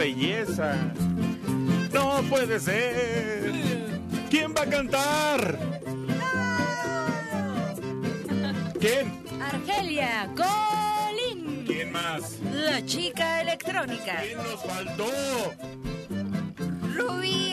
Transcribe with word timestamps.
belleza. 0.00 0.74
No 1.92 2.22
puede 2.30 2.58
ser. 2.58 3.52
¿Quién 4.30 4.54
va 4.54 4.62
a 4.62 4.66
cantar? 4.66 5.58
¿Quién? 8.80 9.12
Argelia 9.42 10.30
Colín. 10.34 11.64
¿Quién 11.66 11.92
más? 11.92 12.38
La 12.50 12.82
chica 12.86 13.42
electrónica. 13.42 14.22
¿Quién 14.22 14.38
nos 14.38 14.62
faltó? 14.62 15.10
Rubí 16.96 17.49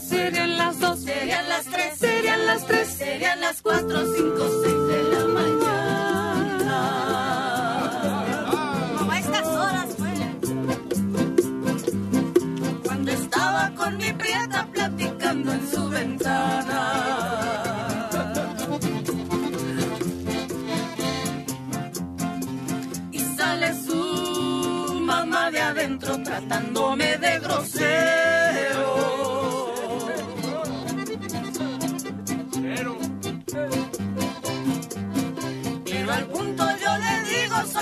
serían 0.00 0.56
las 0.58 0.78
dos, 0.78 1.00
serían 1.00 1.48
las 1.48 1.64
tres, 1.64 1.98
serían 1.98 2.46
las 2.46 2.66
tres, 2.66 2.88
serían 2.88 3.40
las 3.40 3.62
cuatro, 3.62 4.14
cinco, 4.14 4.48
seis 4.62 4.81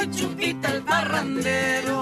soy 0.01 0.11
Chupita 0.11 0.69
el 0.69 0.83
parrandero. 0.83 1.99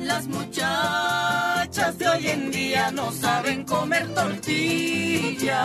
Las 0.00 0.26
muchachas 0.26 1.98
de 1.98 2.08
hoy 2.08 2.26
en 2.28 2.50
día 2.50 2.90
no 2.92 3.12
saben 3.12 3.64
comer 3.64 4.08
tortilla. 4.14 5.64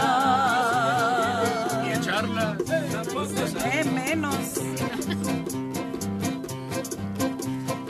Ni 1.84 1.92
echarla. 1.94 2.58
Eh, 2.70 3.84
menos. 3.94 4.36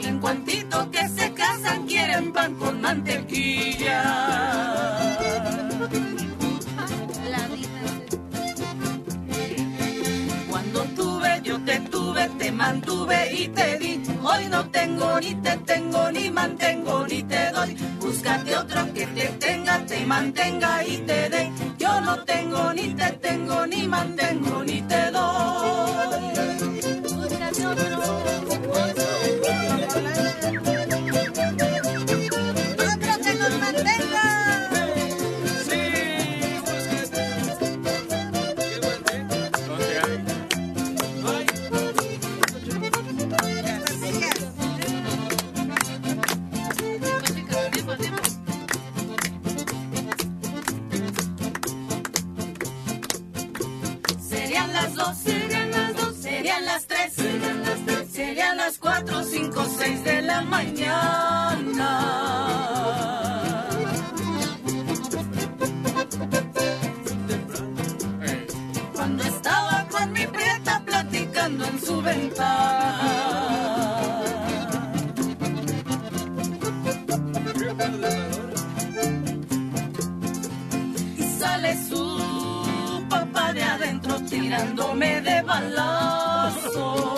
En 0.02 0.18
cuantito 0.20 0.90
que 0.90 1.08
se 1.08 1.32
casan 1.34 1.86
quieren 1.86 2.32
pan 2.32 2.54
con 2.54 2.80
mantequilla. 2.80 4.47
Te 12.48 12.52
mantuve 12.52 13.30
y 13.34 13.48
te 13.48 13.78
di. 13.78 14.02
Hoy 14.22 14.46
no 14.48 14.64
tengo, 14.70 15.20
ni 15.20 15.34
te 15.34 15.54
tengo, 15.66 16.10
ni 16.10 16.30
mantengo, 16.30 17.06
ni 17.06 17.22
te 17.22 17.50
doy. 17.52 17.76
Búscate 18.00 18.56
otro 18.56 18.94
que 18.94 19.06
te 19.06 19.26
tenga, 19.38 19.84
te 19.84 20.06
mantenga 20.06 20.82
y 20.82 20.96
te 21.08 21.28
dé. 21.28 21.52
Yo 21.78 22.00
no 22.00 22.24
tengo, 22.24 22.72
ni 22.72 22.94
te 22.94 23.10
tengo, 23.20 23.66
ni 23.66 23.86
mantengo, 23.86 24.64
ni 24.64 24.80
te 24.80 25.10
doy. 25.10 26.37
Seis 59.78 60.02
de 60.02 60.22
la 60.22 60.40
mañana. 60.42 61.90
Cuando 68.94 69.22
estaba 69.22 69.86
con 69.90 70.12
mi 70.12 70.26
prieta 70.26 70.82
platicando 70.84 71.64
en 71.64 71.80
su 71.80 72.02
ventana. 72.02 73.38
sale 81.38 81.76
su 81.88 83.06
papá 83.08 83.52
de 83.52 83.62
adentro 83.62 84.20
tirándome 84.22 85.20
de 85.20 85.42
balazo. 85.42 87.17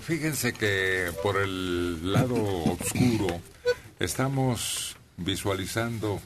fíjense 0.00 0.52
que 0.52 1.10
por 1.22 1.36
el 1.36 2.12
lado 2.12 2.34
oscuro 2.34 3.40
estamos 3.98 4.96
visualizando 5.16 6.20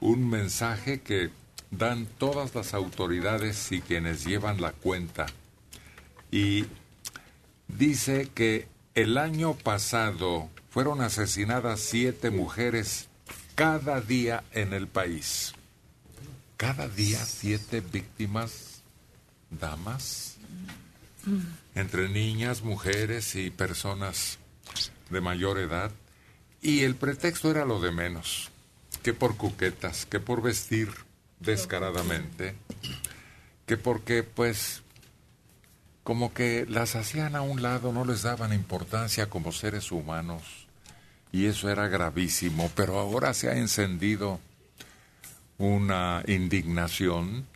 un 0.00 0.28
mensaje 0.28 1.00
que 1.00 1.30
dan 1.70 2.06
todas 2.18 2.54
las 2.54 2.74
autoridades 2.74 3.70
y 3.72 3.80
quienes 3.80 4.24
llevan 4.24 4.60
la 4.60 4.72
cuenta. 4.72 5.26
Y 6.30 6.66
dice 7.68 8.28
que 8.34 8.68
el 8.94 9.18
año 9.18 9.54
pasado 9.54 10.48
fueron 10.70 11.00
asesinadas 11.00 11.80
siete 11.80 12.30
mujeres 12.30 13.08
cada 13.54 14.00
día 14.00 14.42
en 14.52 14.72
el 14.72 14.86
país. 14.88 15.54
cada 16.56 16.88
día 16.88 17.24
siete 17.24 17.80
víctimas, 17.80 18.82
damas, 19.48 20.36
entre 21.74 22.08
niñas, 22.08 22.62
mujeres 22.62 23.34
y 23.34 23.50
personas 23.50 24.38
de 25.10 25.20
mayor 25.20 25.58
edad. 25.58 25.90
Y 26.62 26.80
el 26.80 26.94
pretexto 26.94 27.50
era 27.50 27.64
lo 27.64 27.80
de 27.80 27.92
menos, 27.92 28.50
que 29.02 29.14
por 29.14 29.36
cuquetas, 29.36 30.06
que 30.06 30.20
por 30.20 30.42
vestir 30.42 30.90
descaradamente, 31.40 32.54
que 33.66 33.76
porque 33.76 34.22
pues 34.22 34.82
como 36.02 36.32
que 36.32 36.66
las 36.68 36.96
hacían 36.96 37.36
a 37.36 37.42
un 37.42 37.62
lado, 37.62 37.92
no 37.92 38.04
les 38.04 38.22
daban 38.22 38.52
importancia 38.52 39.28
como 39.28 39.52
seres 39.52 39.92
humanos. 39.92 40.42
Y 41.32 41.46
eso 41.46 41.70
era 41.70 41.86
gravísimo, 41.88 42.70
pero 42.74 42.98
ahora 42.98 43.32
se 43.34 43.48
ha 43.48 43.56
encendido 43.56 44.40
una 45.58 46.24
indignación 46.26 47.46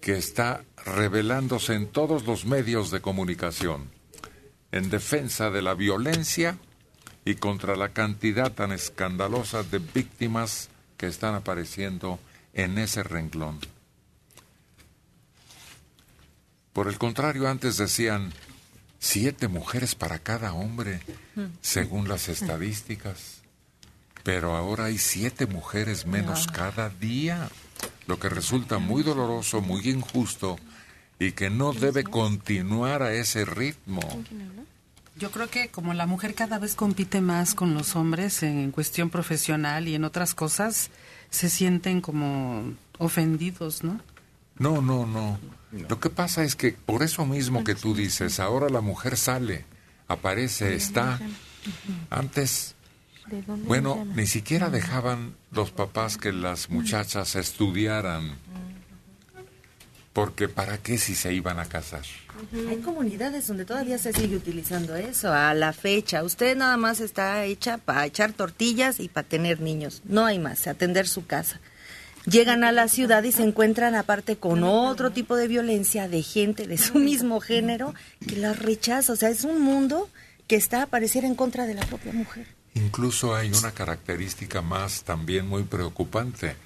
que 0.00 0.16
está 0.16 0.62
revelándose 0.84 1.74
en 1.74 1.86
todos 1.86 2.26
los 2.26 2.44
medios 2.44 2.90
de 2.90 3.00
comunicación 3.00 3.90
en 4.72 4.90
defensa 4.90 5.50
de 5.50 5.62
la 5.62 5.74
violencia 5.74 6.58
y 7.24 7.34
contra 7.34 7.76
la 7.76 7.90
cantidad 7.90 8.52
tan 8.52 8.72
escandalosa 8.72 9.62
de 9.62 9.78
víctimas 9.78 10.68
que 10.96 11.06
están 11.06 11.34
apareciendo 11.34 12.18
en 12.54 12.78
ese 12.78 13.02
renglón. 13.02 13.58
Por 16.72 16.88
el 16.88 16.98
contrario, 16.98 17.48
antes 17.48 17.76
decían 17.76 18.32
siete 18.98 19.48
mujeres 19.48 19.94
para 19.94 20.18
cada 20.18 20.52
hombre, 20.52 21.00
según 21.60 22.08
las 22.08 22.28
estadísticas, 22.28 23.42
pero 24.22 24.56
ahora 24.56 24.84
hay 24.84 24.98
siete 24.98 25.46
mujeres 25.46 26.06
menos 26.06 26.46
cada 26.46 26.90
día, 26.90 27.48
lo 28.06 28.18
que 28.18 28.28
resulta 28.28 28.78
muy 28.78 29.02
doloroso, 29.02 29.60
muy 29.60 29.88
injusto 29.88 30.58
y 31.20 31.32
que 31.32 31.50
no 31.50 31.72
debe 31.72 32.02
continuar 32.02 33.02
a 33.02 33.12
ese 33.12 33.44
ritmo. 33.44 34.00
Yo 35.16 35.30
creo 35.30 35.50
que 35.50 35.68
como 35.68 35.92
la 35.92 36.06
mujer 36.06 36.34
cada 36.34 36.58
vez 36.58 36.74
compite 36.74 37.20
más 37.20 37.54
con 37.54 37.74
los 37.74 37.94
hombres 37.94 38.42
en 38.42 38.72
cuestión 38.72 39.10
profesional 39.10 39.86
y 39.86 39.94
en 39.94 40.04
otras 40.04 40.34
cosas, 40.34 40.90
se 41.28 41.50
sienten 41.50 42.00
como 42.00 42.72
ofendidos, 42.98 43.84
¿no? 43.84 44.00
No, 44.58 44.80
no, 44.80 45.06
no. 45.06 45.38
Lo 45.72 46.00
que 46.00 46.08
pasa 46.08 46.42
es 46.42 46.56
que 46.56 46.72
por 46.72 47.02
eso 47.02 47.26
mismo 47.26 47.64
que 47.64 47.74
tú 47.74 47.94
dices, 47.94 48.40
ahora 48.40 48.70
la 48.70 48.80
mujer 48.80 49.18
sale, 49.18 49.66
aparece, 50.08 50.74
está. 50.74 51.20
Antes, 52.08 52.74
bueno, 53.66 54.06
ni 54.14 54.26
siquiera 54.26 54.70
dejaban 54.70 55.34
los 55.52 55.70
papás 55.70 56.16
que 56.16 56.32
las 56.32 56.70
muchachas 56.70 57.36
estudiaran. 57.36 58.36
Porque 60.12 60.48
¿para 60.48 60.78
qué 60.78 60.98
si 60.98 61.14
se 61.14 61.32
iban 61.32 61.60
a 61.60 61.66
casar? 61.66 62.02
Hay 62.68 62.78
comunidades 62.78 63.46
donde 63.46 63.64
todavía 63.64 63.98
se 63.98 64.12
sigue 64.12 64.36
utilizando 64.36 64.96
eso 64.96 65.32
a 65.32 65.54
la 65.54 65.72
fecha. 65.72 66.24
Usted 66.24 66.56
nada 66.56 66.76
más 66.76 67.00
está 67.00 67.44
hecha 67.44 67.78
para 67.78 68.06
echar 68.06 68.32
tortillas 68.32 68.98
y 68.98 69.08
para 69.08 69.28
tener 69.28 69.60
niños. 69.60 70.02
No 70.04 70.24
hay 70.24 70.38
más, 70.38 70.66
atender 70.66 71.06
su 71.06 71.26
casa. 71.26 71.60
Llegan 72.26 72.64
a 72.64 72.72
la 72.72 72.88
ciudad 72.88 73.22
y 73.22 73.32
se 73.32 73.42
encuentran 73.42 73.94
aparte 73.94 74.36
con 74.36 74.64
otro 74.64 75.10
tipo 75.10 75.36
de 75.36 75.48
violencia 75.48 76.08
de 76.08 76.22
gente 76.22 76.66
de 76.66 76.76
su 76.76 76.98
mismo 76.98 77.40
género 77.40 77.94
que 78.26 78.36
las 78.36 78.58
rechaza. 78.58 79.12
O 79.12 79.16
sea, 79.16 79.30
es 79.30 79.44
un 79.44 79.60
mundo 79.60 80.08
que 80.46 80.56
está 80.56 80.82
a 80.82 80.86
parecer 80.86 81.24
en 81.24 81.34
contra 81.34 81.66
de 81.66 81.74
la 81.74 81.86
propia 81.86 82.12
mujer. 82.12 82.46
Incluso 82.74 83.34
hay 83.34 83.50
una 83.52 83.72
característica 83.72 84.60
más 84.62 85.02
también 85.04 85.46
muy 85.46 85.64
preocupante. 85.64 86.56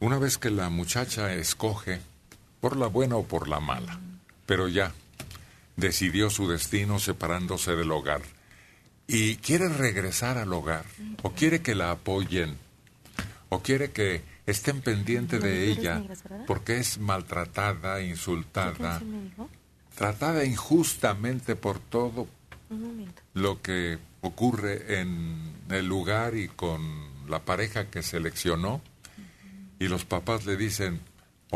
Una 0.00 0.18
vez 0.18 0.38
que 0.38 0.50
la 0.50 0.70
muchacha 0.70 1.32
escoge, 1.34 2.00
por 2.64 2.78
la 2.78 2.86
buena 2.86 3.16
o 3.16 3.24
por 3.24 3.46
la 3.46 3.60
mala, 3.60 4.00
pero 4.46 4.68
ya 4.68 4.90
decidió 5.76 6.30
su 6.30 6.48
destino 6.48 6.98
separándose 6.98 7.76
del 7.76 7.92
hogar. 7.92 8.22
Y 9.06 9.36
quiere 9.36 9.68
regresar 9.68 10.38
al 10.38 10.50
hogar, 10.50 10.86
o 11.22 11.32
quiere 11.32 11.60
que 11.60 11.74
la 11.74 11.90
apoyen, 11.90 12.56
o 13.50 13.60
quiere 13.60 13.90
que 13.90 14.22
estén 14.46 14.80
pendientes 14.80 15.42
de 15.42 15.70
ella 15.70 16.02
porque 16.46 16.78
es 16.78 16.96
maltratada, 16.96 18.00
insultada, 18.00 19.02
tratada 19.94 20.46
injustamente 20.46 21.56
por 21.56 21.78
todo 21.78 22.26
lo 23.34 23.60
que 23.60 23.98
ocurre 24.22 25.00
en 25.02 25.52
el 25.68 25.86
lugar 25.86 26.34
y 26.34 26.48
con 26.48 27.28
la 27.28 27.40
pareja 27.40 27.90
que 27.90 28.02
seleccionó. 28.02 28.80
Y 29.78 29.88
los 29.88 30.06
papás 30.06 30.46
le 30.46 30.56
dicen, 30.56 31.02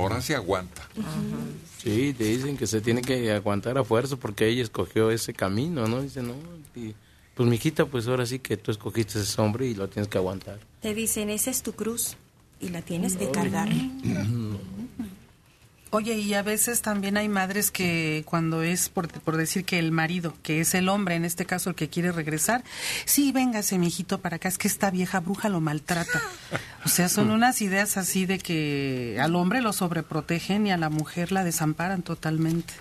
ahora 0.00 0.20
se 0.20 0.34
aguanta. 0.34 0.88
Sí, 1.82 2.14
te 2.16 2.24
dicen 2.24 2.56
que 2.56 2.66
se 2.66 2.80
tiene 2.80 3.02
que 3.02 3.30
aguantar 3.32 3.78
a 3.78 3.84
fuerza 3.84 4.16
porque 4.16 4.46
ella 4.46 4.62
escogió 4.62 5.10
ese 5.10 5.32
camino, 5.32 5.86
¿no? 5.86 6.02
Dice, 6.02 6.22
no, 6.22 6.34
y, 6.74 6.94
pues 7.34 7.48
mijita, 7.48 7.86
pues 7.86 8.08
ahora 8.08 8.26
sí 8.26 8.40
que 8.40 8.56
tú 8.56 8.70
escogiste 8.70 9.20
ese 9.20 9.40
hombre 9.40 9.66
y 9.66 9.74
lo 9.74 9.88
tienes 9.88 10.08
que 10.08 10.18
aguantar. 10.18 10.58
Te 10.80 10.94
dicen, 10.94 11.30
esa 11.30 11.50
es 11.50 11.62
tu 11.62 11.72
cruz 11.72 12.16
y 12.60 12.70
la 12.70 12.82
tienes 12.82 13.16
que 13.16 13.30
cargar. 13.30 13.68
Oye, 15.90 16.18
y 16.18 16.34
a 16.34 16.42
veces 16.42 16.82
también 16.82 17.16
hay 17.16 17.30
madres 17.30 17.70
que 17.70 18.22
cuando 18.26 18.62
es, 18.62 18.90
por, 18.90 19.08
por, 19.08 19.38
decir 19.38 19.64
que 19.64 19.78
el 19.78 19.90
marido, 19.90 20.34
que 20.42 20.60
es 20.60 20.74
el 20.74 20.90
hombre, 20.90 21.14
en 21.14 21.24
este 21.24 21.46
caso 21.46 21.70
el 21.70 21.76
que 21.76 21.88
quiere 21.88 22.12
regresar, 22.12 22.62
sí, 23.06 23.32
véngase, 23.32 23.78
mijito, 23.78 24.20
para 24.20 24.36
acá, 24.36 24.48
es 24.48 24.58
que 24.58 24.68
esta 24.68 24.90
vieja 24.90 25.20
bruja 25.20 25.48
lo 25.48 25.62
maltrata. 25.62 26.20
O 26.84 26.90
sea, 26.90 27.08
son 27.08 27.30
unas 27.30 27.62
ideas 27.62 27.96
así 27.96 28.26
de 28.26 28.38
que 28.38 29.16
al 29.18 29.34
hombre 29.34 29.62
lo 29.62 29.72
sobreprotegen 29.72 30.66
y 30.66 30.72
a 30.72 30.76
la 30.76 30.90
mujer 30.90 31.32
la 31.32 31.42
desamparan 31.42 32.02
totalmente. 32.02 32.74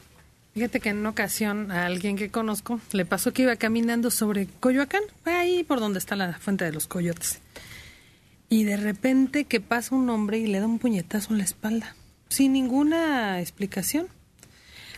Fíjate 0.53 0.81
que 0.81 0.89
en 0.89 0.97
una 0.97 1.09
ocasión 1.09 1.71
a 1.71 1.85
alguien 1.85 2.17
que 2.17 2.29
conozco 2.29 2.81
le 2.91 3.05
pasó 3.05 3.31
que 3.31 3.43
iba 3.43 3.55
caminando 3.55 4.11
sobre 4.11 4.47
Coyoacán, 4.59 5.03
ahí 5.23 5.63
por 5.63 5.79
donde 5.79 5.99
está 5.99 6.17
la 6.17 6.33
fuente 6.33 6.65
de 6.65 6.73
los 6.73 6.87
coyotes. 6.87 7.39
Y 8.49 8.65
de 8.65 8.75
repente 8.75 9.45
que 9.45 9.61
pasa 9.61 9.95
un 9.95 10.09
hombre 10.09 10.39
y 10.39 10.47
le 10.47 10.59
da 10.59 10.65
un 10.65 10.79
puñetazo 10.79 11.31
en 11.31 11.37
la 11.37 11.43
espalda 11.45 11.95
sin 12.29 12.53
ninguna 12.53 13.39
explicación. 13.39 14.07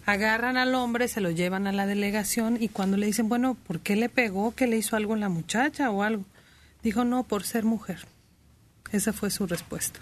Agarran 0.06 0.58
al 0.58 0.74
hombre, 0.74 1.08
se 1.08 1.22
lo 1.22 1.30
llevan 1.30 1.68
a 1.68 1.72
la 1.72 1.86
delegación 1.86 2.58
y 2.60 2.70
cuando 2.70 2.98
le 2.98 3.06
dicen, 3.06 3.30
bueno, 3.30 3.56
¿por 3.56 3.80
qué 3.80 3.96
le 3.96 4.10
pegó? 4.10 4.56
¿Que 4.56 4.66
le 4.66 4.78
hizo 4.78 4.96
algo 4.96 5.16
la 5.16 5.30
muchacha 5.30 5.92
o 5.92 6.02
algo? 6.04 6.26
Dijo, 6.82 7.04
no, 7.04 7.24
por 7.24 7.44
ser 7.44 7.64
mujer. 7.64 8.08
Esa 8.92 9.14
fue 9.14 9.30
su 9.30 9.46
respuesta. 9.46 10.00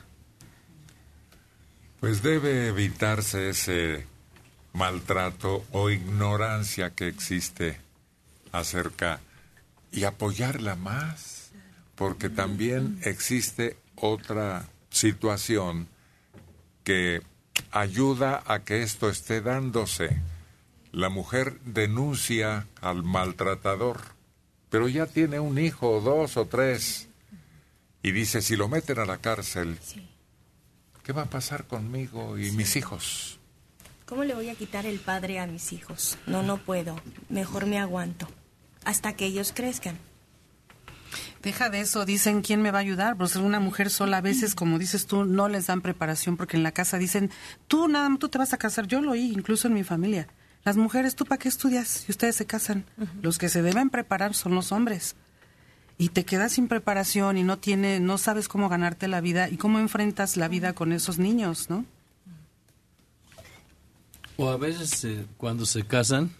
Pues 1.99 2.21
debe 2.21 2.67
evitarse 2.67 3.49
ese 3.49 4.05
maltrato 4.71 5.65
o 5.71 5.89
ignorancia 5.89 6.91
que 6.91 7.07
existe 7.07 7.79
acerca 8.51 9.19
y 9.91 10.03
apoyarla 10.03 10.75
más, 10.75 11.51
porque 11.95 12.29
también 12.29 12.99
existe 13.03 13.77
otra 13.95 14.67
situación 14.89 15.87
que 16.87 17.21
ayuda 17.71 18.43
a 18.45 18.63
que 18.63 18.81
esto 18.81 19.09
esté 19.09 19.41
dándose. 19.41 20.21
La 20.93 21.09
mujer 21.09 21.59
denuncia 21.65 22.65
al 22.79 23.03
maltratador, 23.03 23.99
pero 24.69 24.87
ya 24.87 25.05
tiene 25.05 25.41
un 25.41 25.57
hijo, 25.57 25.99
dos 25.99 26.37
o 26.37 26.45
tres, 26.45 27.09
y 28.01 28.11
dice, 28.11 28.41
si 28.41 28.55
lo 28.55 28.69
meten 28.69 28.99
a 28.99 29.05
la 29.05 29.17
cárcel, 29.17 29.77
¿qué 31.03 31.11
va 31.11 31.23
a 31.23 31.29
pasar 31.29 31.67
conmigo 31.67 32.37
y 32.37 32.51
mis 32.51 32.77
hijos? 32.77 33.37
¿Cómo 34.05 34.23
le 34.23 34.33
voy 34.33 34.47
a 34.47 34.55
quitar 34.55 34.85
el 34.85 35.01
padre 35.01 35.39
a 35.39 35.45
mis 35.45 35.73
hijos? 35.73 36.17
No, 36.25 36.41
no 36.41 36.55
puedo. 36.55 36.95
Mejor 37.27 37.65
me 37.65 37.79
aguanto. 37.79 38.29
Hasta 38.85 39.11
que 39.11 39.25
ellos 39.25 39.51
crezcan. 39.53 39.97
Deja 41.41 41.69
de 41.69 41.81
eso, 41.81 42.05
dicen 42.05 42.41
quién 42.41 42.61
me 42.61 42.71
va 42.71 42.79
a 42.79 42.81
ayudar, 42.81 43.17
pues 43.17 43.35
una 43.35 43.59
mujer 43.59 43.89
sola 43.89 44.17
a 44.17 44.21
veces, 44.21 44.55
como 44.55 44.79
dices 44.79 45.05
tú, 45.05 45.25
no 45.25 45.47
les 45.47 45.67
dan 45.67 45.81
preparación 45.81 46.37
porque 46.37 46.57
en 46.57 46.63
la 46.63 46.71
casa 46.71 46.97
dicen, 46.97 47.31
tú 47.67 47.87
nada, 47.87 48.09
tú 48.19 48.29
te 48.29 48.37
vas 48.37 48.53
a 48.53 48.57
casar, 48.57 48.87
yo 48.87 49.01
lo 49.01 49.11
oí, 49.11 49.31
incluso 49.31 49.67
en 49.67 49.73
mi 49.73 49.83
familia. 49.83 50.27
Las 50.63 50.75
mujeres, 50.75 51.15
¿tú 51.15 51.25
para 51.25 51.39
qué 51.39 51.47
estudias? 51.47 52.03
Y 52.07 52.11
ustedes 52.11 52.35
se 52.35 52.45
casan. 52.45 52.83
Los 53.21 53.37
que 53.37 53.47
se 53.47 53.61
deben 53.61 53.89
preparar 53.89 54.33
son 54.33 54.53
los 54.53 54.73
hombres. 54.73 55.15
Y 55.97 56.09
te 56.09 56.25
quedas 56.25 56.51
sin 56.51 56.67
preparación 56.67 57.37
y 57.37 57.43
no 57.43 57.57
tiene, 57.57 57.99
no 57.99 58.17
sabes 58.17 58.47
cómo 58.47 58.67
ganarte 58.67 59.07
la 59.07 59.21
vida 59.21 59.49
y 59.49 59.57
cómo 59.57 59.79
enfrentas 59.79 60.35
la 60.35 60.47
vida 60.47 60.73
con 60.73 60.91
esos 60.91 61.19
niños, 61.19 61.69
¿no? 61.69 61.85
O 64.35 64.49
a 64.49 64.57
veces 64.57 65.03
eh, 65.05 65.25
cuando 65.37 65.65
se 65.65 65.83
casan, 65.83 66.31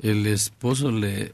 el 0.00 0.26
esposo 0.26 0.90
le 0.90 1.32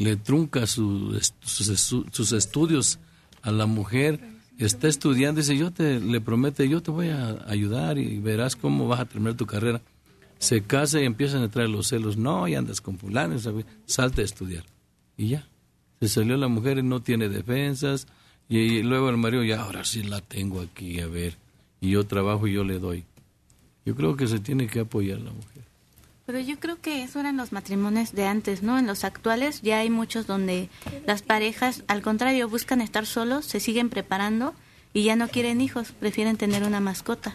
le 0.00 0.16
trunca 0.16 0.66
sus, 0.66 1.34
sus, 1.42 2.32
estudios 2.32 2.98
a 3.42 3.50
la 3.50 3.66
mujer, 3.66 4.18
está 4.58 4.88
estudiando, 4.88 5.40
dice, 5.40 5.56
yo 5.56 5.70
te, 5.72 6.00
le 6.00 6.22
prometo, 6.22 6.64
yo 6.64 6.82
te 6.82 6.90
voy 6.90 7.08
a 7.08 7.44
ayudar 7.46 7.98
y 7.98 8.18
verás 8.18 8.56
cómo 8.56 8.88
vas 8.88 9.00
a 9.00 9.04
terminar 9.04 9.34
tu 9.34 9.44
carrera. 9.44 9.82
Se 10.38 10.62
casa 10.62 11.02
y 11.02 11.04
empiezan 11.04 11.42
a 11.42 11.50
traer 11.50 11.68
los 11.68 11.88
celos, 11.88 12.16
no, 12.16 12.48
y 12.48 12.54
andas 12.54 12.80
con 12.80 12.96
fulano, 12.96 13.36
salte 13.84 14.22
a 14.22 14.24
estudiar. 14.24 14.64
Y 15.18 15.28
ya, 15.28 15.46
se 16.00 16.08
salió 16.08 16.38
la 16.38 16.48
mujer 16.48 16.78
y 16.78 16.82
no 16.82 17.00
tiene 17.00 17.28
defensas, 17.28 18.06
y, 18.48 18.82
luego 18.82 19.10
el 19.10 19.18
marido, 19.18 19.44
ya 19.44 19.60
ahora 19.60 19.84
sí 19.84 20.02
la 20.02 20.22
tengo 20.22 20.62
aquí, 20.62 20.98
a 21.00 21.06
ver. 21.06 21.36
y 21.78 21.90
yo 21.90 22.04
trabajo 22.04 22.46
y 22.48 22.54
yo 22.54 22.64
le 22.64 22.78
doy. 22.78 23.04
Yo 23.84 23.94
creo 23.94 24.16
que 24.16 24.26
se 24.26 24.40
tiene 24.40 24.66
que 24.66 24.80
apoyar 24.80 25.20
la 25.20 25.30
mujer. 25.30 25.69
Pero 26.30 26.44
yo 26.44 26.60
creo 26.60 26.80
que 26.80 27.02
eso 27.02 27.18
eran 27.18 27.36
los 27.36 27.50
matrimonios 27.50 28.12
de 28.12 28.24
antes, 28.24 28.62
¿no? 28.62 28.78
En 28.78 28.86
los 28.86 29.02
actuales 29.02 29.62
ya 29.62 29.80
hay 29.80 29.90
muchos 29.90 30.28
donde 30.28 30.68
las 31.04 31.22
parejas, 31.22 31.82
al 31.88 32.02
contrario, 32.02 32.48
buscan 32.48 32.80
estar 32.80 33.04
solos, 33.04 33.46
se 33.46 33.58
siguen 33.58 33.90
preparando 33.90 34.54
y 34.92 35.02
ya 35.02 35.16
no 35.16 35.26
quieren 35.26 35.60
hijos, 35.60 35.90
prefieren 35.90 36.36
tener 36.36 36.62
una 36.62 36.78
mascota. 36.78 37.34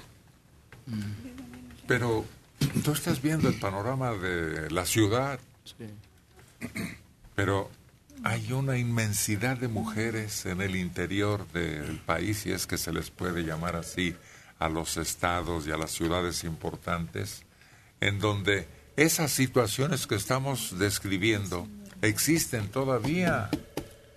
Pero 1.87 2.23
tú 2.85 2.93
estás 2.93 3.21
viendo 3.21 3.49
el 3.49 3.55
panorama 3.55 4.11
de 4.13 4.71
la 4.71 4.85
ciudad, 4.85 5.41
pero 7.35 7.69
hay 8.23 8.53
una 8.53 8.77
inmensidad 8.77 9.57
de 9.57 9.67
mujeres 9.67 10.45
en 10.45 10.61
el 10.61 10.77
interior 10.77 11.45
del 11.51 11.97
país, 11.97 12.37
si 12.43 12.53
es 12.53 12.65
que 12.65 12.77
se 12.77 12.93
les 12.93 13.11
puede 13.11 13.43
llamar 13.43 13.75
así, 13.75 14.15
a 14.57 14.69
los 14.69 14.95
estados 14.95 15.67
y 15.67 15.71
a 15.71 15.77
las 15.77 15.91
ciudades 15.91 16.45
importantes, 16.45 17.43
en 17.99 18.19
donde 18.19 18.73
esas 18.97 19.31
situaciones 19.31 20.07
que 20.07 20.15
estamos 20.15 20.77
describiendo 20.79 21.67
existen 22.01 22.69
todavía. 22.69 23.49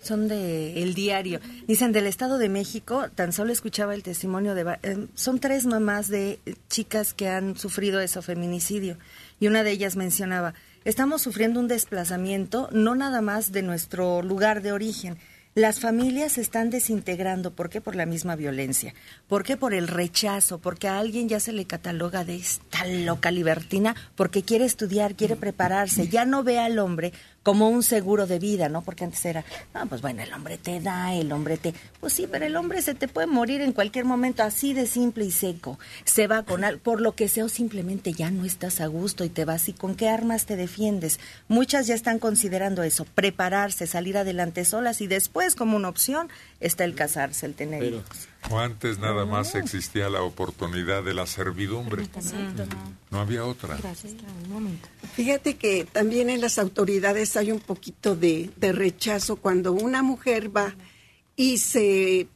Son 0.01 0.29
de 0.29 0.83
el 0.83 0.95
diario. 0.95 1.41
Dicen 1.67 1.93
del 1.93 2.07
Estado 2.07 2.39
de 2.39 2.49
México, 2.49 3.09
tan 3.15 3.33
solo 3.33 3.53
escuchaba 3.53 3.95
el 3.95 4.03
testimonio 4.03 4.55
de... 4.55 4.79
eh, 4.83 5.07
son 5.15 5.41
tres 5.41 5.67
mamás 5.67 6.09
de 6.09 6.39
chicas 6.69 7.15
que 7.15 7.29
han 7.29 7.57
sufrido 7.57 8.01
eso, 8.01 8.23
feminicidio. 8.23 8.97
Y 9.41 9.49
una 9.49 9.65
de 9.65 9.73
ellas 9.73 9.97
mencionaba, 9.97 10.55
estamos 10.85 11.23
sufriendo 11.23 11.59
un 11.59 11.69
desplazamiento 11.69 12.69
no 12.73 12.95
nada 12.95 13.21
más 13.21 13.51
de 13.51 13.63
nuestro 13.63 14.23
lugar 14.23 14.63
de 14.63 14.73
origen. 14.73 15.19
Las 15.59 15.81
familias 15.81 16.35
se 16.35 16.41
están 16.41 16.71
desintegrando. 16.71 17.50
¿Por 17.50 17.69
qué? 17.69 17.81
Por 17.81 17.97
la 17.97 18.07
misma 18.07 18.37
violencia. 18.37 18.95
¿Por 19.27 19.43
qué? 19.43 19.57
Por 19.57 19.75
el 19.75 19.88
rechazo. 19.88 20.59
Porque 20.59 20.87
a 20.87 21.00
alguien 21.00 21.29
ya 21.29 21.41
se 21.41 21.53
le 21.53 21.65
cataloga 21.65 22.25
de 22.25 22.37
esta 22.37 22.87
loca 22.87 23.33
libertina 23.33 23.97
porque 24.15 24.45
quiere 24.45 24.67
estudiar, 24.67 25.17
quiere 25.17 25.35
prepararse. 25.35 26.07
Ya 26.07 26.25
no 26.27 26.45
ve 26.45 26.61
al 26.61 26.79
hombre 26.79 27.12
como 27.49 27.71
un 27.71 27.83
seguro 27.83 28.26
de 28.26 28.38
vida, 28.38 28.69
¿no? 28.69 28.83
Porque 28.83 29.05
antes 29.05 29.25
era, 29.25 29.43
no, 29.73 29.87
pues 29.87 30.02
bueno, 30.02 30.23
el 30.23 30.31
hombre 30.35 30.59
te 30.59 30.81
da, 30.81 31.14
el 31.14 31.33
hombre 31.33 31.57
te... 31.57 31.73
Pues 31.99 32.12
sí, 32.12 32.28
pero 32.31 32.45
el 32.45 32.55
hombre 32.57 32.83
se 32.83 32.93
te 32.95 33.09
puede 33.09 33.26
morir 33.26 33.62
en 33.62 33.73
cualquier 33.73 34.05
momento, 34.05 34.43
así 34.43 34.75
de 34.75 34.87
simple 34.87 35.25
y 35.25 35.31
seco. 35.31 35.78
Se 36.05 36.26
va 36.26 36.43
con 36.43 36.62
al... 36.62 36.76
por 36.76 37.00
lo 37.00 37.14
que 37.14 37.26
sea 37.26 37.47
o 37.47 37.49
simplemente 37.49 38.12
ya 38.12 38.31
no 38.31 38.45
estás 38.45 38.83
a 38.83 38.87
gusto 38.87 39.25
y 39.25 39.31
te 39.31 39.47
vas. 39.47 39.67
¿Y 39.71 39.73
con 39.73 39.95
qué 39.95 40.11
armas 40.11 40.45
te 40.45 40.57
defiendes? 40.57 41.21
Muchas 41.49 41.87
ya 41.87 41.95
están 41.95 42.19
considerando 42.19 42.83
eso, 42.83 43.07
prepararse, 43.07 43.87
salir 43.87 44.19
adelante 44.19 44.67
solas 44.67 45.00
y 45.00 45.07
después 45.07 45.55
como 45.55 45.75
una 45.75 45.88
opción 45.88 46.28
está 46.61 46.85
el 46.85 46.95
casarse, 46.95 47.47
el 47.47 47.55
tener 47.55 47.81
Pero- 47.81 47.97
hijos. 47.97 48.28
O 48.50 48.59
antes 48.59 48.99
nada 48.99 49.26
más 49.26 49.54
existía 49.54 50.09
la 50.09 50.23
oportunidad 50.23 51.02
de 51.02 51.12
la 51.12 51.26
servidumbre. 51.26 52.09
No 53.11 53.21
había 53.21 53.45
otra. 53.45 53.78
Fíjate 55.14 55.57
que 55.57 55.85
también 55.85 56.30
en 56.30 56.40
las 56.40 56.59
autoridades 56.59 57.37
hay 57.37 57.52
un 57.52 57.61
poquito 57.61 58.16
de, 58.16 58.50
de 58.57 58.73
rechazo 58.73 59.37
cuando 59.37 59.73
una 59.73 60.02
mujer 60.02 60.57
va 60.57 60.75
y 61.37 61.59
se 61.59 62.28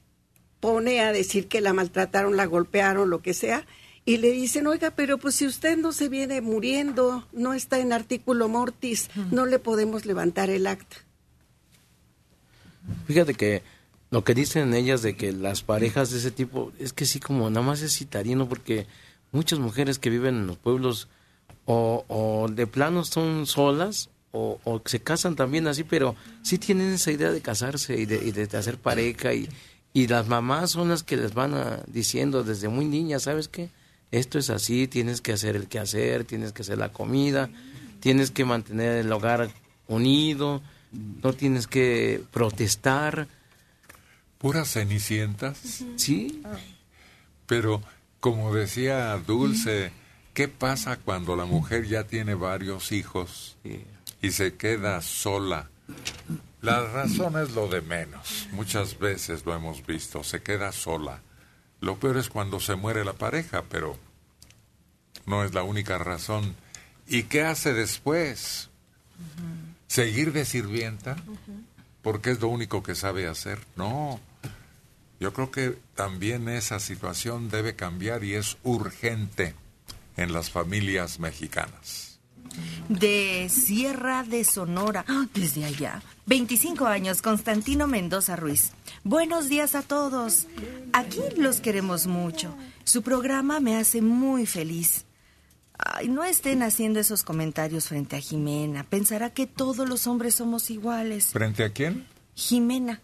pone 0.61 1.01
a 1.01 1.13
decir 1.13 1.49
que 1.49 1.61
la 1.61 1.73
maltrataron, 1.73 2.37
la 2.37 2.47
golpearon, 2.47 3.11
lo 3.11 3.23
que 3.23 3.35
sea, 3.35 3.67
y 4.05 4.19
le 4.19 4.33
dicen, 4.33 4.67
oiga, 4.67 4.91
pero 4.91 5.19
pues 5.19 5.37
si 5.37 5.47
usted 5.47 5.77
no 5.77 5.93
se 5.93 6.09
viene 6.09 6.41
muriendo, 6.41 7.27
no 7.33 7.55
está 7.55 7.79
en 7.79 7.93
artículo 7.93 8.49
mortis, 8.49 9.11
no 9.31 9.47
le 9.47 9.59
podemos 9.59 10.07
levantar 10.07 10.51
el 10.51 10.67
acta. 10.67 10.97
Fíjate 13.07 13.35
que 13.35 13.63
lo 14.13 14.25
que 14.25 14.35
dicen 14.35 14.75
ellas 14.75 15.01
de 15.01 15.17
que 15.17 15.33
las 15.33 15.63
parejas 15.63 16.11
de 16.11 16.19
ese 16.19 16.31
tipo 16.31 16.71
es 16.79 16.93
que 16.93 17.07
sí 17.07 17.19
como 17.19 17.49
nada 17.49 17.67
más 17.67 17.81
es 17.81 17.97
citadino 17.97 18.47
porque 18.47 18.87
muchas 19.33 19.59
mujeres 19.59 19.99
que 19.99 20.11
viven 20.11 20.37
en 20.37 20.47
los 20.47 20.59
pueblos 20.59 21.09
o, 21.65 22.05
o 22.09 22.47
de 22.49 22.67
plano 22.67 23.05
son 23.05 23.47
solas 23.47 24.11
o, 24.31 24.81
se 24.85 25.01
casan 25.01 25.35
también 25.35 25.67
así, 25.67 25.83
pero 25.83 26.15
sí 26.43 26.59
tienen 26.59 26.93
esa 26.93 27.11
idea 27.11 27.33
de 27.33 27.41
casarse 27.41 27.99
y 27.99 28.07
de, 28.07 28.17
y 28.17 28.33
de 28.33 28.45
hacer 28.57 28.77
pareja 28.79 29.33
y, 29.33 29.49
y 29.95 30.07
las 30.09 30.29
mamás 30.29 30.71
son 30.71 30.91
las 30.91 31.03
que 31.03 31.17
les 31.17 31.33
van 31.33 31.55
a, 31.55 31.83
diciendo 31.87 32.43
desde 32.43 32.69
muy 32.69 32.85
niñas, 32.85 33.23
¿sabes 33.23 33.49
qué? 33.49 33.71
Esto 34.11 34.39
es 34.39 34.51
así, 34.51 34.89
tienes 34.89 35.23
que 35.23 35.33
hacer 35.33 35.57
el 35.57 35.69
quehacer, 35.69 36.25
tienes 36.25 36.53
que 36.53 36.61
hacer 36.61 36.77
la 36.77 36.93
comida, 36.93 37.49
tienes 38.01 38.31
que 38.31 38.45
mantener 38.45 38.99
el 38.99 39.11
hogar 39.11 39.51
unido, 39.89 40.61
no 41.23 41.33
tienes 41.33 41.67
que 41.67 42.23
protestar. 42.31 43.27
¿Puras 44.43 44.73
cenicientas? 44.73 45.85
Sí. 45.95 46.43
Pero, 47.47 47.81
como 48.19 48.53
decía 48.53 49.17
Dulce, 49.25 49.93
¿qué 50.35 50.49
pasa 50.49 50.97
cuando 50.97 51.37
la 51.37 51.45
mujer 51.45 51.87
ya 51.87 52.05
tiene 52.09 52.35
varios 52.35 52.91
hijos 52.91 53.57
y 54.21 54.31
se 54.33 54.57
queda 54.57 55.01
sola? 55.01 55.71
La 56.61 56.85
razón 56.85 57.41
es 57.41 57.53
lo 57.53 57.69
de 57.69 57.83
menos. 57.83 58.49
Muchas 58.51 58.99
veces 58.99 59.47
lo 59.47 59.55
hemos 59.55 59.87
visto, 59.87 60.25
se 60.25 60.43
queda 60.43 60.73
sola. 60.73 61.23
Lo 61.81 62.01
peor 62.01 62.17
es 62.17 62.29
cuando 62.29 62.59
se 62.59 62.75
muere 62.75 63.05
la 63.05 63.13
pareja, 63.13 63.63
pero 63.69 63.97
no 65.25 65.45
es 65.45 65.55
la 65.55 65.63
única 65.63 65.99
razón. 65.99 66.57
¿Y 67.07 67.25
qué 67.25 67.43
hace 67.43 67.75
después? 67.75 68.71
¿Seguir 69.87 70.33
de 70.33 70.45
sirvienta? 70.45 71.17
Porque 72.03 72.33
es 72.33 72.41
lo 72.41 72.49
único 72.49 72.83
que 72.83 72.97
sabe 72.97 73.29
hacer. 73.29 73.61
No. 73.77 74.21
Yo 75.23 75.33
creo 75.33 75.53
que 75.53 75.79
también 75.95 76.49
esa 76.49 76.81
situación 76.81 77.49
debe 77.49 77.77
cambiar 77.77 78.25
y 78.25 78.35
es 78.35 78.57
urgente 78.65 79.55
en 80.17 80.33
las 80.33 80.51
familias 80.51 81.21
mexicanas. 81.21 82.19
De 82.89 83.49
Sierra 83.49 84.25
de 84.25 84.43
Sonora, 84.43 85.05
¡Ah! 85.07 85.29
desde 85.33 85.65
allá. 85.65 86.03
25 86.27 86.87
años, 86.87 87.23
Constantino 87.23 87.87
Mendoza 87.87 88.35
Ruiz. 88.35 88.73
Buenos 89.05 89.49
días 89.49 89.77
a 89.77 89.83
todos. 89.83 90.49
Aquí 90.93 91.21
los 91.37 91.61
queremos 91.61 92.09
mucho. 92.09 92.57
Su 92.83 93.03
programa 93.03 93.61
me 93.61 93.77
hace 93.77 94.03
muy 94.03 94.45
feliz. 94.45 95.05
Ay, 95.79 96.09
no 96.09 96.25
estén 96.25 96.65
haciendo 96.65 96.99
esos 96.99 97.23
comentarios 97.23 97.87
frente 97.87 98.17
a 98.17 98.21
Jimena. 98.21 98.83
Pensará 98.83 99.31
que 99.31 99.47
todos 99.47 99.89
los 99.89 100.09
hombres 100.09 100.35
somos 100.35 100.69
iguales. 100.69 101.27
¿Frente 101.27 101.63
a 101.63 101.73
quién? 101.73 102.09
Jimena. 102.35 103.01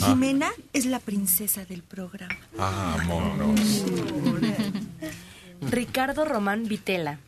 Ah. 0.00 0.06
Jimena 0.06 0.50
es 0.72 0.86
la 0.86 1.00
princesa 1.00 1.64
del 1.64 1.82
programa. 1.82 2.36
Vámonos. 2.56 3.84
Ricardo 5.70 6.24
Román 6.24 6.66
Vitela. 6.66 7.18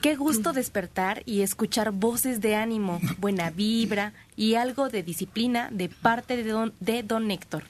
Qué 0.00 0.16
gusto 0.16 0.52
despertar 0.52 1.22
y 1.26 1.42
escuchar 1.42 1.92
voces 1.92 2.40
de 2.40 2.54
ánimo, 2.56 3.00
buena 3.18 3.50
vibra 3.50 4.12
y 4.36 4.54
algo 4.54 4.88
de 4.88 5.02
disciplina 5.02 5.68
de 5.72 5.88
parte 5.88 6.36
de 6.36 6.44
don, 6.44 6.72
de 6.80 7.02
don 7.02 7.30
Héctor. 7.30 7.64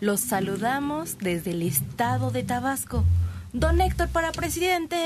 Los 0.00 0.20
saludamos 0.20 1.18
desde 1.18 1.50
el 1.50 1.62
estado 1.62 2.30
de 2.30 2.42
Tabasco. 2.42 3.04
Don 3.52 3.80
Héctor 3.80 4.08
para 4.08 4.32
presidente. 4.32 4.96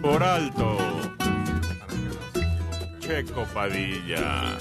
Por 0.00 0.22
alto. 0.22 0.67
Checo 3.08 3.46
Padilla. 3.54 4.58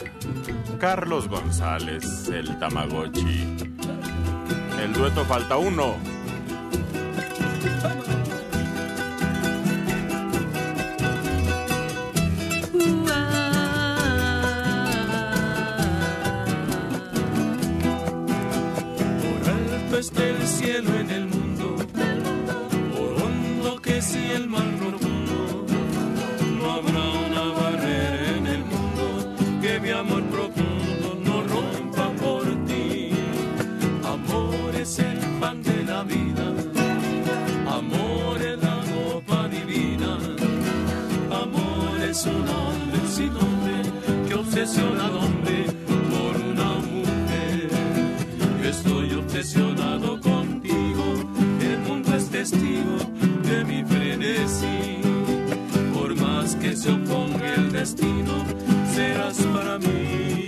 Carlos 0.80 1.28
González, 1.28 2.30
el 2.30 2.58
Tamagotchi. 2.58 3.46
El 4.82 4.94
dueto 4.94 5.26
falta 5.26 5.58
uno. 5.58 5.98
Por 19.24 19.50
alto 19.50 19.98
está 19.98 20.24
el 20.24 20.48
cielo 20.48 20.98
en 20.98 21.12
el 21.12 21.26
mundo, 21.26 21.76
por 22.96 23.24
hondo 23.24 23.82
que 23.82 24.02
si 24.02 24.32
el 24.32 24.48
mar 24.48 24.64
profundo, 24.80 25.07
es 42.18 42.26
un 42.26 42.50
hombre 42.50 43.00
sin 43.08 43.32
nombre 43.32 44.28
que 44.28 44.34
obsesiona 44.34 45.06
al 45.06 45.18
hombre 45.18 45.66
por 46.10 46.36
una 46.52 46.74
mujer. 46.80 47.70
Yo 48.64 48.70
estoy 48.70 49.14
obsesionado 49.14 50.20
contigo, 50.20 51.04
el 51.62 51.80
mundo 51.88 52.16
es 52.16 52.28
testigo 52.30 52.98
de 53.44 53.64
mi 53.66 53.84
frenesí. 53.84 54.98
Por 55.94 56.16
más 56.16 56.56
que 56.56 56.76
se 56.76 56.92
oponga 56.92 57.54
el 57.54 57.72
destino, 57.72 58.34
serás 58.96 59.38
para 59.54 59.78
mí. 59.78 60.47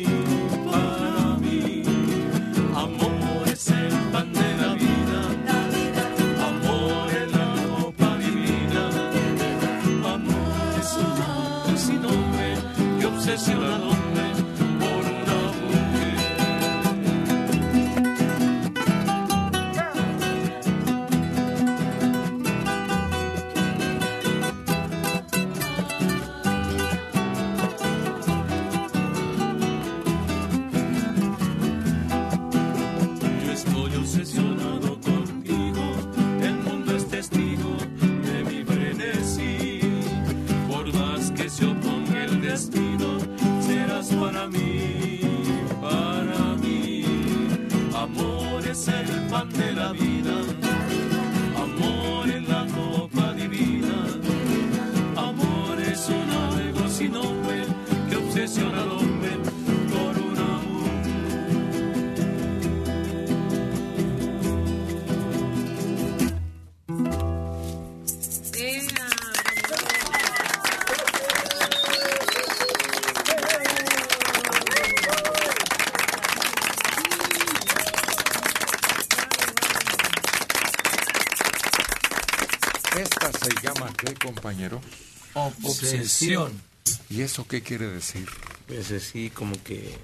Obsesión. 85.87 86.61
¿Y 87.09 87.21
eso 87.21 87.47
qué 87.47 87.61
quiere 87.61 87.87
decir? 87.87 88.27
Pues 88.67 88.91
así 88.91 89.29
como 89.29 89.61
que 89.63 89.95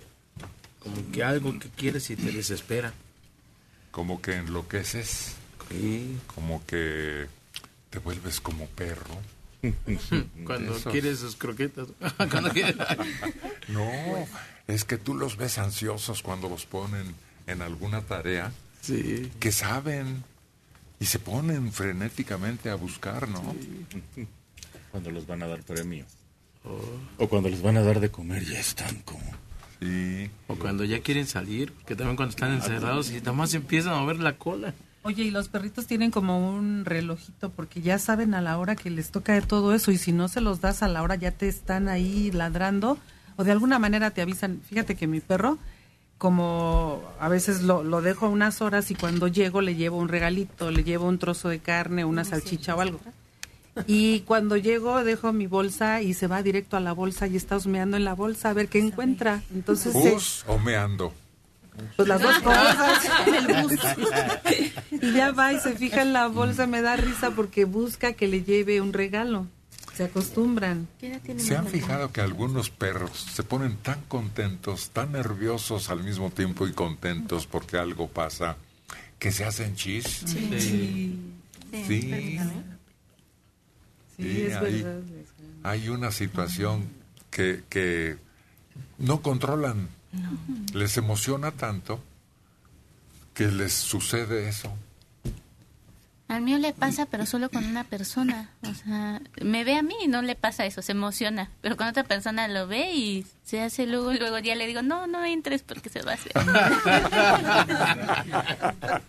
como 0.80 0.96
que 1.12 1.24
algo 1.24 1.58
que 1.60 1.70
quieres 1.70 2.10
y 2.12 2.16
te 2.16 2.32
desespera. 2.32 2.94
Como 3.92 4.22
que 4.22 4.36
enloqueces. 4.36 5.34
Sí. 5.72 6.18
Como 6.36 6.64
que 6.66 7.28
te 7.90 8.00
vuelves 8.00 8.40
como 8.40 8.68
perro. 8.68 9.20
Cuando 10.46 10.76
Esos- 10.78 10.92
quieres 10.92 11.20
sus 11.20 11.36
croquetas. 11.36 11.88
Cuando 12.30 12.52
quieres- 12.52 12.76
No, 13.70 13.90
es 14.68 14.84
que 14.86 14.98
tú 14.98 15.16
los 15.16 15.38
ves 15.38 15.58
ansiosos 15.58 16.22
cuando 16.22 16.50
los 16.50 16.66
ponen 16.68 17.16
en 17.48 17.62
alguna 17.64 18.02
tarea. 18.02 18.52
Sí. 18.82 19.32
Que 19.40 19.52
saben 19.52 20.24
y 21.00 21.06
se 21.08 21.18
ponen 21.18 21.72
frenéticamente 21.72 22.70
a 22.70 22.76
buscar, 22.76 23.28
¿no? 23.28 23.56
Cuando 24.96 25.12
los 25.12 25.28
van 25.28 25.44
a 25.44 25.48
dar 25.48 25.62
premio. 25.62 26.06
Oh. 26.64 27.24
O 27.26 27.28
cuando 27.28 27.50
les 27.50 27.62
van 27.62 27.76
a 27.76 27.82
dar 27.82 28.00
de 28.00 28.12
comer, 28.12 28.46
ya 28.46 28.58
están 28.58 28.96
como... 29.04 29.30
Sí. 29.82 30.32
O 30.48 30.56
cuando 30.56 30.86
ya 30.86 31.02
quieren 31.02 31.28
salir, 31.28 31.74
que 31.86 31.98
también 31.98 32.16
cuando 32.16 32.30
están 32.30 32.54
encerrados 32.54 33.12
y 33.12 33.16
nada 33.16 33.34
más 33.34 33.54
empiezan 33.54 33.92
a 33.92 34.00
mover 34.00 34.20
la 34.20 34.38
cola. 34.38 34.74
Oye, 35.04 35.24
y 35.24 35.32
los 35.32 35.50
perritos 35.50 35.86
tienen 35.86 36.12
como 36.12 36.50
un 36.50 36.86
relojito 36.86 37.50
porque 37.50 37.82
ya 37.82 38.00
saben 38.00 38.34
a 38.36 38.40
la 38.40 38.58
hora 38.58 38.78
que 38.78 38.90
les 38.90 39.12
toca 39.12 39.34
de 39.34 39.42
todo 39.42 39.76
eso 39.76 39.92
y 39.92 39.98
si 39.98 40.14
no 40.14 40.30
se 40.30 40.40
los 40.40 40.62
das 40.62 40.82
a 40.82 40.88
la 40.88 41.04
hora 41.04 41.16
ya 41.16 41.32
te 41.32 41.50
están 41.50 41.90
ahí 41.90 42.32
ladrando 42.32 42.98
o 43.36 43.44
de 43.44 43.52
alguna 43.52 43.80
manera 43.80 44.12
te 44.12 44.22
avisan. 44.22 44.62
Fíjate 44.62 44.96
que 44.96 45.08
mi 45.08 45.20
perro, 45.20 45.58
como 46.18 47.04
a 47.20 47.28
veces 47.28 47.64
lo, 47.64 47.84
lo 47.84 48.02
dejo 48.02 48.30
unas 48.30 48.62
horas 48.62 48.92
y 48.92 48.96
cuando 48.96 49.28
llego 49.28 49.60
le 49.60 49.76
llevo 49.76 49.98
un 49.98 50.08
regalito, 50.08 50.72
le 50.72 50.86
llevo 50.86 51.06
un 51.06 51.20
trozo 51.20 51.50
de 51.50 51.60
carne, 51.60 52.06
una 52.06 52.24
salchicha 52.24 52.78
o 52.78 52.80
algo. 52.80 53.02
Y 53.88 54.22
cuando 54.22 54.56
llego 54.58 55.04
dejo 55.04 55.34
mi 55.34 55.48
bolsa 55.48 56.02
y 56.02 56.14
se 56.14 56.28
va 56.28 56.42
directo 56.42 56.78
a 56.78 56.80
la 56.80 56.94
bolsa 56.94 57.28
y 57.28 57.36
está 57.36 57.58
husmeando 57.58 57.98
en 57.98 58.06
la 58.06 58.14
bolsa 58.14 58.50
a 58.50 58.54
ver 58.54 58.70
qué 58.70 58.80
encuentra. 58.80 59.44
Entonces, 59.54 59.94
¿Bus 59.94 60.44
o 60.48 60.58
meando? 60.58 61.14
pues 61.98 62.08
las 62.08 62.22
dos 62.22 62.40
cosas 62.40 63.04
en 63.28 63.36
el 63.36 63.64
bus. 63.64 63.80
Y 64.92 65.12
ya 65.12 65.32
va 65.32 65.52
y 65.52 65.60
se 65.60 65.76
fija 65.76 66.02
en 66.02 66.14
la 66.14 66.28
bolsa, 66.28 66.68
me 66.68 66.82
da 66.82 66.96
risa 66.96 67.32
porque 67.32 67.66
busca 67.66 68.14
que 68.14 68.28
le 68.28 68.44
lleve 68.44 68.80
un 68.80 68.94
regalo. 68.94 69.48
Se 69.94 70.06
acostumbran. 70.06 70.88
¿Se 71.38 71.56
han 71.56 71.68
fijado 71.68 72.12
que 72.12 72.20
algunos 72.20 72.70
perros 72.70 73.28
se 73.34 73.44
ponen 73.44 73.78
tan 73.78 74.02
contentos, 74.08 74.90
tan 74.90 75.14
nerviosos 75.14 75.90
al 75.90 76.04
mismo 76.04 76.32
tiempo 76.32 76.68
y 76.68 76.74
contentos 76.74 77.48
porque 77.48 77.78
algo 77.78 78.08
pasa, 78.10 78.58
que 79.20 79.32
se 79.32 79.46
hacen 79.46 79.76
chis? 79.76 80.24
Sí. 80.26 80.50
Sí. 80.60 81.20
Sí, 81.72 82.02
Sí, 82.02 82.40
es 84.18 84.56
hay, 84.56 84.82
verdad. 84.84 85.02
hay 85.64 85.90
una 85.90 86.12
situación 86.12 86.88
que, 87.30 87.64
que 87.70 88.18
no 88.98 89.22
controlan. 89.22 89.90
Les 90.74 90.96
emociona 90.98 91.52
tanto 91.52 92.02
que 93.34 93.48
les 93.52 93.74
sucede 93.74 94.48
eso. 94.48 94.74
Al 96.28 96.42
mío 96.42 96.58
le 96.58 96.74
pasa, 96.74 97.06
pero 97.06 97.28
solo 97.28 97.52
con 97.52 97.64
una 97.66 97.84
persona. 97.84 98.50
O 98.64 98.74
sea, 98.74 99.22
me 99.42 99.64
ve 99.64 99.76
a 99.76 99.84
mí 99.84 99.94
y 100.04 100.08
no 100.08 100.24
le 100.24 100.34
pasa 100.36 100.66
eso, 100.66 100.82
se 100.82 100.94
emociona. 100.94 101.52
Pero 101.62 101.78
con 101.78 101.86
otra 101.88 102.04
persona 102.04 102.48
lo 102.48 102.66
ve 102.66 102.94
y 102.94 103.28
se 103.44 103.62
hace 103.62 103.86
luego, 103.86 104.12
luego 104.12 104.40
ya 104.40 104.56
le 104.56 104.66
digo, 104.66 104.82
no, 104.82 105.06
no 105.06 105.24
entres 105.24 105.62
porque 105.62 105.90
se 105.90 106.02
va 106.02 106.14
a 106.14 106.16
hacer. 106.16 106.34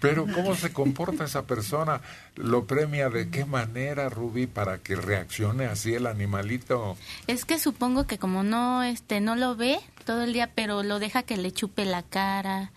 Pero 0.00 0.26
¿cómo 0.26 0.56
se 0.56 0.72
comporta 0.72 1.24
esa 1.24 1.46
persona? 1.46 2.00
¿Lo 2.34 2.66
premia 2.66 3.08
de 3.08 3.30
qué 3.30 3.44
manera, 3.44 4.08
Rubí, 4.08 4.48
para 4.48 4.78
que 4.78 4.96
reaccione 4.96 5.66
así 5.66 5.94
el 5.94 6.08
animalito? 6.08 6.96
Es 7.28 7.44
que 7.44 7.60
supongo 7.60 8.08
que 8.08 8.18
como 8.18 8.42
no, 8.42 8.82
este, 8.82 9.20
no 9.20 9.36
lo 9.36 9.54
ve 9.54 9.78
todo 10.04 10.24
el 10.24 10.32
día, 10.32 10.50
pero 10.52 10.82
lo 10.82 10.98
deja 10.98 11.22
que 11.22 11.36
le 11.36 11.52
chupe 11.52 11.84
la 11.84 12.02
cara 12.02 12.72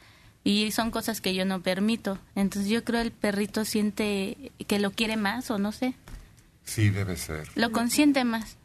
y 0.45 0.71
son 0.71 0.91
cosas 0.91 1.19
que 1.19 1.33
yo 1.35 1.43
no 1.43 1.61
permito. 1.61 2.17
Entonces 2.35 2.71
yo 2.71 2.83
creo 2.85 3.01
el 3.01 3.11
perrito 3.11 3.65
siente 3.65 4.53
que 4.67 4.79
lo 4.79 4.91
quiere 4.91 5.17
más 5.17 5.51
o 5.51 5.57
no 5.59 5.73
sé, 5.73 5.95
Sí, 6.63 6.89
debe 6.89 7.17
ser. 7.17 7.49
lo 7.55 7.71
consiente 7.73 8.23
más. 8.23 8.55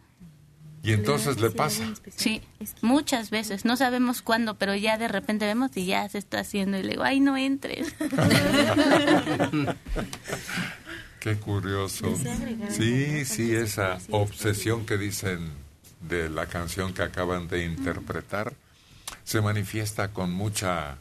Y 0.82 0.92
entonces 0.92 1.38
le 1.40 1.50
pasa. 1.50 1.84
Sí, 2.16 2.40
muchas 2.80 3.28
veces. 3.28 3.66
No 3.66 3.76
sabemos 3.76 4.22
cuándo, 4.22 4.54
pero 4.54 4.74
ya 4.74 4.96
de 4.96 5.08
repente 5.08 5.44
vemos 5.44 5.76
y 5.76 5.84
ya 5.84 6.08
se 6.08 6.16
está 6.16 6.38
haciendo 6.40 6.78
y 6.78 6.82
le 6.82 6.90
digo, 6.92 7.02
ay, 7.02 7.20
no 7.20 7.36
entres. 7.36 7.92
Qué 11.20 11.36
curioso. 11.36 12.14
Sí, 12.70 13.24
sí, 13.26 13.54
esa 13.54 13.98
obsesión 14.10 14.86
que 14.86 14.96
dicen 14.96 15.50
de 16.00 16.30
la 16.30 16.46
canción 16.46 16.94
que 16.94 17.02
acaban 17.02 17.46
de 17.48 17.64
interpretar 17.66 18.54
se 19.24 19.42
manifiesta 19.42 20.12
con 20.14 20.32
mucha 20.32 20.96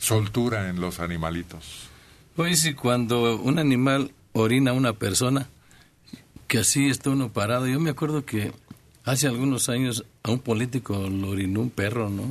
soltura 0.00 0.68
en 0.68 0.80
los 0.80 0.98
animalitos. 0.98 1.88
Pues 2.34 2.60
sí, 2.60 2.74
cuando 2.74 3.36
un 3.40 3.58
animal 3.60 4.10
orina 4.32 4.72
a 4.72 4.74
una 4.74 4.94
persona, 4.94 5.46
que 6.48 6.58
así 6.58 6.88
está 6.88 7.10
uno 7.10 7.28
parado. 7.32 7.66
Yo 7.68 7.78
me 7.78 7.90
acuerdo 7.90 8.24
que 8.24 8.52
hace 9.04 9.26
algunos 9.28 9.68
años 9.68 10.04
a 10.24 10.30
un 10.32 10.40
político 10.40 10.98
lo 11.08 11.28
orinó 11.28 11.60
un 11.60 11.70
perro, 11.70 12.08
¿no? 12.10 12.24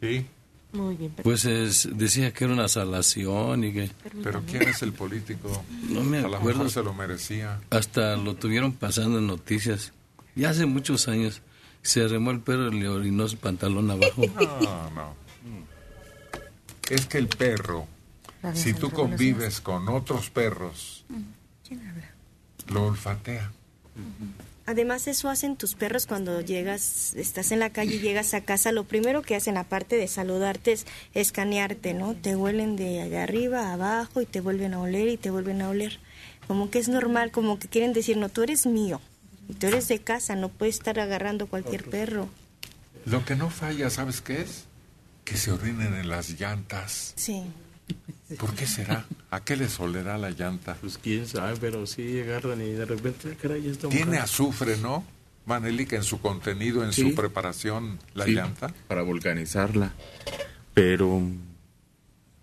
Sí. 0.00 0.24
Muy 0.72 0.94
bien. 0.96 1.12
Pues 1.22 1.44
es- 1.46 1.88
decía 1.92 2.32
que 2.32 2.44
era 2.44 2.52
una 2.52 2.68
salación 2.68 3.64
y 3.64 3.72
que... 3.72 3.90
Pero 4.22 4.42
¿quién 4.46 4.62
es 4.68 4.82
el 4.82 4.92
político? 4.92 5.64
No 5.88 6.02
me 6.04 6.18
A 6.18 6.22
lo 6.28 6.36
acuerdo. 6.36 6.58
mejor 6.60 6.70
se 6.70 6.82
lo 6.82 6.92
merecía. 6.94 7.60
Hasta 7.70 8.16
lo 8.16 8.34
tuvieron 8.34 8.72
pasando 8.72 9.18
en 9.18 9.26
noticias. 9.26 9.92
Ya 10.34 10.50
hace 10.50 10.66
muchos 10.66 11.08
años 11.08 11.40
se 11.82 12.02
arremó 12.04 12.30
el 12.30 12.40
perro 12.40 12.68
y 12.72 12.80
le 12.80 12.88
orinó 12.88 13.26
su 13.28 13.36
pantalón 13.38 13.90
abajo. 13.90 14.22
No, 14.36 14.90
no. 14.90 15.25
Es 16.90 17.06
que 17.06 17.18
el 17.18 17.28
perro, 17.28 17.86
si 18.54 18.72
tú 18.72 18.90
convives 18.90 19.60
con 19.60 19.88
otros 19.88 20.30
perros, 20.30 21.04
lo 22.68 22.86
olfatea. 22.86 23.52
Además, 24.66 25.06
eso 25.06 25.28
hacen 25.28 25.56
tus 25.56 25.76
perros 25.76 26.06
cuando 26.06 26.40
llegas, 26.40 27.14
estás 27.14 27.52
en 27.52 27.60
la 27.60 27.70
calle 27.70 27.96
y 27.96 28.00
llegas 28.00 28.34
a 28.34 28.40
casa. 28.40 28.72
Lo 28.72 28.82
primero 28.82 29.22
que 29.22 29.36
hacen, 29.36 29.56
aparte 29.56 29.96
de 29.96 30.08
saludarte, 30.08 30.72
es 30.72 30.86
escanearte, 31.14 31.94
¿no? 31.94 32.14
Te 32.14 32.34
huelen 32.34 32.74
de 32.74 33.00
allá 33.00 33.22
arriba 33.22 33.68
a 33.68 33.74
abajo 33.74 34.20
y 34.20 34.26
te 34.26 34.40
vuelven 34.40 34.74
a 34.74 34.80
oler 34.80 35.06
y 35.06 35.16
te 35.16 35.30
vuelven 35.30 35.62
a 35.62 35.68
oler. 35.68 36.00
Como 36.48 36.68
que 36.70 36.80
es 36.80 36.88
normal, 36.88 37.30
como 37.30 37.60
que 37.60 37.68
quieren 37.68 37.92
decir, 37.92 38.16
no, 38.16 38.28
tú 38.28 38.42
eres 38.42 38.66
mío. 38.66 39.00
Y 39.48 39.54
tú 39.54 39.68
eres 39.68 39.86
de 39.86 40.00
casa, 40.00 40.34
no 40.34 40.48
puedes 40.48 40.76
estar 40.76 40.98
agarrando 40.98 41.46
cualquier 41.46 41.84
perro. 41.84 42.28
Lo 43.04 43.24
que 43.24 43.36
no 43.36 43.50
falla, 43.50 43.88
¿sabes 43.88 44.20
qué 44.20 44.42
es? 44.42 44.65
Que 45.26 45.36
se 45.36 45.52
orinen 45.52 45.94
en 45.94 46.08
las 46.08 46.40
llantas. 46.40 47.12
Sí. 47.16 47.42
¿Por 48.38 48.54
qué 48.54 48.66
será? 48.66 49.04
¿A 49.30 49.40
qué 49.40 49.56
les 49.56 49.78
olerá 49.78 50.16
la 50.18 50.30
llanta? 50.30 50.76
Pues 50.80 50.96
quién 50.98 51.26
sabe, 51.28 51.56
pero 51.60 51.86
sí 51.86 52.18
agarran 52.20 52.60
y 52.62 52.70
de 52.72 52.84
repente, 52.86 53.36
caray, 53.36 53.62
ya 53.62 53.70
está 53.72 53.88
Tiene 53.88 54.06
mojado. 54.06 54.24
azufre, 54.24 54.76
¿no? 54.78 55.04
Manelik, 55.44 55.92
en 55.92 56.02
su 56.02 56.20
contenido, 56.20 56.82
en 56.84 56.92
Sí. 56.92 57.02
su 57.02 57.14
preparación, 57.14 57.98
la 58.14 58.24
Sí, 58.24 58.32
llanta? 58.32 58.72
Para 58.88 59.02
vulcanizarla. 59.02 59.92
Pero 60.74 61.20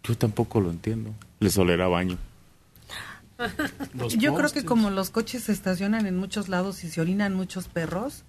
yo 0.04 0.18
tampoco 0.18 0.62
lo 0.62 0.70
entiendo. 0.70 1.14
Les 1.40 1.58
olerá 1.58 1.88
baño. 1.88 2.18
Yo 4.18 4.34
creo 4.36 4.52
que 4.52 4.64
como 4.64 4.90
los 4.90 5.10
coches 5.10 5.44
se 5.44 5.52
estacionan 5.52 6.06
en 6.06 6.16
muchos 6.18 6.48
lados 6.50 6.84
y 6.84 6.90
se 6.90 7.02
orinan 7.02 7.34
muchos 7.34 7.68
perros, 7.68 8.24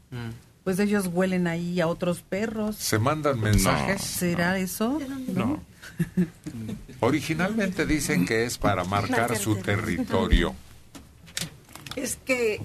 pues 0.65 0.79
ellos 0.79 1.11
huelen 1.13 1.47
ahí 1.47 1.81
a 1.81 1.87
otros 1.87 2.23
perros. 2.23 2.77
¿Se 2.77 2.99
mandan 2.99 3.39
mensajes? 3.39 4.01
¿Será 4.01 4.59
eso? 4.59 4.99
No. 5.29 5.63
Originalmente 7.01 7.85
dicen 7.85 8.25
que 8.25 8.45
es 8.45 8.57
para 8.57 8.83
marcar 8.85 9.37
su 9.37 9.57
territorio. 9.57 10.55
Es 11.97 12.17
que 12.17 12.63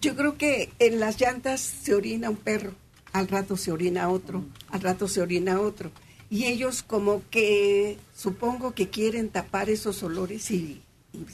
yo 0.00 0.14
creo 0.14 0.38
que 0.38 0.70
en 0.78 1.00
las 1.00 1.20
llantas 1.20 1.60
se 1.60 1.94
orina 1.94 2.30
un 2.30 2.36
perro, 2.36 2.72
al 3.12 3.26
rato 3.26 3.56
se 3.56 3.72
orina 3.72 4.08
otro, 4.08 4.44
al 4.70 4.80
rato 4.80 5.08
se 5.08 5.20
orina 5.20 5.60
otro. 5.60 5.90
Y 6.30 6.44
ellos 6.44 6.82
como 6.82 7.22
que 7.30 7.98
supongo 8.14 8.74
que 8.74 8.90
quieren 8.90 9.28
tapar 9.28 9.70
esos 9.70 10.02
olores 10.02 10.50
y, 10.50 10.54
y 10.56 10.82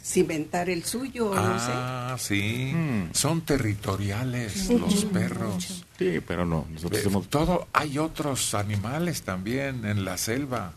cimentar 0.02 0.68
el 0.70 0.84
suyo, 0.84 1.34
no 1.34 1.58
sé. 1.58 1.70
Ah, 1.72 2.16
sí. 2.18 2.72
Son 3.12 3.42
territoriales 3.42 4.68
los 4.70 5.04
perros. 5.06 5.84
Sí, 5.98 6.20
pero 6.26 6.44
no. 6.46 6.66
Nosotros 6.70 7.02
somos 7.02 7.28
Todo, 7.28 7.68
hay 7.72 7.98
otros 7.98 8.54
animales 8.54 9.22
también 9.22 9.84
en 9.84 10.04
la 10.04 10.16
selva 10.18 10.72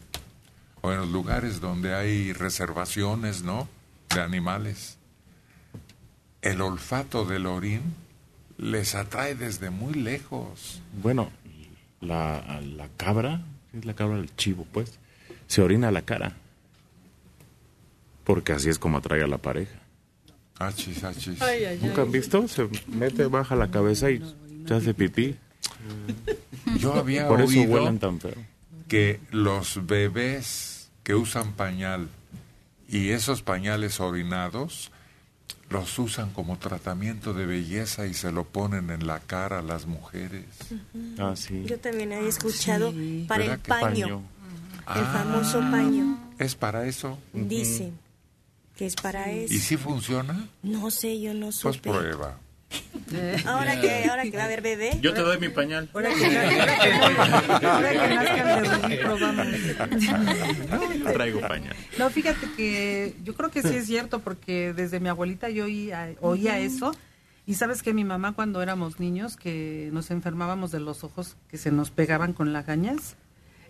o 0.82 0.92
en 0.92 0.98
los 1.00 1.10
lugares 1.10 1.62
donde 1.62 1.96
hay 1.96 2.34
reservaciones, 2.34 3.44
¿no? 3.44 3.68
De 4.14 4.22
animales. 4.22 4.98
El 6.42 6.62
olfato 6.62 7.26
del 7.26 7.46
orín 7.46 7.82
les 8.58 8.96
atrae 8.96 9.36
desde 9.36 9.70
muy 9.70 9.94
lejos. 9.94 10.82
Bueno, 11.02 11.30
la, 12.02 12.62
la 12.62 12.90
cabra, 12.98 13.42
es 13.74 13.86
la 13.86 13.94
cabra 13.94 14.18
del 14.18 14.36
chivo, 14.36 14.68
pues, 14.72 15.00
se 15.48 15.62
orina 15.62 15.88
a 15.88 15.92
la 15.92 16.02
cara. 16.02 16.36
Porque 18.24 18.54
así 18.54 18.70
es 18.70 18.80
como 18.80 18.98
atrae 19.00 19.24
a 19.24 19.28
la 19.28 19.38
pareja. 19.38 19.80
Achis, 20.60 21.04
achis. 21.04 21.42
Ay, 21.42 21.66
ay, 21.66 21.80
¿Nunca 21.82 22.04
han 22.04 22.12
visto? 22.12 22.48
Se 22.48 22.70
mete, 22.88 23.26
baja 23.26 23.56
la 23.56 23.70
cabeza 23.70 24.10
y 24.12 24.22
se 24.68 24.74
hace 24.74 24.94
pipí. 24.94 25.36
Yo 26.80 26.94
había 26.94 27.28
Por 27.28 27.42
eso 27.42 27.50
oído 27.50 27.74
huelen 27.74 28.00
tan 28.00 28.20
feo. 28.20 28.36
que 28.88 29.20
los 29.32 29.86
bebés 29.86 30.90
que 31.04 31.16
usan 31.16 31.54
pañal 31.54 32.08
y 32.88 33.10
esos 33.10 33.42
pañales 33.42 34.00
orinados 34.00 34.92
los 35.70 35.98
usan 36.00 36.30
como 36.32 36.58
tratamiento 36.60 37.34
de 37.34 37.46
belleza 37.46 38.06
y 38.06 38.14
se 38.14 38.32
lo 38.32 38.44
ponen 38.46 38.90
en 38.92 39.08
la 39.08 39.20
cara 39.20 39.60
a 39.60 39.62
las 39.64 39.86
mujeres. 39.88 40.46
Ah, 41.18 41.34
sí. 41.36 41.64
Yo 41.66 41.80
también 41.80 42.14
había 42.14 42.30
escuchado 42.30 42.94
para 43.28 43.44
el 43.44 43.50
¿Verdad 43.50 43.60
que 43.62 43.70
paño, 43.70 44.22
paño? 44.86 45.00
el 45.00 45.06
famoso 45.06 45.60
paño. 45.72 46.20
¿Es 46.38 46.56
para 46.56 46.86
eso? 46.86 47.18
Dicen 47.34 47.98
que 48.84 48.88
es 48.88 48.96
para 48.96 49.32
eso. 49.32 49.54
¿Y 49.54 49.60
si 49.60 49.78
funciona? 49.78 50.46
No 50.62 50.92
sé, 50.92 51.22
yo 51.22 51.34
no 51.34 51.46
Pues 51.46 51.76
supe. 51.78 51.90
prueba. 51.90 52.38
Ahora 53.46 53.80
que, 53.80 54.10
ahora 54.10 54.24
que 54.24 54.36
va 54.36 54.42
a 54.42 54.46
haber 54.46 54.62
bebé. 54.64 54.98
Yo 55.00 55.14
te 55.14 55.22
doy 55.22 55.38
mi 55.40 55.48
pañal. 55.50 55.90
Ahora 55.94 56.10
que, 58.90 58.98
probamos. 58.98 59.48
Traigo 61.14 61.40
pañal. 61.42 61.76
No, 62.00 62.10
fíjate 62.10 62.48
que 62.58 63.16
yo 63.24 63.36
creo 63.36 63.52
que 63.52 63.62
sí 63.62 63.76
es 63.76 63.86
cierto, 63.86 64.20
porque 64.20 64.74
desde 64.74 65.00
mi 65.00 65.08
abuelita 65.10 65.50
yo 65.50 65.66
oía, 65.66 66.16
oía 66.20 66.60
eso. 66.60 66.94
Y 67.46 67.54
sabes 67.56 67.84
que 67.84 67.94
mi 67.94 68.04
mamá 68.04 68.34
cuando 68.34 68.62
éramos 68.64 69.00
niños, 69.00 69.38
que 69.38 69.90
nos 69.94 70.10
enfermábamos 70.12 70.72
de 70.72 70.80
los 70.80 71.04
ojos, 71.04 71.38
que 71.50 71.58
se 71.58 71.72
nos 71.72 71.92
pegaban 71.92 72.34
con 72.34 72.52
lagañas, 72.54 73.16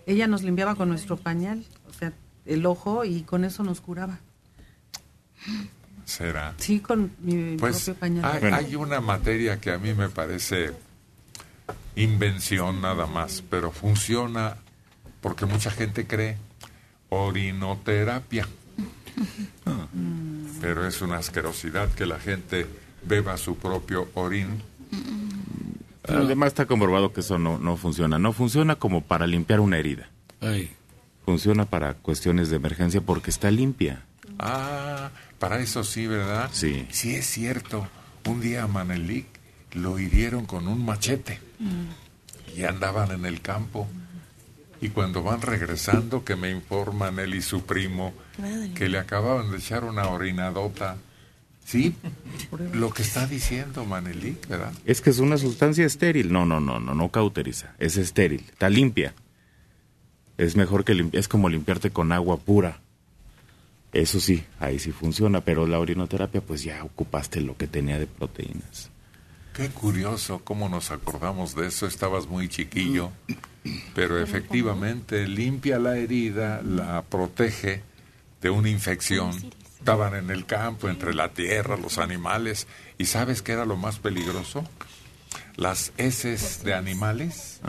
ella 0.06 0.26
nos 0.26 0.42
limpiaba 0.42 0.76
con 0.76 0.88
nuestro 0.88 1.16
pañal, 1.18 1.64
o 1.88 1.92
sea, 1.92 2.12
el 2.46 2.64
ojo, 2.66 3.04
y 3.04 3.22
con 3.22 3.44
eso 3.44 3.62
nos 3.64 3.80
curaba. 3.80 4.20
¿Será? 6.04 6.54
Sí, 6.58 6.80
con 6.80 7.12
mi 7.20 7.56
Pues 7.56 7.84
propio 7.84 7.94
pañal. 8.00 8.24
hay, 8.24 8.52
hay 8.66 8.76
una 8.76 9.00
materia 9.00 9.58
que 9.60 9.70
a 9.72 9.78
mí 9.78 9.94
me 9.94 10.08
parece 10.10 10.72
invención 11.96 12.82
nada 12.82 13.06
más, 13.06 13.42
pero 13.48 13.70
funciona 13.70 14.56
porque 15.20 15.46
mucha 15.46 15.70
gente 15.70 16.06
cree 16.06 16.36
orinoterapia. 17.08 18.46
Pero 20.60 20.86
es 20.86 21.02
una 21.02 21.18
asquerosidad 21.18 21.88
que 21.90 22.06
la 22.06 22.18
gente 22.18 22.66
beba 23.06 23.36
su 23.36 23.56
propio 23.56 24.08
orín. 24.14 24.62
Además 26.08 26.48
está 26.48 26.66
comprobado 26.66 27.12
que 27.12 27.20
eso 27.20 27.38
no, 27.38 27.58
no 27.58 27.76
funciona. 27.76 28.18
No 28.18 28.32
funciona 28.32 28.76
como 28.76 29.02
para 29.02 29.26
limpiar 29.26 29.60
una 29.60 29.78
herida. 29.78 30.08
Funciona 31.24 31.64
para 31.64 31.94
cuestiones 31.94 32.50
de 32.50 32.56
emergencia 32.56 33.00
porque 33.00 33.30
está 33.30 33.50
limpia. 33.50 34.02
Ah, 34.38 35.10
para 35.38 35.58
eso 35.60 35.84
sí, 35.84 36.06
¿verdad? 36.06 36.50
Sí. 36.52 36.86
Sí 36.90 37.14
es 37.14 37.26
cierto. 37.26 37.86
Un 38.26 38.40
día 38.40 38.62
a 38.64 38.66
Manelik 38.68 39.26
lo 39.74 39.98
hirieron 39.98 40.46
con 40.46 40.66
un 40.68 40.84
machete 40.84 41.40
y 42.56 42.64
andaban 42.64 43.10
en 43.12 43.26
el 43.26 43.40
campo. 43.40 43.88
Y 44.80 44.88
cuando 44.90 45.22
van 45.22 45.40
regresando, 45.40 46.24
que 46.24 46.36
me 46.36 46.50
informan 46.50 47.18
él 47.18 47.34
y 47.34 47.42
su 47.42 47.64
primo 47.64 48.12
que 48.74 48.88
le 48.88 48.98
acababan 48.98 49.50
de 49.50 49.56
echar 49.58 49.84
una 49.84 50.08
orinadota. 50.08 50.96
Sí, 51.64 51.94
lo 52.74 52.90
que 52.90 53.00
está 53.02 53.26
diciendo 53.26 53.86
Manelik, 53.86 54.46
¿verdad? 54.48 54.72
Es 54.84 55.00
que 55.00 55.08
es 55.08 55.18
una 55.18 55.38
sustancia 55.38 55.86
estéril. 55.86 56.30
No, 56.30 56.44
no, 56.44 56.60
no, 56.60 56.78
no, 56.80 56.94
no 56.94 57.08
cauteriza. 57.10 57.72
Es 57.78 57.96
estéril. 57.96 58.44
Está 58.50 58.68
limpia. 58.68 59.14
Es 60.36 60.56
mejor 60.56 60.84
que 60.84 60.92
limpi- 60.94 61.16
es 61.16 61.28
como 61.28 61.48
limpiarte 61.48 61.90
con 61.90 62.12
agua 62.12 62.36
pura. 62.38 62.80
Eso 63.94 64.18
sí, 64.18 64.44
ahí 64.58 64.80
sí 64.80 64.90
funciona, 64.90 65.40
pero 65.42 65.68
la 65.68 65.78
orinoterapia 65.78 66.40
pues 66.40 66.64
ya 66.64 66.82
ocupaste 66.82 67.40
lo 67.40 67.56
que 67.56 67.68
tenía 67.68 67.96
de 67.96 68.08
proteínas. 68.08 68.90
Qué 69.52 69.68
curioso 69.68 70.40
cómo 70.42 70.68
nos 70.68 70.90
acordamos 70.90 71.54
de 71.54 71.68
eso. 71.68 71.86
Estabas 71.86 72.26
muy 72.26 72.48
chiquillo, 72.48 73.12
pero 73.94 74.20
efectivamente 74.20 75.28
limpia 75.28 75.78
la 75.78 75.96
herida, 75.96 76.60
la 76.62 77.02
protege 77.02 77.84
de 78.42 78.50
una 78.50 78.68
infección. 78.68 79.30
Estaban 79.78 80.16
en 80.16 80.28
el 80.30 80.44
campo, 80.44 80.88
entre 80.88 81.14
la 81.14 81.28
tierra, 81.28 81.76
los 81.76 81.98
animales. 81.98 82.66
¿Y 82.98 83.04
sabes 83.04 83.42
qué 83.42 83.52
era 83.52 83.64
lo 83.64 83.76
más 83.76 84.00
peligroso? 84.00 84.68
Las 85.54 85.92
heces 85.98 86.64
de 86.64 86.74
animales. 86.74 87.60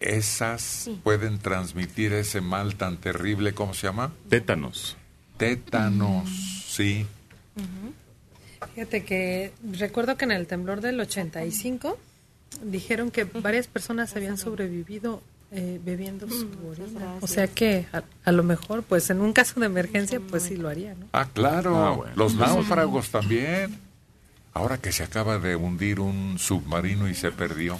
Esas 0.00 0.90
pueden 1.02 1.38
transmitir 1.38 2.12
ese 2.12 2.40
mal 2.40 2.76
tan 2.76 2.98
terrible, 2.98 3.54
¿cómo 3.54 3.74
se 3.74 3.86
llama? 3.86 4.12
Tétanos. 4.28 4.96
Tétanos, 5.36 6.28
sí. 6.66 7.06
Fíjate 8.74 9.04
que 9.04 9.52
recuerdo 9.72 10.16
que 10.16 10.24
en 10.24 10.32
el 10.32 10.46
temblor 10.46 10.80
del 10.80 11.00
85 11.00 11.98
dijeron 12.62 13.10
que 13.10 13.24
varias 13.24 13.66
personas 13.66 14.14
habían 14.16 14.36
sobrevivido 14.38 15.22
eh, 15.50 15.80
bebiendo 15.84 16.28
su 16.28 16.48
orina. 16.68 17.14
O 17.20 17.26
sea 17.26 17.46
que 17.46 17.86
a, 17.92 18.02
a 18.24 18.32
lo 18.32 18.42
mejor, 18.42 18.82
pues 18.82 19.08
en 19.10 19.20
un 19.20 19.32
caso 19.32 19.60
de 19.60 19.66
emergencia, 19.66 20.20
pues 20.20 20.44
sí 20.44 20.56
lo 20.56 20.68
haría, 20.68 20.94
¿no? 20.94 21.06
Ah, 21.12 21.28
claro. 21.32 21.76
Ah, 21.76 21.90
bueno. 21.90 22.12
Los 22.16 22.34
náufragos 22.34 23.10
también. 23.10 23.78
Ahora 24.52 24.78
que 24.78 24.92
se 24.92 25.02
acaba 25.02 25.38
de 25.38 25.56
hundir 25.56 26.00
un 26.00 26.38
submarino 26.38 27.08
y 27.08 27.14
se 27.14 27.30
perdió. 27.30 27.78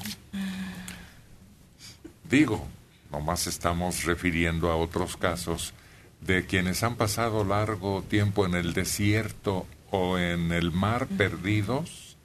Digo, 2.35 2.67
nomás 3.13 3.47
estamos 3.47 4.03
refiriendo 4.03 4.73
a 4.73 4.75
otros 4.75 5.17
casos 5.17 5.73
de 6.21 6.45
quienes 6.47 6.83
han 6.83 6.97
pasado 6.97 7.45
largo 7.45 8.03
tiempo 8.03 8.45
en 8.45 8.55
el 8.55 8.73
desierto 8.73 9.69
o 9.93 10.19
en 10.19 10.51
el 10.51 10.73
mar 10.73 11.07
perdidos 11.07 12.17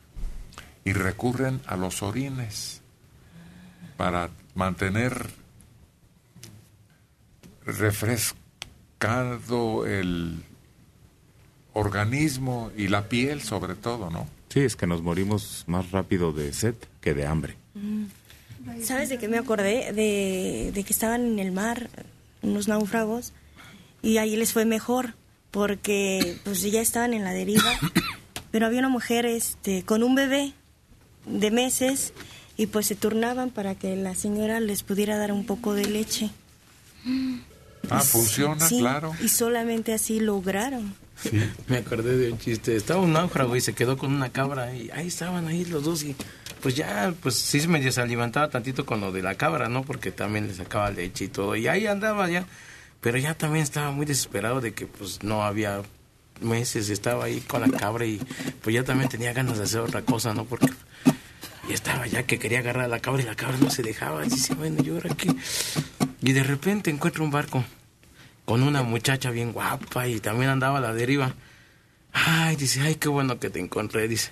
y 0.83 0.93
recurren 0.93 1.61
a 1.67 1.77
los 1.77 2.01
orines 2.01 2.81
para 3.97 4.31
mantener 4.55 5.29
refrescado 7.63 8.35
el 9.85 10.43
organismo 11.73 12.71
y 12.75 12.87
la 12.87 13.09
piel 13.09 13.43
sobre 13.43 13.75
todo, 13.75 14.09
¿no? 14.09 14.27
Sí, 14.47 14.61
es 14.61 14.75
que 14.75 14.87
nos 14.87 15.03
morimos 15.03 15.65
más 15.67 15.91
rápido 15.91 16.33
de 16.33 16.51
sed 16.51 16.73
que 16.99 17.13
de 17.13 17.27
hambre. 17.27 17.57
¿Sabes 18.83 19.09
de 19.09 19.17
qué 19.17 19.27
me 19.27 19.37
acordé? 19.37 19.93
De, 19.93 20.71
de 20.73 20.83
que 20.83 20.93
estaban 20.93 21.25
en 21.25 21.39
el 21.39 21.51
mar 21.51 21.89
unos 22.41 22.67
náufragos 22.67 23.33
y 24.01 24.17
ahí 24.17 24.35
les 24.35 24.53
fue 24.53 24.65
mejor 24.65 25.15
porque 25.51 26.37
pues 26.43 26.61
ya 26.61 26.81
estaban 26.81 27.13
en 27.13 27.23
la 27.23 27.33
deriva, 27.33 27.71
pero 28.51 28.65
había 28.65 28.79
una 28.79 28.89
mujer 28.89 29.25
este 29.25 29.83
con 29.83 30.03
un 30.03 30.15
bebé 30.15 30.53
de 31.25 31.51
meses 31.51 32.13
y 32.57 32.67
pues 32.67 32.87
se 32.87 32.95
turnaban 32.95 33.51
para 33.51 33.75
que 33.75 33.95
la 33.95 34.15
señora 34.15 34.59
les 34.59 34.83
pudiera 34.83 35.17
dar 35.17 35.31
un 35.31 35.45
poco 35.45 35.73
de 35.73 35.85
leche. 35.85 36.29
Ah, 37.89 38.01
funciona, 38.01 38.67
Sí, 38.67 38.79
claro. 38.79 39.13
Y 39.21 39.29
solamente 39.29 39.93
así 39.93 40.19
lograron 40.19 40.93
Me 41.67 41.77
acordé 41.77 42.17
de 42.17 42.31
un 42.31 42.39
chiste. 42.39 42.75
Estaba 42.75 43.01
un 43.01 43.13
náufrago 43.13 43.55
y 43.55 43.61
se 43.61 43.73
quedó 43.73 43.97
con 43.97 44.13
una 44.13 44.31
cabra 44.31 44.73
y 44.75 44.89
ahí 44.91 45.07
estaban 45.07 45.47
ahí 45.47 45.65
los 45.65 45.83
dos 45.83 46.03
y 46.03 46.15
pues 46.61 46.75
ya, 46.75 47.13
pues 47.21 47.35
sí 47.35 47.65
medio 47.67 47.91
se 47.91 48.01
alimentaba 48.01 48.49
tantito 48.49 48.85
con 48.85 49.01
lo 49.01 49.11
de 49.11 49.21
la 49.21 49.35
cabra, 49.35 49.69
¿no? 49.69 49.83
Porque 49.83 50.11
también 50.11 50.47
le 50.47 50.53
sacaba 50.53 50.91
leche 50.91 51.25
y 51.25 51.27
todo. 51.29 51.55
Y 51.55 51.67
ahí 51.67 51.87
andaba 51.87 52.29
ya. 52.29 52.45
Pero 53.01 53.17
ya 53.17 53.33
también 53.33 53.63
estaba 53.63 53.91
muy 53.91 54.05
desesperado 54.05 54.59
de 54.59 54.73
que 54.73 54.85
pues 54.85 55.23
no 55.23 55.43
había 55.43 55.81
meses, 56.41 56.89
estaba 56.89 57.25
ahí 57.25 57.39
con 57.41 57.61
la 57.61 57.77
cabra 57.77 58.05
y 58.05 58.19
pues 58.61 58.73
ya 58.73 58.83
también 58.83 59.09
tenía 59.09 59.33
ganas 59.33 59.57
de 59.57 59.63
hacer 59.63 59.79
otra 59.79 60.01
cosa, 60.01 60.33
¿no? 60.33 60.45
Porque 60.45 60.67
ya 61.67 61.75
estaba 61.75 62.07
ya 62.07 62.23
que 62.23 62.39
quería 62.39 62.59
agarrar 62.59 62.85
a 62.85 62.87
la 62.89 62.99
cabra 62.99 63.21
y 63.21 63.25
la 63.25 63.35
cabra 63.35 63.57
no 63.57 63.69
se 63.69 63.83
dejaba. 63.83 64.25
Y 64.25 64.29
dice, 64.29 64.53
bueno, 64.53 64.81
¿y 64.83 64.89
ahora 64.89 65.15
qué? 65.15 65.33
Y 66.21 66.33
de 66.33 66.43
repente 66.43 66.91
encuentra 66.91 67.23
un 67.23 67.31
barco 67.31 67.63
con 68.49 68.63
una 68.63 68.81
muchacha 68.81 69.29
bien 69.29 69.53
guapa 69.53 70.07
y 70.07 70.19
también 70.19 70.49
andaba 70.49 70.79
a 70.79 70.81
la 70.81 70.91
deriva. 70.91 71.35
Ay, 72.11 72.55
dice, 72.55 72.81
ay, 72.81 72.95
qué 72.95 73.07
bueno 73.07 73.37
que 73.37 73.51
te 73.51 73.59
encontré, 73.59 74.07
dice. 74.07 74.31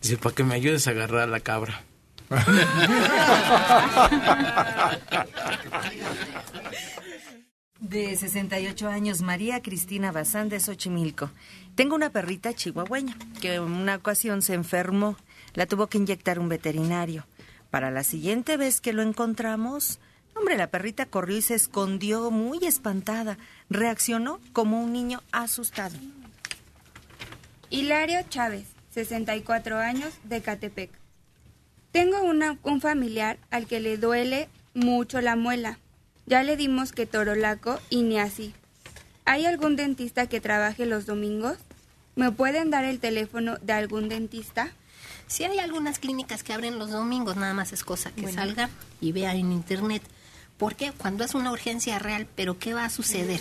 Dice, 0.00 0.16
para 0.16 0.32
que 0.32 0.44
me 0.44 0.54
ayudes 0.54 0.86
a 0.86 0.92
agarrar 0.92 1.22
a 1.22 1.26
la 1.26 1.40
cabra. 1.40 1.82
De 7.80 8.16
68 8.16 8.88
años, 8.88 9.22
María 9.22 9.60
Cristina 9.60 10.12
Bazán 10.12 10.48
de 10.48 10.60
Xochimilco. 10.60 11.32
Tengo 11.74 11.96
una 11.96 12.10
perrita 12.10 12.54
chihuahueña 12.54 13.16
que 13.40 13.54
en 13.54 13.62
una 13.62 13.96
ocasión 13.96 14.42
se 14.42 14.54
enfermó. 14.54 15.16
La 15.54 15.66
tuvo 15.66 15.88
que 15.88 15.98
inyectar 15.98 16.38
un 16.38 16.48
veterinario. 16.48 17.26
Para 17.70 17.90
la 17.90 18.04
siguiente 18.04 18.56
vez 18.56 18.80
que 18.80 18.92
lo 18.92 19.02
encontramos, 19.02 19.98
hombre, 20.34 20.56
la 20.56 20.68
perrita 20.68 21.06
corrió 21.06 21.36
y 21.36 21.42
se 21.42 21.54
escondió 21.54 22.30
muy 22.30 22.64
espantada. 22.64 23.38
Reaccionó 23.70 24.40
como 24.52 24.82
un 24.82 24.92
niño 24.92 25.22
asustado. 25.32 25.96
Hilario 27.70 28.18
Chávez, 28.28 28.66
64 28.90 29.78
años, 29.78 30.12
de 30.24 30.42
Catepec. 30.42 30.90
Tengo 31.90 32.22
una, 32.22 32.58
un 32.62 32.80
familiar 32.80 33.38
al 33.50 33.66
que 33.66 33.80
le 33.80 33.96
duele 33.96 34.48
mucho 34.74 35.20
la 35.20 35.36
muela. 35.36 35.78
Ya 36.26 36.42
le 36.42 36.56
dimos 36.56 36.92
que 36.92 37.06
torolaco 37.06 37.78
y 37.90 38.02
ni 38.02 38.18
así. 38.18 38.54
¿Hay 39.24 39.46
algún 39.46 39.76
dentista 39.76 40.26
que 40.26 40.40
trabaje 40.40 40.86
los 40.86 41.06
domingos? 41.06 41.58
¿Me 42.14 42.30
pueden 42.30 42.70
dar 42.70 42.84
el 42.84 42.98
teléfono 42.98 43.56
de 43.62 43.72
algún 43.72 44.08
dentista? 44.08 44.72
Sí 45.26 45.44
hay 45.44 45.58
algunas 45.58 45.98
clínicas 45.98 46.42
que 46.42 46.52
abren 46.52 46.78
los 46.78 46.90
domingos, 46.90 47.36
nada 47.36 47.54
más 47.54 47.72
es 47.72 47.84
cosa 47.84 48.10
que 48.12 48.30
salga 48.30 48.68
y 49.00 49.12
vea 49.12 49.34
en 49.34 49.52
internet. 49.52 50.02
Porque 50.62 50.92
cuando 50.92 51.24
es 51.24 51.34
una 51.34 51.50
urgencia 51.50 51.98
real, 51.98 52.28
pero 52.36 52.56
¿qué 52.56 52.72
va 52.72 52.84
a 52.84 52.88
suceder? 52.88 53.40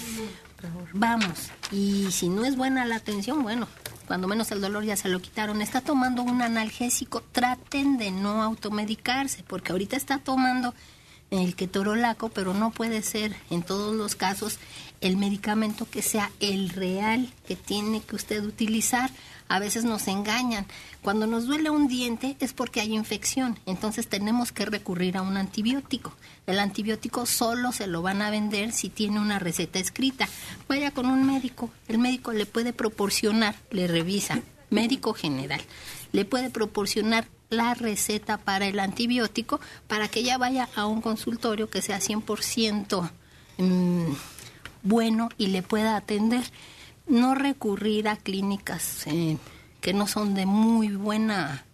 Vamos, 0.92 1.52
y 1.72 2.08
si 2.10 2.30
no 2.30 2.46
es 2.46 2.56
buena 2.56 2.84
la 2.84 2.96
atención, 2.96 3.44
bueno, 3.44 3.68
cuando 4.08 4.28
menos 4.28 4.50
el 4.50 4.60
dolor 4.60 4.86
ya 4.86 4.96
se 4.96 5.08
lo 5.08 5.22
quitaron. 5.22 5.62
Está 5.62 5.82
tomando 5.82 6.24
un 6.24 6.42
analgésico, 6.42 7.22
traten 7.32 8.00
de 8.00 8.10
no 8.10 8.42
automedicarse, 8.42 9.44
porque 9.44 9.72
ahorita 9.72 9.98
está 9.98 10.18
tomando 10.18 10.74
el 11.30 11.56
ketorolaco, 11.56 12.30
pero 12.30 12.56
no 12.56 12.72
puede 12.72 13.04
ser 13.04 13.36
en 13.52 13.62
todos 13.62 13.96
los 13.96 14.16
casos 14.16 14.58
el 15.00 15.16
medicamento 15.16 15.88
que 15.88 16.02
sea 16.02 16.32
el 16.40 16.70
real 16.70 17.32
que 17.48 17.56
tiene 17.56 18.02
que 18.02 18.16
usted 18.16 18.44
utilizar. 18.44 19.12
A 19.52 19.60
veces 19.60 19.84
nos 19.84 20.08
engañan. 20.08 20.66
Cuando 21.02 21.28
nos 21.28 21.46
duele 21.46 21.70
un 21.70 21.90
diente 21.90 22.38
es 22.40 22.54
porque 22.54 22.80
hay 22.80 22.94
infección, 22.94 23.60
entonces 23.66 24.08
tenemos 24.08 24.54
que 24.54 24.66
recurrir 24.66 25.18
a 25.18 25.22
un 25.22 25.36
antibiótico. 25.36 26.14
El 26.48 26.58
antibiótico 26.58 27.26
solo 27.26 27.74
se 27.74 27.86
lo 27.88 28.02
van 28.02 28.22
a 28.22 28.30
vender 28.30 28.72
si 28.72 28.88
tiene 28.88 29.20
una 29.20 29.40
receta 29.40 29.78
escrita. 29.78 30.30
Vaya 30.70 30.92
con 30.92 31.06
un 31.08 31.28
médico, 31.28 31.70
el 31.90 31.98
médico 32.00 32.32
le 32.32 32.46
puede 32.46 32.72
proporcionar, 32.72 33.56
le 33.72 33.88
revisa, 33.88 34.40
médico 34.70 35.14
general, 35.14 35.60
le 36.14 36.24
puede 36.24 36.50
proporcionar 36.50 37.28
la 37.50 37.74
receta 37.74 38.38
para 38.38 38.68
el 38.68 38.80
antibiótico 38.80 39.60
para 39.90 40.08
que 40.08 40.22
ella 40.22 40.38
vaya 40.38 40.70
a 40.78 40.86
un 40.86 41.02
consultorio 41.02 41.70
que 41.70 41.82
sea 41.82 42.00
100% 42.00 43.12
mm, 43.58 44.14
bueno 44.84 45.28
y 45.38 45.48
le 45.48 45.62
pueda 45.62 45.98
atender. 45.98 46.46
No 47.12 47.36
recurrir 47.36 48.08
a 48.08 48.16
clínicas 48.16 49.06
eh, 49.06 49.38
que 49.82 49.94
no 49.94 50.08
son 50.08 50.34
de 50.34 50.46
muy 50.46 50.96
buena 50.96 51.66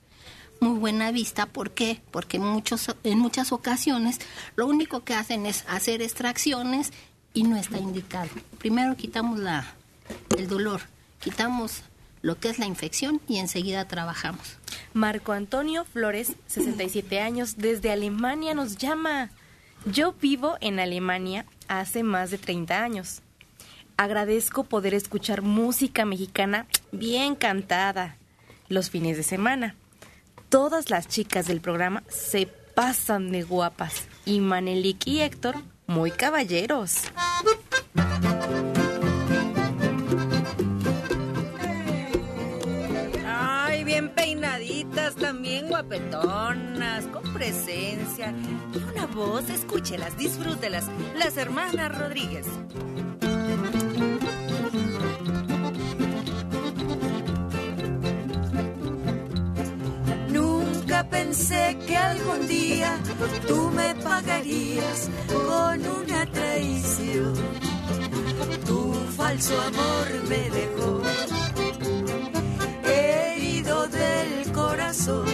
muy 0.59 0.79
buena 0.79 1.11
vista. 1.11 1.45
¿Por 1.45 1.71
qué? 1.71 2.01
Porque 2.09 2.39
muchos, 2.39 2.95
en 3.03 3.19
muchas 3.19 3.51
ocasiones 3.51 4.19
lo 4.55 4.65
único 4.65 5.03
que 5.03 5.13
hacen 5.13 5.45
es 5.45 5.63
hacer 5.67 6.01
extracciones 6.01 6.91
y 7.35 7.43
no 7.43 7.55
está 7.55 7.77
indicado. 7.77 8.29
Primero 8.57 8.95
quitamos 8.95 9.37
la, 9.37 9.75
el 10.35 10.47
dolor, 10.47 10.81
quitamos 11.19 11.83
lo 12.23 12.39
que 12.39 12.49
es 12.49 12.57
la 12.57 12.65
infección 12.65 13.21
y 13.27 13.37
enseguida 13.37 13.87
trabajamos. 13.87 14.57
Marco 14.93 15.33
Antonio 15.33 15.85
Flores, 15.85 16.33
67 16.47 17.21
años, 17.21 17.57
desde 17.57 17.91
Alemania 17.91 18.55
nos 18.55 18.77
llama. 18.77 19.29
Yo 19.85 20.13
vivo 20.13 20.57
en 20.61 20.79
Alemania 20.79 21.45
hace 21.67 22.01
más 22.01 22.31
de 22.31 22.39
30 22.39 22.83
años. 22.83 23.21
Agradezco 23.97 24.63
poder 24.63 24.93
escuchar 24.93 25.41
música 25.41 26.05
mexicana 26.05 26.67
bien 26.91 27.33
cantada 27.33 28.17
los 28.69 28.91
fines 28.91 29.17
de 29.17 29.23
semana. 29.23 29.75
Todas 30.49 30.91
las 30.91 31.07
chicas 31.07 31.47
del 31.47 31.61
programa 31.61 32.03
se 32.07 32.45
pasan 32.75 33.31
de 33.31 33.41
guapas 33.41 34.07
y 34.23 34.39
Manelik 34.39 35.07
y 35.07 35.21
Héctor 35.21 35.55
muy 35.87 36.11
caballeros. 36.11 37.05
Ay, 43.25 43.83
bien 43.83 44.13
peinaditas, 44.13 45.15
también 45.15 45.69
guapetonas, 45.69 47.07
con 47.07 47.33
presencia 47.33 48.31
y 48.75 48.77
una 48.77 49.07
voz, 49.07 49.49
escúchelas, 49.49 50.15
disfrútelas, 50.17 50.85
las 51.15 51.35
hermanas 51.35 51.97
Rodríguez. 51.97 52.45
Pensé 61.03 61.77
que 61.85 61.95
algún 61.95 62.47
día 62.47 62.97
tú 63.47 63.69
me 63.71 63.93
pagarías 63.95 65.09
con 65.27 65.85
una 65.85 66.25
traición. 66.31 67.33
Tu 68.65 68.93
falso 69.15 69.53
amor 69.61 70.07
me 70.27 70.49
dejó 70.49 71.01
herido 72.83 73.87
del 73.87 74.51
corazón. 74.51 75.27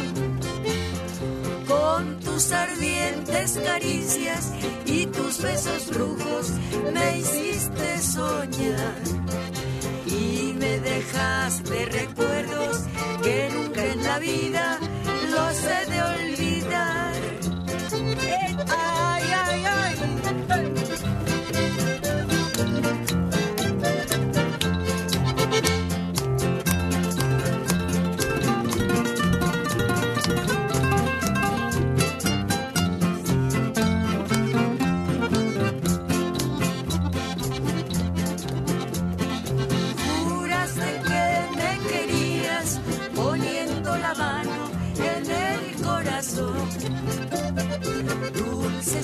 Con 1.68 2.20
tus 2.20 2.52
ardientes 2.52 3.60
caricias 3.64 4.52
y 4.86 5.06
tus 5.08 5.42
besos 5.42 5.90
brujos 5.90 6.52
me 6.94 7.20
hiciste 7.20 8.02
soñar 8.02 8.96
y 10.14 10.54
me 10.54 10.80
dejaste 10.80 11.86
recuerdos 11.86 12.78
que 13.24 13.50
nunca 13.54 13.86
en 13.86 14.04
la 14.04 14.20
vida 14.20 14.80
los 15.32 15.64
he 15.64 15.92
de 15.92 16.02
olvidar. 16.02 17.14
Eh. 18.22 18.44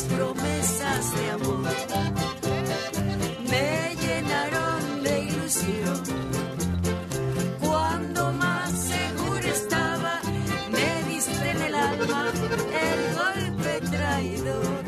Promesas 0.03 1.13
de 1.15 1.29
amor 1.31 1.59
me 3.49 3.95
llenaron 3.95 5.03
de 5.03 5.19
ilusión. 5.23 6.03
Cuando 7.59 8.31
más 8.33 8.71
seguro 8.71 9.47
estaba, 9.47 10.21
me 10.71 11.03
diste 11.09 11.49
en 11.49 11.62
el 11.62 11.75
alma 11.75 12.31
el 12.88 13.01
golpe 13.21 13.88
traidor. 13.89 14.83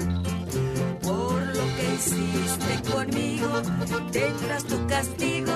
Por 1.02 1.42
lo 1.56 1.66
que 1.76 1.96
hiciste 1.96 2.92
conmigo, 2.92 3.62
tendrás 4.12 4.64
tu 4.64 4.88
castigo, 4.88 5.54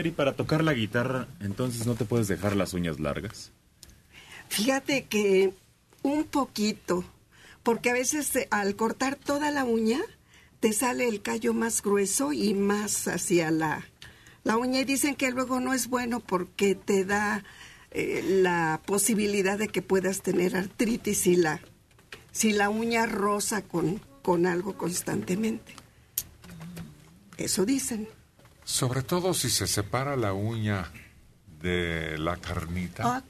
Oye, 0.00 0.06
Esther, 0.06 0.06
y 0.06 0.10
para 0.10 0.32
tocar 0.34 0.64
la 0.64 0.72
guitarra, 0.72 1.28
entonces 1.40 1.86
no 1.86 1.94
te 1.94 2.04
puedes 2.04 2.26
dejar 2.26 2.56
las 2.56 2.72
uñas 2.72 3.00
largas. 3.00 3.52
Fíjate 4.48 5.04
que 5.04 5.52
un 6.02 6.24
poquito, 6.24 7.04
porque 7.62 7.90
a 7.90 7.92
veces 7.92 8.34
eh, 8.36 8.48
al 8.50 8.76
cortar 8.76 9.16
toda 9.16 9.50
la 9.50 9.64
uña 9.64 10.00
te 10.60 10.72
sale 10.72 11.06
el 11.06 11.20
callo 11.20 11.52
más 11.52 11.82
grueso 11.82 12.32
y 12.32 12.54
más 12.54 13.08
hacia 13.08 13.50
la, 13.50 13.86
la 14.42 14.56
uña 14.56 14.80
y 14.80 14.84
dicen 14.84 15.14
que 15.14 15.30
luego 15.30 15.60
no 15.60 15.74
es 15.74 15.88
bueno 15.88 16.20
porque 16.20 16.74
te 16.74 17.04
da 17.04 17.44
eh, 17.90 18.22
la 18.42 18.80
posibilidad 18.86 19.58
de 19.58 19.68
que 19.68 19.82
puedas 19.82 20.22
tener 20.22 20.56
artritis 20.56 21.18
si 21.18 21.36
la, 21.36 21.60
si 22.32 22.52
la 22.52 22.70
uña 22.70 23.06
rosa 23.06 23.62
con, 23.62 24.00
con 24.22 24.46
algo 24.46 24.76
constantemente. 24.76 25.74
Eso 27.36 27.66
dicen. 27.66 28.08
Sobre 28.70 29.02
todo 29.02 29.34
si 29.34 29.50
se 29.50 29.66
separa 29.66 30.14
la 30.14 30.32
uña 30.32 30.88
de 31.60 32.16
la 32.18 32.36
carnita. 32.36 33.02
Ah, 33.04 33.24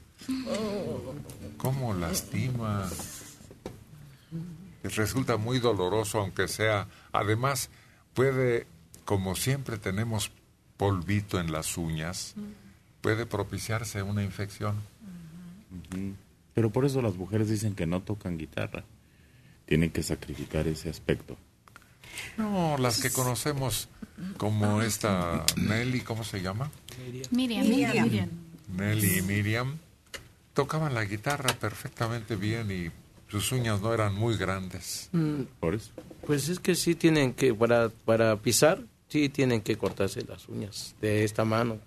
¿Cómo 1.57 1.95
lastima? 1.95 2.87
Y 4.83 4.87
Resulta 4.87 5.37
muy 5.37 5.57
doloroso, 5.57 6.19
aunque 6.19 6.47
sea. 6.47 6.87
Además, 7.11 7.71
puede, 8.13 8.67
como 9.03 9.35
siempre 9.35 9.79
tenemos 9.79 10.31
polvito 10.77 11.39
en 11.39 11.51
las 11.51 11.75
uñas, 11.75 12.35
puede 13.01 13.25
propiciarse 13.25 14.03
una 14.03 14.23
infección. 14.23 14.75
Pero 16.53 16.69
por 16.69 16.85
eso 16.85 17.01
las 17.01 17.15
mujeres 17.15 17.49
dicen 17.49 17.73
que 17.73 17.87
no 17.87 18.01
tocan 18.01 18.37
guitarra. 18.37 18.83
Tienen 19.65 19.89
que 19.89 20.03
sacrificar 20.03 20.67
ese 20.67 20.91
aspecto. 20.91 21.35
No, 22.37 22.77
las 22.77 23.01
que 23.01 23.09
conocemos 23.09 23.89
como 24.37 24.81
esta 24.81 25.45
Nelly, 25.55 26.01
¿cómo 26.01 26.23
se 26.23 26.41
llama? 26.41 26.69
Miriam. 27.31 27.67
Miriam. 27.67 28.07
Miriam. 28.07 28.29
Nelly 28.75 29.19
y 29.19 29.21
Miriam 29.21 29.77
tocaban 30.53 30.93
la 30.93 31.05
guitarra 31.05 31.53
perfectamente 31.59 32.35
bien 32.35 32.71
y 32.71 32.91
sus 33.31 33.51
uñas 33.51 33.81
no 33.81 33.93
eran 33.93 34.13
muy 34.13 34.37
grandes. 34.37 35.09
Mm, 35.11 35.43
Por 35.59 35.75
eso. 35.75 35.91
Pues 36.25 36.49
es 36.49 36.59
que 36.59 36.75
sí 36.75 36.95
tienen 36.95 37.33
que, 37.33 37.53
para, 37.53 37.89
para 37.89 38.35
pisar, 38.37 38.81
sí 39.07 39.29
tienen 39.29 39.61
que 39.61 39.77
cortarse 39.77 40.23
las 40.23 40.47
uñas 40.49 40.95
de 41.01 41.23
esta 41.23 41.45
mano. 41.45 41.79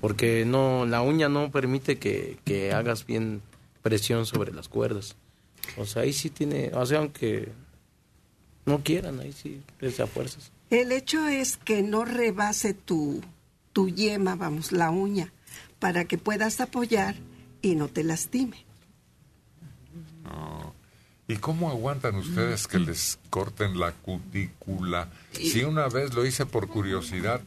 Porque 0.00 0.44
no, 0.46 0.86
la 0.86 1.02
uña 1.02 1.28
no 1.28 1.50
permite 1.50 1.98
que, 1.98 2.38
que 2.44 2.72
hagas 2.72 3.04
bien 3.04 3.42
presión 3.82 4.26
sobre 4.26 4.52
las 4.52 4.68
cuerdas. 4.68 5.16
O 5.76 5.84
sea, 5.84 6.02
ahí 6.02 6.12
sí 6.12 6.30
tiene, 6.30 6.70
o 6.72 6.86
sea, 6.86 6.98
aunque 6.98 7.50
no 8.64 8.82
quieran, 8.82 9.20
ahí 9.20 9.32
sí, 9.32 9.60
desde 9.80 10.02
a 10.04 10.06
fuerzas. 10.06 10.52
El 10.70 10.92
hecho 10.92 11.26
es 11.26 11.56
que 11.56 11.82
no 11.82 12.04
rebase 12.04 12.74
tu, 12.74 13.22
tu 13.72 13.88
yema, 13.88 14.36
vamos, 14.36 14.72
la 14.72 14.90
uña, 14.90 15.32
para 15.78 16.04
que 16.04 16.18
puedas 16.18 16.60
apoyar 16.60 17.16
y 17.62 17.74
no 17.74 17.88
te 17.88 18.04
lastime. 18.04 18.64
No. 20.24 20.74
¿Y 21.30 21.36
cómo 21.36 21.68
aguantan 21.68 22.16
ustedes 22.16 22.66
que 22.66 22.78
les 22.78 23.18
corten 23.28 23.78
la 23.78 23.92
cutícula? 23.92 25.10
Si 25.32 25.62
una 25.62 25.86
vez 25.88 26.14
lo 26.14 26.24
hice 26.24 26.46
por 26.46 26.68
curiosidad 26.68 27.42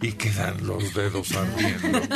y 0.00 0.12
quedan 0.12 0.66
los 0.66 0.94
dedos 0.94 1.32
ardiendo. 1.32 2.00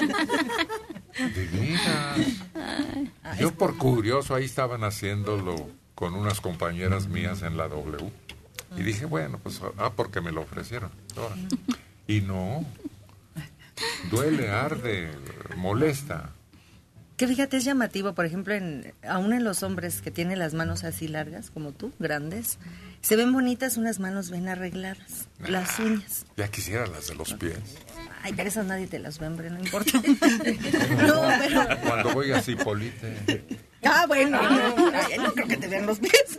Veras. 1.52 3.38
Yo 3.38 3.52
por 3.52 3.76
curioso 3.76 4.34
ahí 4.34 4.46
estaban 4.46 4.82
haciéndolo 4.82 5.68
con 5.94 6.14
unas 6.14 6.40
compañeras 6.40 7.08
mías 7.08 7.42
en 7.42 7.58
la 7.58 7.68
W. 7.68 8.10
Y 8.76 8.82
dije, 8.82 9.04
bueno, 9.04 9.38
pues, 9.42 9.60
ah, 9.78 9.92
porque 9.94 10.20
me 10.20 10.32
lo 10.32 10.42
ofrecieron. 10.42 10.90
Ahora. 11.16 11.34
Y 12.06 12.20
no. 12.20 12.64
Duele, 14.10 14.50
arde, 14.50 15.10
molesta. 15.56 16.30
Que 17.16 17.28
fíjate, 17.28 17.58
es 17.58 17.64
llamativo, 17.64 18.14
por 18.14 18.24
ejemplo, 18.24 18.54
en, 18.54 18.94
aún 19.06 19.34
en 19.34 19.44
los 19.44 19.62
hombres 19.62 20.00
que 20.00 20.10
tienen 20.10 20.38
las 20.38 20.54
manos 20.54 20.84
así 20.84 21.06
largas, 21.06 21.50
como 21.50 21.72
tú, 21.72 21.92
grandes, 21.98 22.58
se 23.02 23.14
ven 23.14 23.32
bonitas 23.32 23.76
unas 23.76 24.00
manos 24.00 24.30
bien 24.30 24.48
arregladas, 24.48 25.28
las 25.38 25.78
uñas. 25.78 26.24
Ya 26.38 26.48
quisiera 26.48 26.86
las 26.86 27.08
de 27.08 27.14
los 27.16 27.34
pies. 27.34 27.58
Ay, 28.22 28.32
pero 28.34 28.48
esas 28.48 28.64
nadie 28.64 28.86
te 28.86 28.98
las 28.98 29.18
ve, 29.18 29.26
hombre, 29.26 29.50
no 29.50 29.58
importa. 29.58 29.92
no, 31.06 31.28
pero... 31.38 31.66
Cuando 31.82 32.14
voy 32.14 32.32
así, 32.32 32.56
Polite. 32.56 33.44
Ah, 33.82 34.04
bueno, 34.06 34.40
no, 34.42 34.92
ay, 34.94 35.18
no 35.18 35.32
creo 35.32 35.48
que 35.48 35.56
te 35.56 35.68
vean 35.68 35.86
los 35.86 35.98
pies. 35.98 36.38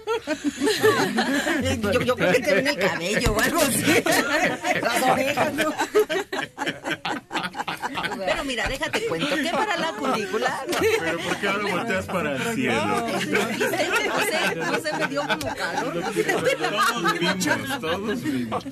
Yo, 1.81 2.01
yo 2.01 2.15
creo 2.15 2.31
que 2.33 2.39
te 2.39 2.53
ven 2.53 2.67
el 2.67 2.77
cabello 2.77 3.33
o 3.33 3.41
algo 3.41 3.61
así. 3.61 4.03
Las 4.81 5.01
orejas, 5.03 5.53
¿no? 5.53 5.73
Pero 8.25 8.43
mira, 8.45 8.67
déjate 8.67 9.05
cuento 9.07 9.35
que 9.35 9.49
para 9.51 9.77
la 9.77 9.91
cutícula... 9.93 10.61
Pero 10.99 11.19
¿por 11.19 11.37
qué 11.37 11.47
ahora 11.47 11.75
volteas 11.75 12.05
para 12.05 12.35
el 12.35 12.55
cielo? 12.55 12.85
No. 12.85 13.07
No 13.07 13.19
sé, 13.19 14.55
no 14.55 14.75
sé, 14.79 14.93
me 14.99 15.07
dio 15.07 15.21
como 15.21 15.55
calor. 15.55 16.03
Todos 16.03 17.19
vimos, 17.19 17.79
todos 17.81 18.23
vimos. 18.23 18.63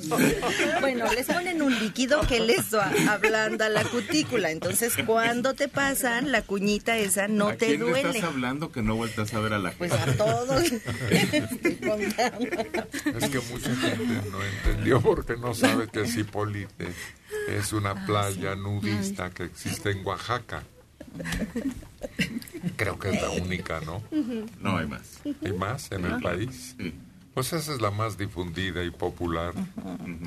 Bueno, 0.81 1.05
les 1.13 1.25
ponen 1.25 1.61
un 1.61 1.77
líquido 1.79 2.21
que 2.21 2.39
les 2.39 2.73
a- 2.73 2.91
ablanda 3.13 3.69
la 3.69 3.83
cutícula. 3.83 4.51
Entonces, 4.51 4.93
cuando 5.05 5.53
te 5.53 5.67
pasan, 5.67 6.31
la 6.31 6.41
cuñita 6.41 6.97
esa 6.97 7.27
no 7.27 7.49
¿A 7.49 7.53
te 7.55 7.67
quién 7.67 7.79
le 7.85 7.85
duele. 7.91 8.09
estás 8.09 8.23
hablando 8.23 8.71
que 8.71 8.81
no 8.81 8.95
vueltas 8.95 9.33
a 9.33 9.39
ver 9.39 9.53
a 9.53 9.59
la 9.59 9.71
Pues 9.71 9.91
gente? 9.91 10.11
a 10.11 10.17
todos. 10.17 10.63
Es 10.63 10.81
que 13.29 13.39
mucha 13.51 13.75
gente 13.75 14.29
no 14.31 14.43
entendió 14.43 15.01
porque 15.01 15.35
no 15.37 15.53
sabe 15.53 15.87
que 15.87 16.05
Cipolite 16.07 16.87
es 17.47 17.73
una 17.73 18.05
playa 18.05 18.55
nudista 18.55 19.29
que 19.29 19.43
existe 19.43 19.91
en 19.91 20.05
Oaxaca. 20.05 20.63
Creo 22.75 22.99
que 22.99 23.09
es 23.09 23.21
la 23.21 23.29
única, 23.29 23.79
¿no? 23.81 24.03
No 24.59 24.77
hay 24.77 24.87
más. 24.87 25.19
¿Hay 25.43 25.53
más 25.53 25.91
en 25.91 26.05
el 26.05 26.21
país? 26.21 26.75
Pues 27.33 27.53
esa 27.53 27.73
es 27.73 27.81
la 27.81 27.91
más 27.91 28.17
difundida 28.17 28.83
y 28.83 28.91
popular. 28.91 29.53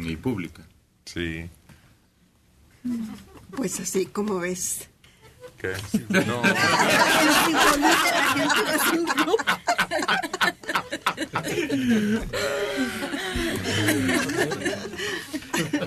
Y 0.00 0.16
pública. 0.16 0.62
Sí. 1.04 1.48
Pues 3.56 3.80
así 3.80 4.06
como 4.06 4.38
ves. 4.38 4.88
¿Qué? 5.58 5.72
No. 6.26 6.42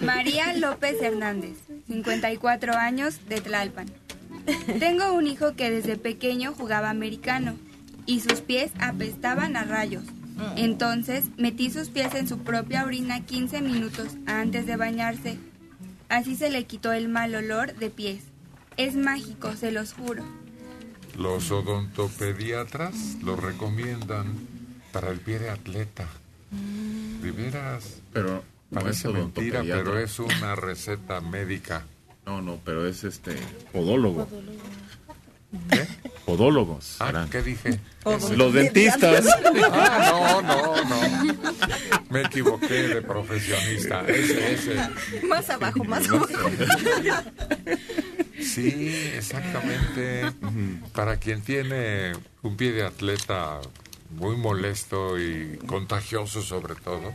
María 0.02 0.54
López 0.54 1.02
Hernández, 1.02 1.58
54 1.88 2.74
años, 2.74 3.20
de 3.28 3.42
Tlalpan. 3.42 3.88
Tengo 4.80 5.14
un 5.14 5.28
hijo 5.28 5.56
que 5.56 5.72
desde 5.72 5.98
pequeño 5.98 6.54
jugaba 6.54 6.90
americano 6.90 7.56
y 8.06 8.20
sus 8.20 8.42
pies 8.42 8.72
apestaban 8.80 9.58
a 9.58 9.64
rayos. 9.64 10.04
Entonces 10.56 11.26
metí 11.38 11.70
sus 11.70 11.90
pies 11.90 12.14
en 12.14 12.28
su 12.28 12.40
propia 12.40 12.84
orina 12.84 13.26
15 13.26 13.62
minutos 13.62 14.10
antes 14.26 14.66
de 14.66 14.76
bañarse. 14.76 15.38
Así 16.10 16.36
se 16.36 16.50
le 16.50 16.66
quitó 16.66 16.92
el 16.92 17.08
mal 17.08 17.34
olor 17.36 17.76
de 17.76 17.90
pies. 17.90 18.24
Es 18.78 18.96
mágico, 18.96 19.54
se 19.56 19.72
los 19.72 19.94
juro. 19.94 20.24
Los 21.18 21.50
odontopediatras 21.52 23.18
lo 23.24 23.38
recomiendan 23.38 24.34
para 24.92 25.10
el 25.10 25.20
pie 25.20 25.40
de 25.40 25.50
atleta. 25.50 26.08
De 27.22 27.32
veras. 27.32 28.02
Pero 28.12 28.44
no 28.72 28.82
Parece 28.82 29.08
es 29.08 29.14
mentira, 29.14 29.62
pero 29.62 30.00
es 30.00 30.20
una 30.20 30.56
receta 30.56 31.22
médica. 31.22 31.86
No, 32.26 32.42
no, 32.42 32.60
pero 32.66 32.88
es 32.88 33.04
este 33.04 33.36
podólogo. 33.72 34.28
¿Qué? 35.70 35.88
Podólogos. 36.26 36.98
Ah, 37.00 37.08
serán. 37.08 37.30
¿qué 37.30 37.42
dije? 37.42 37.80
Los 38.36 38.54
dentistas. 38.54 39.26
Ah, 39.72 40.42
no, 40.42 40.42
no, 40.42 40.84
no. 40.84 41.36
Me 42.10 42.22
equivoqué 42.22 42.88
de 42.88 43.02
profesionista. 43.02 44.02
Ese, 44.08 44.54
ese. 44.54 44.76
Más 45.28 45.50
abajo, 45.50 45.84
más 45.84 46.10
abajo. 46.10 46.28
Sí, 48.40 49.12
exactamente. 49.16 50.32
Para 50.94 51.18
quien 51.18 51.42
tiene 51.42 52.14
un 52.42 52.58
pie 52.58 52.72
de 52.74 52.86
atleta 52.86 53.62
muy 54.12 54.36
molesto 54.36 55.20
y 55.20 55.58
contagioso 55.66 56.42
sobre 56.42 56.76
todo, 56.76 57.14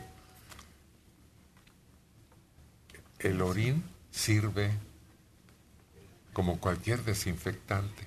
el 3.21 3.43
orín 3.43 3.85
sirve 4.11 4.71
como 6.33 6.59
cualquier 6.59 7.05
desinfectante 7.05 8.07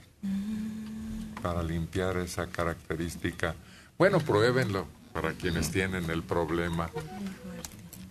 para 1.41 1.61
limpiar 1.61 2.18
esa 2.18 2.47
característica. 2.47 3.55
Bueno, 3.97 4.20
pruébenlo 4.20 4.88
para 5.14 5.34
quienes 5.34 5.72
tienen 5.72 6.09
el 6.09 6.24
problema, 6.24 6.89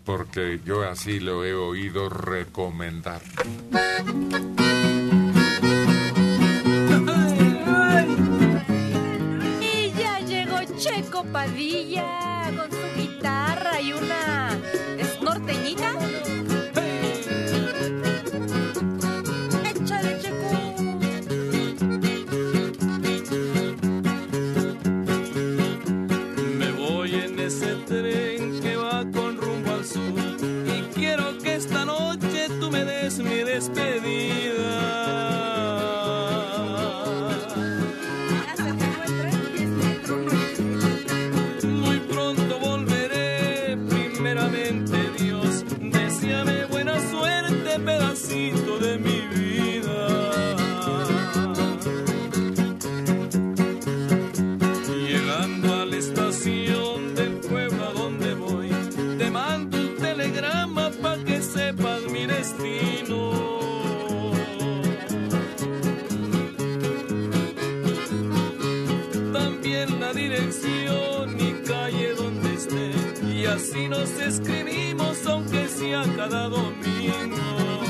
porque 0.04 0.60
yo 0.64 0.88
así 0.88 1.18
lo 1.18 1.44
he 1.44 1.54
oído 1.54 2.08
recomendar. 2.08 3.22
Y 9.60 9.92
ya 9.98 10.20
llegó 10.20 10.58
Checo 10.76 11.24
Padilla 11.24 12.50
con 12.56 12.70
su 12.70 13.00
guitarra 13.00 13.80
y 13.80 13.92
una... 13.92 14.31
nos 73.92 74.10
escribimos 74.18 75.26
aunque 75.26 75.68
sea 75.68 76.02
cada 76.16 76.48
domingo. 76.48 77.81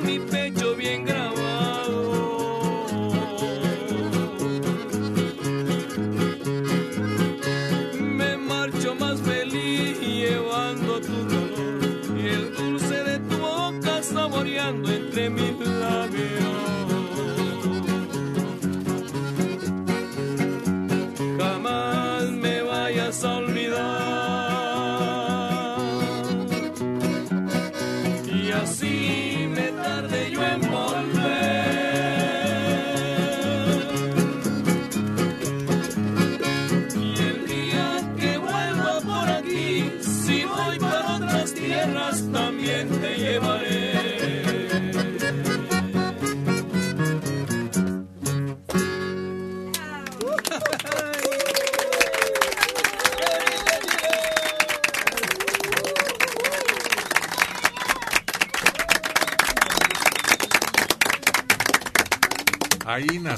Recuerdos 0.00 0.34
en 0.34 0.51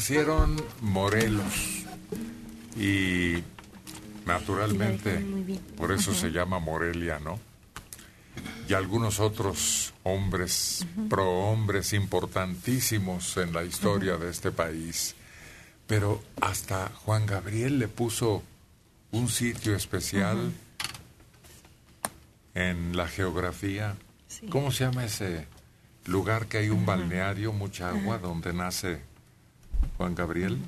nacieron 0.05 0.63
Morelos. 0.83 1.87
Y 2.77 3.43
naturalmente 4.27 5.25
por 5.79 5.93
eso 5.93 6.13
se 6.13 6.31
llama 6.31 6.59
Morelia, 6.59 7.21
¿no? 7.21 7.41
Y 8.69 8.75
algunos 8.75 9.19
otros 9.19 9.95
hombres, 10.03 10.87
prohombres 11.09 11.95
importantísimos 11.95 13.39
en 13.39 13.55
la 13.55 13.65
historia 13.65 14.19
de 14.19 14.29
este 14.29 14.53
país. 14.53 15.15
Pero 15.87 16.23
hasta 16.39 16.91
Juan 17.07 17.25
Gabriel 17.25 17.79
le 17.79 17.89
puso 17.89 18.43
un 19.11 19.31
sitio 19.31 19.75
especial 19.75 20.53
en 22.55 22.95
la 22.95 23.09
geografía. 23.09 23.97
¿Cómo 24.51 24.71
se 24.71 24.85
llama 24.85 25.07
ese 25.07 25.47
lugar 26.05 26.45
que 26.47 26.59
hay 26.59 26.69
un 26.69 26.85
balneario, 26.85 27.55
mucha 27.55 27.89
agua, 27.89 28.19
donde 28.19 28.53
nace 28.53 29.14
Juan 29.97 30.15
Gabriel? 30.15 30.59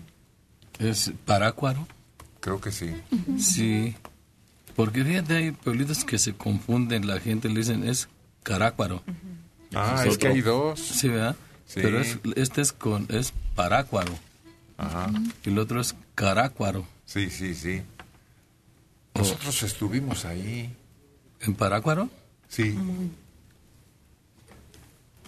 ¿Es 0.79 1.13
Parácuaro? 1.25 1.87
Creo 2.41 2.61
que 2.61 2.71
sí. 2.71 2.95
Sí. 3.39 3.95
Porque 4.75 5.05
fíjate, 5.05 5.37
hay 5.37 5.51
pueblitos 5.53 6.05
que 6.05 6.19
se 6.19 6.35
confunden, 6.35 7.07
la 7.07 7.19
gente 7.19 7.49
le 7.49 7.57
dicen 7.61 7.89
es 7.89 8.09
Carácuaro. 8.43 9.03
Ah, 9.75 10.05
es 10.07 10.19
que 10.19 10.29
hay 10.29 10.41
dos. 10.43 10.79
Sí, 10.81 11.09
¿verdad? 11.09 11.35
Sí. 11.67 11.81
Pero 11.83 12.01
es- 12.01 12.19
este 12.37 12.61
es 12.61 12.73
con 12.73 13.07
es 13.11 13.33
Parácuaro. 13.55 14.13
Ajá. 14.79 15.11
Y 15.45 15.49
el 15.49 15.59
otro 15.59 15.81
es 15.81 15.95
Carácuaro. 16.15 16.87
Sí, 17.07 17.31
sí, 17.31 17.55
sí. 17.55 17.83
Nosotros 19.15 19.63
estuvimos 19.63 20.25
ahí. 20.27 20.71
¿En 21.41 21.55
Parácuaro? 21.55 22.11
Sí. 22.49 22.77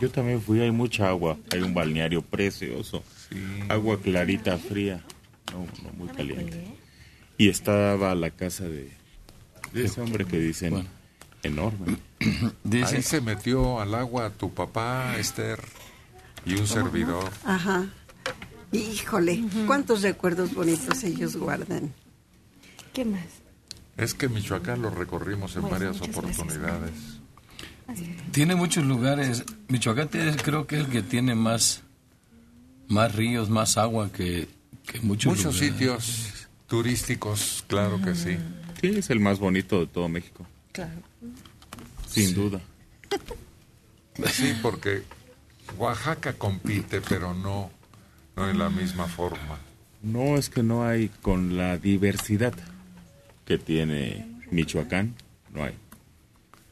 Yo 0.01 0.11
también 0.11 0.41
fui, 0.41 0.61
hay 0.61 0.71
mucha 0.71 1.09
agua, 1.09 1.37
hay 1.51 1.61
un 1.63 1.75
balneario 1.75 2.23
precioso, 2.23 3.03
agua 3.69 4.01
clarita, 4.01 4.57
fría, 4.59 5.05
no, 5.53 5.67
no 5.83 5.93
muy 5.97 6.09
caliente. 6.09 6.65
Y 7.37 7.49
estaba 7.49 8.15
la 8.15 8.31
casa 8.31 8.65
de, 8.65 8.91
de 9.73 9.85
ese 9.85 10.01
hombre 10.01 10.25
que 10.25 10.39
dicen 10.39 10.87
enorme. 11.43 11.97
Ahí 12.85 13.03
se 13.03 13.21
metió 13.21 13.81
al 13.81 13.95
agua 13.95 14.31
tu 14.31 14.53
papá, 14.53 15.17
Esther, 15.19 15.61
y 16.45 16.55
un 16.57 16.67
servidor. 16.67 17.31
Ajá. 17.45 17.87
Híjole, 18.73 19.45
cuántos 19.67 20.03
recuerdos 20.03 20.53
bonitos 20.55 21.03
ellos 21.05 21.37
guardan. 21.37 21.95
¿Qué 22.93 23.05
más? 23.05 23.23
Es 23.97 24.15
que 24.15 24.29
Michoacán 24.29 24.83
lo 24.83 24.91
recorrimos 24.91 25.55
en 25.57 25.63
Bueno, 25.63 25.77
varias 25.77 25.97
gracias. 25.99 26.17
oportunidades. 26.19 26.93
Tiene 28.33 28.55
muchos 28.55 28.85
lugares. 28.85 29.45
Michoacán 29.69 30.09
tiene- 30.09 30.37
creo 30.37 30.67
que 30.67 30.77
es 30.77 30.85
el 30.85 30.91
que 30.91 31.03
tiene 31.03 31.35
más, 31.35 31.83
más 32.89 33.15
ríos, 33.15 33.49
más 33.51 33.77
agua 33.79 34.11
que, 34.13 34.49
que 34.87 35.01
muchos, 35.01 35.37
Muchos 35.37 35.55
lugares. 35.61 35.73
sitios 35.79 36.49
turísticos, 36.67 37.65
claro 37.67 38.01
que 38.03 38.15
sí. 38.15 38.37
Sí, 38.81 38.89
es 38.89 39.11
el 39.11 39.21
más 39.21 39.39
bonito 39.39 39.81
de 39.81 39.87
todo 39.87 40.09
México, 40.09 40.47
Claro. 40.73 41.01
sin 42.09 42.35
duda. 42.35 42.61
Sí, 44.33 44.53
porque 44.63 45.03
Oaxaca 45.77 46.33
compite, 46.35 47.01
pero 47.01 47.35
no, 47.35 47.71
no 48.37 48.51
en 48.51 48.59
la 48.59 48.69
misma 48.71 49.07
forma. 49.07 49.59
No 50.03 50.37
es 50.37 50.49
que 50.49 50.63
no 50.63 50.85
hay 50.87 51.09
con 51.23 51.57
la 51.57 51.77
diversidad 51.79 52.55
que 53.45 53.59
tiene 53.59 54.27
Michoacán, 54.51 55.15
no 55.53 55.65
hay. 55.65 55.75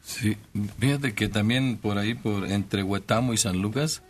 Sí, 0.05 0.37
fíjate 0.79 1.15
que 1.15 1.29
también 1.29 1.79
por 1.79 1.99
ahí, 1.99 2.15
por 2.15 2.47
entre 2.51 2.83
Huetamo 2.85 3.33
y 3.33 3.37
San 3.39 3.61
Lucas, 3.61 4.03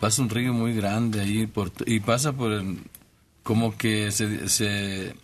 pasa 0.00 0.22
un 0.22 0.30
río 0.30 0.52
muy 0.52 0.74
grande 0.74 1.20
ahí 1.20 1.46
por, 1.46 1.72
y 1.86 2.00
pasa 2.00 2.32
por 2.32 2.52
el- 2.52 2.78
como 3.42 3.76
que 3.76 4.10
se, 4.12 4.48
se, 4.48 5.14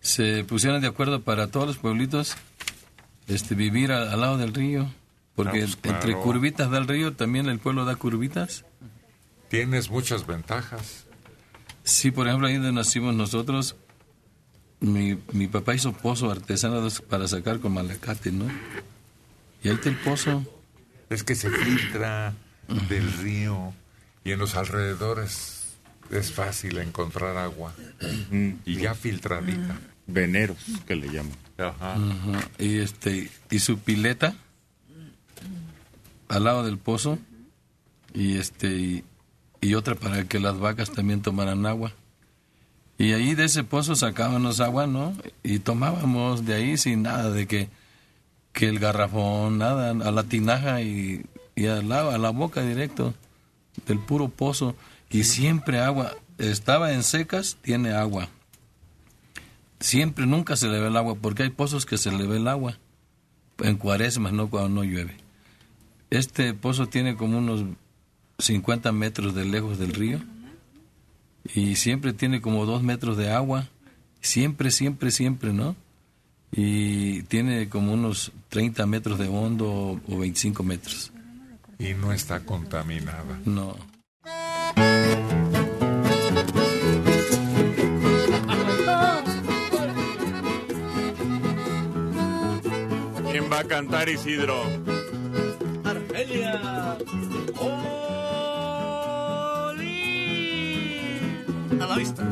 se 0.00 0.44
pusieron 0.44 0.80
de 0.80 0.88
acuerdo 0.88 1.22
para 1.22 1.48
todos 1.50 1.66
los 1.66 1.78
pueblitos 1.78 2.36
este, 3.28 3.54
vivir 3.54 3.92
al, 3.92 4.08
al 4.08 4.20
lado 4.20 4.36
del 4.38 4.52
río. 4.54 4.90
Porque 5.34 5.62
Ah, 5.64 5.66
pues, 5.82 5.94
entre 5.94 6.14
curvitas 6.16 6.70
del 6.70 6.86
río 6.88 7.12
también 7.14 7.46
el 7.48 7.58
pueblo 7.58 7.84
da 7.84 7.96
curvitas. 7.96 8.64
Tienes 9.48 9.90
muchas 9.90 10.26
ventajas. 10.26 11.04
Sí, 11.84 12.10
por 12.10 12.26
ejemplo, 12.26 12.48
ahí 12.48 12.54
donde 12.54 12.72
nacimos 12.72 13.14
nosotros, 13.14 13.76
mi, 14.80 15.18
mi 15.32 15.46
papá 15.46 15.74
hizo 15.74 15.92
pozo 15.92 16.30
artesano 16.30 16.86
para 17.08 17.28
sacar 17.28 17.60
con 17.60 17.72
malacate, 17.74 18.32
¿no? 18.32 18.46
Y 19.62 19.68
ahí 19.68 19.74
está 19.74 19.88
el 19.88 19.96
pozo. 19.96 20.44
Es 21.10 21.22
que 21.22 21.34
se 21.34 21.50
filtra 21.50 22.34
del 22.88 23.12
río 23.18 23.72
y 24.26 24.32
en 24.32 24.40
los 24.40 24.56
alrededores 24.56 25.76
es 26.10 26.32
fácil 26.32 26.78
encontrar 26.78 27.36
agua. 27.36 27.72
Y 28.64 28.74
ya 28.74 28.96
filtradita. 28.96 29.78
Veneros, 30.08 30.58
que 30.84 30.96
le 30.96 31.06
llaman. 31.06 31.36
Ajá. 31.56 31.94
Ajá. 31.94 32.48
Y 32.58 32.78
este 32.78 33.30
y 33.50 33.60
su 33.60 33.78
pileta 33.78 34.34
al 36.28 36.42
lado 36.42 36.64
del 36.64 36.76
pozo 36.76 37.20
y 38.14 38.38
este 38.38 38.66
y, 38.66 39.04
y 39.60 39.74
otra 39.74 39.94
para 39.94 40.24
que 40.24 40.40
las 40.40 40.58
vacas 40.58 40.90
también 40.90 41.22
tomaran 41.22 41.64
agua. 41.64 41.92
Y 42.98 43.12
ahí 43.12 43.36
de 43.36 43.44
ese 43.44 43.62
pozo 43.62 43.94
sacábamos 43.94 44.58
agua, 44.58 44.88
¿no? 44.88 45.16
Y 45.44 45.60
tomábamos 45.60 46.44
de 46.44 46.54
ahí 46.54 46.78
sin 46.78 47.02
nada 47.02 47.30
de 47.30 47.46
que 47.46 47.68
que 48.52 48.66
el 48.66 48.80
garrafón, 48.80 49.58
nada, 49.58 49.90
a 49.90 50.10
la 50.10 50.24
tinaja 50.24 50.80
y, 50.80 51.26
y 51.54 51.66
al 51.66 51.88
lado, 51.88 52.10
a 52.10 52.18
la 52.18 52.30
boca 52.30 52.62
directo 52.62 53.14
del 53.86 53.98
puro 53.98 54.28
pozo 54.28 54.74
y 55.10 55.24
siempre 55.24 55.80
agua. 55.80 56.12
Estaba 56.38 56.92
en 56.92 57.02
secas, 57.02 57.56
tiene 57.62 57.92
agua. 57.92 58.28
Siempre, 59.80 60.26
nunca 60.26 60.56
se 60.56 60.68
le 60.68 60.80
ve 60.80 60.88
el 60.88 60.96
agua, 60.96 61.16
porque 61.16 61.42
hay 61.42 61.50
pozos 61.50 61.86
que 61.86 61.98
se 61.98 62.10
le 62.10 62.26
ve 62.26 62.38
el 62.38 62.48
agua. 62.48 62.78
En 63.58 63.76
cuaresmas, 63.76 64.32
no 64.32 64.48
cuando 64.48 64.68
no 64.68 64.84
llueve. 64.84 65.16
Este 66.10 66.54
pozo 66.54 66.86
tiene 66.86 67.16
como 67.16 67.38
unos 67.38 67.64
50 68.38 68.92
metros 68.92 69.34
de 69.34 69.44
lejos 69.44 69.78
del 69.78 69.92
río. 69.92 70.20
Y 71.54 71.76
siempre 71.76 72.12
tiene 72.12 72.40
como 72.40 72.66
dos 72.66 72.82
metros 72.82 73.16
de 73.16 73.30
agua. 73.30 73.68
Siempre, 74.20 74.70
siempre, 74.70 75.10
siempre, 75.10 75.52
¿no? 75.52 75.76
Y 76.52 77.22
tiene 77.24 77.68
como 77.68 77.92
unos 77.92 78.32
30 78.48 78.86
metros 78.86 79.18
de 79.18 79.28
hondo 79.28 80.00
o 80.06 80.18
25 80.18 80.62
metros. 80.62 81.12
Y 81.78 81.94
no 81.94 82.12
está 82.12 82.40
contaminada. 82.44 83.38
No. 83.44 83.76
¿Quién 93.30 93.52
va 93.52 93.60
a 93.60 93.64
cantar 93.64 94.08
Isidro? 94.08 94.62
Argelia. 95.84 96.96
A 101.78 101.86
la 101.86 101.96
vista. 101.96 102.24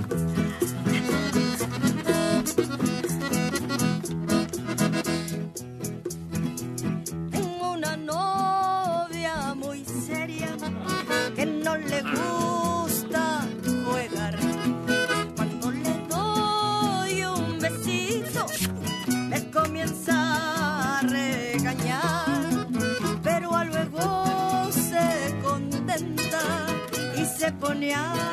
Se 27.84 28.23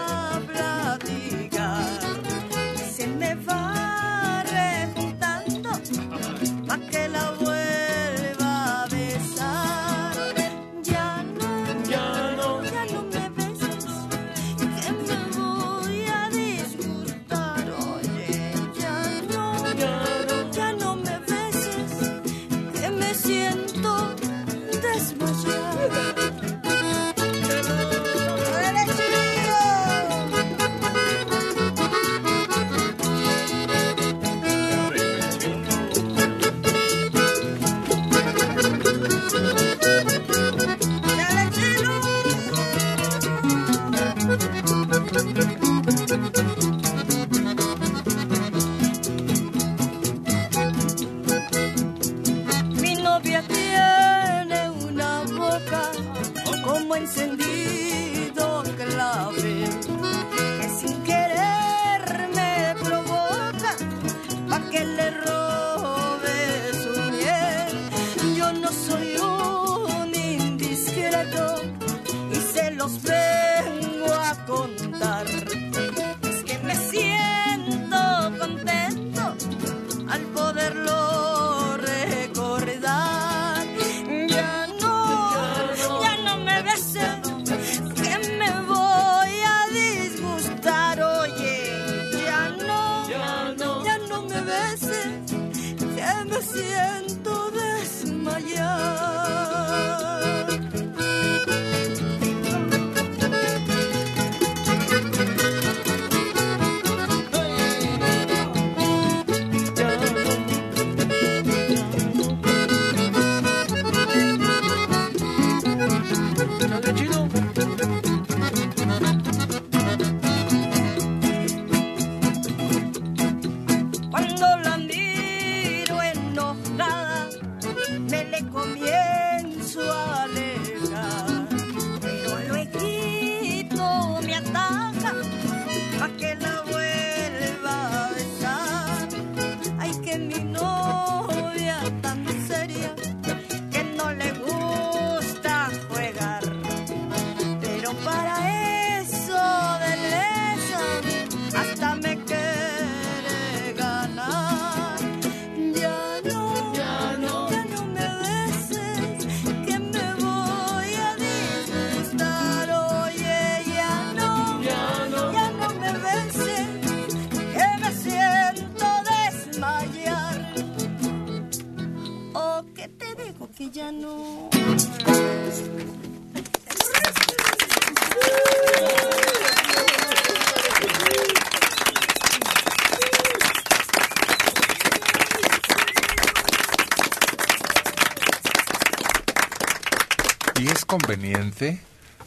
conveniente 191.15 191.79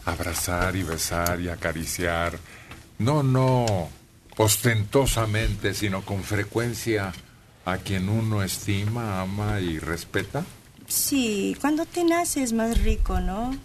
abrazar 0.05 0.77
y 0.77 0.83
besar 0.83 1.41
y 1.41 1.49
acariciar. 1.49 2.39
No, 2.99 3.23
no 3.23 3.89
ostentosamente, 4.37 5.73
sino 5.73 6.03
con 6.03 6.23
frecuencia 6.23 7.13
a 7.65 7.79
quien 7.79 8.09
uno 8.11 8.43
estima, 8.43 9.23
ama 9.23 9.61
y 9.61 9.79
respeta. 9.79 10.45
Sí, 10.87 11.57
cuando 11.61 11.87
te 11.87 12.05
nace 12.05 12.43
es 12.43 12.53
más 12.53 12.79
rico, 12.83 13.21
¿no? 13.21 13.57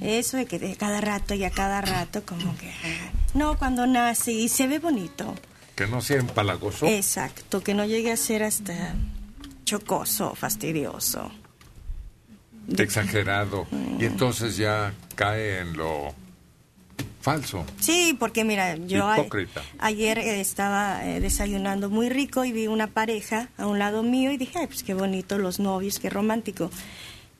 Eso 0.00 0.38
de 0.38 0.46
que 0.46 0.58
de 0.58 0.74
cada 0.76 1.00
rato 1.00 1.34
y 1.34 1.44
a 1.44 1.50
cada 1.50 1.80
rato, 1.80 2.24
como 2.26 2.56
que. 2.58 2.70
ah, 2.70 3.12
No, 3.34 3.56
cuando 3.58 3.86
nace 3.86 4.32
y 4.32 4.48
se 4.48 4.66
ve 4.66 4.80
bonito. 4.80 5.34
Que 5.76 5.86
no 5.86 6.00
sea 6.00 6.18
empalagoso. 6.18 6.86
Exacto, 6.86 7.62
que 7.62 7.74
no 7.74 7.84
llegue 7.84 8.10
a 8.10 8.16
ser 8.16 8.42
hasta 8.42 8.96
chocoso, 9.64 10.34
fastidioso. 10.34 11.30
Exagerado. 12.76 13.66
Y 13.98 14.04
entonces 14.04 14.56
ya 14.56 14.92
cae 15.14 15.60
en 15.60 15.76
lo 15.76 16.14
falso. 17.20 17.64
Sí, 17.80 18.16
porque 18.18 18.44
mira, 18.44 18.76
yo 18.76 19.06
a- 19.06 19.16
ayer 19.80 20.18
eh, 20.18 20.40
estaba 20.40 21.04
eh, 21.06 21.20
desayunando 21.20 21.90
muy 21.90 22.08
rico 22.08 22.44
y 22.44 22.52
vi 22.52 22.66
una 22.68 22.86
pareja 22.86 23.48
a 23.58 23.66
un 23.66 23.78
lado 23.78 24.02
mío 24.02 24.30
y 24.30 24.36
dije, 24.36 24.58
ay, 24.60 24.66
pues 24.66 24.82
qué 24.82 24.94
bonito 24.94 25.38
los 25.38 25.58
novios, 25.60 25.98
qué 25.98 26.10
romántico. 26.10 26.70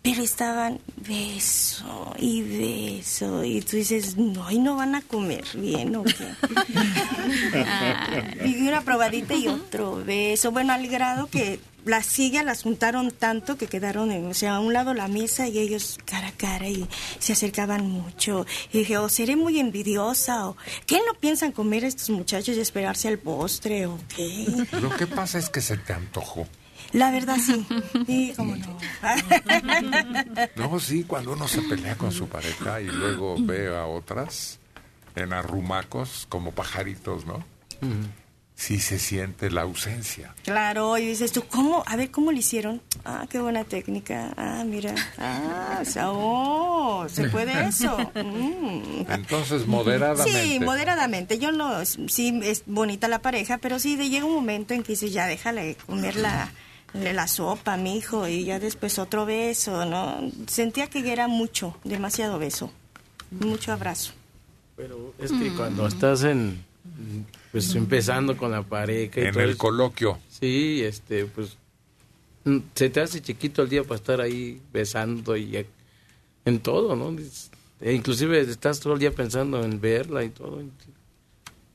Pero 0.03 0.23
estaban 0.23 0.79
beso 1.09 2.15
y 2.19 2.43
beso 2.43 3.45
y 3.45 3.61
tú 3.63 3.77
dices, 3.77 4.17
no, 4.17 4.51
y 4.51 4.59
no 4.59 4.77
van 4.77 4.95
a 4.95 5.03
comer 5.03 5.45
bien 5.55 5.97
o 5.97 6.05
qué. 6.05 6.15
Y 8.45 8.69
una 8.69 8.83
probadita 8.83 9.35
y 9.35 9.49
otro 9.49 9.97
beso. 10.05 10.51
Bueno, 10.53 10.73
al 10.73 10.87
grado 10.89 11.27
que 11.29 11.59
las 11.89 12.07
sillas 12.07 12.45
las 12.45 12.63
juntaron 12.63 13.11
tanto 13.11 13.57
que 13.57 13.67
quedaron, 13.67 14.13
en- 14.13 14.27
o 14.27 14.35
sea, 14.35 14.57
a 14.57 14.61
un 14.61 14.73
lado 14.73 14.95
la 14.95 15.09
mesa 15.09 15.49
y 15.49 15.59
ellos 15.59 15.99
cara 16.05 16.29
a 16.29 16.33
cara 16.33 16.69
y 16.69 16.87
se 17.19 17.33
acercaban 17.33 17.89
mucho. 17.89 18.47
Y 18.73 18.79
dije, 18.79 18.99
o 18.99 19.09
seré 19.09 19.37
muy 19.37 19.59
envidiosa 19.59 20.49
o 20.49 20.57
¿qué 20.87 20.99
no 21.07 21.15
piensan 21.19 21.53
comer 21.53 21.85
estos 21.85 22.11
muchachos 22.11 22.57
y 22.57 22.61
esperarse 22.61 23.09
al 23.09 23.19
postre 23.19 23.87
o 23.87 23.99
qué? 24.15 24.47
Lo 24.81 24.95
que 24.97 25.07
pasa 25.07 25.39
es 25.39 25.51
que 25.51 25.61
se 25.61 25.77
te 25.77 25.93
antojó. 25.93 26.47
La 26.93 27.11
verdad 27.11 27.37
sí. 27.45 27.67
Sí, 28.07 28.33
cómo 28.37 28.57
no. 28.57 28.79
No, 30.57 30.81
sí, 30.81 31.05
cuando 31.05 31.33
uno 31.33 31.47
se 31.49 31.63
pelea 31.63 31.97
con 31.97 32.13
su 32.13 32.29
pareja 32.29 32.81
y 32.81 32.87
luego 32.87 33.37
ve 33.39 33.69
a 33.77 33.87
otras 33.87 34.59
en 35.15 35.33
arrumacos 35.33 36.27
como 36.29 36.53
pajaritos, 36.53 37.27
¿no? 37.27 37.45
Sí 38.61 38.81
se 38.81 38.99
siente 38.99 39.53
la 39.53 39.63
ausencia. 39.63 40.35
Claro, 40.43 40.99
y 40.99 41.07
dices 41.07 41.31
tú, 41.31 41.45
¿cómo? 41.45 41.85
A 41.87 41.95
ver, 41.95 42.11
¿cómo 42.11 42.33
lo 42.33 42.39
hicieron? 42.39 42.83
Ah, 43.05 43.25
qué 43.31 43.39
buena 43.39 43.63
técnica. 43.63 44.35
Ah, 44.37 44.65
mira. 44.67 44.97
Ah, 45.17 45.79
o 45.81 45.85
sea, 45.85 46.11
oh, 46.11 47.07
se 47.09 47.29
puede 47.29 47.69
eso. 47.69 47.97
Mm. 48.17 49.09
Entonces, 49.13 49.65
moderadamente. 49.65 50.43
Sí, 50.45 50.59
moderadamente. 50.59 51.39
Yo 51.39 51.53
no, 51.53 51.85
sí 51.85 52.41
es 52.43 52.65
bonita 52.67 53.07
la 53.07 53.23
pareja, 53.23 53.59
pero 53.59 53.79
sí 53.79 53.95
de- 53.95 54.09
llega 54.11 54.27
un 54.27 54.35
momento 54.35 54.75
en 54.75 54.83
que 54.83 54.95
dices, 54.95 55.13
ya 55.13 55.27
déjale 55.29 55.77
comer 55.87 56.17
la, 56.17 56.51
la 56.95 57.29
sopa, 57.29 57.77
mi 57.77 57.97
hijo, 57.97 58.27
y 58.27 58.45
ya 58.45 58.59
después 58.59 58.99
otro 58.99 59.25
beso, 59.25 59.85
¿no? 59.85 60.21
Sentía 60.49 60.89
que 60.89 61.13
era 61.13 61.29
mucho, 61.29 61.77
demasiado 61.85 62.41
beso, 62.41 62.73
mucho 63.31 63.73
abrazo. 63.73 64.15
Pero 64.77 65.15
es 65.21 65.31
que 65.31 65.55
cuando 65.55 65.87
estás 65.87 66.25
en 66.25 66.65
pues 67.53 67.75
empezando 67.75 68.37
con 68.37 68.51
la 68.51 68.63
pareja 68.63 69.21
y 69.21 69.25
En 69.25 69.33
todo 69.33 69.43
el 69.43 69.51
eso, 69.51 69.59
coloquio. 69.59 70.19
Sí, 70.29 70.83
este 70.85 71.25
pues 71.27 71.57
mm, 72.45 72.59
se 72.75 72.91
te 72.91 73.01
hace 73.01 73.21
chiquito 73.21 73.63
el 73.63 73.69
día 73.69 73.83
para 73.83 73.97
estar 73.97 74.21
ahí 74.21 74.61
besando 74.73 75.37
y 75.37 75.67
en 76.45 76.61
todo, 76.61 76.97
¿no? 76.97 77.17
E 77.81 77.93
inclusive 77.93 78.41
estás 78.41 78.81
todo 78.81 78.95
el 78.95 78.99
día 78.99 79.13
pensando 79.13 79.63
en 79.63 79.81
verla 79.81 80.25
y 80.25 80.31
todo. 80.31 80.63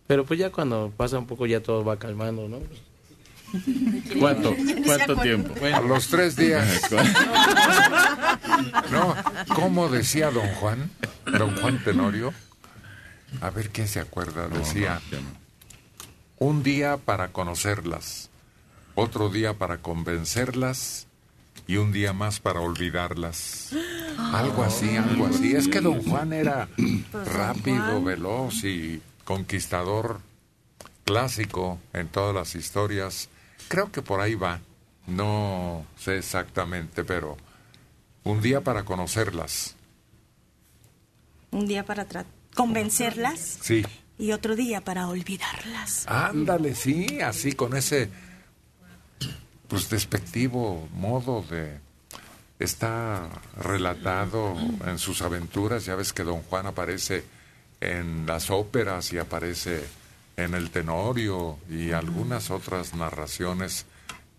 Pero 0.08 0.26
pues 0.26 0.40
ya 0.40 0.52
cuando 0.52 0.92
pasa 0.96 1.18
un 1.18 1.28
poco 1.28 1.46
ya 1.46 1.62
todo 1.62 1.84
va 1.84 1.98
calmando, 1.98 2.48
¿no? 2.50 2.60
¿Cuánto? 4.20 4.56
¿Cuánto 4.86 5.16
tiempo? 5.18 5.54
A 5.74 5.82
los 5.82 6.08
tres 6.08 6.36
días. 6.36 6.90
No, 8.92 9.16
¿cómo 9.56 9.90
decía 9.90 10.30
don 10.30 10.48
Juan? 10.56 10.90
Don 11.26 11.56
Juan 11.58 11.84
Tenorio. 11.84 12.34
A 13.42 13.50
ver 13.50 13.70
quién 13.70 13.88
se 13.88 14.00
acuerda. 14.00 14.48
Decía, 14.48 15.02
un 16.44 16.62
día 16.62 16.98
para 16.98 17.30
conocerlas, 17.32 18.30
otro 18.96 19.30
día 19.30 19.54
para 19.54 19.78
convencerlas 19.78 21.08
y 21.68 21.78
un 21.78 21.94
día 21.94 22.12
más 22.12 22.41
para 22.41 22.60
olvidarlas. 22.60 23.70
Algo 24.18 24.64
así, 24.64 24.98
algo 24.98 25.26
así. 25.26 25.56
Es 25.56 25.68
que 25.68 25.80
don 25.80 26.04
Juan 26.04 26.34
era 26.34 26.68
rápido, 27.26 28.04
veloz 28.04 28.64
y 28.64 29.02
conquistador 29.24 30.20
clásico 31.06 31.80
en 31.94 32.10
todas 32.10 32.36
las 32.36 32.56
historias. 32.56 33.30
Creo 33.70 33.91
que 33.91 34.02
por 34.02 34.20
ahí 34.20 34.36
va. 34.36 34.60
No 35.08 35.86
sé 35.98 36.18
exactamente, 36.18 37.04
pero 37.04 37.38
un 38.24 38.41
día 38.41 38.62
para 38.62 38.84
conocerlas. 38.84 39.76
Un 41.52 41.68
día 41.68 41.86
para 41.86 42.06
convencerlas 42.54 43.39
Sí. 43.62 43.84
Y 44.18 44.32
otro 44.32 44.55
día 44.55 44.82
para 44.82 45.07
olvidarlas. 45.07 46.05
Ándale, 46.07 46.76
sí, 46.76 47.20
así 47.22 47.53
con 47.53 47.76
ese 47.76 48.09
pues 49.68 49.89
despectivo 49.89 50.88
modo 50.93 51.41
de 51.49 51.80
está 52.59 53.28
relatado 53.57 54.55
en 54.86 54.99
sus 54.99 55.22
aventuras, 55.22 55.86
ya 55.86 55.95
ves 55.95 56.14
que 56.14 56.24
don 56.24 56.41
Juan 56.43 56.68
aparece 56.68 57.24
en 57.82 58.26
las 58.26 58.49
óperas 58.51 59.11
y 59.11 59.18
aparece 59.18 59.84
en 60.38 60.53
el 60.53 60.70
Tenorio 60.70 61.57
y 61.70 61.91
algunas 61.91 62.51
otras 62.51 62.93
narraciones 62.93 63.86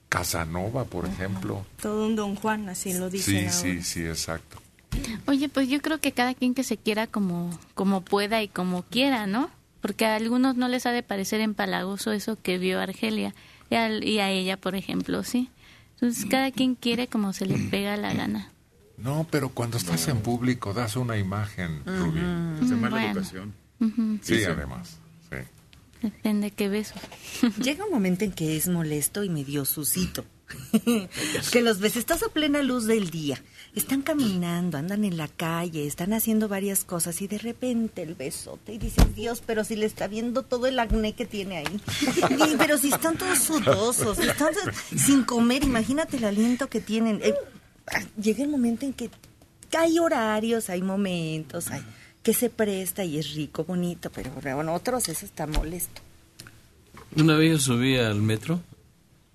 Casanova, 0.09 0.85
por 0.85 1.07
ejemplo. 1.07 1.67
Todo 1.83 2.07
un 2.07 2.15
don 2.17 2.37
Juan, 2.37 2.69
así 2.69 2.93
lo 2.95 3.11
Sí, 3.11 3.17
dicen 3.17 3.53
sí, 3.53 3.69
ahora. 3.71 3.83
sí, 3.83 4.07
exacto. 4.07 4.59
Oye, 5.27 5.49
pues 5.49 5.69
yo 5.69 5.83
creo 5.83 5.99
que 6.01 6.13
cada 6.13 6.35
quien 6.35 6.55
que 6.55 6.63
se 6.63 6.77
quiera 6.77 7.09
como, 7.09 7.51
como 7.75 8.03
pueda 8.03 8.41
y 8.43 8.49
como 8.49 8.85
quiera, 8.85 9.27
¿no? 9.27 9.51
Porque 9.85 10.07
a 10.07 10.17
algunos 10.17 10.57
no 10.57 10.67
les 10.69 10.87
ha 10.87 10.93
de 10.93 11.03
parecer 11.03 11.43
empalagoso 11.43 12.11
eso 12.13 12.41
que 12.41 12.57
vio 12.57 12.81
Argelia 12.81 13.35
y, 13.69 13.75
al- 13.75 14.03
y 14.03 14.19
a 14.19 14.31
ella, 14.31 14.57
por 14.57 14.77
ejemplo, 14.77 15.23
sí. 15.25 15.51
Entonces 15.97 16.25
cada 16.25 16.51
quien 16.53 16.75
quiere 16.75 17.07
como 17.07 17.35
se 17.35 17.45
le 17.45 17.59
pega 17.69 17.95
la 17.99 18.15
gana. 18.15 18.51
No, 18.97 19.27
pero 19.31 19.51
cuando 19.51 19.77
estás 19.77 20.09
en 20.09 20.21
público 20.23 20.73
das 20.73 20.97
una 20.97 21.19
imagen, 21.19 21.83
Rubí. 21.85 22.21
Es 22.63 22.71
de 22.71 22.77
mala 22.77 22.97
Bueno. 22.97 23.11
educación. 23.11 23.55
Sí, 24.23 24.39
Sí. 24.39 24.45
además. 24.45 24.97
Sí. 25.29 25.37
Depende 26.01 26.51
qué 26.51 26.71
beso. 26.71 26.95
Llega 27.63 27.85
un 27.85 27.91
momento 27.93 28.25
en 28.25 28.33
que 28.33 28.57
es 28.57 28.69
molesto 28.69 29.23
y 29.23 29.29
medio 29.29 29.67
susito. 29.67 30.25
que 31.53 31.61
los 31.63 31.79
ves, 31.81 31.97
estás 31.97 32.23
a 32.23 32.29
plena 32.29 32.63
luz 32.63 32.87
del 32.87 33.11
día, 33.11 33.39
están 33.75 34.03
caminando, 34.03 34.79
andan 34.79 35.05
en 35.05 35.17
la 35.17 35.29
calle, 35.29 35.87
están 35.87 36.13
haciendo 36.13 36.49
varias 36.49 36.85
cosas 36.85 37.21
y 37.23 37.27
de 37.27 37.39
repente 37.39 38.03
el 38.03 38.15
besote 38.15 38.75
y 38.75 38.79
dices, 38.79 39.15
Dios, 39.15 39.43
pero 39.45 39.65
si 39.65 39.77
le 39.77 39.87
está 39.87 40.07
viendo 40.07 40.43
todo 40.43 40.67
el 40.67 40.79
acné 40.79 41.15
que 41.15 41.27
tiene 41.27 41.59
ahí. 41.59 41.81
Pero 42.59 42.79
si 42.79 42.93
están 42.93 43.17
todos 43.17 43.39
sudosos, 43.39 44.19
están 44.19 44.55
sin 44.97 45.25
comer, 45.25 45.65
imagínate 45.65 46.19
el 46.19 46.25
aliento 46.25 46.69
que 46.69 46.81
tienen. 46.81 47.21
Eh, 47.23 47.35
llega 48.21 48.45
el 48.45 48.51
momento 48.51 48.87
en 48.87 48.93
que 48.93 49.11
hay 49.77 49.99
horarios, 49.99 50.71
hay 50.71 50.83
momentos, 50.83 51.69
hay 51.71 51.83
que 52.25 52.33
se 52.33 52.49
presta 52.49 53.05
y 53.05 53.19
es 53.19 53.35
rico, 53.35 53.65
bonito, 53.65 54.11
pero 54.11 54.61
en 54.61 54.69
otros 54.71 55.09
eso 55.11 55.27
está 55.27 55.47
molesto. 55.47 56.01
Una 57.17 57.37
vez 57.37 57.53
yo 57.53 57.59
subí 57.59 57.99
al 57.99 58.23
metro, 58.23 58.61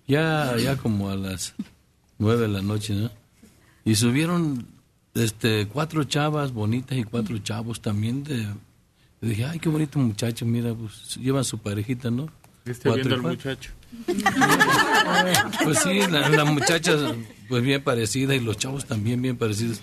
ya, 0.07 0.55
ya 0.57 0.75
como 0.75 1.09
a 1.09 1.15
las 1.15 1.53
nueve 2.17 2.41
de 2.41 2.47
la 2.47 2.63
noche, 2.63 2.95
¿no? 2.95 3.18
Y 3.89 3.95
subieron 3.95 4.67
este, 5.15 5.67
cuatro 5.67 6.03
chavas 6.03 6.53
bonitas 6.53 6.95
y 6.95 7.03
cuatro 7.03 7.39
chavos 7.39 7.81
también. 7.81 8.23
De, 8.23 8.45
dije, 9.19 9.45
ay, 9.45 9.57
qué 9.57 9.67
bonito 9.67 9.97
muchacho, 9.97 10.45
mira, 10.45 10.75
pues 10.75 11.15
llevan 11.15 11.43
su 11.43 11.57
parejita, 11.57 12.11
¿no? 12.11 12.29
Cuatro 12.65 12.93
viendo 12.93 13.15
al 13.15 13.21
muchacho. 13.23 13.71
Pues 15.63 15.79
sí, 15.79 16.01
la, 16.07 16.29
la 16.29 16.45
muchacha 16.45 16.95
pues 17.47 17.63
bien 17.63 17.83
parecida 17.83 18.35
y 18.35 18.39
los 18.39 18.57
chavos 18.57 18.85
también 18.85 19.23
bien 19.23 19.37
parecidos. 19.37 19.81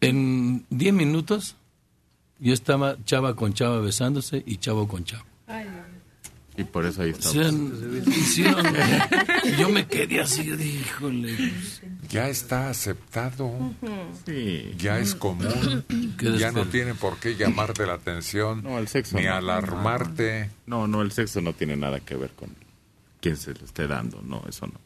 En 0.00 0.64
diez 0.70 0.94
minutos 0.94 1.56
yo 2.38 2.54
estaba 2.54 2.96
chava 3.04 3.36
con 3.36 3.52
chava 3.52 3.80
besándose 3.80 4.42
y 4.46 4.56
chavo 4.56 4.88
con 4.88 5.04
chavo. 5.04 5.26
Y 6.58 6.64
por 6.64 6.84
eso 6.84 7.02
ahí 7.02 7.10
O 7.10 7.12
está. 7.12 7.30
sea, 7.30 7.48
hicieron- 7.48 8.62
yo 9.58 9.68
me 9.70 9.86
quedé 9.86 10.20
así, 10.20 10.42
híjole. 10.50 11.52
Ya 12.10 12.28
está 12.28 12.68
aceptado. 12.68 13.50
Sí. 14.26 14.74
Ya 14.76 14.98
es 14.98 15.14
común. 15.14 15.84
Ya 16.38 16.50
no 16.52 16.66
tiene 16.66 16.94
por 16.94 17.18
qué 17.18 17.36
llamarte 17.36 17.86
la 17.86 17.94
atención. 17.94 18.62
No, 18.64 18.78
el 18.78 18.88
sexo. 18.88 19.16
Ni 19.16 19.24
no. 19.24 19.34
alarmarte. 19.34 20.50
No, 20.66 20.86
no, 20.88 21.02
el 21.02 21.12
sexo 21.12 21.40
no 21.40 21.52
tiene 21.52 21.76
nada 21.76 22.00
que 22.00 22.16
ver 22.16 22.30
con 22.30 22.50
quién 23.20 23.36
se 23.36 23.54
lo 23.54 23.64
esté 23.64 23.86
dando, 23.86 24.20
no, 24.22 24.42
eso 24.48 24.66
no. 24.66 24.80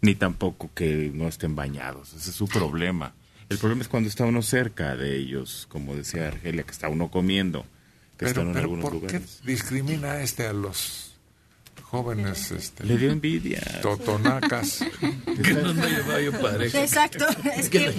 Ni 0.00 0.14
tampoco 0.14 0.70
que 0.74 1.10
no 1.12 1.28
estén 1.28 1.54
bañados, 1.56 2.12
ese 2.14 2.30
es 2.30 2.36
su 2.36 2.46
problema. 2.48 3.12
El 3.48 3.58
problema 3.58 3.82
es 3.82 3.88
cuando 3.88 4.08
está 4.08 4.24
uno 4.24 4.42
cerca 4.42 4.94
de 4.96 5.16
ellos, 5.16 5.66
como 5.70 5.94
decía 5.96 6.28
Argelia, 6.28 6.62
que 6.64 6.70
está 6.70 6.88
uno 6.88 7.10
comiendo, 7.10 7.62
que 8.16 8.26
Pero, 8.26 8.28
están 8.28 8.46
en 8.48 8.52
pero 8.52 8.62
algunos 8.64 8.84
¿por 8.84 8.92
lugares. 8.94 9.40
qué 9.42 9.50
discrimina 9.50 10.20
este 10.22 10.46
a 10.46 10.52
los 10.52 11.07
jóvenes? 11.90 12.50
Este, 12.50 12.84
Le 12.84 12.96
dio 12.96 13.10
envidia. 13.10 13.62
Totonacas. 13.82 14.84
que 15.42 15.54
no 15.54 15.74
me 15.74 15.88
llevaba 15.88 16.20
yo 16.20 16.32
pareja. 16.40 16.82
Exacto, 16.82 17.26
es 17.56 17.68
que 17.68 17.90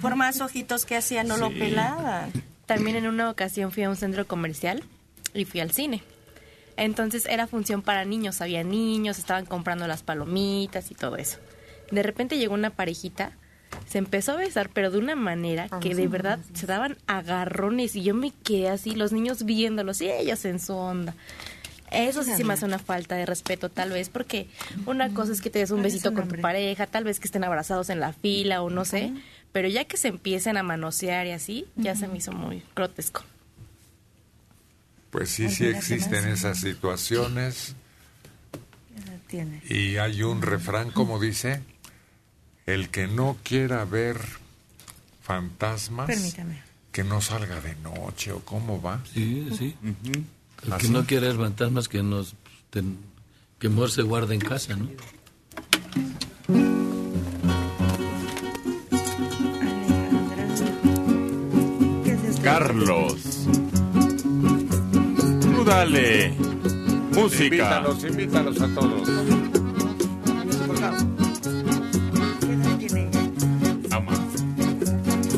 por 0.00 0.16
más 0.16 0.40
ojitos 0.40 0.84
que 0.84 0.96
hacía 0.96 1.24
no 1.24 1.36
lo 1.36 1.50
pelaban. 1.50 2.32
También 2.66 2.96
en 2.96 3.06
una 3.06 3.30
ocasión 3.30 3.72
fui 3.72 3.82
a 3.82 3.90
un 3.90 3.96
centro 3.96 4.26
comercial 4.26 4.84
y 5.34 5.44
fui 5.44 5.60
al 5.60 5.72
cine. 5.72 6.02
Entonces 6.76 7.26
era 7.26 7.46
función 7.46 7.82
para 7.82 8.04
niños, 8.04 8.40
había 8.40 8.62
niños, 8.64 9.18
estaban 9.18 9.44
comprando 9.44 9.86
las 9.86 10.02
palomitas 10.02 10.90
y 10.90 10.94
todo 10.94 11.16
eso. 11.16 11.38
De 11.90 12.02
repente 12.02 12.38
llegó 12.38 12.54
una 12.54 12.70
parejita, 12.70 13.32
se 13.86 13.98
empezó 13.98 14.32
a 14.32 14.36
besar, 14.36 14.70
pero 14.72 14.90
de 14.90 14.98
una 14.98 15.16
manera 15.16 15.68
que 15.80 15.94
de 15.94 16.06
verdad 16.06 16.38
se 16.54 16.66
daban 16.66 16.96
agarrones 17.06 17.96
y 17.96 18.02
yo 18.02 18.14
me 18.14 18.30
quedé 18.30 18.68
así, 18.68 18.94
los 18.94 19.12
niños 19.12 19.44
viéndolos 19.44 20.00
y 20.00 20.10
ellos 20.10 20.44
en 20.44 20.60
su 20.60 20.74
onda. 20.74 21.14
Eso 21.90 22.22
sí 22.22 22.32
se 22.36 22.44
me 22.44 22.54
hace 22.54 22.64
una 22.64 22.78
falta 22.78 23.16
de 23.16 23.26
respeto, 23.26 23.68
tal 23.68 23.90
vez, 23.90 24.08
porque 24.08 24.48
una 24.86 25.12
cosa 25.12 25.32
es 25.32 25.40
que 25.40 25.50
te 25.50 25.58
des 25.58 25.70
un 25.70 25.82
besito 25.82 26.14
con 26.14 26.28
tu 26.28 26.40
pareja, 26.40 26.86
tal 26.86 27.04
vez 27.04 27.18
que 27.18 27.26
estén 27.26 27.44
abrazados 27.44 27.90
en 27.90 28.00
la 28.00 28.12
fila 28.12 28.62
o 28.62 28.70
no 28.70 28.84
sé, 28.84 29.12
pero 29.52 29.68
ya 29.68 29.84
que 29.84 29.96
se 29.96 30.08
empiecen 30.08 30.56
a 30.56 30.62
manosear 30.62 31.26
y 31.26 31.32
así, 31.32 31.66
ya 31.76 31.96
se 31.96 32.06
me 32.06 32.18
hizo 32.18 32.32
muy 32.32 32.62
grotesco. 32.76 33.24
Pues 35.10 35.30
sí, 35.30 35.48
sí 35.48 35.66
existen 35.66 36.28
esas 36.28 36.60
situaciones. 36.60 37.74
Tiene. 39.26 39.62
Y 39.68 39.96
hay 39.96 40.22
un 40.24 40.42
refrán 40.42 40.90
como 40.90 41.20
dice, 41.20 41.62
el 42.66 42.88
que 42.90 43.06
no 43.06 43.36
quiera 43.44 43.84
ver 43.84 44.18
fantasmas, 45.22 46.06
Permítame. 46.08 46.62
que 46.90 47.04
no 47.04 47.20
salga 47.20 47.60
de 47.60 47.76
noche 47.76 48.32
o 48.32 48.40
cómo 48.40 48.82
va. 48.82 49.00
Sí, 49.12 49.48
sí. 49.56 49.76
El 50.66 50.76
que 50.78 50.88
no 50.88 51.04
quiere 51.06 51.28
ver 51.28 51.36
fantasmas 51.36 51.88
que 51.88 52.02
nos 52.02 52.34
ten- 52.70 52.98
que 53.58 53.68
mejor 53.68 53.90
se 53.90 54.02
guarde 54.02 54.34
en 54.34 54.40
casa, 54.40 54.76
¿no? 54.76 54.88
Carlos. 62.42 63.46
Tú 65.40 65.64
dale. 65.64 66.32
Música. 67.14 67.44
Invítalos, 67.44 68.04
invítalos 68.04 68.60
a 68.60 68.68
todos. 68.74 69.08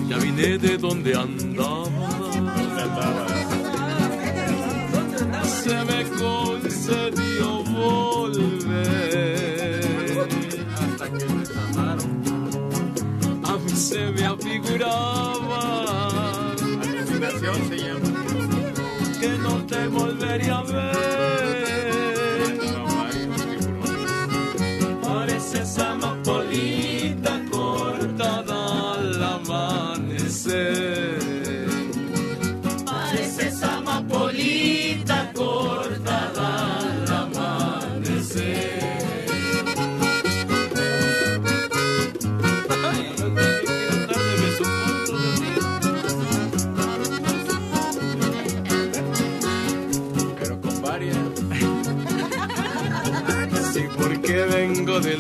Ya 0.09 0.17
vine 0.19 0.59
de 0.59 0.77
donde 0.79 1.15
andaba. 1.15 1.82
Se 5.63 5.85
me 5.85 6.03
concedió 6.19 7.63
volver. 7.63 8.81
Hasta 10.75 11.07
que 11.09 11.25
me 11.25 11.47
sanaron. 11.47 12.23
A 13.45 13.57
mí 13.59 13.71
se 13.71 14.11
me 14.11 14.25
afiguraba. 14.25 15.87
se 17.69 17.77
llama. 17.79 18.25
Que 19.21 19.29
no 19.39 19.65
te 19.67 19.87
volvería 19.87 20.59
a 20.59 20.63
ver. 20.65 21.12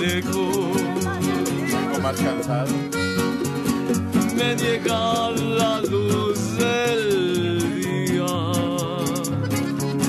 Lejos. 0.03 0.82
Vengo 1.72 1.98
más 2.03 2.16
cansado. 2.16 2.74
Me 4.36 4.57
llega 4.57 5.30
la 5.30 5.80
luz 5.82 6.57
del 6.59 7.82
día. 7.82 8.34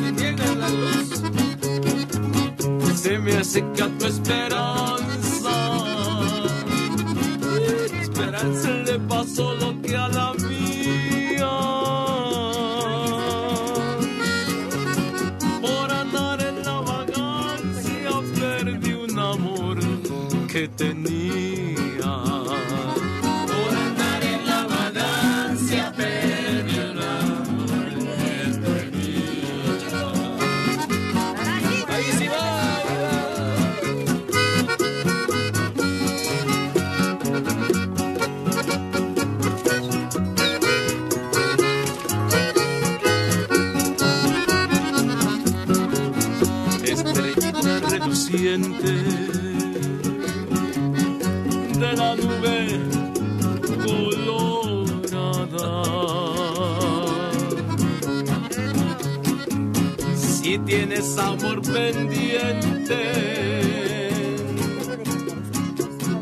Me 0.01 0.11
llega 0.11 0.55
la 0.55 0.69
luz. 0.69 1.23
Se 2.95 3.19
me 3.19 3.33
acerca 3.37 3.87
tu 3.99 4.05
esperanza. 4.05 5.55
Esperanza 8.01 8.69
le 8.69 8.99
pasó 8.99 9.53
lo 9.55 9.81
que 9.81 9.95
a 9.95 10.07
la 10.07 10.32
de 48.33 48.49
la 51.95 52.15
nube 52.15 52.79
colorada. 53.85 55.43
Si 60.15 60.57
tienes 60.59 61.15
amor 61.19 61.61
pendiente, 61.61 63.01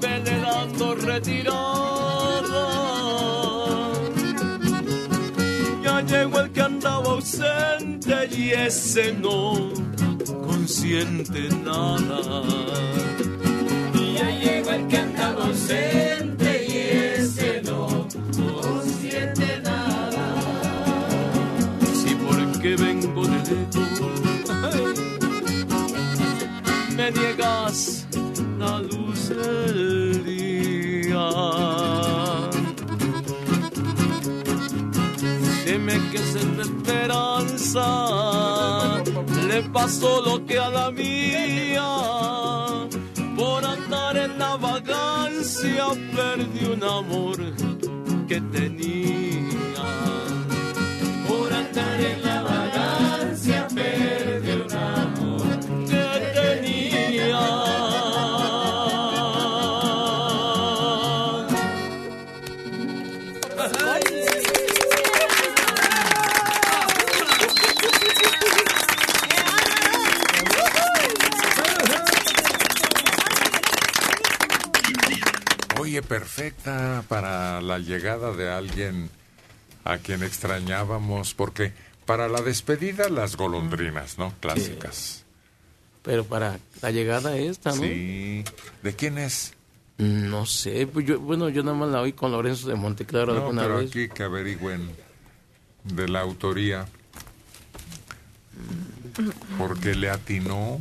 vele 0.02 0.40
dando 0.42 0.96
retirada. 0.96 2.68
Ya 5.82 6.02
llegó 6.02 6.42
el 6.42 6.52
que 6.52 6.62
andaba 6.62 7.12
ausente 7.12 8.28
y 8.36 8.50
ese 8.52 9.14
no 9.14 9.71
consiente 10.92 11.56
nada. 11.64 13.11
Pasó 39.64 40.22
lo 40.22 40.46
que 40.46 40.58
a 40.60 40.70
la 40.70 40.92
mía. 40.92 41.90
Por 43.38 43.66
andar 43.66 44.18
en 44.18 44.38
la 44.38 44.56
vagancia 44.56 45.86
perdí 46.16 46.66
un 46.66 46.84
amor 46.84 47.38
que 48.28 48.42
tenía. 48.42 49.84
Por 51.28 51.54
andar 51.54 52.00
en 52.00 52.22
la 52.24 52.31
perfecta 76.22 77.04
para 77.08 77.62
la 77.62 77.80
llegada 77.80 78.32
de 78.34 78.50
alguien 78.50 79.10
a 79.84 79.98
quien 79.98 80.22
extrañábamos, 80.24 81.34
porque 81.34 81.74
para 82.06 82.28
la 82.28 82.42
despedida 82.42 83.10
las 83.10 83.36
golondrinas, 83.36 84.18
¿no? 84.20 84.34
Clásicas. 84.40 85.26
Pero 86.04 86.24
para 86.26 86.60
la 86.82 86.92
llegada 86.92 87.36
esta, 87.38 87.72
¿no? 87.72 87.82
Sí. 87.82 88.44
¿De 88.84 88.96
quién 88.96 89.18
es? 89.18 89.54
No 89.98 90.46
sé, 90.46 90.88
pues 90.88 91.06
yo, 91.06 91.20
bueno, 91.20 91.50
yo 91.50 91.64
nada 91.64 91.78
más 91.78 91.90
la 91.90 92.02
oí 92.02 92.14
con 92.14 92.32
Lorenzo 92.32 92.68
de 92.70 92.76
Monteclaro 92.76 93.34
No, 93.34 93.42
alguna 93.42 93.62
pero 93.64 93.78
vez. 93.78 93.90
aquí 93.90 94.10
que 94.10 94.24
averigüen 94.24 94.90
de 95.84 96.08
la 96.08 96.22
autoría. 96.22 96.88
Porque 99.58 99.94
le 99.96 100.10
atinó. 100.10 100.80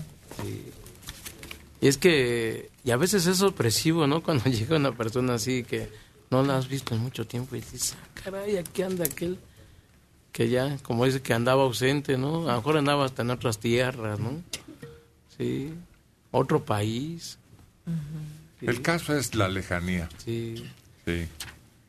Y 1.81 1.89
es 1.89 1.97
que, 1.97 2.71
y 2.85 2.91
a 2.91 2.97
veces 2.97 3.27
es 3.27 3.39
sorpresivo, 3.39 4.07
¿no? 4.07 4.23
Cuando 4.25 4.45
llega 4.45 4.77
una 4.77 4.93
persona 4.93 5.35
así 5.35 5.65
que 5.65 5.91
no 6.31 6.43
la 6.43 6.59
has 6.59 6.69
visto 6.69 6.95
en 6.95 7.01
mucho 7.01 7.27
tiempo 7.27 7.57
y 7.57 7.61
dices, 7.61 7.97
ah, 8.01 8.09
caray, 8.23 8.57
aquí 8.57 8.83
anda 8.83 9.05
aquel 9.05 9.39
que 10.33 10.49
ya, 10.49 10.79
como 10.79 11.05
dice, 11.05 11.23
que 11.23 11.35
andaba 11.35 11.65
ausente, 11.65 12.17
¿no? 12.17 12.49
A 12.49 12.53
lo 12.53 12.57
mejor 12.59 12.77
andaba 12.77 13.05
hasta 13.05 13.23
en 13.23 13.31
otras 13.31 13.59
tierras, 13.59 14.21
¿no? 14.21 14.43
Sí, 15.37 15.73
otro 16.31 16.65
país. 16.65 17.39
El 18.61 18.83
caso 18.83 19.17
es 19.17 19.35
la 19.35 19.49
lejanía. 19.49 20.09
Sí. 20.25 20.65
Sí. 21.05 21.27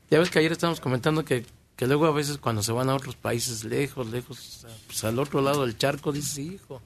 Ya 0.09 0.19
ves 0.19 0.29
que 0.29 0.39
ayer 0.39 0.51
estábamos 0.51 0.79
comentando 0.79 1.23
que, 1.23 1.45
que 1.75 1.85
luego 1.85 2.07
a 2.07 2.11
veces 2.11 2.37
cuando 2.37 2.63
se 2.63 2.71
van 2.71 2.89
a 2.89 2.95
otros 2.95 3.15
países 3.15 3.63
lejos, 3.63 4.09
lejos, 4.09 4.65
pues 4.87 5.03
al 5.03 5.19
otro 5.19 5.41
lado 5.41 5.65
del 5.65 5.77
charco, 5.77 6.11
dices, 6.11 6.39
hijo, 6.39 6.81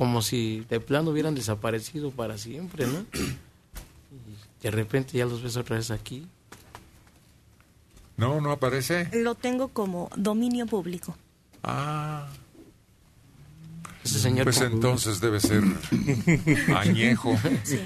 como 0.00 0.22
si 0.22 0.64
de 0.70 0.80
plano 0.80 1.10
hubieran 1.10 1.34
desaparecido 1.34 2.10
para 2.10 2.38
siempre, 2.38 2.86
¿no? 2.86 3.00
Y 3.12 3.36
de 4.62 4.70
repente 4.70 5.18
ya 5.18 5.26
los 5.26 5.42
ves 5.42 5.58
otra 5.58 5.76
vez 5.76 5.90
aquí. 5.90 6.26
No, 8.16 8.40
no 8.40 8.50
aparece. 8.50 9.10
Lo 9.12 9.34
tengo 9.34 9.68
como 9.68 10.08
dominio 10.16 10.64
público. 10.64 11.18
Ah. 11.62 12.26
Ese 14.02 14.20
señor 14.20 14.44
Pues 14.44 14.62
comp- 14.62 14.72
entonces 14.72 15.20
debe 15.20 15.38
ser 15.38 15.62
añejo. 16.78 17.38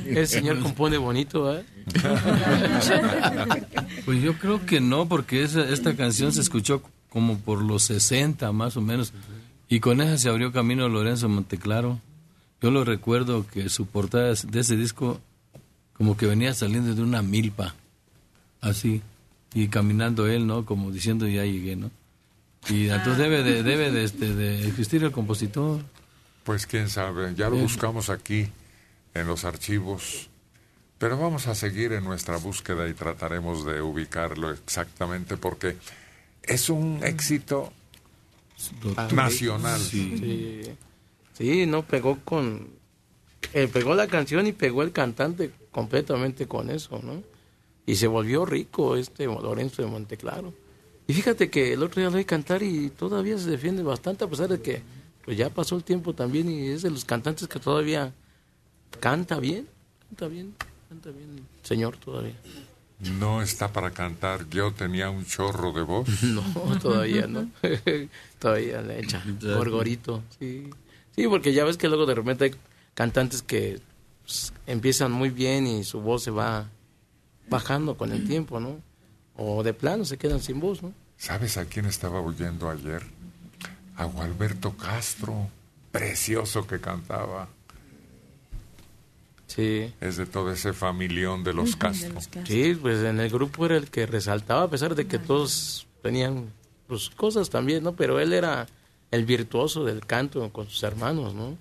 Ese 0.06 0.26
señor 0.28 0.60
compone 0.62 0.98
bonito, 0.98 1.52
¿eh? 1.52 1.64
Pues 4.04 4.22
yo 4.22 4.38
creo 4.38 4.64
que 4.64 4.80
no, 4.80 5.08
porque 5.08 5.42
esa, 5.42 5.68
esta 5.68 5.96
canción 5.96 6.32
se 6.32 6.42
escuchó 6.42 6.80
como 7.08 7.38
por 7.38 7.60
los 7.60 7.82
60 7.82 8.52
más 8.52 8.76
o 8.76 8.80
menos, 8.80 9.12
y 9.74 9.80
con 9.80 10.00
esa 10.00 10.16
se 10.18 10.28
abrió 10.28 10.52
camino 10.52 10.88
Lorenzo 10.88 11.28
Monteclaro. 11.28 12.00
Yo 12.62 12.70
lo 12.70 12.84
recuerdo 12.84 13.44
que 13.44 13.68
su 13.68 13.86
portada 13.86 14.32
de 14.46 14.60
ese 14.60 14.76
disco 14.76 15.20
como 15.94 16.16
que 16.16 16.26
venía 16.26 16.54
saliendo 16.54 16.94
de 16.94 17.02
una 17.02 17.22
milpa, 17.22 17.74
así, 18.60 19.02
y 19.52 19.66
caminando 19.66 20.28
él, 20.28 20.46
¿no? 20.46 20.64
Como 20.64 20.92
diciendo 20.92 21.26
ya 21.26 21.44
llegué, 21.44 21.74
¿no? 21.74 21.90
Y 22.68 22.88
entonces 22.88 23.18
debe 23.18 23.42
de, 23.42 23.64
debe 23.64 23.90
de, 23.90 24.04
este, 24.04 24.32
de 24.32 24.68
existir 24.68 25.02
el 25.02 25.10
compositor. 25.10 25.80
Pues 26.44 26.66
quién 26.68 26.88
sabe, 26.88 27.34
ya 27.34 27.48
lo 27.50 27.56
Sí. 27.56 27.62
buscamos 27.62 28.10
aquí 28.10 28.46
en 29.12 29.26
los 29.26 29.44
archivos, 29.44 30.30
pero 30.98 31.18
vamos 31.18 31.48
a 31.48 31.56
seguir 31.56 31.92
en 31.94 32.04
nuestra 32.04 32.36
búsqueda 32.36 32.88
y 32.88 32.94
trataremos 32.94 33.66
de 33.66 33.82
ubicarlo 33.82 34.52
exactamente 34.52 35.36
porque 35.36 35.76
es 36.44 36.70
un 36.70 37.00
éxito 37.02 37.72
nacional. 39.12 39.80
Sí. 39.80 40.62
Sí, 41.32 41.66
no, 41.66 41.82
pegó 41.84 42.18
con... 42.24 42.68
eh, 43.52 43.68
pegó 43.72 43.94
la 43.94 44.06
canción 44.06 44.46
y 44.46 44.52
pegó 44.52 44.82
el 44.82 44.92
cantante 44.92 45.50
completamente 45.70 46.46
con 46.46 46.70
eso, 46.70 47.00
¿no? 47.02 47.22
Y 47.86 47.96
se 47.96 48.06
volvió 48.06 48.46
rico 48.46 48.96
este 48.96 49.26
Lorenzo 49.26 49.82
de 49.82 49.88
Monteclaro. 49.88 50.54
Y 51.06 51.12
fíjate 51.12 51.50
que 51.50 51.74
el 51.74 51.82
otro 51.82 52.00
día 52.00 52.10
lo 52.10 52.16
oí 52.16 52.24
cantar 52.24 52.62
y 52.62 52.88
todavía 52.90 53.36
se 53.36 53.50
defiende 53.50 53.82
bastante 53.82 54.24
a 54.24 54.28
pesar 54.28 54.48
de 54.48 54.60
que 54.60 54.82
pues 55.24 55.36
ya 55.36 55.50
pasó 55.50 55.76
el 55.76 55.84
tiempo 55.84 56.14
también 56.14 56.50
y 56.50 56.68
es 56.68 56.82
de 56.82 56.90
los 56.90 57.04
cantantes 57.04 57.48
que 57.48 57.58
todavía 57.58 58.12
canta 59.00 59.38
bien, 59.38 59.68
canta 60.08 60.28
bien, 60.28 60.54
canta 60.88 61.10
bien, 61.10 61.46
señor 61.62 61.96
todavía. 61.96 62.34
No 63.12 63.42
está 63.42 63.72
para 63.72 63.90
cantar, 63.90 64.48
yo 64.48 64.72
tenía 64.72 65.10
un 65.10 65.24
chorro 65.26 65.72
de 65.72 65.82
voz. 65.82 66.08
No, 66.22 66.42
todavía 66.78 67.26
no. 67.26 67.48
todavía 68.38 68.82
le 68.82 69.00
echa 69.00 69.22
gorgorito. 69.40 70.22
Sí. 70.38 70.70
sí, 71.14 71.26
porque 71.28 71.52
ya 71.52 71.64
ves 71.64 71.76
que 71.76 71.88
luego 71.88 72.06
de 72.06 72.14
repente 72.14 72.44
hay 72.44 72.54
cantantes 72.94 73.42
que 73.42 73.80
pues, 74.22 74.52
empiezan 74.66 75.12
muy 75.12 75.30
bien 75.30 75.66
y 75.66 75.84
su 75.84 76.00
voz 76.00 76.22
se 76.22 76.30
va 76.30 76.68
bajando 77.48 77.96
con 77.96 78.12
el 78.12 78.26
tiempo, 78.26 78.58
¿no? 78.60 78.80
O 79.36 79.62
de 79.62 79.74
plano 79.74 80.04
se 80.04 80.16
quedan 80.16 80.40
sin 80.40 80.60
voz, 80.60 80.82
¿no? 80.82 80.92
¿Sabes 81.16 81.56
a 81.56 81.66
quién 81.66 81.86
estaba 81.86 82.20
oyendo 82.20 82.70
ayer? 82.70 83.02
A 83.96 84.04
Gualberto 84.04 84.76
Castro, 84.76 85.48
precioso 85.92 86.66
que 86.66 86.80
cantaba. 86.80 87.48
Sí. 89.46 89.92
Es 90.00 90.16
de 90.16 90.26
todo 90.26 90.50
ese 90.52 90.72
familión 90.72 91.44
de 91.44 91.52
los 91.52 91.76
Castro. 91.76 92.14
Sí, 92.46 92.76
pues 92.80 93.02
en 93.04 93.20
el 93.20 93.30
grupo 93.30 93.66
era 93.66 93.76
el 93.76 93.90
que 93.90 94.06
resaltaba, 94.06 94.62
a 94.62 94.70
pesar 94.70 94.94
de 94.94 95.06
que 95.06 95.18
todos 95.18 95.86
tenían 96.02 96.50
pues, 96.86 97.10
cosas 97.10 97.50
también, 97.50 97.82
¿no? 97.84 97.94
Pero 97.94 98.20
él 98.20 98.32
era 98.32 98.66
el 99.10 99.24
virtuoso 99.24 99.84
del 99.84 100.06
canto 100.06 100.50
con 100.50 100.68
sus 100.68 100.82
hermanos, 100.82 101.34
¿no? 101.34 101.56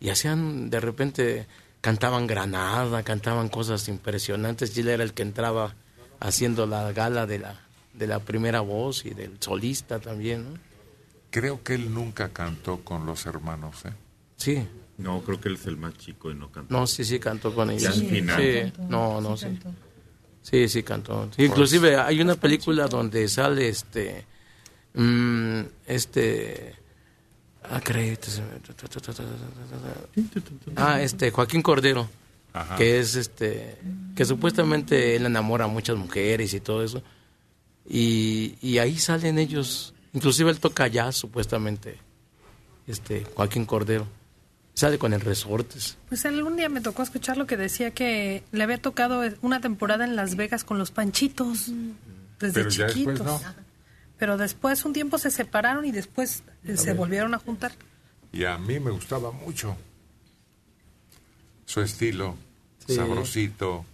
Y 0.00 0.10
hacían, 0.10 0.70
de 0.70 0.80
repente, 0.80 1.46
cantaban 1.80 2.26
Granada, 2.26 3.02
cantaban 3.02 3.48
cosas 3.48 3.88
impresionantes, 3.88 4.76
y 4.76 4.80
él 4.80 4.88
era 4.88 5.02
el 5.02 5.12
que 5.12 5.22
entraba 5.22 5.74
haciendo 6.20 6.66
la 6.66 6.92
gala 6.92 7.26
de 7.26 7.40
la, 7.40 7.60
de 7.94 8.06
la 8.06 8.20
primera 8.20 8.60
voz 8.60 9.04
y 9.06 9.10
del 9.10 9.38
solista 9.40 9.98
también, 9.98 10.52
¿no? 10.52 10.60
Creo 11.30 11.62
que 11.62 11.74
él 11.74 11.92
nunca 11.92 12.30
cantó 12.30 12.78
con 12.84 13.04
los 13.04 13.26
hermanos, 13.26 13.84
¿eh? 13.84 13.92
Sí. 14.36 14.66
No, 14.98 15.22
creo 15.22 15.40
que 15.40 15.48
él 15.48 15.54
es 15.54 15.66
el 15.66 15.76
más 15.76 15.96
chico 15.96 16.30
y 16.30 16.34
no 16.34 16.50
canta. 16.50 16.74
No, 16.74 16.86
sí, 16.86 17.04
sí 17.04 17.20
cantó 17.20 17.54
con 17.54 17.70
ellos. 17.70 17.82
Ya 17.82 17.90
al 17.90 18.08
final. 18.08 18.42
Sí, 18.42 18.72
no, 18.88 19.20
no, 19.20 19.36
sí. 19.36 19.46
Sí, 20.42 20.68
sí 20.68 20.82
cantó. 20.82 21.28
Sí, 21.36 21.44
inclusive 21.44 21.96
hay 21.96 22.20
una 22.20 22.34
película 22.34 22.88
donde 22.88 23.28
sale 23.28 23.68
este 23.68 24.24
mm, 24.94 25.60
este 25.86 26.74
ah, 27.62 27.80
este. 27.86 28.42
Ah, 30.74 31.00
este 31.00 31.30
Joaquín 31.30 31.62
Cordero, 31.62 32.08
Ajá. 32.52 32.76
que 32.76 32.98
es 32.98 33.14
este 33.14 33.78
que 34.16 34.24
supuestamente 34.24 35.14
él 35.14 35.26
enamora 35.26 35.66
a 35.66 35.68
muchas 35.68 35.96
mujeres 35.96 36.52
y 36.54 36.60
todo 36.60 36.82
eso. 36.82 37.02
Y, 37.88 38.56
y 38.60 38.78
ahí 38.78 38.98
salen 38.98 39.38
ellos, 39.38 39.94
inclusive 40.12 40.50
él 40.50 40.58
toca 40.58 40.88
jazz 40.88 41.16
supuestamente. 41.16 41.98
Este 42.86 43.24
Joaquín 43.36 43.64
Cordero. 43.64 44.17
Sale 44.78 44.96
con 44.96 45.12
el 45.12 45.20
resortes. 45.20 45.96
Pues 46.08 46.24
algún 46.24 46.54
día 46.54 46.68
me 46.68 46.80
tocó 46.80 47.02
escuchar 47.02 47.36
lo 47.36 47.48
que 47.48 47.56
decía 47.56 47.90
que 47.90 48.44
le 48.52 48.62
había 48.62 48.80
tocado 48.80 49.22
una 49.42 49.60
temporada 49.60 50.04
en 50.04 50.14
Las 50.14 50.36
Vegas 50.36 50.62
con 50.62 50.78
los 50.78 50.92
Panchitos. 50.92 51.72
Desde 52.38 52.52
Pero 52.54 52.70
ya 52.70 52.86
chiquitos. 52.86 53.14
después 53.18 53.42
no. 53.42 53.54
Pero 54.18 54.36
después 54.36 54.84
un 54.84 54.92
tiempo 54.92 55.18
se 55.18 55.32
separaron 55.32 55.84
y 55.84 55.90
después 55.90 56.44
eh, 56.64 56.76
se 56.76 56.90
ver. 56.90 56.96
volvieron 56.96 57.34
a 57.34 57.38
juntar. 57.40 57.72
Y 58.32 58.44
a 58.44 58.56
mí 58.56 58.78
me 58.78 58.92
gustaba 58.92 59.32
mucho 59.32 59.76
su 61.66 61.80
estilo, 61.80 62.36
Sí. 62.86 62.94
sabrosito, 62.94 63.84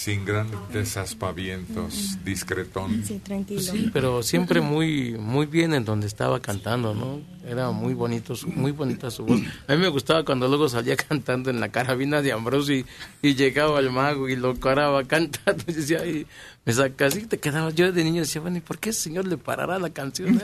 sin 0.00 0.24
grandes 0.24 0.96
aspavientos, 0.96 2.16
discretón. 2.24 3.04
Sí, 3.04 3.18
tranquilo. 3.18 3.60
Sí, 3.60 3.90
pero 3.92 4.22
siempre 4.22 4.62
muy 4.62 5.12
muy 5.18 5.44
bien 5.44 5.74
en 5.74 5.84
donde 5.84 6.06
estaba 6.06 6.40
cantando, 6.40 6.94
¿no? 6.94 7.20
Era 7.46 7.70
muy 7.70 7.92
bonito, 7.92 8.34
su- 8.34 8.48
muy 8.48 8.72
bonita 8.72 9.10
su 9.10 9.26
voz. 9.26 9.38
A 9.68 9.74
mí 9.74 9.78
me 9.78 9.88
gustaba 9.88 10.24
cuando 10.24 10.48
luego 10.48 10.70
salía 10.70 10.96
cantando 11.08 11.50
en 11.50 11.60
la 11.60 11.68
carabina 11.68 12.22
de 12.22 12.32
Ambrosio 12.32 12.76
y, 12.78 12.86
y 13.20 13.34
llegaba 13.34 13.78
el 13.80 13.90
mago 13.90 14.26
y 14.30 14.36
lo 14.36 14.54
paraba 14.54 15.04
cantando 15.04 15.64
y 15.68 15.72
decía, 15.74 16.06
y 16.06 16.26
me 16.64 16.72
saca 16.72 17.04
así 17.04 17.26
te 17.26 17.36
quedaba. 17.38 17.68
Yo 17.70 17.92
de 17.92 18.02
niño 18.02 18.22
decía, 18.22 18.40
bueno, 18.40 18.56
¿y 18.56 18.60
por 18.62 18.78
qué 18.78 18.90
ese 18.90 19.02
señor 19.02 19.26
le 19.26 19.36
parará 19.36 19.78
la 19.78 19.90
canción? 19.90 20.40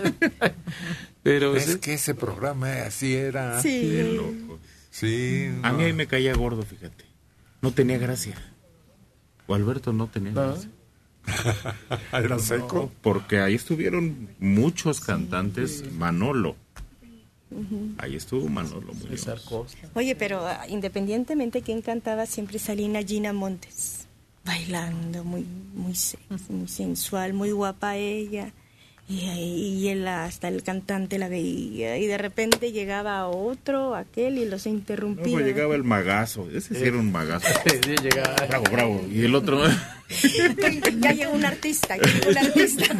pero 1.23 1.57
Es 1.57 1.65
sí, 1.65 1.79
que 1.79 1.95
ese 1.95 2.15
programa 2.15 2.83
así 2.83 3.15
era. 3.15 3.63
Sí. 3.63 4.03
Loco. 4.17 4.59
Sí. 4.91 5.49
A 5.63 5.73
mí 5.73 5.85
ahí 5.85 5.93
me 5.95 6.07
caía 6.07 6.35
gordo, 6.35 6.63
fíjate. 6.63 7.05
No 7.63 7.71
tenía 7.73 7.97
gracia. 7.99 8.35
O 9.47 9.55
Alberto 9.55 9.93
no 9.93 10.07
tenía 10.09 10.33
No. 10.33 10.43
gracia. 10.49 10.71
Era 12.13 12.39
seco. 12.39 12.91
Porque 13.03 13.41
ahí 13.41 13.55
estuvieron 13.55 14.29
muchos 14.39 15.01
cantantes. 15.01 15.85
Manolo. 15.93 16.57
Ahí 17.99 18.17
estuvo 18.17 18.49
Manolo 18.49 18.93
Muñoz. 18.93 19.27
Oye, 19.95 20.17
pero 20.17 20.47
ah, 20.47 20.67
independientemente 20.69 21.63
quién 21.63 21.81
cantaba, 21.81 22.27
siempre 22.27 22.59
salía 22.59 23.03
Gina 23.03 23.33
Montes 23.33 24.07
bailando, 24.45 25.25
muy, 25.25 25.45
muy 25.75 25.95
sexy, 25.95 26.53
muy 26.53 26.69
sensual, 26.69 27.33
muy 27.35 27.51
guapa 27.51 27.97
ella. 27.97 28.53
Y, 29.09 29.21
y 29.21 29.89
él 29.89 30.09
hasta 30.09 30.49
el 30.49 30.65
cantante 30.65 31.19
la 31.19 31.29
veía 31.29 31.97
y 31.97 32.07
de 32.07 32.19
repente 32.19 32.73
llegaba 32.73 33.29
otro, 33.29 33.95
aquel 33.95 34.39
y 34.39 34.47
los 34.47 34.67
interrumpía. 34.67 35.33
Luego 35.33 35.47
llegaba 35.47 35.75
el 35.77 35.85
magazo. 35.85 36.49
Ese 36.53 36.75
sí 36.75 36.83
era 36.83 36.97
un 36.99 37.13
magazo. 37.13 37.47
Sí, 37.67 37.95
llegaba. 38.03 38.35
Bravo, 38.49 38.65
bravo. 38.73 39.05
Y 39.09 39.25
el 39.25 39.35
otro. 39.37 39.63
ya 40.99 41.13
llegó 41.13 41.33
un 41.33 41.45
artista, 41.45 41.97
ya 41.97 42.05
llegó 42.05 42.31
un 42.31 42.39
artista. 42.39 42.97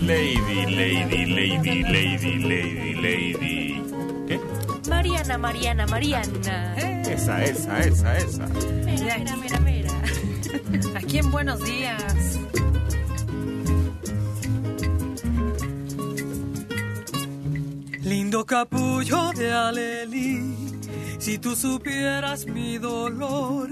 Lady, 0.00 0.66
lady, 0.66 1.26
lady, 1.26 1.82
lady, 1.82 2.38
lady, 2.38 2.94
lady. 2.94 3.91
Mariana, 5.02 5.36
Mariana, 5.36 5.86
Mariana. 5.88 6.76
Esa, 6.76 7.42
esa, 7.42 7.80
esa, 7.80 8.16
esa. 8.18 8.46
Mira, 8.46 9.18
mira, 9.18 9.36
mira, 9.36 9.58
mira. 9.58 9.90
Aquí 10.94 11.18
en 11.18 11.28
Buenos 11.32 11.60
Días. 11.64 12.38
Lindo 18.04 18.46
capullo 18.46 19.32
de 19.32 19.52
alelí, 19.52 20.54
si 21.18 21.36
tú 21.36 21.56
supieras 21.56 22.46
mi 22.46 22.78
dolor, 22.78 23.70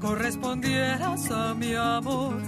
correspondieras 0.00 1.28
a 1.32 1.54
mi 1.54 1.74
amor 1.74 2.40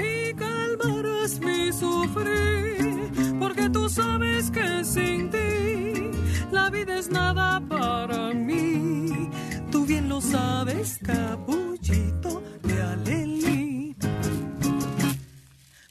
y 0.00 0.34
calmarás 0.34 1.40
mi 1.40 1.72
sufrir, 1.72 3.36
porque 3.38 3.68
tú 3.70 3.88
sabes 3.88 4.50
que 4.50 4.84
sin 4.84 5.30
ti 5.30 6.10
la 6.50 6.70
vida 6.70 6.98
es 6.98 7.10
nada 7.10 7.60
para 7.68 8.32
mí. 8.34 9.30
Tú 9.70 9.86
bien 9.86 10.08
lo 10.08 10.20
sabes, 10.20 10.98
capullito 11.04 12.42
de 12.62 12.82
alelí. 12.82 13.96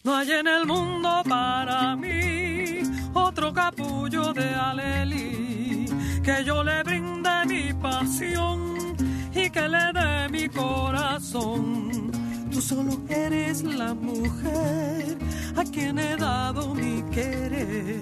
No 0.03 0.15
hay 0.15 0.31
en 0.31 0.47
el 0.47 0.65
mundo 0.65 1.21
para 1.27 1.95
mí 1.95 2.81
otro 3.13 3.53
capullo 3.53 4.33
de 4.33 4.49
alelí 4.55 5.85
que 6.23 6.43
yo 6.43 6.63
le 6.63 6.83
brinde 6.83 7.45
mi 7.47 7.73
pasión 7.73 8.95
y 9.33 9.49
que 9.49 9.67
le 9.67 9.93
dé 9.93 10.29
mi 10.29 10.49
corazón. 10.49 12.11
Tú 12.59 12.65
solo 12.65 12.99
eres 13.07 13.63
la 13.63 13.93
mujer 13.93 15.17
a 15.55 15.63
quien 15.63 15.97
he 15.97 16.17
dado 16.17 16.75
mi 16.75 17.01
querer, 17.03 18.01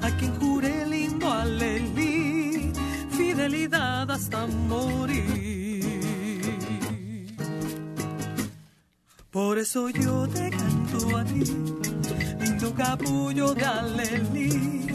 a 0.00 0.08
quien 0.16 0.38
juré 0.38 0.86
lindo 0.86 1.28
alelí, 1.28 2.72
fidelidad 3.10 4.08
hasta 4.08 4.46
morir. 4.46 5.82
Por 9.32 9.58
eso 9.58 9.88
yo 9.88 10.28
te 10.28 10.48
canto 10.48 11.16
a 11.18 11.24
ti, 11.24 11.42
lindo 12.40 12.72
capullo 12.76 13.52
de 13.52 13.64
alelí. 13.64 14.86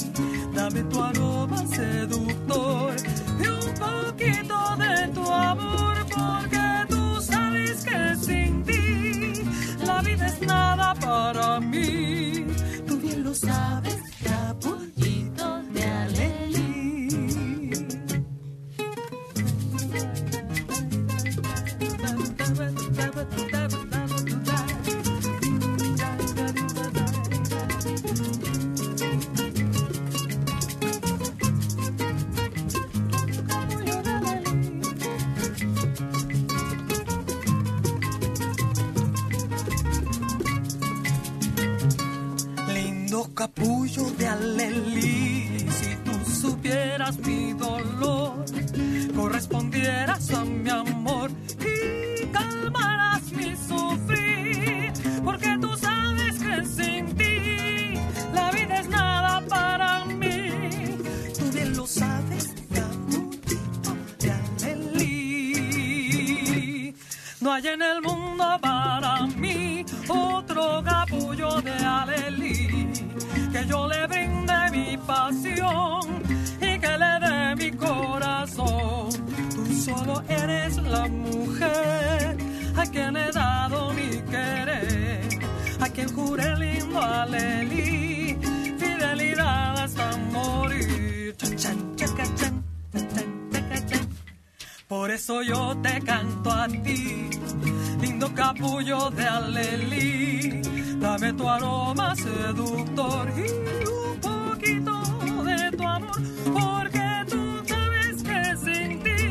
Dame 0.55 0.81
tu 0.83 1.03
aroma 1.03 1.67
seductor 1.67 2.95
y 3.37 3.47
un 3.47 3.73
poquito 3.73 4.77
de 4.77 5.07
tu 5.09 5.29
amor, 5.29 5.95
porque 6.07 6.85
tú 6.87 7.21
sabes 7.21 7.83
que 7.83 8.15
sin 8.15 8.63
ti 8.63 8.82
la 10.13 10.25
vida 10.25 10.27
es 10.27 10.41
nada 10.41 10.93
para 10.95 11.59
mí. 11.59 12.45
Tú 12.87 12.97
bien 12.99 13.23
lo 13.23 13.33
sabes, 13.33 13.97
capullito 14.23 15.61
de 15.73 15.83
alelí. 15.83 16.63
Capullo 43.35 44.11
de 44.11 44.27
alelí, 44.27 45.65
si 45.71 45.95
tú 46.05 46.13
supieras 46.29 47.17
mi 47.17 47.53
dolor, 47.53 48.45
correspondieras 49.15 50.31
a 50.31 50.45
mi 50.45 50.69
amor 50.69 51.31
y 51.59 52.27
calmarás 52.27 53.31
mi 53.31 53.55
sufrir, 53.55 54.93
porque 55.25 55.57
tú 55.59 55.75
sabes 55.77 56.37
que 56.37 56.63
sin 56.63 57.15
ti 57.15 57.95
la 58.33 58.51
vida 58.51 58.81
es 58.81 58.87
nada 58.89 59.41
para 59.47 60.05
mí. 60.05 60.51
Tú 61.35 61.51
bien 61.51 61.75
lo 61.75 61.87
sabes, 61.87 62.53
capullito 62.71 63.95
de 64.19 64.31
alelí. 64.63 65.73
No 67.41 67.51
hay 67.51 67.67
en 67.67 67.81
el 67.81 67.99
mundo 68.03 68.59
para 68.61 69.25
mí 69.25 69.83
otro 70.07 70.83
capullo 70.83 71.59
de 71.61 71.71
alelí 71.71 72.72
que 73.53 73.65
yo 73.67 73.87
le 73.87 74.07
brinde 74.07 74.59
mi 74.71 74.97
pasión 74.97 76.23
y 76.59 76.79
que 76.83 76.93
le 77.03 77.13
dé 77.23 77.55
mi 77.61 77.71
corazón. 77.77 79.09
Tú 79.55 79.63
solo 79.85 80.23
eres 80.27 80.77
la 80.77 81.07
mujer 81.07 82.37
a 82.75 82.83
quien 82.87 83.15
he 83.15 83.31
dado 83.31 83.93
mi 83.93 84.09
querer, 84.31 85.29
a 85.79 85.87
quien 85.89 86.09
juré 86.15 86.57
lindo 86.57 86.99
alelí, 86.99 88.37
fidelidad 88.79 89.77
hasta 89.83 90.17
morir. 90.31 91.35
Por 94.87 95.11
eso 95.11 95.41
yo 95.43 95.75
te 95.81 96.01
canto 96.01 96.51
a 96.51 96.67
ti, 96.67 97.29
lindo 98.01 98.33
capullo 98.33 99.09
de 99.11 99.25
alelí. 99.25 100.82
Dame 101.03 101.33
tu 101.33 101.45
aroma 101.49 102.15
seductor 102.15 103.27
y 103.35 103.41
un 103.89 104.19
poquito 104.21 104.93
de 105.43 105.71
tu 105.77 105.83
amor, 105.83 106.21
porque 106.45 107.25
tú 107.29 107.41
sabes 107.67 108.23
que 108.23 108.55
sin 108.63 109.03
ti 109.03 109.21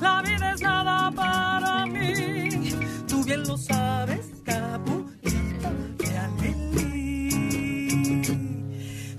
la 0.00 0.22
vida 0.22 0.52
es 0.52 0.60
nada 0.62 1.10
para 1.10 1.84
mí. 1.86 2.70
Tú 3.08 3.24
bien 3.24 3.42
lo 3.42 3.56
sabes, 3.58 4.24
capullito 4.44 5.70
de 5.98 6.18
alelí. 6.26 7.30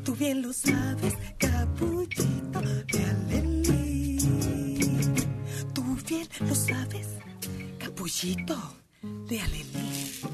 Tú 0.06 0.16
bien 0.16 0.42
lo 0.44 0.54
sabes, 0.54 1.14
capullito 1.38 2.62
de 2.94 3.04
alelí. 3.12 4.18
Tú 5.74 5.84
bien 6.08 6.26
lo 6.40 6.56
sabes, 6.56 7.08
capullito 7.78 8.58
de 9.28 9.42
alelí. 9.42 10.25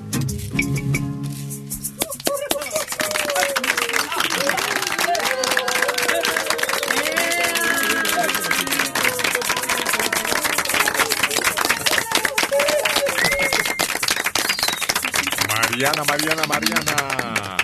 Mariana, 16.03 16.45
Mariana, 16.47 16.95
Mariana. 16.97 17.57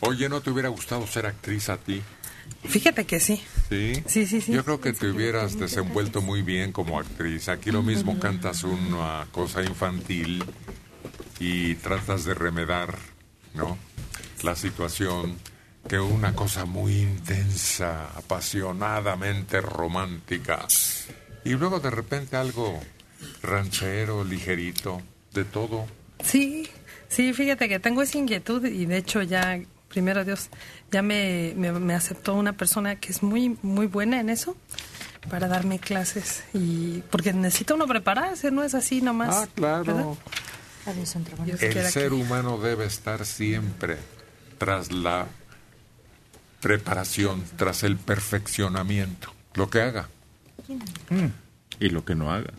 Oye, 0.00 0.28
¿no 0.28 0.40
te 0.40 0.50
hubiera 0.50 0.68
gustado 0.68 1.06
ser 1.06 1.26
actriz 1.26 1.68
a 1.68 1.76
ti? 1.76 2.02
Fíjate 2.64 3.04
que 3.04 3.20
sí. 3.20 3.42
¿Sí? 3.68 4.02
Sí, 4.06 4.26
sí, 4.26 4.40
sí. 4.40 4.52
Yo 4.52 4.64
creo 4.64 4.80
que 4.80 4.92
te 4.92 5.08
hubieras 5.08 5.58
desenvuelto 5.58 6.20
muy 6.20 6.42
bien 6.42 6.72
como 6.72 6.98
actriz. 6.98 7.48
Aquí 7.48 7.70
lo 7.70 7.82
mismo 7.82 8.18
cantas 8.18 8.64
una 8.64 9.26
cosa 9.30 9.62
infantil 9.62 10.44
y 11.38 11.74
tratas 11.76 12.24
de 12.24 12.34
remedar, 12.34 12.98
¿no? 13.54 13.78
La 14.42 14.56
situación 14.56 15.38
que 15.88 15.98
una 15.98 16.34
cosa 16.34 16.64
muy 16.66 16.98
intensa, 16.98 18.10
apasionadamente 18.14 19.60
romántica. 19.60 20.66
Y 21.44 21.50
luego 21.50 21.80
de 21.80 21.90
repente 21.90 22.36
algo 22.36 22.80
ranchero, 23.42 24.24
ligerito, 24.24 25.00
de 25.32 25.44
todo. 25.44 25.86
Sí, 26.22 26.68
sí, 27.10 27.34
fíjate 27.34 27.68
que 27.68 27.78
tengo 27.78 28.00
esa 28.00 28.16
inquietud 28.16 28.64
y 28.64 28.86
de 28.86 28.96
hecho 28.96 29.20
ya, 29.22 29.60
primero 29.88 30.24
Dios, 30.24 30.48
ya 30.90 31.02
me, 31.02 31.52
me, 31.56 31.72
me 31.72 31.94
aceptó 31.94 32.34
una 32.34 32.54
persona 32.54 32.96
que 32.96 33.12
es 33.12 33.22
muy, 33.22 33.58
muy 33.62 33.86
buena 33.86 34.18
en 34.20 34.30
eso 34.30 34.56
para 35.28 35.48
darme 35.48 35.78
clases 35.78 36.44
y 36.54 37.02
porque 37.10 37.34
necesita 37.34 37.74
uno 37.74 37.86
prepararse, 37.86 38.50
no 38.50 38.62
es 38.64 38.74
así 38.74 39.02
nomás. 39.02 39.36
Ah, 39.36 39.48
claro. 39.54 40.16
El 40.86 41.68
ser 41.90 42.08
que- 42.08 42.14
humano 42.14 42.56
debe 42.58 42.86
estar 42.86 43.26
siempre 43.26 43.98
tras 44.56 44.90
la 44.92 45.26
preparación, 46.60 47.42
tras 47.56 47.82
el 47.82 47.96
perfeccionamiento, 47.96 49.32
lo 49.54 49.68
que 49.70 49.80
haga. 49.82 50.08
Mm. 51.08 51.26
Y 51.80 51.88
lo 51.90 52.04
que 52.04 52.14
no 52.14 52.32
haga. 52.32 52.52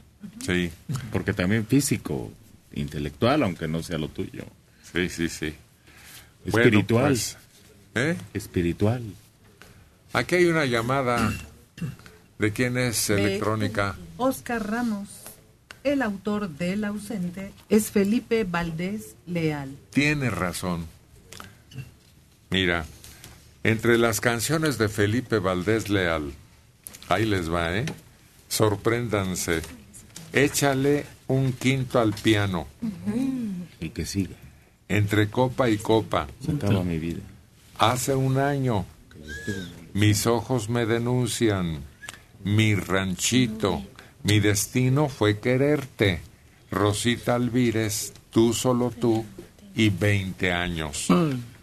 Sí. 0.46 0.72
Porque 1.12 1.34
también 1.34 1.66
físico, 1.66 2.32
intelectual, 2.74 3.44
aunque 3.44 3.68
no 3.68 3.84
sea 3.84 3.98
lo 3.98 4.08
tuyo. 4.08 4.46
Sí, 4.92 5.10
sí, 5.10 5.30
sí. 5.30 5.54
Espiritual. 6.46 7.04
Bueno, 7.04 7.16
pues, 7.16 7.38
¿eh? 7.96 8.18
Espiritual. 8.34 9.04
Aquí 10.14 10.36
hay 10.36 10.46
una 10.46 10.66
llamada. 10.66 11.34
¿De 12.40 12.52
quién 12.52 12.78
es 12.78 13.10
electrónica? 13.12 13.96
Oscar 14.18 14.68
Ramos, 14.68 15.10
el 15.84 16.02
autor 16.02 16.50
del 16.50 16.84
ausente, 16.84 17.52
es 17.70 17.92
Felipe 17.92 18.46
Valdés 18.46 19.16
Leal. 19.28 19.78
Tiene 19.92 20.32
razón. 20.32 20.88
Mira, 22.50 22.86
entre 23.64 24.00
las 24.00 24.20
canciones 24.20 24.80
de 24.80 24.90
Felipe 24.90 25.38
Valdés 25.38 25.90
Leal, 25.90 26.34
ahí 27.10 27.26
les 27.26 27.52
va, 27.52 27.78
¿eh? 27.78 27.86
Sorpréndanse. 28.50 29.62
Échale 30.34 31.06
un 31.28 31.54
quinto 31.54 32.00
al 32.00 32.14
piano. 32.14 32.68
Y 33.80 33.90
que 33.90 34.06
siga. 34.06 34.36
Entre 34.88 35.30
copa 35.30 35.70
y 35.70 35.78
copa. 35.78 36.28
Se 36.44 36.52
acaba 36.52 36.84
mi 36.84 37.00
vida. 37.00 37.22
Hace 37.78 38.16
un 38.16 38.38
año. 38.38 38.86
Mis 39.94 40.28
ojos 40.28 40.70
me 40.70 40.86
denuncian. 40.86 41.80
Mi 42.44 42.76
ranchito. 42.76 43.84
Mi 44.24 44.40
destino 44.40 45.10
fue 45.10 45.40
quererte. 45.40 46.22
Rosita 46.70 47.36
Alvírez, 47.36 48.14
tú 48.30 48.54
solo 48.54 48.92
tú 48.92 49.26
y 49.76 49.90
20 49.90 50.52
años. 50.52 51.08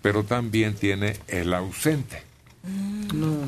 Pero 0.03 0.25
también 0.25 0.75
tiene 0.75 1.17
el 1.29 1.55
ausente. 1.55 2.23
No, 3.15 3.45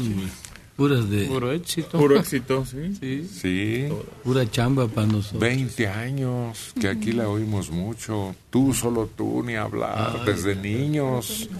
puras 0.81 1.11
de... 1.11 1.27
Puro 1.27 1.53
éxito. 1.53 1.99
Puro 1.99 2.17
éxito, 2.17 2.65
sí. 2.65 2.97
Sí. 3.01 3.29
Sí. 3.31 3.89
Pura 4.25 4.51
chamba 4.51 4.89
para 4.89 5.07
nosotros. 5.07 5.39
20 5.39 5.89
años, 5.89 6.73
que 6.81 6.89
aquí 6.89 7.13
la 7.13 7.29
oímos 7.29 7.71
mucho. 7.71 8.35
Tú, 8.49 8.73
solo 8.73 9.07
tú, 9.15 9.43
ni 9.43 9.57
hablar, 9.57 10.21
Ay, 10.21 10.25
desde 10.25 10.57
niños. 10.57 11.51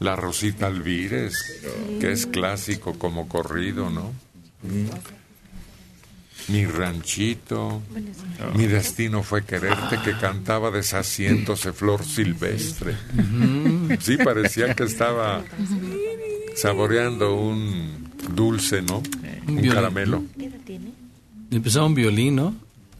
La 0.00 0.16
Rosita 0.16 0.66
Alvírez, 0.66 1.62
que 2.00 2.10
es 2.10 2.26
clásico 2.26 2.98
como 2.98 3.28
corrido, 3.28 3.88
¿no? 3.88 4.10
Mi 6.48 6.66
ranchito, 6.66 7.82
mi 8.56 8.66
destino 8.66 9.22
fue 9.22 9.44
quererte, 9.44 10.00
que 10.04 10.18
cantaba 10.18 10.72
deshaciéndose 10.72 11.72
flor 11.72 12.04
silvestre. 12.04 12.96
Sí, 14.00 14.16
parecía 14.16 14.74
que 14.74 14.82
estaba 14.82 15.44
saboreando 16.56 17.36
un 17.36 18.03
dulce, 18.34 18.82
¿no? 18.82 19.02
Un 19.48 19.68
caramelo. 19.68 20.24
Empezaba 21.50 21.86
un 21.86 21.94
violín, 21.94 22.36
¿no? 22.36 22.54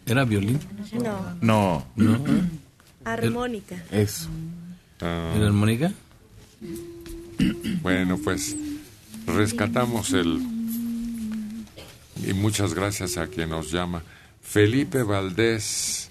¿Era 0.07 0.25
violín? 0.25 0.59
No, 0.93 1.37
No. 1.41 1.87
¿No? 1.97 2.19
armónica. 3.05 3.77
Eso. 3.91 4.29
Ah. 5.01 5.33
¿Era 5.37 5.47
armónica? 5.47 5.93
Bueno, 7.83 8.19
pues 8.23 8.55
rescatamos 9.27 10.13
el... 10.13 10.41
Y 12.27 12.33
muchas 12.33 12.73
gracias 12.75 13.17
a 13.19 13.27
quien 13.27 13.51
nos 13.51 13.71
llama. 13.71 14.03
Felipe 14.43 15.03
Valdés 15.03 16.09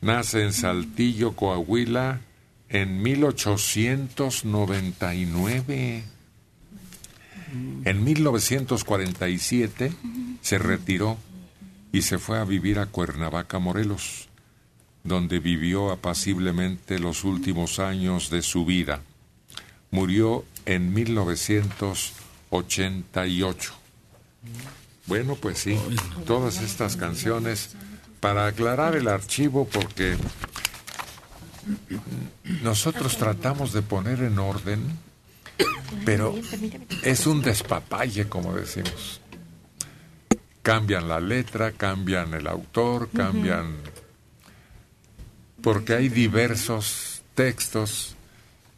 nace 0.00 0.42
en 0.42 0.52
Saltillo, 0.52 1.36
Coahuila, 1.36 2.20
en 2.68 3.00
1899. 3.02 6.02
En 7.84 8.04
1947 8.04 9.92
se 10.40 10.58
retiró 10.58 11.18
y 11.92 12.02
se 12.02 12.18
fue 12.18 12.38
a 12.38 12.44
vivir 12.44 12.78
a 12.78 12.86
Cuernavaca, 12.86 13.58
Morelos, 13.58 14.28
donde 15.04 15.38
vivió 15.38 15.92
apaciblemente 15.92 16.98
los 16.98 17.24
últimos 17.24 17.78
años 17.78 18.30
de 18.30 18.40
su 18.42 18.64
vida. 18.64 19.02
Murió 19.90 20.46
en 20.66 20.92
1988. 20.92 23.74
Bueno, 25.06 25.36
pues 25.36 25.58
sí, 25.58 25.78
todas 26.26 26.60
estas 26.62 26.96
canciones 26.96 27.76
para 28.20 28.46
aclarar 28.46 28.96
el 28.96 29.08
archivo 29.08 29.68
porque 29.70 30.16
nosotros 32.62 33.18
tratamos 33.18 33.72
de 33.72 33.82
poner 33.82 34.22
en 34.22 34.38
orden, 34.38 34.80
pero 36.04 36.34
es 37.02 37.26
un 37.26 37.42
despapalle, 37.42 38.28
como 38.28 38.54
decimos. 38.54 39.20
Cambian 40.62 41.08
la 41.08 41.20
letra, 41.20 41.72
cambian 41.72 42.34
el 42.34 42.46
autor, 42.46 43.08
cambian... 43.10 43.76
Porque 45.62 45.94
hay 45.94 46.08
diversos 46.08 47.22
textos 47.34 48.16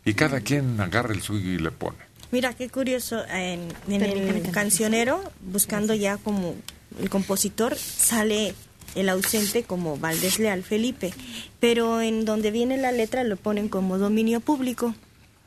y 0.04 0.14
cada 0.14 0.40
quien 0.40 0.80
agarra 0.80 1.12
el 1.12 1.20
suyo 1.20 1.50
y 1.50 1.58
le 1.58 1.72
pone. 1.72 1.98
Mira, 2.30 2.54
qué 2.54 2.68
curioso, 2.68 3.24
en, 3.26 3.72
en 3.88 4.02
el 4.02 4.50
cancionero, 4.50 5.20
buscando 5.40 5.94
ya 5.94 6.16
como 6.16 6.54
el 7.00 7.10
compositor, 7.10 7.76
sale 7.76 8.54
el 8.94 9.08
ausente 9.08 9.64
como 9.64 9.96
Valdés 9.96 10.38
Leal 10.38 10.62
Felipe, 10.62 11.12
pero 11.60 12.00
en 12.00 12.24
donde 12.24 12.50
viene 12.50 12.76
la 12.76 12.92
letra 12.92 13.24
lo 13.24 13.36
ponen 13.36 13.68
como 13.68 13.98
dominio 13.98 14.40
público. 14.40 14.94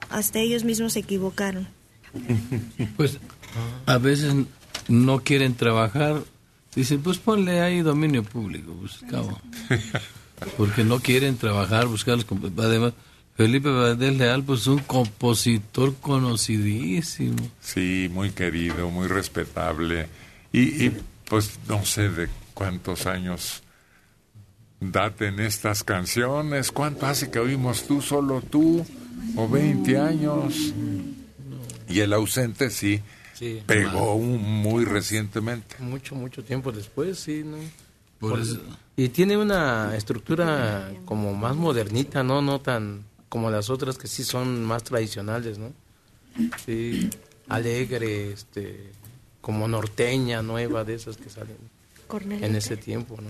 Hasta 0.09 0.39
ellos 0.39 0.63
mismos 0.63 0.93
se 0.93 0.99
equivocaron. 0.99 1.67
Pues 2.97 3.19
a 3.85 3.97
veces 3.97 4.33
no 4.87 5.19
quieren 5.19 5.55
trabajar. 5.55 6.23
Dicen, 6.75 7.01
pues 7.01 7.17
ponle 7.17 7.61
ahí 7.61 7.81
dominio 7.81 8.23
público, 8.23 8.73
pues 8.79 8.99
cabo. 9.09 9.39
Porque 10.57 10.83
no 10.83 10.99
quieren 10.99 11.37
trabajar, 11.37 11.87
buscar 11.87 12.15
los... 12.15 12.25
Además, 12.57 12.93
Felipe 13.35 13.69
Valdés 13.69 14.17
Leal, 14.17 14.43
pues 14.43 14.67
un 14.67 14.79
compositor 14.79 15.95
conocidísimo. 15.95 17.37
Sí, 17.59 18.09
muy 18.11 18.31
querido, 18.31 18.89
muy 18.89 19.07
respetable. 19.07 20.07
Y, 20.51 20.85
y, 20.85 20.97
pues 21.25 21.59
no 21.67 21.85
sé 21.85 22.09
de 22.09 22.29
cuántos 22.53 23.05
años 23.05 23.63
daten 24.79 25.39
estas 25.39 25.83
canciones. 25.83 26.71
¿Cuánto 26.71 27.05
hace 27.05 27.29
que 27.29 27.39
oímos 27.39 27.85
tú, 27.87 28.01
solo 28.01 28.41
tú? 28.41 28.85
¿O 29.35 29.47
20 29.47 29.97
años? 29.97 30.73
Y 31.87 31.99
el 32.01 32.13
ausente 32.13 32.69
sí, 32.69 33.01
Sí. 33.33 33.61
pegó 33.65 34.15
un- 34.15 34.41
muy 34.61 34.85
recientemente. 34.85 35.75
Mucho, 35.79 36.15
mucho 36.15 36.43
tiempo 36.43 36.71
después, 36.71 37.19
sí, 37.19 37.43
¿no? 37.45 37.57
Por 38.19 38.31
Por- 38.31 38.39
eso- 38.41 38.59
Y 38.97 39.07
tiene 39.09 39.37
una 39.37 39.95
estructura 39.95 40.91
como 41.05 41.33
más 41.33 41.55
modernita, 41.55 42.21
¿no? 42.21 42.41
No 42.41 42.59
tan 42.59 43.05
como 43.29 43.49
las 43.49 43.69
otras 43.69 43.97
que 43.97 44.07
sí 44.07 44.23
son 44.25 44.65
más 44.65 44.83
tradicionales, 44.83 45.57
¿no? 45.57 45.71
Sí, 46.65 47.09
alegre, 47.47 48.31
este, 48.33 48.91
como 49.39 49.67
norteña, 49.69 50.41
nueva, 50.41 50.83
de 50.83 50.95
esas 50.95 51.15
que 51.17 51.29
salen 51.29 51.55
en 52.43 52.55
ese 52.55 52.75
tiempo, 52.75 53.15
¿no? 53.21 53.29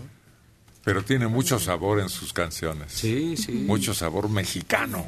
Pero 0.83 1.03
tiene 1.03 1.27
mucho 1.27 1.59
sabor 1.59 1.99
en 1.99 2.09
sus 2.09 2.33
canciones. 2.33 2.91
Sí, 2.93 3.37
sí. 3.37 3.51
Mucho 3.51 3.93
sabor 3.93 4.27
mexicano. 4.29 5.07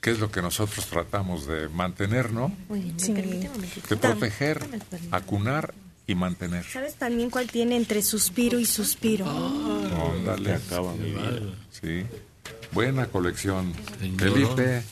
Que 0.00 0.10
es 0.10 0.18
lo 0.18 0.30
que 0.30 0.40
nosotros 0.40 0.86
tratamos 0.86 1.46
de 1.46 1.68
mantener, 1.68 2.32
¿no? 2.32 2.54
Muy 2.68 2.80
bien, 2.80 2.98
Sí. 3.00 3.12
De 3.12 3.96
proteger, 3.96 4.66
acunar 5.10 5.74
y 6.06 6.14
mantener. 6.14 6.64
¿Sabes 6.64 6.94
también 6.94 7.30
cuál 7.30 7.48
tiene 7.48 7.76
entre 7.76 8.02
suspiro 8.02 8.58
y 8.58 8.64
suspiro? 8.64 9.26
Óndale. 9.26 10.54
acaba 10.54 10.94
mi 10.94 11.10
vida. 11.10 11.40
Sí. 11.70 12.04
Buena 12.72 13.06
colección. 13.06 13.72
Señor. 13.98 14.20
Felipe. 14.20 14.82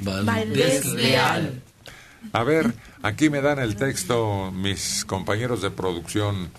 Valdés 0.00 0.86
Leal. 0.92 1.62
A 2.32 2.42
ver, 2.44 2.72
aquí 3.02 3.30
me 3.30 3.40
dan 3.40 3.58
el 3.58 3.76
texto 3.76 4.50
mis 4.52 5.04
compañeros 5.04 5.62
de 5.62 5.70
producción 5.70 6.50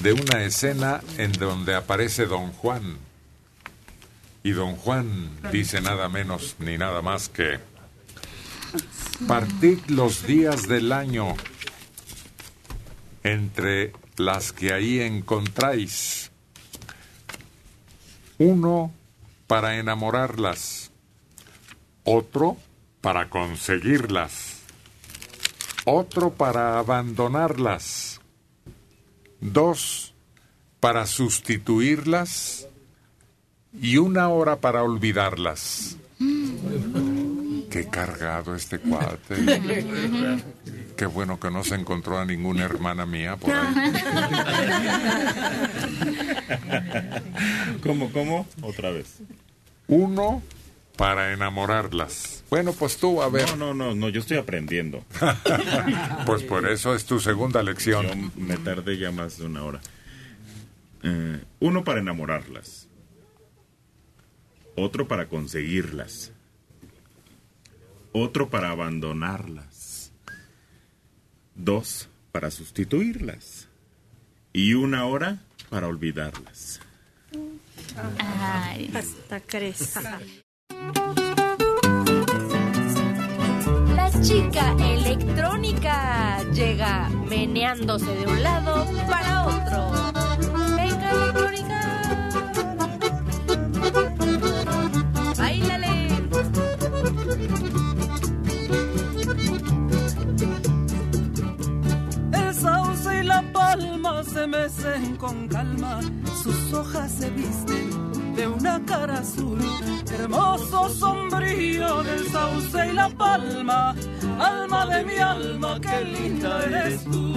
de 0.00 0.12
una 0.12 0.44
escena 0.44 1.00
en 1.18 1.32
donde 1.32 1.74
aparece 1.74 2.26
Don 2.26 2.52
Juan. 2.52 2.98
Y 4.42 4.52
Don 4.52 4.76
Juan 4.76 5.38
dice 5.52 5.80
nada 5.80 6.08
menos 6.08 6.56
ni 6.58 6.78
nada 6.78 7.02
más 7.02 7.28
que 7.28 7.58
partid 9.26 9.78
los 9.88 10.26
días 10.26 10.66
del 10.66 10.92
año 10.92 11.36
entre 13.22 13.92
las 14.16 14.52
que 14.52 14.72
ahí 14.72 15.00
encontráis. 15.00 16.30
Uno 18.38 18.92
para 19.46 19.78
enamorarlas, 19.78 20.90
otro 22.04 22.56
para 23.02 23.28
conseguirlas, 23.28 24.60
otro 25.84 26.32
para 26.32 26.78
abandonarlas, 26.78 28.20
dos 29.40 30.14
para 30.80 31.06
sustituirlas 31.06 32.69
y 33.78 33.98
una 33.98 34.28
hora 34.28 34.56
para 34.56 34.82
olvidarlas. 34.82 35.96
Qué 37.70 37.86
cargado 37.88 38.54
este 38.54 38.78
cuate. 38.78 39.36
Qué 40.96 41.06
bueno 41.06 41.38
que 41.38 41.50
no 41.50 41.62
se 41.62 41.76
encontró 41.76 42.18
a 42.18 42.24
ninguna 42.24 42.64
hermana 42.64 43.06
mía 43.06 43.36
por 43.36 43.52
ahí. 43.52 43.74
¿Cómo, 47.82 48.10
cómo? 48.12 48.46
Otra 48.60 48.90
vez. 48.90 49.18
Uno 49.86 50.42
para 50.96 51.32
enamorarlas. 51.32 52.44
Bueno, 52.50 52.72
pues 52.72 52.98
tú, 52.98 53.22
a 53.22 53.30
ver. 53.30 53.56
No, 53.56 53.72
no, 53.72 53.74
no, 53.74 53.94
no, 53.94 54.08
yo 54.10 54.20
estoy 54.20 54.36
aprendiendo. 54.36 55.02
Pues 56.26 56.42
por 56.42 56.68
eso 56.68 56.94
es 56.94 57.06
tu 57.06 57.18
segunda 57.18 57.62
lección. 57.62 58.06
Yo 58.06 58.30
me 58.36 58.58
tardé 58.58 58.98
ya 58.98 59.10
más 59.10 59.38
de 59.38 59.46
una 59.46 59.64
hora. 59.64 59.80
Eh, 61.02 61.40
uno 61.60 61.82
para 61.82 62.00
enamorarlas. 62.00 62.79
Otro 64.82 65.06
para 65.06 65.28
conseguirlas. 65.28 66.32
Otro 68.12 68.48
para 68.48 68.70
abandonarlas. 68.70 70.10
Dos 71.54 72.08
para 72.32 72.50
sustituirlas. 72.50 73.68
Y 74.54 74.72
una 74.72 75.04
hora 75.04 75.42
para 75.68 75.86
olvidarlas. 75.86 76.80
Ay, 78.18 78.90
hasta 78.94 79.40
crece. 79.40 80.00
La 83.94 84.10
chica 84.22 84.74
electrónica 84.78 86.42
llega 86.54 87.10
meneándose 87.28 88.14
de 88.14 88.26
un 88.26 88.42
lado 88.42 88.86
para 89.10 89.46
otro. 89.46 90.29
Se 104.32 104.46
mecen 104.46 105.16
con 105.16 105.48
calma, 105.48 106.00
sus 106.42 106.72
hojas 106.72 107.10
se 107.10 107.30
visten 107.30 108.34
de 108.36 108.46
una 108.46 108.80
cara 108.84 109.18
azul. 109.18 109.58
Hermoso 110.12 110.88
sombrío 110.88 112.02
del 112.04 112.28
sauce 112.28 112.90
y 112.90 112.92
la 112.92 113.08
palma, 113.08 113.94
alma 114.38 114.86
de 114.86 115.04
mi 115.04 115.16
alma, 115.16 115.80
qué 115.80 116.04
linda 116.04 116.64
eres 116.64 117.04
tú. 117.04 117.34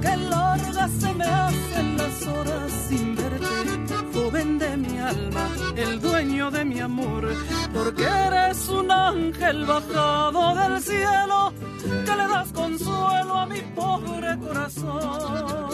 Qué 0.00 0.16
largas 0.16 0.90
se 0.92 1.14
me 1.14 1.24
hacen 1.24 1.96
las 1.96 2.26
horas 2.26 2.72
sin 2.88 3.16
verte, 3.16 3.79
el 5.76 6.00
dueño 6.00 6.50
de 6.50 6.64
mi 6.64 6.80
amor, 6.80 7.28
porque 7.72 8.04
eres 8.04 8.68
un 8.68 8.90
ángel 8.90 9.64
bajado 9.64 10.54
del 10.54 10.80
cielo, 10.82 11.52
que 12.04 12.16
le 12.16 12.28
das 12.28 12.52
consuelo 12.52 13.34
a 13.34 13.46
mi 13.46 13.60
pobre 13.74 14.38
corazón. 14.38 15.70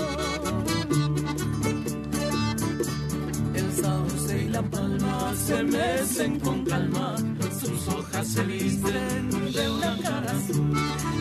El 3.55 3.73
sauce 3.73 4.43
y 4.43 4.49
la 4.49 4.63
palma 4.63 5.35
se 5.35 5.63
mecen 5.63 6.41
con 6.41 6.65
calma, 6.65 7.17
sus 7.61 7.89
hojas 7.89 8.27
se 8.29 8.43
visten 8.45 9.53
de 9.53 9.71
una 9.71 9.97
cara 10.03 10.31
azul. 10.33 10.73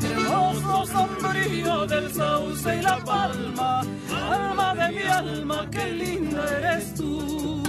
Hermoso 0.04 0.86
sombrío 0.86 1.86
del 1.88 2.14
sauce 2.14 2.78
y 2.78 2.82
la 2.82 2.98
palma, 3.04 3.82
alma 4.12 4.76
de 4.76 4.92
mi 4.92 5.04
alma, 5.04 5.68
qué 5.72 5.92
linda 5.92 6.58
eres 6.58 6.94
tú. 6.96 7.65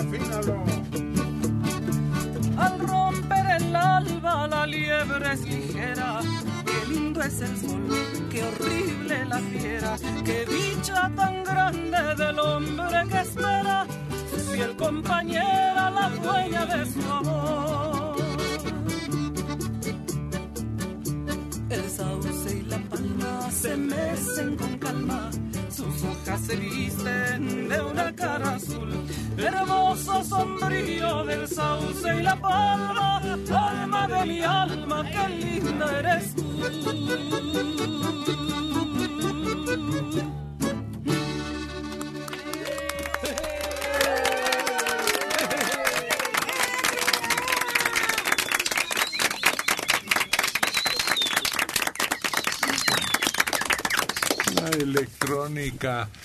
Afínalo. 0.00 0.64
Al 2.58 2.78
romper 2.80 3.46
el 3.58 3.76
alba 3.76 4.48
la 4.48 4.66
liebre 4.66 5.32
es 5.32 5.40
ligera. 5.42 6.20
Qué 6.64 6.92
lindo 6.92 7.22
es 7.22 7.40
el 7.40 7.56
sol, 7.56 7.86
qué 8.30 8.42
horrible 8.42 9.24
la 9.26 9.38
fiera. 9.38 9.96
Qué 10.24 10.44
dicha 10.46 11.10
tan 11.14 11.44
grande 11.44 12.14
del 12.16 12.38
hombre 12.40 13.06
que 13.08 13.20
espera 13.20 13.86
su 14.30 14.38
fiel 14.52 14.76
compañera, 14.76 15.90
la 15.90 16.08
dueña 16.22 16.66
de 16.66 16.86
su 16.92 17.00
amor. 17.12 18.16
El 21.68 21.88
sauce 21.88 22.32
se 23.60 23.76
mecen 23.76 24.56
con 24.56 24.78
calma, 24.78 25.30
sus 25.68 26.02
hojas 26.02 26.40
se 26.46 26.56
visten 26.56 27.68
de 27.68 27.80
una 27.80 28.14
cara 28.14 28.54
azul. 28.54 28.90
Hermoso 29.36 30.24
sombrío 30.24 31.24
del 31.24 31.46
sauce 31.46 32.16
y 32.16 32.22
la 32.22 32.36
palma, 32.40 33.18
alma 33.18 34.08
de 34.08 34.26
mi 34.26 34.40
alma, 34.42 35.04
qué 35.04 35.28
linda 35.28 35.98
eres 35.98 36.34
tú. 36.34 37.99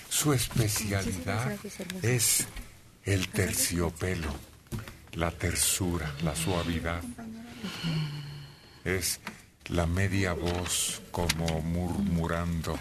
Su 0.08 0.32
especialidad 0.32 1.52
es 2.02 2.46
el 3.04 3.28
terciopelo, 3.28 4.28
la 5.14 5.30
tersura, 5.30 6.10
la 6.22 6.34
suavidad. 6.34 7.02
Es 8.84 9.20
la 9.68 9.86
media 9.86 10.32
voz 10.32 11.02
como 11.10 11.60
murmurando, 11.62 12.78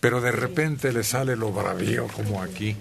pero 0.00 0.20
de 0.20 0.32
repente 0.32 0.92
le 0.92 1.04
sale 1.04 1.36
lo 1.36 1.52
bravío 1.52 2.06
como 2.08 2.42
aquí. 2.42 2.76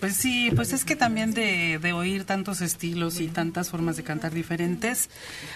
Pues 0.00 0.16
sí, 0.16 0.50
pues 0.54 0.72
es 0.72 0.84
que 0.84 0.96
también 0.96 1.32
de, 1.32 1.78
de 1.80 1.92
oír 1.92 2.24
tantos 2.24 2.60
estilos 2.60 3.20
y 3.20 3.28
tantas 3.28 3.70
formas 3.70 3.96
de 3.96 4.02
cantar 4.02 4.32
diferentes, 4.34 5.08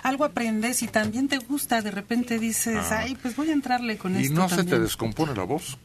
algo 0.03 0.25
aprendes 0.25 0.83
y 0.83 0.89
también 0.89 1.29
te 1.29 1.39
gusta, 1.39 1.83
de 1.83 1.91
repente 1.91 2.39
dices, 2.39 2.79
Ah. 2.91 3.01
ay, 3.01 3.15
pues 3.21 3.37
voy 3.37 3.51
a 3.51 3.53
entrarle 3.53 3.99
con 3.99 4.17
¿Y 4.19 4.23
esto 4.25 4.35
no 4.35 4.49
se 4.49 4.57
te 4.57 4.63
también". 4.63 4.83
descompone 4.85 5.35
la 5.35 5.43
voz? 5.45 5.77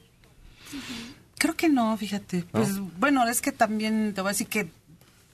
Creo 1.37 1.55
que 1.55 1.69
no, 1.69 1.95
fíjate. 1.97 2.45
Pues 2.51 2.79
bueno, 2.99 3.27
es 3.27 3.41
que 3.41 3.51
también 3.51 4.13
te 4.13 4.21
voy 4.21 4.29
a 4.29 4.33
decir 4.33 4.47
que 4.47 4.69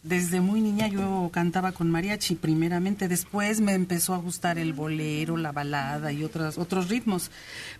desde 0.05 0.39
muy 0.39 0.61
niña 0.61 0.87
yo 0.87 1.31
cantaba 1.33 1.71
con 1.71 1.89
mariachi 1.89 2.35
primeramente, 2.35 3.07
después 3.07 3.59
me 3.59 3.73
empezó 3.73 4.13
a 4.13 4.17
gustar 4.17 4.59
el 4.59 4.73
bolero, 4.73 5.35
la 5.35 5.51
balada 5.51 6.11
y 6.11 6.23
otros 6.23 6.59
otros 6.59 6.89
ritmos, 6.89 7.31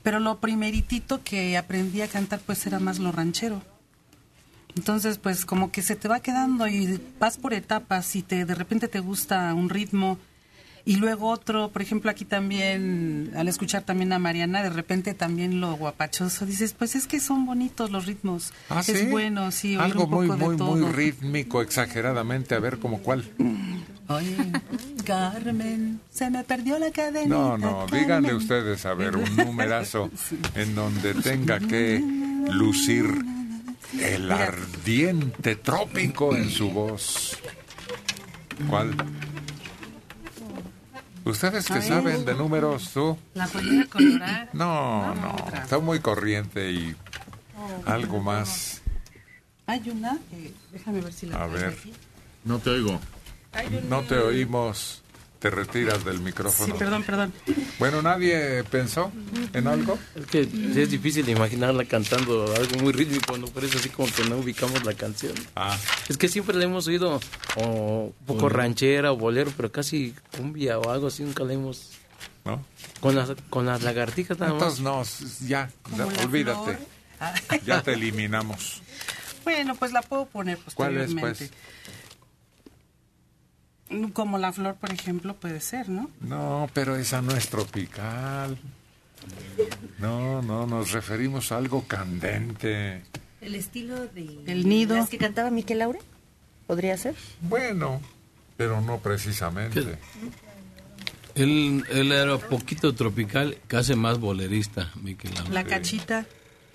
pero 0.02 0.20
lo 0.20 0.40
primeritito 0.40 1.24
que 1.24 1.56
aprendí 1.56 2.02
a 2.02 2.08
cantar 2.08 2.40
pues 2.40 2.66
era 2.66 2.80
más 2.80 2.98
lo 2.98 3.12
ranchero. 3.12 3.62
Entonces, 4.76 5.20
pues 5.20 5.46
como 5.46 5.72
que 5.72 5.84
se 5.84 5.96
te 5.96 6.08
va 6.08 6.20
quedando 6.20 6.68
y 6.68 7.00
vas 7.20 7.38
por 7.38 7.54
etapas 7.54 8.16
y 8.16 8.24
te 8.24 8.44
de 8.44 8.56
repente 8.56 8.88
te 8.88 9.00
gusta 9.00 9.54
un 9.54 9.70
ritmo 9.70 10.18
y 10.88 10.98
luego 10.98 11.30
otro, 11.30 11.70
por 11.70 11.82
ejemplo, 11.82 12.12
aquí 12.12 12.26
también 12.26 13.32
al 13.36 13.48
escuchar 13.48 13.82
también 13.82 14.14
a 14.14 14.20
Mariana, 14.20 14.62
de 14.62 14.70
repente 14.70 15.16
también 15.16 15.60
lo 15.60 15.76
guapachoso 15.76 16.46
dices, 16.46 16.74
pues 16.74 16.96
es 16.96 17.08
que 17.08 17.20
son 17.20 17.48
bonitos 17.48 17.90
los 17.90 18.06
ritmos. 18.06 18.54
¿Ah, 18.70 18.82
es 18.82 19.00
sí? 19.00 19.08
bueno, 19.08 19.52
sí, 19.52 19.76
oír 19.76 19.82
Algo 19.82 20.04
un 20.04 20.10
poco 20.12 20.22
muy, 20.24 20.38
de 20.38 20.46
muy, 20.46 20.58
todo. 20.58 20.76
muy 20.76 20.92
rítmico, 20.92 21.64
exageradamente, 21.64 22.54
a 22.54 22.60
ver 22.60 22.78
como 22.78 23.00
cuál. 23.00 23.26
Oye, 24.08 24.38
Carmen, 25.06 26.00
se 26.12 26.30
me 26.30 26.44
perdió 26.44 26.78
la 26.78 26.92
cadena. 26.92 27.36
No, 27.36 27.58
no, 27.58 27.88
díganle 27.88 28.36
ustedes, 28.36 28.86
a 28.86 28.94
ver, 28.94 29.18
un 29.18 29.36
numerazo 29.36 30.12
en 30.56 30.76
donde 30.76 31.16
tenga 31.16 31.60
que 31.60 32.00
lucir 32.52 33.06
el 34.00 34.32
ardiente 34.32 35.56
trópico 35.56 36.36
en 36.36 36.52
su 36.52 36.70
voz. 36.70 37.40
¿Cuál? 38.70 38.96
¿Ustedes 41.26 41.66
que 41.68 41.74
Ay. 41.74 41.82
saben 41.88 42.24
de 42.26 42.36
números, 42.36 42.92
tú? 42.94 43.18
La 43.34 43.48
colorada. 43.90 44.50
No, 44.54 45.14
no, 45.16 45.36
está 45.54 45.80
muy 45.80 46.00
corriente 46.00 46.72
y 46.72 46.96
Oh, 47.58 47.90
algo 47.90 48.20
más. 48.22 48.82
Hay 49.66 49.90
una, 49.90 50.20
déjame 50.72 51.02
ver 51.02 51.14
si 51.14 51.26
la 51.26 51.44
A 51.44 51.48
ver. 51.48 51.74
aquí. 51.80 51.92
No 52.44 52.60
te 52.60 52.70
oigo. 52.70 52.92
Una- 52.92 53.82
No 53.90 54.02
te 54.04 54.18
oímos. 54.18 55.02
Te 55.40 55.50
retiras 55.50 56.04
del 56.06 56.20
micrófono. 56.20 56.74
Sí, 56.74 56.80
perdón, 56.80 57.04
perdón. 57.04 57.34
Bueno, 57.80 58.02
¿nadie 58.02 58.64
pensó 58.64 59.12
en 59.54 59.68
algo? 59.68 59.98
Es 60.16 60.26
que 60.26 60.42
es 60.42 60.90
difícil 60.90 61.28
imaginarla 61.30 61.86
cantando 61.86 62.54
algo 62.56 62.80
muy 62.82 62.94
rítmico, 62.94 63.38
¿no? 63.38 63.48
Parece 63.48 63.78
así 63.78 63.90
como 63.90 64.12
que 64.12 64.24
no 64.26 64.38
ubicamos 64.38 64.84
la 64.86 64.94
canción. 64.94 65.34
Ah. 65.56 65.78
Es 66.08 66.18
que 66.18 66.28
siempre 66.28 66.56
la 66.56 66.64
hemos 66.66 66.88
oído 66.88 67.20
o 67.56 68.06
un 68.06 68.26
poco 68.26 68.42
Bolero. 68.44 68.50
ranchera 68.60 69.12
o 69.12 69.18
bolero, 69.18 69.52
pero 69.56 69.72
casi 69.72 70.16
cumbia 70.36 70.80
o 70.80 70.90
algo 70.92 71.08
así 71.08 71.24
nunca 71.24 71.44
la 71.44 71.54
hemos... 71.54 71.92
¿No? 72.44 72.64
Con 73.00 73.16
las, 73.16 73.32
con 73.50 73.66
las 73.66 73.82
lagartijas 73.82 74.38
nada 74.40 74.54
más. 74.54 74.78
Entonces 74.80 75.42
no, 75.42 75.48
ya, 75.48 75.72
ya, 75.98 76.06
olvídate. 76.24 76.78
Ah. 77.20 77.34
Ya 77.66 77.82
te 77.82 77.94
eliminamos. 77.94 78.82
Bueno, 79.46 79.76
pues 79.76 79.92
la 79.94 80.02
puedo 80.02 80.26
poner 80.26 80.58
¿Cuál 80.74 80.98
es, 80.98 81.14
posteriormente. 81.14 81.50
Como 84.14 84.38
la 84.38 84.52
flor, 84.52 84.76
por 84.76 84.92
ejemplo, 84.92 85.36
puede 85.36 85.60
ser, 85.60 85.90
¿no? 85.90 86.10
No, 86.22 86.68
pero 86.74 86.96
esa 86.96 87.22
no 87.22 87.36
es 87.36 87.50
tropical. 87.50 88.58
No, 90.00 90.42
no, 90.42 90.66
nos 90.66 90.92
referimos 90.92 91.52
a 91.52 91.58
algo 91.58 91.84
candente. 91.88 93.04
El 93.42 93.56
estilo 93.56 94.08
de... 94.08 94.40
El 94.48 94.68
nido. 94.68 94.96
¿Las 94.96 95.10
que 95.10 95.18
cantaba 95.18 95.52
Miquel 95.52 95.80
Laure? 95.80 96.00
¿Podría 96.68 96.98
ser? 96.98 97.16
Bueno, 97.42 98.02
pero 98.58 98.82
no 98.82 99.00
precisamente. 99.00 99.98
Él, 101.36 101.84
él 101.90 102.12
era 102.12 102.38
poquito 102.38 102.96
tropical, 102.96 103.58
casi 103.68 103.94
más 103.96 104.20
bolerista, 104.20 104.92
Miquel 105.02 105.34
Laure. 105.36 105.54
La 105.54 105.64
cachita, 105.64 106.26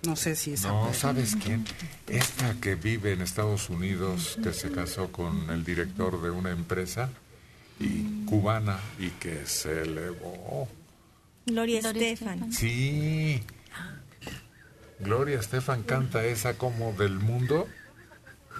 no 0.04 0.16
sé 0.16 0.34
si 0.36 0.52
es... 0.54 0.62
No, 0.62 0.92
¿sabes 0.94 1.36
quién? 1.42 1.64
Esta 2.08 2.54
que 2.60 2.74
vive 2.74 3.12
en 3.12 3.20
Estados 3.22 3.68
Unidos, 3.70 4.38
que 4.42 4.52
se 4.52 4.70
casó 4.70 5.10
con 5.12 5.50
el 5.50 5.64
director 5.64 6.20
de 6.22 6.30
una 6.30 6.50
empresa 6.50 7.10
y 7.78 8.24
cubana 8.26 8.78
y 8.98 9.08
que 9.10 9.46
se 9.46 9.82
elevó. 9.82 10.68
Gloria 11.46 11.80
Estefan. 11.80 12.52
Sí. 12.52 13.42
Gloria 14.98 15.38
Estefan 15.40 15.82
canta 15.82 16.24
esa 16.24 16.58
como 16.58 16.92
del 16.92 17.18
mundo. 17.18 17.66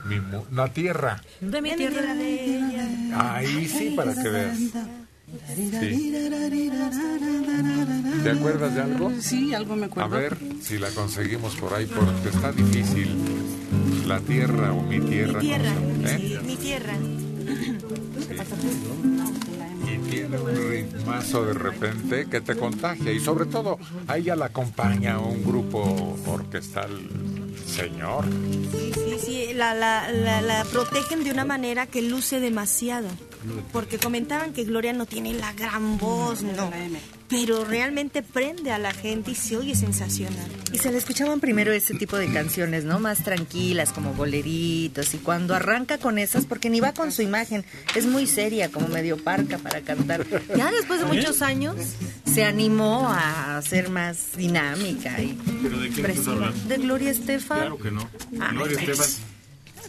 Mi 0.07 0.19
mu- 0.19 0.47
la 0.53 0.73
tierra. 0.73 1.23
De 1.41 1.61
mi 1.61 1.77
tierra 1.77 2.15
bella. 2.15 3.35
Ahí 3.37 3.69
sí, 3.69 3.93
para 3.95 4.15
que 4.15 4.29
veas. 4.31 4.59
Sí. 5.81 6.13
¿Te 8.23 8.31
acuerdas 8.31 8.75
de 8.75 8.81
algo? 8.83 9.13
Sí, 9.21 9.55
algo 9.55 9.77
me 9.77 9.85
A 9.85 9.87
acuerdo. 9.87 10.11
ver 10.11 10.37
si 10.63 10.79
la 10.79 10.91
conseguimos 10.91 11.57
por 11.57 11.75
ahí, 11.75 11.87
porque 11.87 12.29
está 12.29 12.53
difícil. 12.53 13.17
La 14.07 14.21
tierra 14.21 14.73
o 14.73 14.83
mi 14.83 15.01
tierra. 15.01 15.41
Mi 15.41 15.47
tierra, 15.49 15.73
no 15.75 16.09
sé, 16.09 16.15
¿eh? 16.15 16.19
sí, 16.19 16.47
mi 16.47 16.57
tierra. 16.57 16.95
Y 19.93 19.99
tiene 20.11 20.39
un 20.39 20.71
ritmazo 20.71 21.45
de 21.47 21.55
repente 21.55 22.27
que 22.31 22.41
te 22.41 22.57
contagia. 22.57 23.13
Y 23.13 23.21
sobre 23.21 23.47
todo, 23.47 23.79
a 24.09 24.17
ella 24.19 24.37
la 24.37 24.47
acompaña 24.47 25.19
un 25.19 25.45
grupo 25.45 26.17
orquestal 26.27 26.91
señor. 27.67 28.25
Sí, 28.73 28.93
sí, 28.95 29.19
sí, 29.25 29.55
la, 29.55 29.75
la, 29.75 30.11
la, 30.11 30.43
la 30.43 30.65
protegen 30.65 31.23
de 31.25 31.31
una 31.31 31.45
manera 31.45 31.87
que 31.87 32.03
luce 32.03 32.41
demasiado. 32.41 33.09
Porque 33.73 33.99
comentaban 33.99 34.53
que 34.53 34.65
Gloria 34.65 34.93
no 34.93 35.07
tiene 35.07 35.35
la 35.35 35.53
gran 35.53 35.99
voz, 35.99 36.43
no. 36.43 36.71
Pero 37.29 37.65
realmente 37.65 38.23
prende 38.23 38.73
a 38.73 38.79
la 38.79 38.93
gente 38.93 39.31
y 39.31 39.35
se 39.35 39.57
oye 39.57 39.75
sensacional. 39.75 40.51
Y 40.73 40.79
se 40.79 40.91
le 40.91 40.99
escuchaban 40.99 41.39
primero 41.41 41.73
ese 41.73 41.95
tipo 41.95 42.17
de 42.17 42.33
canciones, 42.33 42.85
¿no? 42.85 42.99
Más 42.99 43.23
tranquilas, 43.23 43.93
como 43.93 44.15
boleritos. 44.15 45.15
Y 45.15 45.19
cuando 45.19 45.55
arranca 45.55 45.99
con 45.99 46.19
esas, 46.19 46.47
porque 46.47 46.71
ni 46.71 46.81
va 46.81 46.93
con 46.93 47.13
su 47.13 47.23
imagen, 47.23 47.65
es 47.95 48.07
muy 48.07 48.27
seria, 48.27 48.71
como 48.71 48.89
medio 48.89 49.17
parca 49.17 49.59
para 49.59 49.81
cantar. 49.83 50.27
Ya 50.57 50.71
después 50.73 51.01
de 51.01 51.07
muchos 51.07 51.41
años, 51.43 51.77
se 52.25 52.45
animó 52.45 53.09
a 53.09 53.61
ser 53.63 53.91
más 53.91 54.37
dinámica 54.37 55.21
y 55.21 55.39
¿Pero 55.63 55.79
de 55.79 55.89
quién 55.89 56.07
estás 56.07 56.29
hablando? 56.29 56.69
De 56.69 56.77
Gloria 56.79 57.11
Estefan. 57.11 57.59
Claro 57.59 57.79
que 57.79 57.91
no. 57.91 58.09
Ah, 58.41 58.51
Gloria. 58.53 58.79
Estefan 58.79 59.40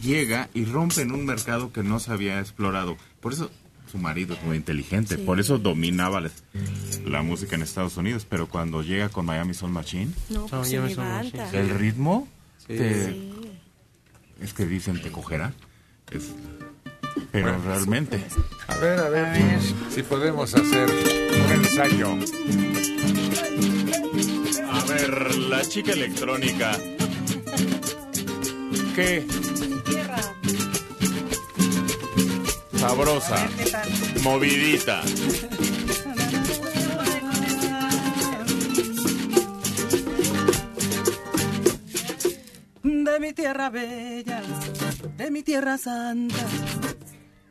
llega 0.01 0.49
y 0.53 0.65
rompe 0.65 1.01
en 1.01 1.11
un 1.11 1.25
mercado 1.25 1.71
que 1.73 1.83
no 1.83 1.99
se 1.99 2.11
había 2.11 2.39
explorado. 2.39 2.97
Por 3.19 3.33
eso 3.33 3.51
su 3.91 3.97
marido 3.97 4.35
es 4.35 4.43
muy 4.43 4.55
inteligente, 4.57 5.15
Sí. 5.17 5.23
por 5.23 5.39
eso 5.39 5.57
dominaba 5.57 6.21
la, 6.21 6.29
la 7.05 7.21
música 7.23 7.55
en 7.55 7.61
Estados 7.61 7.97
Unidos, 7.97 8.25
pero 8.29 8.47
cuando 8.47 8.81
llega 8.83 9.09
con 9.09 9.25
Miami 9.25 9.53
Soul 9.53 9.71
Machine, 9.71 10.11
No, 10.29 10.45
pues 10.47 10.71
el 10.71 11.69
ritmo 11.71 12.27
Sí. 12.59 12.67
te- 12.77 13.05
Sí. 13.13 13.33
es 14.41 14.53
que 14.53 14.65
dicen 14.65 15.01
te 15.01 15.11
cogerá. 15.11 15.53
Es- 16.11 16.29
pero 17.31 17.49
Bueno, 17.57 17.63
realmente 17.65 18.23
A 18.67 18.75
ver, 18.77 18.99
a 18.99 19.09
ver, 19.09 19.59
si 19.89 20.01
podemos 20.03 20.53
hacer 20.55 20.89
un 20.89 21.51
ensayo. 21.51 22.17
A 24.71 24.85
ver, 24.85 25.35
la 25.37 25.61
chica 25.65 25.91
electrónica. 25.91 26.77
¿Qué? 28.95 29.25
Sabrosa. 32.77 33.47
Movidita. 34.21 35.01
de 42.83 43.19
mi 43.19 43.33
tierra 43.33 43.69
bella, 43.69 44.41
de 45.17 45.31
mi 45.31 45.43
tierra 45.43 45.77
santa. 45.77 46.35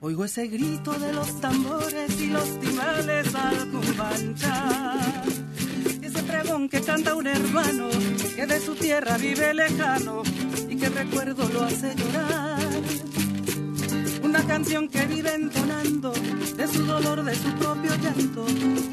Oigo 0.00 0.24
ese 0.24 0.46
grito 0.46 0.92
de 0.92 1.12
los 1.12 1.40
tambores 1.40 2.20
y 2.20 2.26
los 2.28 2.60
timbales 2.60 3.34
al 3.34 3.70
cumbanchar. 3.70 5.22
Ese 6.02 6.22
pregón 6.22 6.68
que 6.68 6.80
canta 6.80 7.14
un 7.14 7.26
hermano 7.26 7.88
que 8.34 8.46
de 8.46 8.60
su 8.60 8.74
tierra 8.74 9.18
vive 9.18 9.54
lejano 9.54 10.22
que 10.80 10.88
recuerdo 10.88 11.48
lo 11.50 11.62
hace 11.62 11.94
llorar. 11.94 12.58
Una 14.22 14.42
canción 14.44 14.88
que 14.88 15.06
vive 15.06 15.34
entonando 15.34 16.12
de 16.56 16.66
su 16.66 16.84
dolor, 16.84 17.22
de 17.24 17.34
su 17.34 17.52
propio 17.54 17.94
llanto 17.96 18.46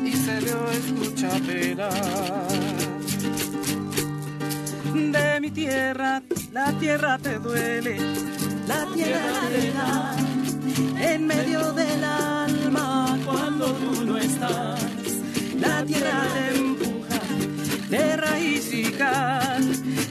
y 0.04 0.12
se 0.14 0.42
le 0.42 0.52
escucha 0.80 1.30
penar 1.46 2.48
de 5.12 5.40
mi 5.40 5.52
tierra, 5.52 6.22
la 6.52 6.72
tierra 6.74 7.18
te 7.18 7.38
duele, 7.40 7.98
la 8.68 8.86
tierra 8.94 9.42
te 9.50 9.72
da 9.72 10.16
en 11.14 11.28
medio 11.28 11.72
del 11.74 12.04
alma 12.04 13.18
cuando 13.26 13.66
tú 13.74 14.06
no 14.06 14.18
estás. 14.18 14.82
La 15.60 15.84
tierra 15.86 16.24
te 16.34 16.58
empuja 16.58 17.20
de 17.90 18.18
raíz 18.18 18.74
y 18.74 18.84
cal, 18.92 19.57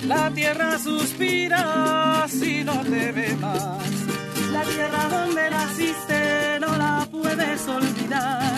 la 0.06 0.30
tierra 0.30 0.78
suspira 0.78 2.26
si 2.28 2.64
no 2.64 2.80
te 2.82 3.12
ve 3.12 3.36
más. 3.36 3.90
La 4.52 4.62
tierra 4.62 5.08
donde 5.08 5.50
naciste 5.50 6.60
no 6.60 6.76
la 6.76 7.06
puedes 7.10 7.68
olvidar, 7.68 8.52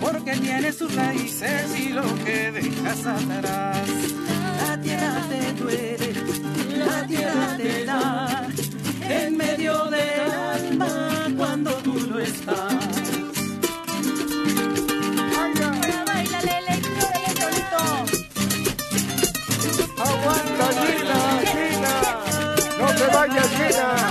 porque 0.00 0.32
tiene 0.32 0.72
sus 0.72 0.94
raíces 0.94 1.78
y 1.78 1.90
lo 1.90 2.02
que 2.24 2.52
dejas 2.52 3.06
atrás. 3.06 3.88
La 4.66 4.80
tierra 4.80 5.22
te 5.28 5.52
duele, 5.54 6.12
la 6.76 7.06
tierra 7.06 7.56
te 7.56 7.84
da, 7.84 8.48
en 9.08 9.36
medio 9.36 9.84
del 9.84 10.30
alma 10.30 11.28
cuando 11.36 11.70
tú 11.76 11.94
no 12.08 12.18
estás. 12.18 13.01
Gina! 23.62 24.10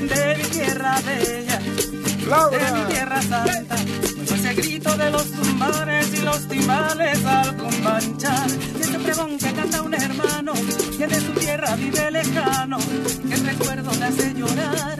de 0.00 0.36
mi 0.36 0.44
tierra 0.44 1.00
bella, 1.04 1.58
de 1.58 2.72
mi 2.72 2.92
tierra 2.92 3.22
santa. 3.22 3.76
Oigo 4.18 4.34
ese 4.34 4.54
grito 4.54 4.96
de 4.96 5.10
los 5.10 5.30
tumbares 5.30 6.14
y 6.14 6.22
los 6.22 6.48
timbales 6.48 7.24
al 7.24 7.56
combanchar. 7.56 8.48
Y 8.78 8.82
ese 8.82 8.98
pregón 8.98 9.38
que 9.38 9.52
canta 9.52 9.82
un 9.82 9.94
hermano 9.94 10.52
que 10.96 11.06
de 11.06 11.20
su 11.20 11.32
tierra 11.32 11.76
vive 11.76 12.10
lejano, 12.10 12.78
que 12.78 13.34
el 13.34 13.46
recuerdo 13.46 13.90
le 13.98 14.04
hace 14.04 14.34
llorar. 14.34 14.98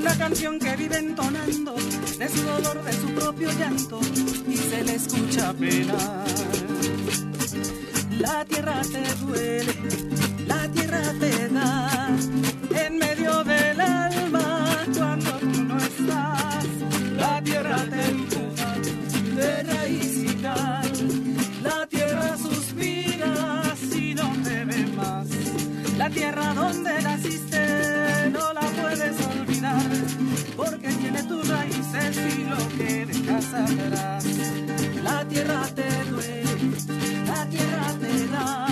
Una 0.00 0.16
canción 0.16 0.58
que 0.58 0.76
vive 0.76 0.96
entonando 0.96 1.47
dolor, 2.62 2.84
de 2.84 2.92
su 2.92 3.06
propio 3.14 3.50
llanto 3.52 4.00
y 4.48 4.56
se 4.56 4.84
le 4.84 4.94
escucha 4.94 5.52
penar. 5.52 6.26
La 8.18 8.44
tierra 8.44 8.80
te 8.82 9.14
duele, 9.24 9.74
la 10.46 10.68
tierra 10.68 11.02
te 11.20 11.48
da 11.48 12.08
en 12.74 12.98
medio 12.98 13.44
del 13.44 13.80
alma 13.80 14.07
tus 31.88 31.92
raíces 31.92 32.38
y 32.38 32.44
lo 32.44 32.56
que 32.76 33.06
dejas 33.06 33.54
atrás. 33.54 34.24
La 35.02 35.24
tierra 35.24 35.62
te 35.74 36.04
duele, 36.10 36.44
la 37.26 37.46
tierra 37.46 37.94
te 38.00 38.26
da, 38.28 38.67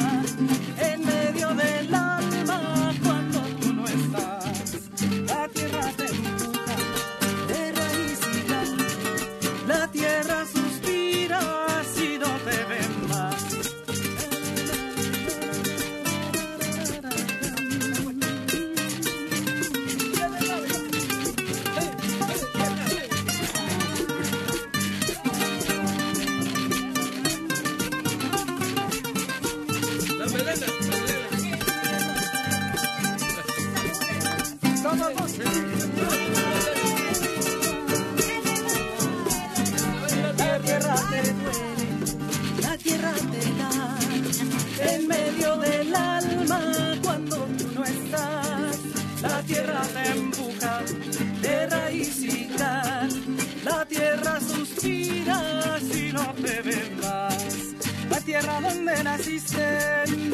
tierra 58.39 58.61
donde 58.61 59.05
naciste 59.05 59.67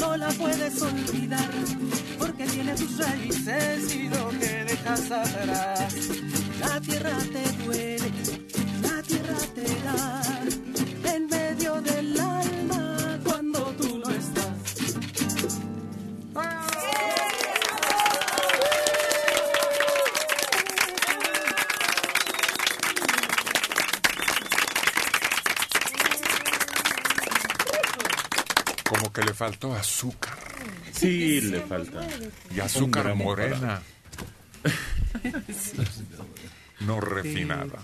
no 0.01 0.17
la 0.17 0.29
puedes 0.31 0.83
olvidar 0.83 1.51
porque 2.19 2.45
tiene 2.47 2.75
tus 2.75 2.99
raíces 2.99 3.95
y 3.95 4.09
lo 4.09 4.29
que 4.31 4.65
dejas 4.65 5.11
atrás. 5.11 5.95
La 6.61 6.81
tierra 6.81 7.17
te 7.33 7.65
duele, 7.65 8.11
la 8.83 9.03
tierra 9.03 9.39
te 9.55 9.63
da 9.85 10.42
faltó 29.43 29.75
azúcar. 29.75 30.39
Sí, 30.93 31.41
le 31.41 31.61
falta. 31.63 32.07
Y 32.55 32.61
azúcar 32.61 33.13
morena. 33.17 33.83
No 36.81 37.01
refinada. 37.01 37.79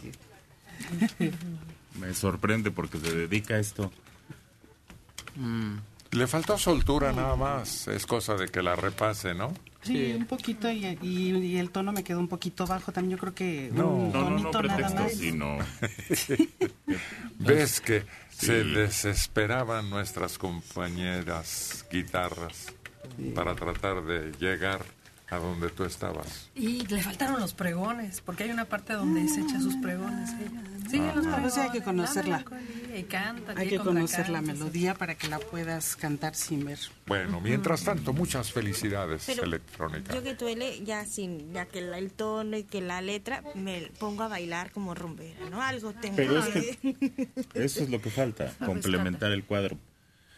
Me 2.01 2.15
sorprende 2.15 2.71
porque 2.73 2.99
se 2.99 3.15
dedica 3.15 3.55
a 3.55 3.59
esto. 3.61 3.93
Le 6.11 6.27
faltó 6.27 6.59
soltura 6.59 7.13
nada 7.13 7.37
más. 7.37 7.87
Es 7.89 8.07
cosa 8.07 8.35
de 8.35 8.49
que 8.49 8.61
la 8.63 8.75
repase, 8.77 9.35
¿no? 9.35 9.53
Sí, 9.83 10.13
un 10.17 10.27
poquito 10.27 10.69
y, 10.71 10.85
y- 11.03 11.37
y 11.37 11.57
el 11.59 11.71
tono 11.71 11.93
me 11.93 12.03
quedó 12.03 12.19
un 12.19 12.27
poquito 12.29 12.67
bajo. 12.67 12.91
También 12.93 13.17
yo 13.17 13.21
creo 13.21 13.35
que 13.35 13.71
No. 13.73 13.89
un 13.89 14.13
No, 14.13 14.31
no, 14.31 14.39
no, 14.41 14.51
pretexto, 14.51 14.95
más. 15.03 15.13
sino... 15.13 15.59
Ves 17.39 17.81
que 17.81 18.05
se 18.39 18.63
desesperaban 18.63 19.91
nuestras 19.91 20.39
compañeras 20.39 21.85
guitarras 21.91 22.73
para 23.35 23.57
tratar 23.57 24.05
de 24.05 24.33
llegar 24.39 24.85
a 25.31 25.37
donde 25.37 25.69
tú 25.71 25.85
estabas. 25.85 26.49
Y 26.55 26.87
le 26.87 27.03
faltaron 27.03 27.39
los 27.41 27.53
pregones, 27.55 28.21
porque 28.23 28.45
hay 28.45 28.51
una 28.51 28.65
parte 28.65 28.95
donde 28.95 29.29
se 29.29 29.41
echa 29.43 29.61
sus 29.61 29.77
pregones 29.77 30.31
ella. 30.41 30.63
Sí, 30.91 30.99
Ah, 31.01 31.13
los 31.15 31.15
pues 31.17 31.27
pregones. 31.27 31.55
sí, 31.55 31.61
hay 31.61 31.71
que 31.71 31.83
conocerla. 31.83 32.45
Y 32.97 33.03
canta, 33.03 33.53
Hay 33.57 33.69
que 33.69 33.79
conocer 33.79 34.31
la 34.31 34.41
melodía 34.41 34.95
para 34.95 35.17
que 35.17 35.29
la 35.29 35.39
puedas 35.39 35.97
cantar 35.97 36.35
sin 36.35 36.65
ver. 36.65 36.79
Bueno, 37.07 37.43
mientras 37.43 37.85
tanto, 37.85 38.15
muchas 38.15 38.51
felicidades, 38.53 39.25
Pero 39.27 39.43
Electrónica. 39.45 40.15
Yo 40.15 40.23
que 40.23 40.35
duele, 40.35 40.83
ya 40.85 41.05
sin, 41.05 41.53
ya 41.53 41.67
que 41.67 41.83
la- 41.83 41.99
el 41.99 42.11
tono 42.11 42.57
y 42.57 42.65
que 42.65 42.81
la 42.81 43.03
letra, 43.03 43.43
me 43.55 43.91
pongo 43.99 44.23
a 44.23 44.29
bailar 44.29 44.71
como 44.71 44.95
rumbera, 44.95 45.51
¿no? 45.51 45.61
Algo 45.61 45.93
tengo 45.93 46.17
Pero 46.17 46.39
es 46.39 46.47
que- 46.79 46.95
que 46.95 47.29
eso 47.55 47.83
es 47.83 47.91
lo 47.91 48.01
que 48.01 48.09
falta, 48.11 48.55
complementar 48.65 49.31
el 49.33 49.45
cuadro. 49.45 49.77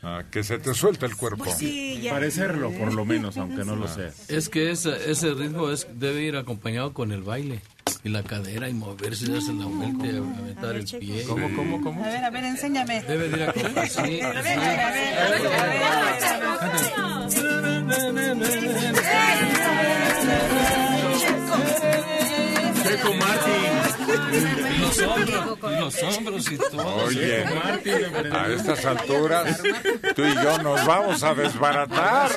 Ah, 0.03 0.23
que 0.31 0.43
se 0.43 0.59
te 0.59 0.73
suelte 0.73 1.05
el 1.07 1.15
cuerpo. 1.17 1.45
Pues 1.45 1.59
sí, 1.59 2.01
ya. 2.03 2.13
Parecerlo, 2.13 2.71
por 2.73 2.93
lo 2.95 3.05
menos, 3.05 3.37
aunque 3.37 3.65
no 3.65 3.77
lo 3.77 3.85
Ah. 3.85 3.89
sea. 3.95 4.11
Es 4.29 4.49
que 4.49 4.71
ese, 4.71 5.11
ese 5.11 5.35
ritmo 5.35 5.71
es, 5.71 5.87
debe 5.95 6.23
ir 6.23 6.37
acompañado 6.37 6.95
con 6.95 7.13
el 7.13 7.23
baile 7.23 7.61
y 8.03 8.09
la 8.09 8.23
cadera 8.23 8.69
y 8.69 8.73
moverse, 8.73 9.31
darse 9.31 9.53
la 9.53 9.67
vuelta 9.67 10.07
y 10.07 10.17
aventar 10.17 10.77
el 10.77 10.85
pie. 10.85 11.25
¿Cómo, 11.25 11.55
cómo, 11.55 11.83
cómo? 11.83 12.03
A 12.05 12.09
ver, 12.09 12.25
a 12.25 12.31
ver, 12.31 12.45
enséñame. 12.45 13.03
Debe 13.03 13.29
de 13.29 13.37
ir 13.37 13.43
acompañado. 13.43 13.87
Sí, 13.89 14.21
A 14.23 14.29
ver, 14.31 14.37
a 14.39 14.43
ver, 14.43 14.59
a 14.59 14.91
ver, 14.91 15.19
a 15.19 15.31
ver, 15.31 15.47
a 15.47 17.21
ver. 17.21 17.41
Checo 22.83 23.15
Martín. 23.15 23.60
Y 24.33 24.79
los 24.79 24.99
hombros, 25.01 25.59
y 25.63 25.81
los 25.81 26.03
hombros 26.03 26.53
y 26.53 26.59
todo. 26.59 26.95
Oye, 27.05 27.45
a 27.45 28.49
estas 28.49 28.85
alturas, 28.85 29.63
tú 30.15 30.23
y 30.25 30.35
yo 30.35 30.59
nos 30.63 30.85
vamos 30.87 31.23
a 31.23 31.35
desbaratar. 31.35 32.31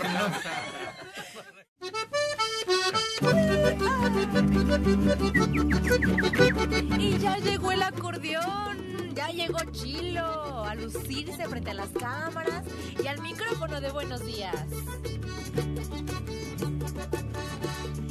Y 6.97 7.17
ya 7.19 7.37
llegó 7.37 7.71
el 7.71 7.83
acordeón, 7.83 9.13
ya 9.13 9.27
llegó 9.29 9.59
Chilo 9.71 10.63
a 10.63 10.75
lucirse 10.75 11.47
frente 11.47 11.71
a 11.71 11.73
las 11.75 11.89
cámaras 11.89 12.63
y 13.01 13.07
al 13.07 13.21
micrófono 13.21 13.79
de 13.79 13.91
Buenos 13.91 14.25
Días. 14.25 14.55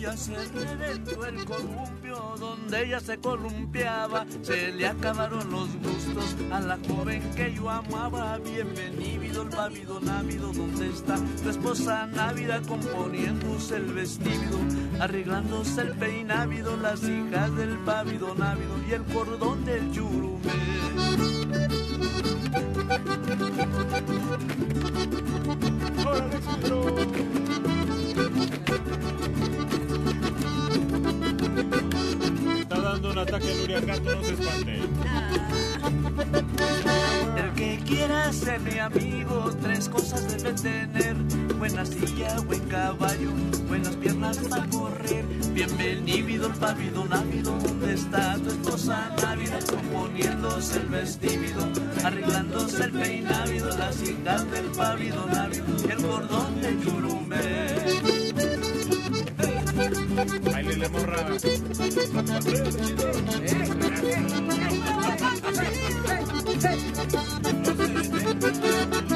Ya 0.02 0.16
se 0.16 0.34
reventó 0.34 1.24
el 1.26 1.44
columpio 1.44 2.34
donde 2.36 2.86
ella 2.86 2.98
se 2.98 3.18
columpiaba. 3.18 4.26
Se 4.42 4.72
le 4.72 4.88
acabaron 4.88 5.48
los 5.48 5.68
gustos 5.76 6.34
a 6.50 6.58
la 6.58 6.76
joven 6.88 7.22
que 7.36 7.54
yo 7.54 7.70
amaba. 7.70 8.36
Bienvenido 8.38 9.42
el 9.42 9.48
pavido 9.50 10.00
návido 10.00 10.52
donde 10.52 10.88
está 10.88 11.14
tu 11.40 11.50
esposa 11.50 12.06
návida 12.06 12.60
componiéndose 12.62 13.76
el 13.76 13.94
vestido, 13.94 14.58
arreglándose 14.98 15.82
el 15.82 15.96
peinávido, 15.96 16.76
las 16.78 17.04
hijas 17.04 17.54
del 17.54 17.78
pavido 17.84 18.34
návido 18.34 18.74
y 18.88 18.94
el 18.94 19.04
cordón 19.04 19.64
del 19.64 19.92
yurumé. 19.92 20.50
Está 32.60 32.80
dando 32.80 33.10
un 33.10 33.18
ataque 33.18 33.52
al 33.52 33.60
huracán, 33.60 34.04
no 34.04 34.22
se 34.24 34.32
espante. 34.32 34.80
El 37.36 37.52
que 37.54 37.78
quiera 37.84 38.32
ser 38.32 38.60
mi 38.60 38.78
amigo, 38.78 39.50
tres 39.62 39.88
cosas 39.88 40.36
debe 40.36 40.52
tener: 40.54 41.16
buena 41.58 41.84
silla, 41.84 42.40
buen 42.46 42.60
caballo, 42.68 43.30
buenas 43.68 43.96
piernas 43.96 44.38
para 44.38 44.66
correr. 44.66 45.24
Bienvenido 45.52 46.46
el 46.46 46.54
pavido 46.54 47.04
návido, 47.04 47.58
¿dónde 47.58 47.94
está 47.94 48.36
tu 48.38 48.48
esposa 48.50 49.10
návida? 49.20 49.58
Componiéndose 49.70 50.78
el 50.78 50.86
vestido, 50.86 51.68
arreglándose 52.04 52.84
el 52.84 52.92
peinávido, 52.92 53.76
las 53.76 54.02
hijas 54.02 54.50
del 54.50 54.66
pavido 54.66 55.26
návido 55.26 55.64
el 55.90 56.02
cordón 56.02 56.60
de 56.60 56.78
yurumé. 56.84 57.91
Baile 60.14 60.76
la 60.76 60.88
morra. 60.88 61.26
Y 69.04 69.11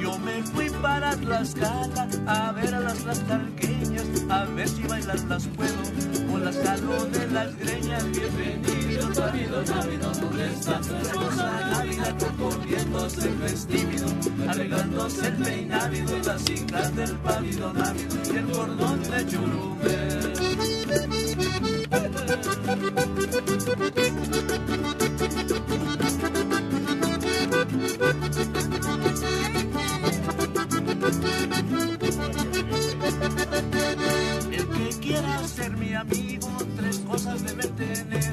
yo 0.00 0.18
me 0.20 0.42
fui 0.42 0.70
para 0.70 1.14
Tlaxcala 1.16 2.08
a 2.26 2.52
ver 2.52 2.74
a 2.74 2.80
las 2.80 2.98
tlaxcalqueñas, 2.98 4.06
a 4.30 4.44
ver 4.46 4.68
si 4.68 4.82
bailan 4.84 5.28
las 5.28 5.46
puedo, 5.48 5.74
o 6.32 6.38
las 6.38 6.56
jalo 6.56 7.04
de 7.06 7.26
las 7.28 7.54
greñas. 7.58 8.10
Bienvenido, 8.10 9.10
Navido, 9.10 9.62
Navido, 9.64 10.12
¿dónde 10.12 10.46
está? 10.46 10.80
Hermosa 11.10 11.70
Navidad 11.70 12.18
componiéndose 12.18 13.28
el 13.28 13.34
vestido, 13.34 14.06
arreglándose 14.48 15.26
el 15.26 15.34
peinávido, 15.34 16.18
las 16.24 16.48
hijas 16.48 16.96
del 16.96 17.16
pálido 17.16 17.72
návido 17.74 18.16
y 18.32 18.36
el 18.36 18.46
cordón 18.46 19.02
de 19.02 19.26
churumel. 19.26 20.28
Mi 35.76 35.94
amigo, 35.94 36.48
tres 36.76 36.98
cosas 37.00 37.42
debe 37.42 37.66
tener. 37.68 38.32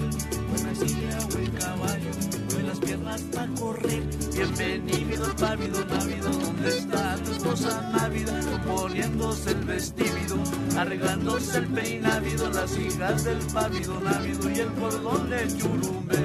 Buena 0.50 0.76
silla, 0.76 1.20
buen 1.32 1.52
caballo, 1.52 2.12
buenas 2.54 2.80
piernas 2.80 3.22
para 3.34 3.48
correr. 3.60 4.04
Bienvenido, 4.34 5.36
pávido, 5.36 5.86
návido, 5.86 6.30
¿dónde 6.30 6.70
está 6.70 7.16
tu 7.18 7.32
esposa 7.32 7.92
návida? 7.92 8.40
Componiéndose 8.42 9.52
el 9.52 9.66
vestido, 9.66 10.38
arreglándose 10.78 11.58
el 11.60 11.68
peinávido, 11.68 12.50
las 12.52 12.78
hijas 12.78 13.24
del 13.24 13.40
pávido, 13.54 14.00
návido 14.00 14.50
y 14.52 14.60
el 14.60 14.72
cordón 14.74 15.30
de 15.30 15.48
churumbe. 15.58 16.16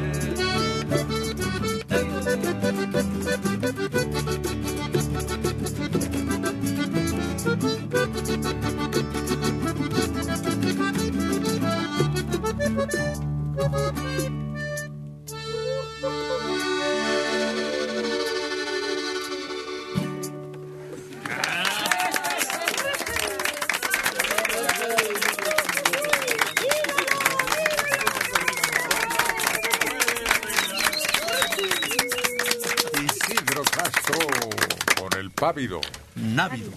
Pávido. 35.51 35.81
Návido. 36.15 36.71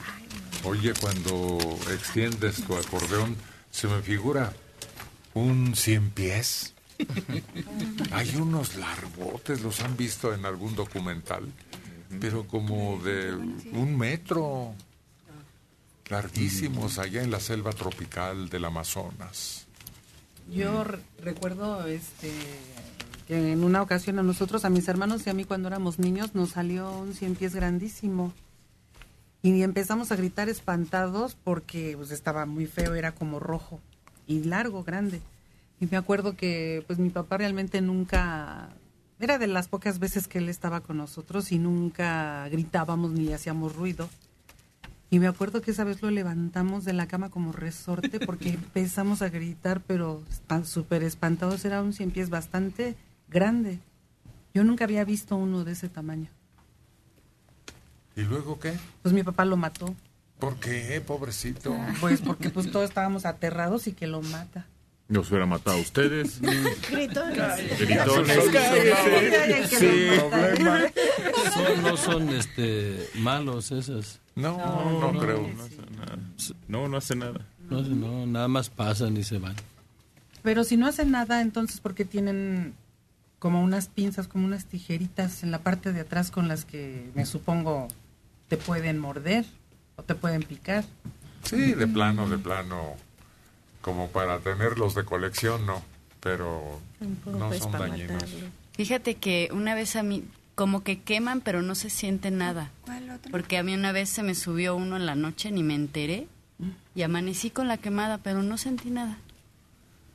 Oye, 0.64 0.94
cuando 1.00 1.60
extiendes 1.92 2.64
tu 2.66 2.76
acordeón, 2.76 3.36
se 3.70 3.88
me 3.88 4.02
figura 4.02 4.52
un 5.36 5.76
cien 5.76 6.10
pies. 6.10 6.74
Hay 8.12 8.36
unos 8.36 8.76
largotes, 8.76 9.62
los 9.62 9.80
han 9.82 9.96
visto 9.96 10.34
en 10.34 10.46
algún 10.46 10.76
documental, 10.76 11.46
pero 12.20 12.48
como 12.48 12.98
de 13.04 13.34
un 13.74 13.96
metro, 13.96 14.74
larguísimos 16.10 16.98
allá 16.98 17.22
en 17.22 17.30
la 17.32 17.40
selva 17.40 17.72
tropical 17.74 18.50
del 18.50 18.66
Amazonas. 18.66 19.66
Yo 20.52 20.84
re- 20.84 21.00
recuerdo 21.22 21.86
este 21.88 22.32
que 23.28 23.54
en 23.54 23.64
una 23.64 23.82
ocasión 23.82 24.18
a 24.20 24.24
nosotros, 24.24 24.66
a 24.66 24.70
mis 24.70 24.88
hermanos 24.88 25.26
y 25.28 25.30
a 25.30 25.34
mí 25.34 25.46
cuando 25.46 25.68
éramos 25.70 26.00
niños, 26.00 26.34
nos 26.36 26.50
salió 26.52 26.92
un 26.92 27.14
cien 27.14 27.36
pies 27.36 27.54
grandísimo. 27.56 28.34
Y 29.44 29.62
empezamos 29.62 30.10
a 30.14 30.16
gritar 30.16 30.48
espantados 30.48 31.36
porque 31.36 31.96
pues, 31.98 32.12
estaba 32.12 32.46
muy 32.46 32.66
feo, 32.66 32.96
era 32.96 33.12
como 33.12 33.42
rojo 33.42 33.82
y 34.26 34.46
largo, 34.46 34.86
grande. 34.86 35.20
Y 35.82 35.88
me 35.88 35.98
acuerdo 35.98 36.38
que 36.38 36.82
pues 36.88 36.98
mi 36.98 37.10
papá 37.10 37.38
realmente 37.38 37.82
nunca, 37.82 38.70
era 39.20 39.38
de 39.38 39.48
las 39.48 39.68
pocas 39.68 40.00
veces 40.00 40.30
que 40.30 40.38
él 40.38 40.48
estaba 40.48 40.80
con 40.80 40.96
nosotros 40.96 41.52
y 41.52 41.60
nunca 41.60 42.48
gritábamos 42.48 43.12
ni 43.12 43.34
hacíamos 43.34 43.76
ruido. 43.76 44.10
Y 45.10 45.20
me 45.20 45.28
acuerdo 45.28 45.62
que 45.62 45.72
esa 45.72 45.84
vez 45.84 46.02
lo 46.02 46.10
levantamos 46.10 46.86
de 46.86 46.94
la 46.94 47.08
cama 47.08 47.30
como 47.30 47.52
resorte 47.52 48.22
porque 48.22 48.50
empezamos 48.54 49.22
a 49.22 49.28
gritar, 49.28 49.82
pero 49.82 50.24
súper 50.64 51.04
espantados. 51.04 51.66
Era 51.66 51.82
un 51.82 51.92
cien 51.92 52.12
pies 52.12 52.30
bastante 52.30 52.96
grande. 53.28 53.80
Yo 54.54 54.64
nunca 54.64 54.86
había 54.86 55.04
visto 55.04 55.36
uno 55.36 55.66
de 55.66 55.74
ese 55.74 55.90
tamaño. 55.90 56.30
¿Y 58.16 58.22
luego 58.22 58.60
qué? 58.60 58.74
Pues 59.02 59.14
mi 59.14 59.24
papá 59.24 59.46
lo 59.46 59.58
mató. 59.58 59.94
¿Por 60.40 60.58
qué, 60.58 61.02
pobrecito? 61.06 61.76
Pues 62.02 62.22
porque 62.22 62.50
pues 62.50 62.70
todos 62.72 62.90
estábamos 62.90 63.26
aterrados 63.26 63.88
y 63.88 63.94
que 63.94 64.08
lo 64.08 64.22
mata. 64.22 64.66
Nos 65.08 65.30
hubiera 65.30 65.46
matado 65.46 65.78
a 65.78 65.82
ustedes. 65.82 66.40
Gritones. 66.92 67.80
Gritones. 67.80 68.40
Sí. 69.70 70.08
Problema. 70.18 70.82
Son- 71.54 71.82
no 71.84 71.98
son 71.98 72.30
este 72.30 73.10
malos 73.20 73.72
esas. 73.72 74.20
No, 74.36 74.58
no, 75.00 75.20
creo. 75.20 75.48
No, 76.68 76.88
no 76.88 76.98
hace 76.98 77.16
nada. 77.16 77.46
No, 77.70 77.82
no, 77.82 78.26
nada 78.26 78.48
más 78.48 78.70
pasan 78.70 79.16
y 79.18 79.24
se 79.24 79.38
van. 79.40 79.56
Pero 80.42 80.64
si 80.64 80.76
no 80.78 80.88
hacen 80.88 81.12
nada, 81.12 81.42
entonces 81.42 81.80
porque 81.80 82.06
tienen 82.06 82.74
como 83.40 83.62
unas 83.62 83.88
pinzas, 83.88 84.28
como 84.28 84.46
unas 84.46 84.66
tijeritas 84.66 85.44
en 85.44 85.52
la 85.52 85.60
parte 85.60 85.94
de 85.94 86.02
atrás 86.02 86.32
con 86.32 86.48
las 86.48 86.66
que 86.66 87.10
me 87.14 87.26
supongo 87.26 87.88
te 88.54 88.58
pueden 88.58 89.00
morder 89.00 89.46
o 89.96 90.04
te 90.04 90.14
pueden 90.14 90.44
picar. 90.44 90.86
Sí, 91.44 91.74
de 91.74 91.88
plano, 91.88 92.30
de 92.30 92.38
plano. 92.38 92.94
Como 93.82 94.10
para 94.10 94.38
tenerlos 94.42 94.94
de 94.94 95.04
colección, 95.04 95.66
no. 95.66 95.82
Pero 96.20 96.80
no 97.26 97.52
son 97.54 97.72
dañinos. 97.72 98.24
Fíjate 98.74 99.16
que 99.16 99.50
una 99.52 99.74
vez 99.74 99.96
a 99.96 100.04
mí, 100.04 100.24
como 100.54 100.84
que 100.84 101.02
queman, 101.02 101.42
pero 101.42 101.64
no 101.64 101.74
se 101.74 101.90
siente 101.90 102.30
nada. 102.30 102.70
¿Cuál 102.86 103.10
otro? 103.10 103.32
Porque 103.32 103.58
a 103.58 103.64
mí 103.64 103.74
una 103.74 103.92
vez 103.92 104.10
se 104.10 104.22
me 104.22 104.36
subió 104.36 104.76
uno 104.76 104.98
en 104.98 105.08
la 105.08 105.16
noche, 105.16 105.50
ni 105.50 105.64
me 105.64 105.74
enteré. 105.74 106.28
Y 106.94 107.02
amanecí 107.02 107.50
con 107.50 107.68
la 107.68 107.78
quemada, 107.78 108.20
pero 108.20 108.44
no 108.44 108.60
sentí 108.60 108.92
nada. 108.92 109.18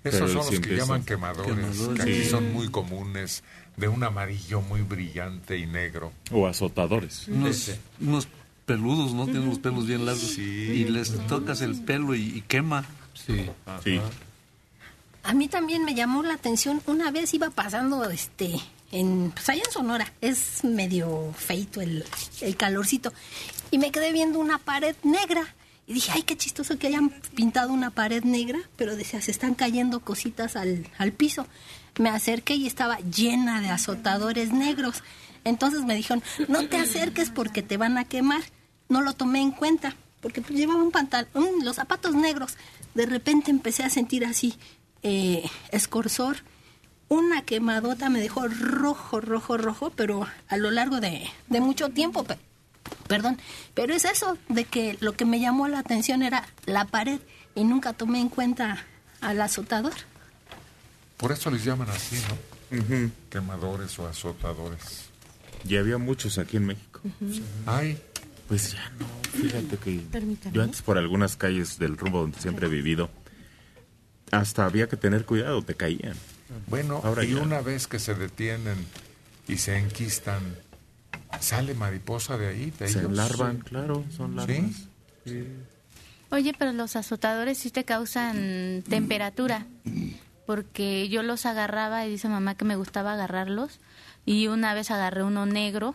Esos 0.05 0.31
Pero 0.31 0.44
son 0.44 0.52
los 0.52 0.60
que 0.60 0.77
llaman 0.77 1.02
quemadores, 1.02 1.56
quemadores, 1.56 1.97
que 1.97 2.02
aquí 2.02 2.23
sí. 2.23 2.31
son 2.31 2.52
muy 2.52 2.70
comunes, 2.70 3.43
de 3.79 3.89
un 3.89 4.03
amarillo 4.03 4.61
muy 4.61 4.83
brillante 4.83 5.57
y 5.57 5.67
negro. 5.67 6.13
O 6.31 6.47
azotadores. 6.47 7.29
Unos, 7.29 7.71
unos 8.01 8.29
peludos, 8.67 9.15
¿no? 9.15 9.25
Tienen 9.25 9.49
los 9.49 9.59
pelos 9.59 9.87
bien 9.87 10.05
largos. 10.05 10.37
Y 10.37 10.85
les 10.85 11.17
tocas 11.27 11.61
el 11.61 11.81
pelo 11.83 12.15
y, 12.15 12.23
y 12.39 12.41
quema. 12.43 12.85
Sí. 13.15 13.47
Sí. 13.85 14.01
A 15.23 15.33
mí 15.33 15.49
también 15.49 15.85
me 15.85 15.95
llamó 15.95 16.23
la 16.23 16.35
atención. 16.35 16.83
Una 16.87 17.11
vez 17.11 17.35
iba 17.35 17.51
pasando, 17.51 18.09
este, 18.11 18.59
en, 18.93 19.31
pues 19.35 19.49
allá 19.49 19.63
en 19.65 19.73
Sonora. 19.73 20.13
Es 20.21 20.65
medio 20.65 21.33
feito 21.37 21.81
el, 21.81 22.05
el 22.41 22.57
calorcito. 22.57 23.13
Y 23.71 23.79
me 23.79 23.91
quedé 23.91 24.13
viendo 24.13 24.39
una 24.39 24.59
pared 24.59 24.97
negra. 25.03 25.55
Y 25.87 25.95
dije, 25.95 26.13
ay, 26.15 26.23
qué 26.23 26.37
chistoso 26.37 26.79
que 26.79 26.89
hayan 26.89 27.11
pintado 27.35 27.73
una 27.73 27.91
pared 27.91 28.25
negra. 28.25 28.59
Pero 28.77 28.97
decía, 28.97 29.23
se 29.23 29.31
están 29.31 29.55
cayendo 29.55 30.01
cositas 30.01 30.57
al, 30.57 30.87
al 30.99 31.13
piso. 31.13 31.47
Me 31.99 32.11
acerqué 32.11 32.55
y 32.55 32.66
estaba 32.66 32.99
llena 33.01 33.61
de 33.61 33.69
azotadores 33.70 34.53
negros. 34.53 35.03
Entonces 35.45 35.85
me 35.85 35.95
dijeron, 35.95 36.23
no 36.49 36.66
te 36.69 36.77
acerques 36.79 37.31
porque 37.31 37.62
te 37.62 37.77
van 37.77 37.99
a 37.99 38.05
quemar. 38.05 38.43
No 38.89 39.03
lo 39.03 39.12
tomé 39.15 39.41
en 39.41 39.51
cuenta, 39.51 39.95
porque 40.20 40.41
pues, 40.41 40.55
llevaba 40.59 40.83
un 40.83 40.91
pantalón, 40.91 41.65
los 41.65 41.77
zapatos 41.77 42.15
negros. 42.15 42.57
De 42.95 43.05
repente 43.07 43.51
empecé 43.51 43.83
a 43.85 43.91
sentir 43.91 44.25
así, 44.25 44.55
eh, 45.03 45.49
escorzor. 45.73 46.37
Una 47.09 47.43
quemadota 47.43 48.11
me 48.11 48.20
dejó 48.20 48.49
rojo, 48.49 49.20
rojo, 49.20 49.57
rojo, 49.57 49.91
pero 49.91 50.27
a 50.49 50.57
lo 50.57 50.70
largo 50.70 51.01
de, 51.01 51.29
mucho 51.49 51.89
tiempo. 51.91 52.25
pe- 52.25 52.39
perdón, 53.07 53.39
pero 53.75 53.95
es 53.95 54.05
eso, 54.05 54.37
de 54.49 54.65
que 54.65 54.97
lo 55.01 55.12
que 55.15 55.25
me 55.25 55.41
llamó 55.41 55.69
la 55.69 55.79
atención 55.79 56.23
era 56.23 56.47
la 56.66 56.85
pared 56.85 57.20
y 57.55 57.65
nunca 57.65 57.93
tomé 57.95 58.20
en 58.20 58.29
cuenta 58.29 58.85
al 59.20 59.41
azotador. 59.41 59.95
Por 61.19 61.32
eso 61.32 61.51
les 61.51 61.65
llaman 61.65 61.89
así, 61.90 62.16
¿no? 62.70 63.11
Quemadores 63.31 63.99
o 63.99 64.07
azotadores. 64.09 65.07
Y 65.69 65.77
había 65.77 65.99
muchos 65.99 66.39
aquí 66.39 66.57
en 66.57 66.66
México. 66.66 67.01
Ay. 67.66 68.01
Pues 68.49 68.73
ya 68.73 68.90
no, 68.99 69.07
fíjate 69.43 69.77
que 69.77 69.99
Permítame. 70.11 70.55
yo 70.57 70.62
antes 70.62 70.81
por 70.81 70.97
algunas 70.97 71.36
calles 71.36 71.78
del 71.78 71.99
rumbo 71.99 72.23
donde 72.23 72.40
siempre 72.40 72.66
he 72.66 72.70
vivido, 72.70 73.11
hasta 74.31 74.65
había 74.65 74.89
que 74.89 74.97
tener 74.97 75.27
cuidado, 75.27 75.61
te 75.62 75.74
caían. 75.74 76.15
Bueno, 76.66 76.99
Ahora 77.05 77.24
y 77.24 77.35
ya. 77.35 77.43
una 77.43 77.61
vez 77.61 77.86
que 77.86 77.99
se 77.99 78.15
detienen 78.15 78.78
y 79.49 79.59
se 79.59 79.77
enquistan, 79.77 80.40
¿sale 81.40 81.74
mariposa 81.74 82.39
de 82.39 82.47
ahí? 82.47 82.73
De 82.78 82.89
Se 82.89 83.01
ellos? 83.01 83.12
larvan, 83.12 83.59
claro, 83.59 84.03
son 84.16 84.35
larvas. 84.35 84.57
¿Sí? 85.27 85.45
Oye, 86.31 86.55
pero 86.59 86.73
los 86.73 86.97
azotadores 86.97 87.59
sí 87.59 87.70
te 87.70 87.85
causan 87.85 88.82
temperatura. 88.89 89.66
Porque 90.49 91.11
yo 91.11 91.23
los 91.23 91.45
agarraba 91.45 92.07
y 92.07 92.11
dice 92.11 92.27
mamá 92.27 92.55
que 92.55 92.65
me 92.65 92.75
gustaba 92.77 93.12
agarrarlos. 93.12 93.81
Y 94.25 94.47
una 94.47 94.73
vez 94.73 94.91
agarré 94.91 95.23
uno 95.23 95.45
negro 95.45 95.95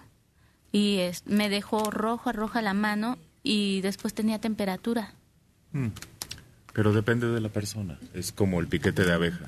y 0.71 0.99
es- 0.99 1.25
me 1.25 1.49
dejó 1.49 1.89
rojo, 1.89 2.31
roja 2.31 2.61
la 2.61 2.75
mano 2.75 3.17
y 3.41 3.81
después 3.81 4.13
tenía 4.13 4.37
temperatura. 4.39 5.15
Mm. 5.71 5.87
Pero 6.71 6.93
depende 6.93 7.25
de 7.29 7.41
la 7.41 7.49
persona. 7.49 7.97
Es 8.13 8.31
como 8.31 8.59
el 8.59 8.67
piquete 8.67 9.03
de 9.03 9.13
abeja. 9.13 9.47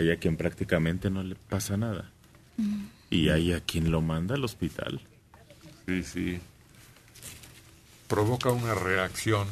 Hay 0.00 0.10
a 0.10 0.16
quien 0.16 0.36
prácticamente 0.36 1.08
no 1.08 1.22
le 1.22 1.36
pasa 1.36 1.76
nada. 1.76 2.10
Mm. 2.56 2.86
Y 3.08 3.28
hay 3.28 3.52
a 3.52 3.60
quien 3.60 3.92
lo 3.92 4.00
manda 4.00 4.34
al 4.34 4.42
hospital. 4.44 5.00
Sí, 5.86 6.02
sí. 6.02 6.40
Provoca 8.08 8.50
una 8.50 8.74
reacción. 8.74 9.46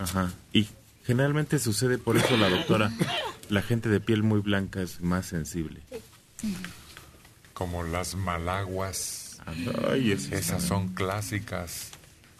Ajá. 0.00 0.32
Y 0.52 0.66
generalmente 1.04 1.58
sucede 1.58 1.98
por 1.98 2.16
eso 2.16 2.36
la 2.36 2.48
doctora. 2.48 2.92
La 3.48 3.62
gente 3.62 3.88
de 3.88 4.00
piel 4.00 4.22
muy 4.22 4.40
blanca 4.40 4.80
es 4.80 5.00
más 5.00 5.26
sensible. 5.26 5.80
Como 7.52 7.82
las 7.82 8.14
malaguas. 8.14 9.40
Ay, 9.90 10.12
esas 10.12 10.32
Esas 10.32 10.62
son 10.62 10.88
clásicas. 10.94 11.90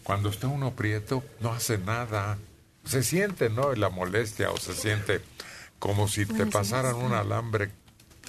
Cuando 0.05 0.29
está 0.29 0.47
uno 0.47 0.73
prieto, 0.75 1.25
no 1.41 1.53
hace 1.53 1.79
nada. 1.79 2.39
Se 2.85 3.03
siente, 3.03 3.51
¿no? 3.51 3.75
La 3.75 3.91
molestia 3.91 4.51
o 4.51 4.57
se 4.57 4.75
siente 4.75 5.21
como 5.79 6.09
si 6.09 6.27
te 6.27 6.47
pasaran 6.47 6.95
un 6.95 7.13
alambre 7.13 7.71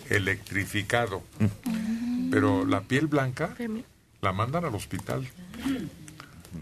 electrificado. 0.10 1.22
Pero 2.32 2.66
la 2.66 2.82
piel 2.82 3.08
blanca 3.08 3.56
la 4.22 4.34
mandan 4.34 4.66
al 4.66 4.74
hospital. 4.74 5.28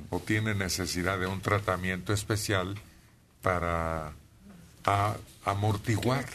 O 0.10 0.20
tiene 0.20 0.56
necesidad 0.56 1.20
de 1.20 1.28
un 1.28 1.42
tratamiento 1.42 2.12
especial 2.12 2.76
para 3.42 4.14
a- 4.86 5.16
amortiguar 5.46 6.26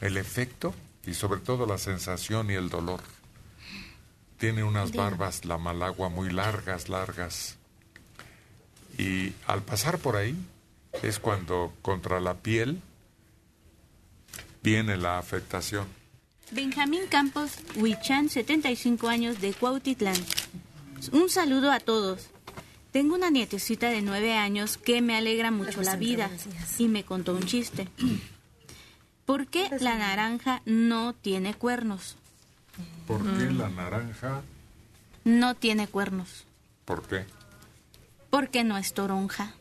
el 0.00 0.16
efecto 0.16 0.74
y 1.06 1.14
sobre 1.14 1.40
todo 1.40 1.66
la 1.66 1.78
sensación 1.78 2.50
y 2.50 2.54
el 2.54 2.68
dolor. 2.68 3.00
Tiene 4.38 4.62
unas 4.62 4.92
Dime. 4.92 5.04
barbas, 5.04 5.44
la 5.44 5.58
malagua, 5.58 6.08
muy 6.08 6.30
largas, 6.30 6.88
largas. 6.88 7.56
Y 8.96 9.32
al 9.46 9.62
pasar 9.62 9.98
por 9.98 10.16
ahí 10.16 10.36
es 11.02 11.18
cuando 11.18 11.72
contra 11.82 12.20
la 12.20 12.34
piel 12.34 12.80
viene 14.62 14.96
la 14.96 15.18
afectación. 15.18 15.86
Benjamín 16.50 17.02
Campos 17.10 17.52
Huichán, 17.76 18.28
75 18.28 19.08
años 19.08 19.40
de 19.40 19.52
Cuautitlán. 19.54 20.16
Un 21.12 21.28
saludo 21.28 21.70
a 21.70 21.78
todos. 21.80 22.28
Tengo 22.92 23.14
una 23.14 23.30
nietecita 23.30 23.90
de 23.90 24.02
9 24.02 24.34
años 24.34 24.78
que 24.78 25.02
me 25.02 25.16
alegra 25.16 25.50
mucho 25.50 25.82
la 25.82 25.96
vida 25.96 26.30
y 26.78 26.88
me 26.88 27.04
contó 27.04 27.34
un 27.34 27.42
chiste. 27.42 27.88
¿Por 29.26 29.46
qué 29.46 29.68
la 29.80 29.96
naranja 29.96 30.62
no 30.64 31.12
tiene 31.12 31.52
cuernos? 31.52 32.16
¿Por 33.06 33.22
qué 33.36 33.50
la 33.50 33.68
naranja? 33.68 34.42
No 35.24 35.54
tiene 35.54 35.86
cuernos. 35.86 36.46
¿Por 36.86 37.06
qué? 37.06 37.26
Porque 38.30 38.64
no 38.64 38.78
es 38.78 38.94
toronja. 38.94 39.52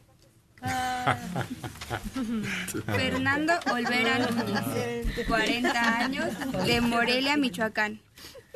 Fernando 2.85 3.53
Olvera 3.71 4.19
Núñez, 4.19 5.27
40 5.27 5.97
años, 5.99 6.27
de 6.65 6.81
Morelia, 6.81 7.37
Michoacán. 7.37 8.01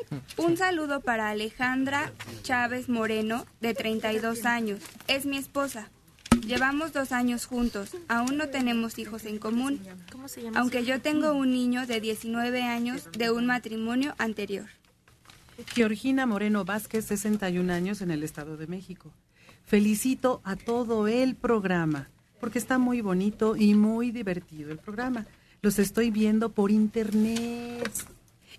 Un 0.38 0.58
saludo 0.58 1.02
para 1.02 1.30
Alejandra 1.30 2.12
Chávez 2.44 2.90
Moreno, 2.90 3.46
de 3.60 3.74
32 3.74 4.46
años. 4.46 4.80
Es 5.08 5.26
mi 5.26 5.38
esposa. 5.38 5.90
Llevamos 6.46 6.94
dos 6.94 7.12
años 7.12 7.46
juntos. 7.46 7.92
Aún 8.08 8.38
no 8.38 8.50
tenemos 8.50 8.98
hijos 8.98 9.26
en 9.26 9.38
común. 9.38 9.82
¿Cómo 10.12 10.28
se 10.28 10.42
llama? 10.42 10.60
Aunque 10.60 10.86
yo 10.86 11.02
tengo 11.02 11.34
un 11.34 11.52
niño 11.52 11.86
de 11.86 12.00
19 12.00 12.64
años 12.64 13.10
de 13.12 13.32
un 13.32 13.46
matrimonio 13.46 14.16
anterior. 14.18 14.68
Georgina 15.68 16.26
Moreno 16.26 16.66
Vázquez, 16.66 17.06
61 17.06 17.72
años 17.72 18.02
en 18.02 18.12
el 18.12 18.24
Estado 18.24 18.58
de 18.58 18.68
México. 18.68 19.12
Felicito 19.66 20.42
a 20.44 20.56
todo 20.56 21.08
el 21.08 21.36
programa, 21.36 22.10
porque 22.40 22.60
está 22.60 22.78
muy 22.80 23.02
bonito 23.02 23.56
y 23.56 23.76
muy 23.76 24.12
divertido 24.12 24.72
el 24.72 24.80
programa. 24.80 25.28
Los 25.62 25.78
estoy 25.78 26.10
viendo 26.10 26.52
por 26.52 26.72
internet 26.72 27.92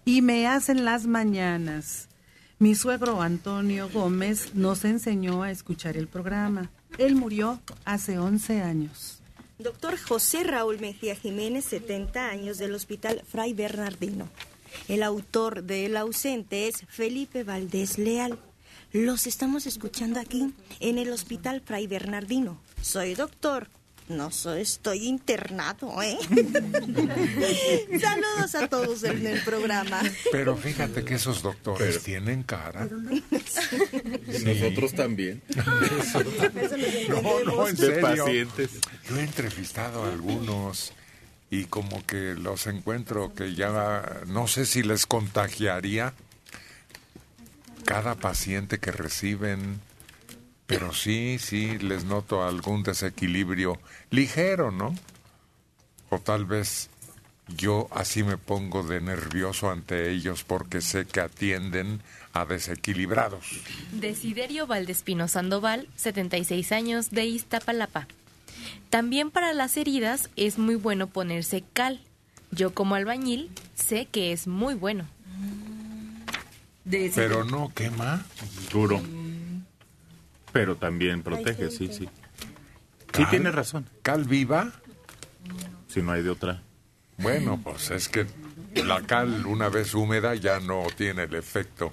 y 0.04 0.22
me 0.22 0.46
hacen 0.46 0.84
las 0.84 1.06
mañanas. 1.06 2.08
Mi 2.58 2.74
suegro 2.74 3.22
Antonio 3.22 3.88
Gómez 3.88 4.54
nos 4.54 4.84
enseñó 4.84 5.42
a 5.42 5.50
escuchar 5.50 5.96
el 5.96 6.06
programa. 6.06 6.70
Él 6.98 7.16
murió 7.16 7.60
hace 7.84 8.18
11 8.18 8.62
años. 8.62 9.20
Doctor 9.58 9.98
José 9.98 10.44
Raúl 10.44 10.80
Mejía 10.80 11.14
Jiménez, 11.14 11.64
70 11.66 12.28
años, 12.28 12.58
del 12.58 12.74
Hospital 12.74 13.22
Fray 13.26 13.52
Bernardino. 13.54 14.28
El 14.88 15.02
autor 15.02 15.62
de 15.64 15.86
El 15.86 15.96
ausente 15.96 16.68
es 16.68 16.84
Felipe 16.88 17.44
Valdés 17.44 17.98
Leal. 17.98 18.38
Los 18.92 19.26
estamos 19.26 19.66
escuchando 19.66 20.20
aquí, 20.20 20.52
en 20.80 20.98
el 20.98 21.12
Hospital 21.12 21.62
Fray 21.64 21.86
Bernardino. 21.86 22.60
Soy 22.80 23.14
doctor. 23.14 23.68
No 24.08 24.30
soy, 24.30 24.60
estoy 24.62 25.06
internado, 25.06 26.02
¿eh? 26.02 26.18
Saludos 28.00 28.54
a 28.54 28.68
todos 28.68 29.04
en 29.04 29.26
el 29.26 29.40
programa. 29.42 30.02
Pero 30.30 30.56
fíjate 30.56 31.04
que 31.04 31.14
esos 31.14 31.42
doctores 31.42 32.02
tienen 32.02 32.42
cara. 32.42 32.88
Nosotros 34.44 34.92
también. 34.94 35.42
No, 37.08 37.22
no, 37.44 37.68
en 37.68 37.76
De 37.76 37.86
serio. 37.86 38.00
pacientes. 38.02 38.70
Yo 39.08 39.16
he 39.18 39.22
entrevistado 39.22 40.04
a 40.04 40.12
algunos 40.12 40.92
y 41.50 41.64
como 41.64 42.04
que 42.06 42.34
los 42.34 42.66
encuentro 42.66 43.34
que 43.34 43.54
ya 43.54 44.22
no 44.26 44.46
sé 44.48 44.66
si 44.66 44.82
les 44.82 45.06
contagiaría 45.06 46.14
cada 47.84 48.14
paciente 48.14 48.78
que 48.78 48.90
reciben, 48.92 49.80
pero 50.72 50.94
sí, 50.94 51.36
sí 51.38 51.78
les 51.78 52.04
noto 52.04 52.42
algún 52.42 52.82
desequilibrio 52.82 53.78
ligero, 54.10 54.70
¿no? 54.70 54.94
O 56.08 56.18
tal 56.18 56.46
vez 56.46 56.88
yo 57.48 57.88
así 57.90 58.22
me 58.22 58.38
pongo 58.38 58.82
de 58.82 59.02
nervioso 59.02 59.70
ante 59.70 60.10
ellos 60.10 60.44
porque 60.44 60.80
sé 60.80 61.04
que 61.04 61.20
atienden 61.20 62.00
a 62.32 62.46
desequilibrados. 62.46 63.60
Desiderio 63.92 64.66
Valdespino 64.66 65.28
Sandoval, 65.28 65.88
76 65.96 66.72
años, 66.72 67.10
de 67.10 67.26
Iztapalapa. 67.26 68.08
También 68.88 69.30
para 69.30 69.52
las 69.52 69.76
heridas 69.76 70.30
es 70.36 70.58
muy 70.58 70.76
bueno 70.76 71.06
ponerse 71.06 71.62
cal. 71.74 72.00
Yo 72.50 72.72
como 72.72 72.94
albañil 72.94 73.50
sé 73.74 74.06
que 74.06 74.32
es 74.32 74.46
muy 74.46 74.72
bueno. 74.72 75.06
Pero 77.14 77.44
no 77.44 77.70
quema. 77.74 78.24
Duro. 78.70 79.02
Pero 80.52 80.76
también 80.76 81.22
protege, 81.22 81.70
sí, 81.70 81.88
sí. 81.92 82.08
Sí, 83.14 83.24
tienes 83.30 83.54
razón. 83.54 83.88
¿Cal 84.02 84.24
viva? 84.24 84.72
Si 85.88 86.02
no 86.02 86.12
hay 86.12 86.22
de 86.22 86.30
otra. 86.30 86.62
Bueno, 87.18 87.60
pues 87.62 87.90
es 87.90 88.08
que 88.08 88.26
la 88.74 89.02
cal 89.02 89.46
una 89.46 89.68
vez 89.68 89.94
húmeda 89.94 90.34
ya 90.34 90.60
no 90.60 90.86
tiene 90.96 91.24
el 91.24 91.34
efecto 91.34 91.92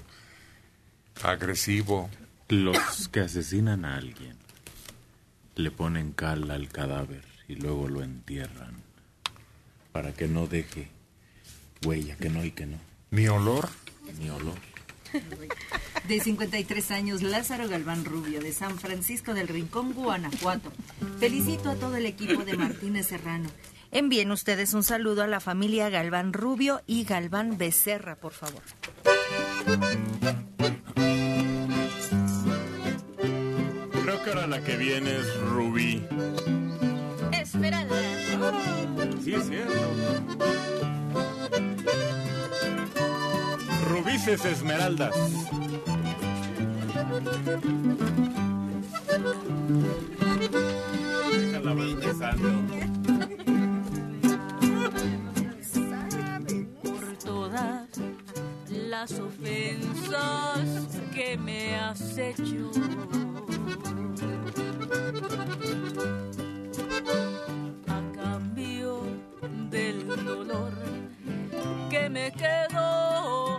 agresivo. 1.23 2.09
Los 2.47 3.09
que 3.09 3.19
asesinan 3.19 3.85
a 3.85 3.97
alguien 3.97 4.35
le 5.55 5.71
ponen 5.71 6.13
cal 6.13 6.49
al 6.51 6.69
cadáver 6.69 7.23
y 7.47 7.55
luego 7.55 7.87
lo 7.87 8.01
entierran 8.01 8.81
para 9.91 10.13
que 10.13 10.27
no 10.27 10.47
deje 10.47 10.89
huella, 11.85 12.15
que 12.15 12.29
no 12.29 12.43
y 12.43 12.51
que 12.51 12.65
no. 12.65 12.77
¿Ni 13.11 13.27
olor? 13.27 13.69
Ni 14.19 14.29
olor. 14.29 14.57
De 16.07 16.19
53 16.19 16.91
años, 16.91 17.21
Lázaro 17.21 17.67
Galván 17.67 18.03
Rubio, 18.05 18.41
de 18.41 18.51
San 18.51 18.79
Francisco 18.79 19.33
del 19.33 19.47
Rincón, 19.47 19.93
Guanajuato. 19.93 20.71
Felicito 21.19 21.69
a 21.69 21.75
todo 21.75 21.97
el 21.97 22.05
equipo 22.05 22.43
de 22.43 22.57
Martínez 22.57 23.07
Serrano. 23.07 23.49
Envíen 23.91 24.31
ustedes 24.31 24.73
un 24.73 24.83
saludo 24.83 25.23
a 25.23 25.27
la 25.27 25.39
familia 25.39 25.89
Galván 25.89 26.33
Rubio 26.33 26.81
y 26.85 27.03
Galván 27.03 27.57
Becerra, 27.57 28.15
por 28.15 28.33
favor. 28.33 28.61
Creo 34.03 34.23
que 34.23 34.29
ahora 34.29 34.47
la 34.47 34.63
que 34.63 34.77
viene 34.77 35.15
es 35.17 35.39
Rubí. 35.41 36.03
Esmeralda. 37.31 37.95
Sí, 39.23 39.33
es 39.33 39.47
cierto. 39.47 40.98
Rubices 43.99 44.45
Esmeraldas. 44.45 45.13
Por 56.81 57.17
todas 57.17 57.89
las 58.69 59.19
ofensas 59.19 60.87
que 61.13 61.37
me 61.37 61.75
has 61.75 62.17
hecho. 62.17 62.71
A 67.87 68.01
cambio 68.15 69.01
del 69.69 70.07
dolor 70.07 70.71
que 71.89 72.09
me 72.09 72.31
quedó. 72.31 73.58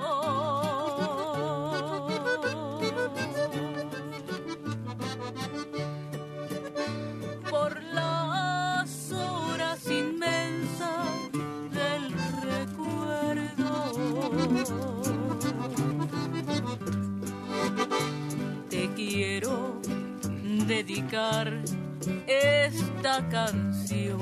Dedicar 20.83 21.63
esta 22.27 23.29
canción. 23.29 24.21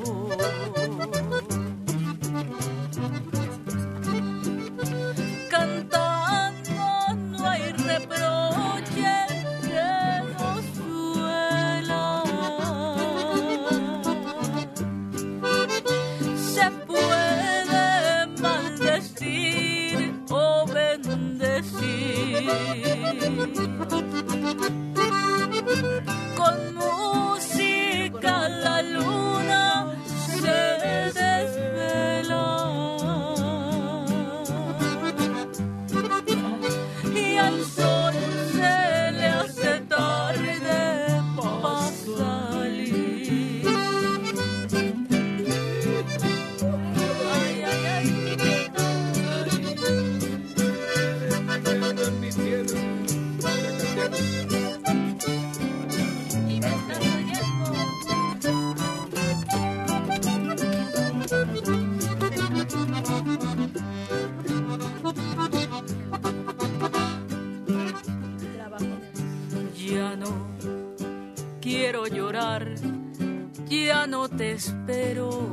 Te 74.36 74.52
espero. 74.52 75.47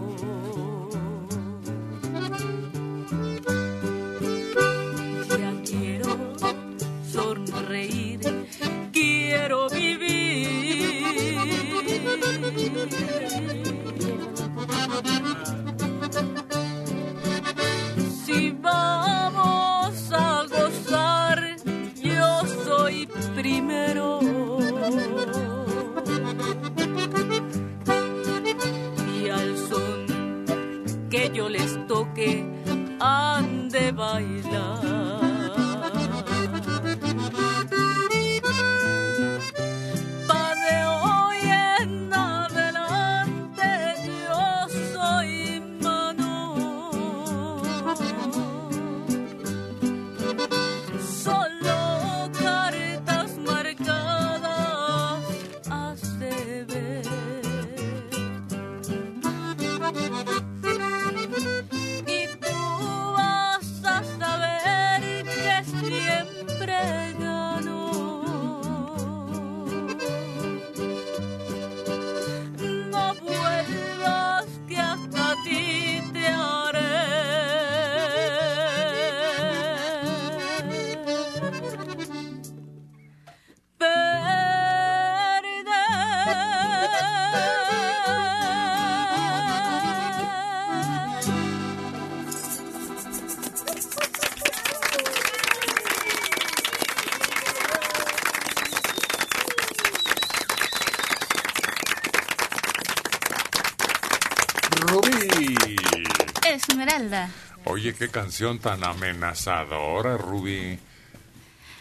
Oye, 107.85 107.93
qué 107.93 108.09
canción 108.09 108.57
tan 108.57 108.83
amenazadora, 108.83 110.17
Rubí. 110.17 110.79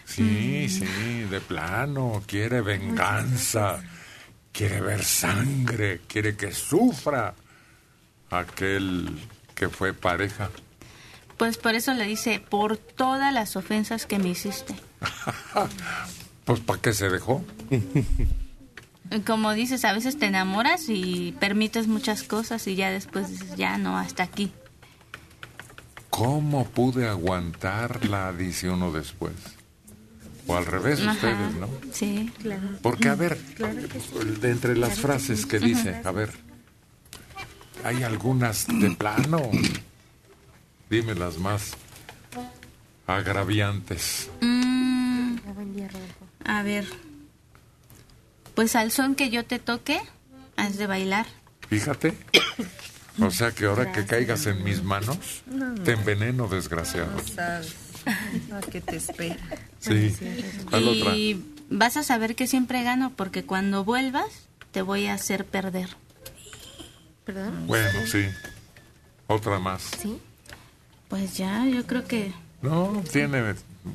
Sí, 0.04 0.68
sí, 0.68 1.22
de 1.30 1.40
plano, 1.40 2.22
quiere 2.26 2.60
venganza, 2.60 3.82
quiere 4.52 4.82
ver 4.82 5.02
sangre, 5.02 6.02
quiere 6.06 6.36
que 6.36 6.52
sufra 6.52 7.34
aquel 8.28 9.18
que 9.54 9.70
fue 9.70 9.94
pareja. 9.94 10.50
Pues 11.38 11.56
por 11.56 11.74
eso 11.74 11.94
le 11.94 12.04
dice, 12.04 12.38
por 12.38 12.76
todas 12.76 13.32
las 13.32 13.56
ofensas 13.56 14.04
que 14.04 14.18
me 14.18 14.28
hiciste. 14.28 14.74
Pues 16.44 16.60
¿para 16.60 16.82
qué 16.82 16.92
se 16.92 17.08
dejó? 17.08 17.42
Como 19.26 19.54
dices, 19.54 19.86
a 19.86 19.94
veces 19.94 20.18
te 20.18 20.26
enamoras 20.26 20.90
y 20.90 21.34
permites 21.40 21.86
muchas 21.86 22.24
cosas 22.24 22.66
y 22.66 22.74
ya 22.74 22.90
después 22.90 23.30
dices, 23.30 23.56
ya 23.56 23.78
no, 23.78 23.96
hasta 23.96 24.24
aquí. 24.24 24.52
¿Cómo 26.16 26.64
pude 26.68 27.08
aguantarla, 27.08 28.32
dice 28.32 28.70
uno 28.70 28.92
después? 28.92 29.34
O 30.46 30.56
al 30.56 30.64
revés, 30.64 31.00
Ajá. 31.00 31.12
ustedes, 31.12 31.54
¿no? 31.56 31.68
Sí, 31.92 32.30
claro. 32.40 32.62
Porque, 32.82 33.08
a 33.08 33.16
ver, 33.16 33.36
Claro 33.56 33.80
que 33.88 33.98
sí. 33.98 34.40
de 34.40 34.50
entre 34.52 34.76
las 34.76 34.90
Claro 34.90 34.94
que 34.94 35.02
frases 35.02 35.40
sí. 35.40 35.48
que 35.48 35.58
dice, 35.58 36.00
a 36.04 36.12
ver, 36.12 36.30
hay 37.82 38.04
algunas 38.04 38.66
de 38.68 38.90
plano. 38.92 39.40
Dime 40.88 41.16
las 41.16 41.38
más 41.38 41.72
agraviantes. 43.08 44.30
Mm, 44.40 45.36
a 46.44 46.62
ver. 46.62 46.86
Pues 48.54 48.76
al 48.76 48.92
son 48.92 49.16
que 49.16 49.30
yo 49.30 49.44
te 49.44 49.58
toque, 49.58 50.00
has 50.56 50.76
de 50.76 50.86
bailar. 50.86 51.26
Fíjate. 51.68 52.16
O 53.20 53.30
sea 53.30 53.52
que 53.52 53.66
ahora 53.66 53.92
que 53.92 54.04
caigas 54.06 54.46
en 54.46 54.64
mis 54.64 54.82
manos, 54.82 55.18
No. 55.46 55.74
te 55.74 55.92
enveneno, 55.92 56.48
desgraciado. 56.48 57.12
No 57.12 57.22
sabes. 57.22 57.74
Ah, 58.06 58.60
¿Qué 58.70 58.80
te 58.80 58.96
espera? 58.96 59.36
Sí. 59.78 60.14
¿Cuál 60.68 60.88
otra? 60.88 61.14
Y 61.16 61.42
vas 61.70 61.96
a 61.96 62.02
saber 62.02 62.34
que 62.34 62.46
siempre 62.46 62.82
gano 62.82 63.12
porque 63.16 63.44
cuando 63.44 63.84
vuelvas 63.84 64.26
te 64.72 64.82
voy 64.82 65.06
a 65.06 65.14
hacer 65.14 65.44
perder. 65.46 65.88
¿Perdón? 67.24 67.66
Bueno, 67.66 68.00
sí. 68.06 68.26
Otra 69.26 69.58
más. 69.58 69.82
Sí. 70.02 70.18
Pues 71.08 71.36
ya, 71.36 71.64
yo 71.66 71.86
creo 71.86 72.04
que... 72.04 72.32
No, 72.60 73.02
tiene 73.10 73.54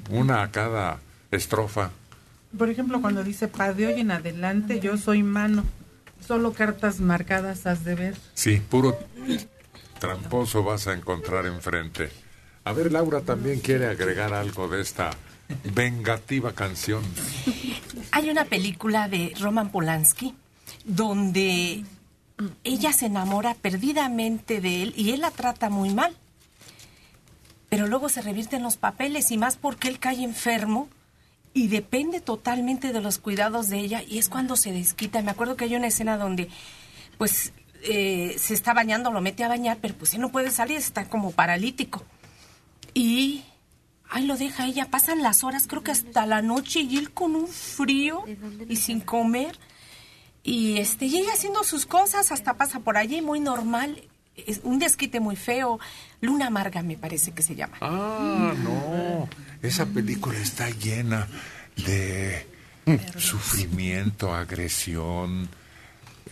una 0.09 0.41
a 0.43 0.51
cada 0.51 0.99
estrofa. 1.31 1.91
Por 2.57 2.69
ejemplo, 2.69 3.01
cuando 3.01 3.23
dice, 3.23 3.47
pa' 3.47 3.73
de 3.73 3.87
hoy 3.87 3.99
en 4.01 4.09
adelante 4.11 4.79
yo 4.79 4.97
soy 4.97 5.21
mano. 5.21 5.63
Solo 6.30 6.53
cartas 6.53 6.99
marcadas 6.99 7.65
has 7.65 7.84
de 7.84 7.95
ver. 7.95 8.15
Sí, 8.35 8.57
puro 8.57 8.99
tramposo 9.99 10.61
vas 10.61 10.85
a 10.85 10.93
encontrar 10.93 11.47
enfrente. 11.47 12.11
A 12.65 12.72
ver, 12.72 12.91
Laura 12.91 13.22
también 13.22 13.61
quiere 13.61 13.88
agregar 13.88 14.35
algo 14.35 14.68
de 14.68 14.80
esta 14.80 15.10
vengativa 15.73 16.53
canción. 16.53 17.01
Hay 18.11 18.30
una 18.30 18.45
película 18.45 19.10
de 19.10 19.34
Roman 19.39 19.72
Polanski 19.72 20.35
donde 20.85 21.84
ella 22.64 22.93
se 22.93 23.07
enamora 23.07 23.56
perdidamente 23.56 24.61
de 24.61 24.84
él 24.84 24.93
y 24.95 25.14
él 25.14 25.22
la 25.22 25.31
trata 25.31 25.72
muy 25.72 25.95
mal. 25.95 26.15
Pero 27.69 27.88
luego 27.88 28.07
se 28.07 28.22
revierten 28.22 28.61
los 28.61 28.77
papeles 28.77 29.31
y 29.31 29.39
más 29.39 29.57
porque 29.57 29.88
él 29.88 29.97
cae 29.97 30.23
enfermo 30.23 30.89
y 31.53 31.67
depende 31.67 32.21
totalmente 32.21 32.93
de 32.93 33.01
los 33.01 33.17
cuidados 33.17 33.69
de 33.69 33.80
ella 33.80 34.03
y 34.07 34.17
es 34.17 34.30
cuando 34.30 34.55
se 34.55 34.71
desquita. 34.71 35.21
Me 35.21 35.31
acuerdo 35.31 35.55
que 35.55 35.65
hay 35.65 35.76
una 35.76 35.88
escena 35.88 36.17
donde 36.17 36.49
pues 37.17 37.53
eh, 37.84 38.35
se 38.38 38.53
está 38.53 38.73
bañando, 38.73 39.11
lo 39.11 39.21
mete 39.21 39.43
a 39.43 39.47
bañar, 39.47 39.77
pero 39.81 39.95
pues 39.95 40.13
él 40.13 40.21
no 40.21 40.31
puede 40.31 40.51
salir, 40.51 40.77
está 40.77 41.09
como 41.09 41.31
paralítico. 41.31 42.03
Y 42.93 43.43
ahí 44.09 44.26
lo 44.26 44.38
deja 44.38 44.65
ella, 44.65 44.89
pasan 44.89 45.21
las 45.21 45.43
horas, 45.43 45.67
creo 45.67 45.84
que 45.84 45.91
hasta 45.91 46.26
la 46.26 46.41
noche 46.41 46.81
y 46.81 46.97
él 46.97 47.11
con 47.11 47.35
un 47.35 47.47
frío 47.47 48.23
y 48.67 48.76
sin 48.76 49.01
comer. 49.01 49.57
Y 50.43 50.77
este, 50.77 51.05
y 51.05 51.17
ella 51.17 51.34
haciendo 51.34 51.63
sus 51.63 51.85
cosas, 51.85 52.31
hasta 52.31 52.55
pasa 52.55 52.80
por 52.80 52.97
allí, 52.97 53.21
muy 53.21 53.39
normal. 53.39 54.03
Es 54.48 54.61
un 54.64 54.80
desquite 54.80 55.20
muy 55.20 55.36
feo. 55.36 55.80
Luna 56.22 56.48
amarga 56.48 56.82
me 56.82 56.98
parece 56.98 57.32
que 57.32 57.41
se 57.41 57.56
llama. 57.56 57.78
Ah, 57.82 58.53
no. 58.64 59.30
Esa 59.61 59.86
película 59.86 60.38
está 60.40 60.70
llena 60.70 61.28
de 61.76 62.45
sufrimiento, 63.18 64.34
agresión, 64.34 65.49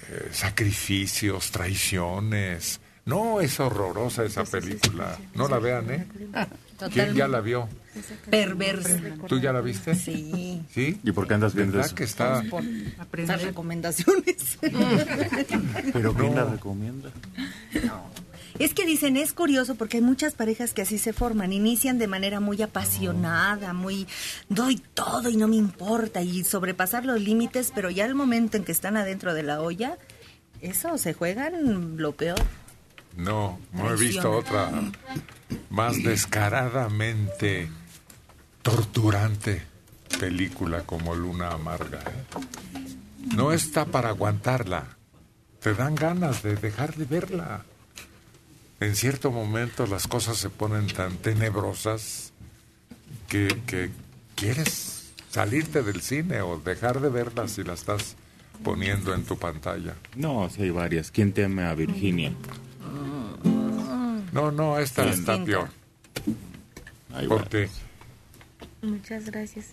eh, 0.10 0.30
sacrificios, 0.32 1.52
traiciones. 1.52 2.80
No, 3.06 3.40
es 3.40 3.60
horrorosa 3.60 4.24
esa 4.26 4.44
película. 4.44 5.18
No 5.34 5.48
la 5.48 5.60
vean, 5.60 5.90
¿eh? 5.92 6.08
¿Quién 6.92 7.14
ya 7.16 7.28
la 7.28 7.40
vio? 7.40 7.70
Perversa. 8.30 9.00
¿Tú 9.28 9.40
ya 9.40 9.52
la 9.54 9.62
viste? 9.62 9.96
Sí. 9.96 10.62
¿Sí? 10.74 11.00
¿Y 11.04 11.12
por 11.12 11.28
qué 11.28 11.34
andas 11.36 11.54
viendo 11.56 11.74
¿Verdad 11.74 11.88
eso? 11.88 11.96
que 11.96 12.04
está... 12.04 12.44
Por 12.50 12.64
las 13.20 13.42
recomendaciones. 13.42 14.58
¿Pero 15.94 16.14
quién 16.14 16.36
No. 16.36 16.46
la 16.46 16.52
recomienda? 16.52 17.10
Es 18.60 18.74
que 18.74 18.86
dicen, 18.86 19.18
es 19.18 19.34
curioso 19.34 19.76
porque 19.76 19.98
hay 19.98 20.04
muchas 20.04 20.34
parejas 20.34 20.74
que 20.74 20.82
así 20.82 20.98
se 20.98 21.14
forman, 21.14 21.54
inician 21.54 22.00
de 22.00 22.08
manera 22.08 22.40
muy 22.40 22.60
apasionada, 22.64 23.74
muy 23.74 24.08
doy 24.50 24.82
todo 24.96 25.30
y 25.30 25.38
no 25.38 25.48
me 25.48 25.58
importa 25.58 26.22
y 26.24 26.44
sobrepasar 26.44 27.06
los 27.06 27.22
límites, 27.22 27.72
pero 27.76 27.92
ya 27.92 28.06
al 28.06 28.16
momento 28.16 28.58
en 28.58 28.64
que 28.64 28.72
están 28.72 28.98
adentro 28.98 29.36
de 29.36 29.44
la 29.44 29.62
olla, 29.62 29.98
eso 30.62 30.98
se 30.98 31.14
juegan 31.14 31.98
lo 31.98 32.14
peor. 32.14 32.40
No, 33.18 33.60
no 33.74 33.92
he 33.92 33.96
visto 33.98 34.32
otra 34.32 34.72
más 35.70 36.02
descaradamente 36.02 37.70
torturante 38.62 39.64
película 40.20 40.84
como 40.84 41.16
Luna 41.16 41.52
Amarga. 41.52 42.00
¿eh? 42.00 42.84
No 43.36 43.52
está 43.52 43.86
para 43.86 44.10
aguantarla. 44.10 44.98
Te 45.62 45.74
dan 45.74 45.96
ganas 45.96 46.44
de 46.44 46.56
dejar 46.56 46.96
de 46.96 47.06
verla. 47.06 47.66
En 48.80 48.96
cierto 48.96 49.32
momento 49.32 49.88
las 49.88 50.08
cosas 50.08 50.38
se 50.38 50.50
ponen 50.50 50.88
tan 50.88 51.18
tenebrosas 51.18 52.32
que, 53.28 53.48
que 53.66 53.90
quieres 54.36 55.12
salirte 55.32 55.82
del 55.82 56.02
cine 56.02 56.42
o 56.42 56.60
dejar 56.60 57.02
de 57.02 57.10
verla 57.10 57.48
si 57.48 57.64
la 57.64 57.74
estás 57.74 58.16
poniendo 58.64 59.14
en 59.14 59.24
tu 59.24 59.38
pantalla. 59.38 59.96
No, 60.16 60.50
sí 60.50 60.64
hay 60.64 60.70
varias. 60.70 61.10
¿Quién 61.10 61.34
teme 61.34 61.64
a 61.64 61.74
Virginia? 61.74 62.34
No, 64.32 64.52
no, 64.52 64.78
esta 64.80 65.10
está 65.10 65.44
peor. 65.44 65.70
Porque 67.28 67.70
Muchas 68.82 69.26
gracias. 69.26 69.68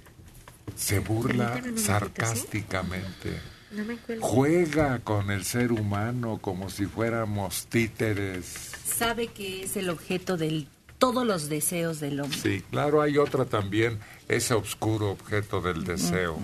se 0.74 0.98
burla 1.00 1.60
sarcásticamente. 1.76 3.38
No 3.72 3.84
me. 3.84 3.98
Juega 4.20 5.00
con 5.00 5.30
el 5.30 5.44
ser 5.44 5.72
humano 5.72 6.38
como 6.40 6.70
si 6.70 6.86
fuéramos 6.86 7.66
títeres. 7.66 8.70
Sabe 8.86 9.26
que 9.28 9.64
es 9.64 9.76
el 9.76 9.90
objeto 9.90 10.36
de 10.36 10.66
todos 10.98 11.26
los 11.26 11.48
deseos 11.48 12.00
del 12.00 12.20
hombre. 12.20 12.38
Sí, 12.38 12.62
claro, 12.70 13.02
hay 13.02 13.18
otra 13.18 13.44
también, 13.44 13.98
ese 14.28 14.54
oscuro 14.54 15.10
objeto 15.10 15.60
del 15.60 15.84
deseo, 15.84 16.38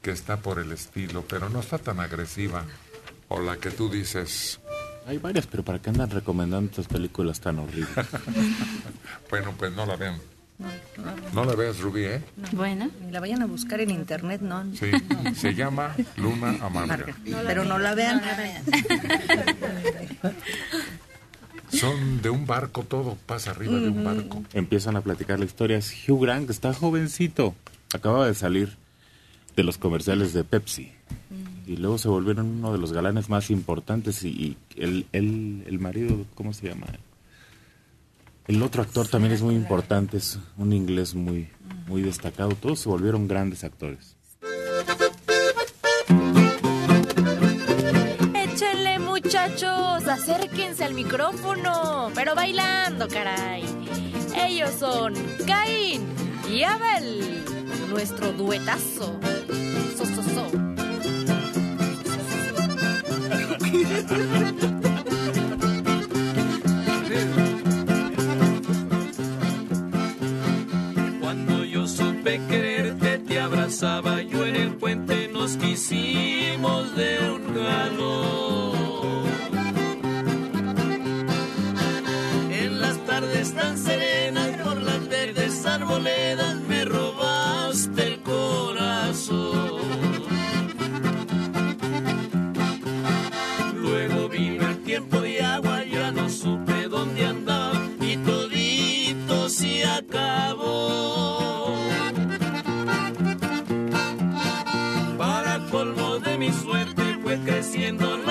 que 0.00 0.12
está 0.12 0.38
por 0.38 0.58
el 0.58 0.72
estilo, 0.72 1.24
pero 1.28 1.48
no 1.50 1.60
está 1.60 1.78
tan 1.78 2.00
agresiva. 2.00 2.64
O 3.28 3.40
la 3.40 3.56
que 3.56 3.70
tú 3.70 3.90
dices, 3.90 4.60
Hay 5.06 5.18
varias, 5.18 5.46
pero 5.46 5.62
¿para 5.62 5.80
qué 5.80 5.90
andan 5.90 6.10
recomendando 6.10 6.70
estas 6.70 6.86
películas 6.86 7.40
tan 7.40 7.58
horribles? 7.58 8.06
bueno, 9.30 9.52
pues 9.56 9.72
no 9.72 9.84
la 9.84 9.96
vean. 9.96 10.18
No 11.34 11.44
la 11.44 11.54
veas, 11.56 11.80
Rubí, 11.80 12.04
¿eh? 12.04 12.22
Bueno. 12.52 12.88
Ni 13.00 13.10
la 13.10 13.20
vayan 13.20 13.42
a 13.42 13.46
buscar 13.46 13.80
en 13.80 13.90
internet, 13.90 14.40
no. 14.40 14.64
Sí, 14.74 14.90
se 15.34 15.54
llama 15.54 15.94
Luna 16.16 16.56
Amarga. 16.60 17.06
Pero 17.24 17.64
no 17.64 17.78
la 17.78 17.94
vean. 17.94 18.22
Son 21.68 22.22
de 22.22 22.30
un 22.30 22.46
barco, 22.46 22.84
todo 22.84 23.18
pasa 23.26 23.50
arriba 23.50 23.74
de 23.80 23.88
un 23.88 24.04
barco. 24.04 24.44
Empiezan 24.52 24.96
a 24.96 25.00
platicar 25.00 25.40
la 25.40 25.44
historia. 25.44 25.76
Es 25.76 25.92
Hugh 26.08 26.22
Grant, 26.22 26.46
que 26.46 26.52
está 26.52 26.72
jovencito. 26.72 27.54
Acaba 27.92 28.26
de 28.26 28.34
salir 28.34 28.76
de 29.56 29.64
los 29.64 29.76
comerciales 29.76 30.32
de 30.32 30.44
Pepsi. 30.44 30.92
Y 31.66 31.76
luego 31.76 31.98
se 31.98 32.08
volvieron 32.08 32.46
uno 32.46 32.72
de 32.72 32.78
los 32.78 32.92
galanes 32.92 33.28
más 33.28 33.50
importantes. 33.50 34.22
Y, 34.24 34.28
y 34.28 34.56
el, 34.76 35.06
el, 35.12 35.64
el 35.66 35.78
marido, 35.78 36.26
¿cómo 36.34 36.52
se 36.52 36.68
llama? 36.68 36.86
El 38.46 38.62
otro 38.62 38.82
actor 38.82 39.08
también 39.08 39.32
es 39.32 39.40
muy 39.42 39.54
importante. 39.54 40.18
Es 40.18 40.38
un 40.58 40.72
inglés 40.72 41.14
muy, 41.14 41.48
muy 41.86 42.02
destacado. 42.02 42.50
Todos 42.50 42.80
se 42.80 42.88
volvieron 42.88 43.26
grandes 43.26 43.64
actores. 43.64 44.16
Échenle 48.34 48.98
muchachos, 48.98 50.06
acérquense 50.06 50.84
al 50.84 50.92
micrófono, 50.94 52.10
pero 52.14 52.34
bailando, 52.34 53.08
caray. 53.08 53.64
Ellos 54.36 54.70
son 54.78 55.14
Caín 55.46 56.02
y 56.52 56.62
Abel, 56.62 57.42
nuestro 57.88 58.32
duetazo. 58.32 59.18
Cuando 71.20 71.64
yo 71.64 71.86
supe 71.86 72.40
quererte, 72.48 73.18
te 73.18 73.38
abrazaba 73.40 74.22
yo 74.22 74.44
en 74.44 74.56
el 74.56 74.74
puente, 74.74 75.28
nos 75.32 75.56
quisimos 75.56 76.96
de 76.96 77.30
un 77.30 77.54
galón. 77.54 78.74
En 82.50 82.80
las 82.80 82.98
tardes 83.06 83.54
tan 83.54 83.78
serenas, 83.78 84.48
por 84.62 84.82
las 84.82 85.08
verdes 85.08 85.64
arboledas, 85.66 86.56
me 86.68 86.84
robaste 86.84 88.13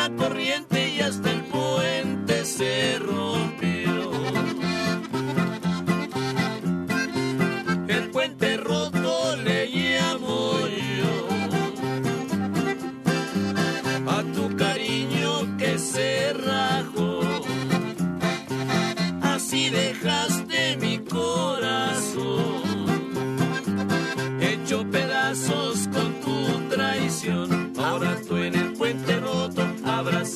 corriente 0.10 0.73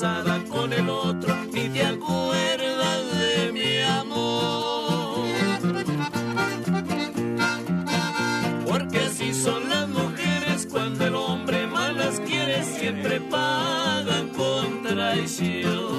abrazada 0.03 0.44
con 0.45 0.74
el 0.74 0.90
otro, 0.90 1.36
ni 1.52 1.69
te 1.69 1.84
acuerdas 1.84 3.19
de 3.19 3.52
mi 3.52 3.82
amor. 3.82 5.26
Porque 8.68 8.99
así 8.99 9.34
son 9.34 9.69
las 9.69 9.88
mujeres 9.88 10.68
cuando 10.69 11.06
el 11.06 11.15
hombre 11.15 11.65
más 11.68 11.95
las 11.95 12.19
quiere, 12.19 12.64
siempre 12.64 13.22
pagan 13.22 14.30
con 14.30 14.84
traición. 14.84 15.97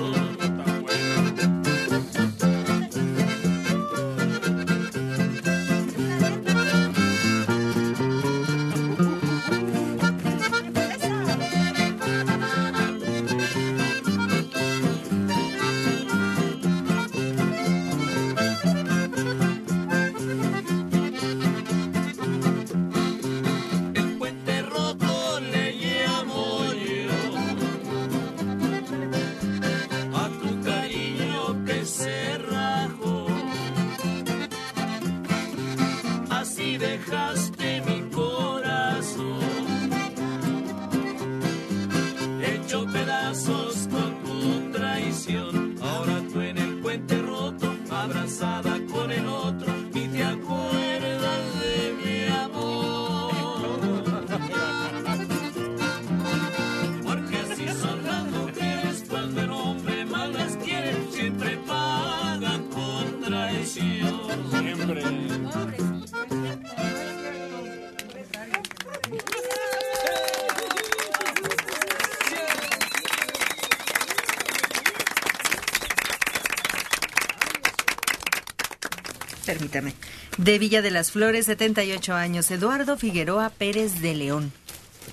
De 80.39 80.61
Villa 80.61 80.83
de 80.83 80.93
las 80.93 81.11
Flores, 81.11 81.47
78 81.47 82.15
años, 82.15 82.49
Eduardo 82.53 82.97
Figueroa 82.97 83.51
Pérez 83.51 84.01
de 84.01 84.15
León. 84.15 84.53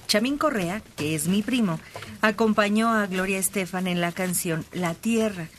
Chamín 0.06 0.38
Correa, 0.38 0.84
que 0.96 1.16
es 1.16 1.28
mi 1.28 1.42
primo, 1.42 1.80
acompañó 2.22 2.92
a 2.92 3.08
Gloria 3.08 3.40
Estefan 3.40 3.88
en 3.88 4.02
la 4.02 4.12
canción 4.12 4.66
La 4.72 4.94
Tierra. 4.94 5.50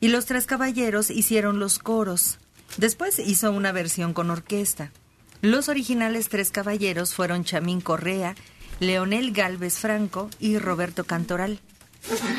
Y 0.00 0.08
los 0.08 0.26
tres 0.26 0.44
caballeros 0.44 1.08
hicieron 1.08 1.58
los 1.58 1.78
coros. 1.78 2.38
Después 2.76 3.18
hizo 3.18 3.52
una 3.52 3.72
versión 3.72 4.12
con 4.12 4.30
orquesta. 4.30 4.92
Los 5.40 5.70
originales 5.70 6.28
tres 6.28 6.50
caballeros 6.50 7.14
fueron 7.14 7.42
Chamín 7.42 7.80
Correa, 7.80 8.34
Leonel 8.80 9.32
Galvez 9.32 9.78
Franco 9.78 10.28
y 10.40 10.58
Roberto 10.58 11.04
Cantoral. 11.04 11.60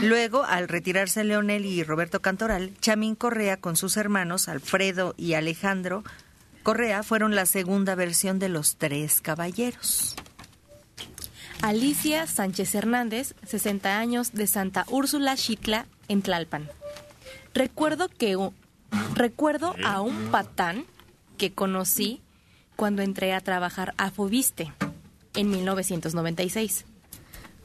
Luego, 0.04 0.44
al 0.44 0.68
retirarse 0.68 1.24
Leonel 1.24 1.66
y 1.66 1.84
Roberto 1.84 2.22
Cantoral, 2.22 2.72
Chamín 2.82 3.16
Correa 3.16 3.58
con 3.58 3.76
sus 3.76 3.98
hermanos 3.98 4.48
Alfredo 4.48 5.16
y 5.18 5.34
Alejandro 5.34 6.04
Correa 6.68 7.02
fueron 7.02 7.34
la 7.34 7.46
segunda 7.46 7.96
versión 7.96 8.40
de 8.40 8.50
los 8.50 8.76
tres 8.76 9.22
caballeros. 9.22 10.18
Alicia 11.62 12.28
Sánchez 12.28 12.76
Hernández, 12.76 13.36
60 13.46 13.98
años, 13.98 14.34
de 14.34 14.48
Santa 14.48 14.86
Úrsula 14.90 15.38
Xitla, 15.38 15.86
en 16.10 16.22
Tlalpan. 16.22 16.68
Recuerdo 17.54 18.10
que 18.10 18.38
recuerdo 19.16 19.76
a 19.86 20.02
un 20.02 20.30
patán 20.30 20.84
que 21.38 21.54
conocí 21.54 22.20
cuando 22.76 23.02
entré 23.02 23.34
a 23.34 23.40
trabajar 23.40 23.94
a 23.96 24.12
Fobiste 24.12 24.74
en 25.36 25.50
1996. 25.50 26.84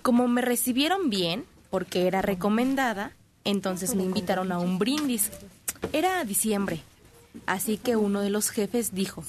Como 0.02 0.28
me 0.28 0.42
recibieron 0.42 1.10
bien, 1.10 1.44
porque 1.70 2.06
era 2.06 2.22
recomendada, 2.22 3.10
entonces 3.42 3.96
me 3.96 4.04
invitaron 4.04 4.52
a 4.52 4.60
un 4.60 4.78
brindis. 4.78 5.32
Era 5.92 6.22
diciembre, 6.22 6.84
así 7.46 7.76
que 7.76 7.96
uno 7.96 8.20
de 8.20 8.30
los 8.30 8.50
jefes 8.50 8.94
dijo, 8.94 9.22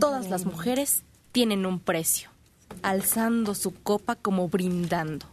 todas 0.00 0.28
las 0.28 0.44
mujeres 0.44 1.02
tienen 1.32 1.66
un 1.66 1.80
precio, 1.80 2.30
alzando 2.82 3.54
su 3.54 3.72
copa 3.72 4.16
como 4.16 4.48
brindando. 4.48 5.26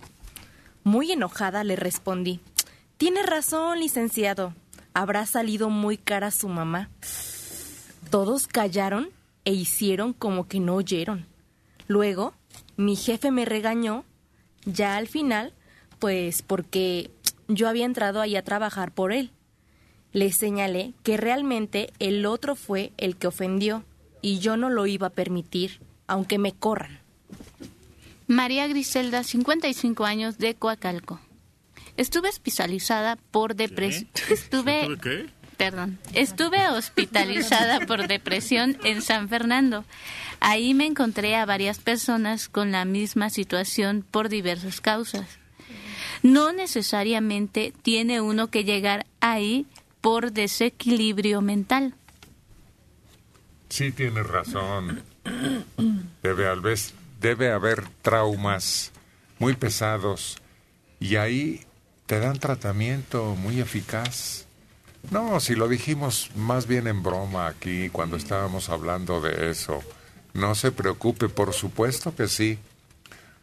Muy 0.84 1.12
enojada 1.12 1.64
le 1.64 1.76
respondí, 1.76 2.40
tiene 2.98 3.24
razón, 3.24 3.80
licenciado, 3.80 4.54
habrá 4.94 5.26
salido 5.26 5.70
muy 5.70 5.98
cara 5.98 6.32
su 6.32 6.48
mamá. 6.48 6.90
Todos 8.10 8.48
callaron 8.48 9.10
e 9.46 9.54
hicieron 9.54 10.14
como 10.14 10.48
que 10.48 10.60
no 10.60 10.76
oyeron. 10.76 11.26
Luego, 11.88 12.34
mi 12.78 12.96
jefe 12.96 13.32
me 13.32 13.46
regañó, 13.46 14.06
ya 14.66 14.96
al 14.96 15.08
final, 15.08 15.54
pues 16.00 16.42
porque 16.42 17.12
yo 17.48 17.68
había 17.68 17.86
entrado 17.86 18.22
ahí 18.22 18.36
a 18.36 18.44
trabajar 18.44 18.92
por 18.92 19.12
él. 19.12 19.32
Le 20.14 20.32
señalé 20.32 20.94
que 21.04 21.18
realmente 21.18 21.92
el 22.00 22.26
otro 22.26 22.56
fue 22.56 22.94
el 22.98 23.18
que 23.18 23.28
ofendió 23.28 23.84
y 24.22 24.40
yo 24.40 24.58
no 24.58 24.70
lo 24.70 24.86
iba 24.86 25.08
a 25.08 25.12
permitir, 25.12 25.82
aunque 26.08 26.38
me 26.38 26.54
corran. 26.54 27.00
María 28.28 28.68
Griselda, 28.68 29.24
55 29.24 30.06
años, 30.06 30.38
de 30.38 30.56
Coacalco. 30.56 31.20
Estuve 31.98 32.30
hospitalizada 32.30 33.18
por 33.32 33.56
depresión. 33.56 34.10
Estuve, 34.30 34.82
¿Estuve 34.82 34.98
qué? 34.98 35.30
perdón, 35.58 36.00
estuve 36.14 36.68
hospitalizada 36.70 37.82
por 37.82 38.08
depresión 38.08 38.78
en 38.84 39.02
San 39.02 39.30
Fernando. 39.30 39.86
Ahí 40.40 40.74
me 40.74 40.86
encontré 40.86 41.36
a 41.36 41.46
varias 41.46 41.80
personas 41.80 42.50
con 42.50 42.72
la 42.72 42.86
misma 42.86 43.30
situación 43.30 44.06
por 44.10 44.30
diversas 44.30 44.82
causas. 44.82 45.40
No 46.22 46.54
necesariamente 46.54 47.74
tiene 47.82 48.22
uno 48.22 48.48
que 48.50 48.64
llegar 48.64 49.06
ahí 49.20 49.68
por 50.04 50.34
desequilibrio 50.34 51.40
mental. 51.42 51.94
Sí, 53.70 53.94
tienes 53.94 54.28
razón. 54.28 55.02
Debe, 56.22 56.48
al 56.50 56.60
vez- 56.60 56.94
debe 57.22 57.54
haber 57.54 57.88
traumas 58.02 58.92
muy 59.40 59.54
pesados 59.56 60.40
y 61.00 61.16
ahí 61.16 61.62
te 62.06 62.20
dan 62.20 62.38
tratamiento 62.38 63.36
muy 63.36 63.62
eficaz. 63.62 64.46
No, 65.10 65.40
si 65.40 65.56
lo 65.56 65.70
dijimos 65.70 66.32
más 66.36 66.68
bien 66.68 66.88
en 66.88 67.02
broma 67.02 67.48
aquí 67.48 67.88
cuando 67.90 68.18
estábamos 68.18 68.68
hablando 68.68 69.22
de 69.22 69.52
eso. 69.52 69.82
No 70.34 70.54
se 70.54 70.74
preocupe, 70.74 71.30
por 71.30 71.54
supuesto 71.54 72.14
que 72.14 72.28
sí. 72.28 72.60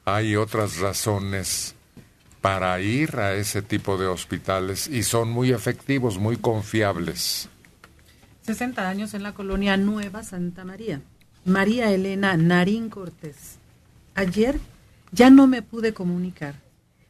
Hay 0.04 0.36
otras 0.36 0.76
razones 0.76 1.74
para 2.40 2.80
ir 2.80 3.16
a 3.16 3.34
ese 3.34 3.62
tipo 3.62 3.98
de 3.98 4.06
hospitales 4.06 4.88
y 4.88 5.02
son 5.02 5.30
muy 5.30 5.50
efectivos, 5.50 6.18
muy 6.18 6.36
confiables. 6.36 7.48
60 8.42 8.88
años 8.88 9.14
en 9.14 9.22
la 9.22 9.32
colonia 9.32 9.76
Nueva 9.76 10.22
Santa 10.22 10.64
María. 10.64 11.00
María 11.44 11.90
Elena 11.92 12.36
Narín 12.36 12.88
Cortés. 12.88 13.58
Ayer 14.14 14.58
ya 15.12 15.30
no 15.30 15.46
me 15.46 15.62
pude 15.62 15.94
comunicar, 15.94 16.54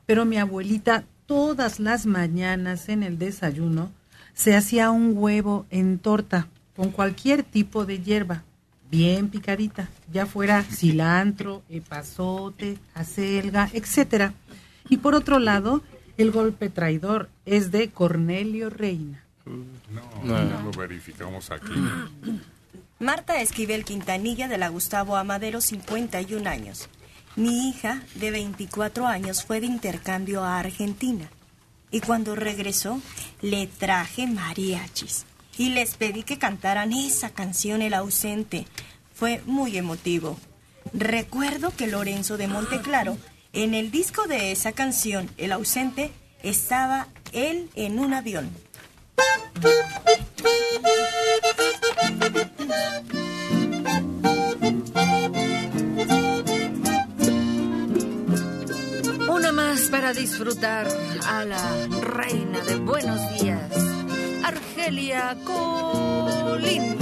pero 0.07 0.25
mi 0.25 0.37
abuelita 0.39 1.05
todas 1.27 1.81
las 1.81 2.07
mañanas 2.07 2.89
en 2.89 3.03
el 3.03 3.19
desayuno 3.19 3.91
se 4.35 4.57
hacía 4.57 4.91
un 4.91 5.13
huevo 5.17 5.67
en 5.71 5.99
torta 5.99 6.49
con 6.77 6.91
cualquier 6.91 7.43
tipo 7.43 7.85
de 7.85 8.01
hierba, 8.01 8.43
bien 8.91 9.29
picadita, 9.29 9.89
ya 10.13 10.27
fuera 10.27 10.63
cilantro, 10.63 11.63
epazote, 11.69 12.79
acelga, 12.95 13.69
etcétera. 13.73 14.33
Y 14.91 14.99
por 14.99 15.15
otro 15.15 15.39
lado, 15.39 15.83
el 16.19 16.31
golpe 16.33 16.69
traidor 16.69 17.31
es 17.47 17.71
de 17.71 17.91
Cornelio 17.91 18.69
Reina. 18.69 19.25
No, 19.47 20.35
No. 20.45 20.63
lo 20.63 20.71
verificamos 20.73 21.51
aquí. 21.51 21.73
Marta 22.99 23.41
Esquivel 23.41 23.85
Quintanilla 23.87 24.47
de 24.47 24.59
la 24.59 24.69
Gustavo 24.69 25.17
Amadero, 25.17 25.61
51 25.63 26.49
años. 26.51 26.89
Mi 27.37 27.69
hija, 27.71 28.03
de 28.17 28.31
24 28.31 29.07
años, 29.07 29.45
fue 29.45 29.61
de 29.61 29.67
intercambio 29.67 30.43
a 30.45 30.59
Argentina. 30.59 31.31
Y 31.91 32.01
cuando 32.01 32.37
regresó, 32.37 33.01
le 33.41 33.67
traje 33.67 34.27
mariachis. 34.27 35.25
Y 35.57 35.71
les 35.71 35.97
pedí 35.97 36.23
que 36.25 36.39
cantaran 36.39 36.93
esa 36.93 37.31
canción 37.31 37.81
El 37.81 37.95
ausente. 37.95 38.67
Fue 39.15 39.43
muy 39.47 39.77
emotivo. 39.79 40.39
Recuerdo 40.93 41.71
que 41.75 41.87
Lorenzo 41.87 42.37
de 42.37 42.49
Monteclaro, 42.49 43.17
en 43.53 43.75
el 43.75 43.91
disco 43.91 44.27
de 44.27 44.53
esa 44.53 44.73
canción, 44.73 45.31
El 45.37 45.53
ausente, 45.53 46.13
estaba 46.43 47.09
él 47.33 47.69
en 47.75 47.99
un 47.99 48.15
avión. 48.15 48.51
Una 59.29 59.53
más 59.53 59.83
para 59.91 60.13
disfrutar 60.13 60.87
a 61.27 61.45
la 61.45 61.87
reina 62.01 62.61
de 62.61 62.77
buenos 62.77 63.41
días, 63.41 63.73
Argelia 64.45 65.37
Colín. 65.45 66.97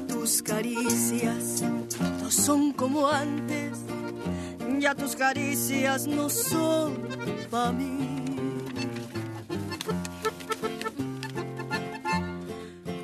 Tus 0.00 0.42
caricias 0.42 1.62
no 2.20 2.30
son 2.30 2.72
como 2.74 3.08
antes, 3.08 3.78
ya 4.78 4.94
tus 4.94 5.16
caricias 5.16 6.06
no 6.06 6.28
son 6.28 6.98
para 7.50 7.72
mí. 7.72 8.18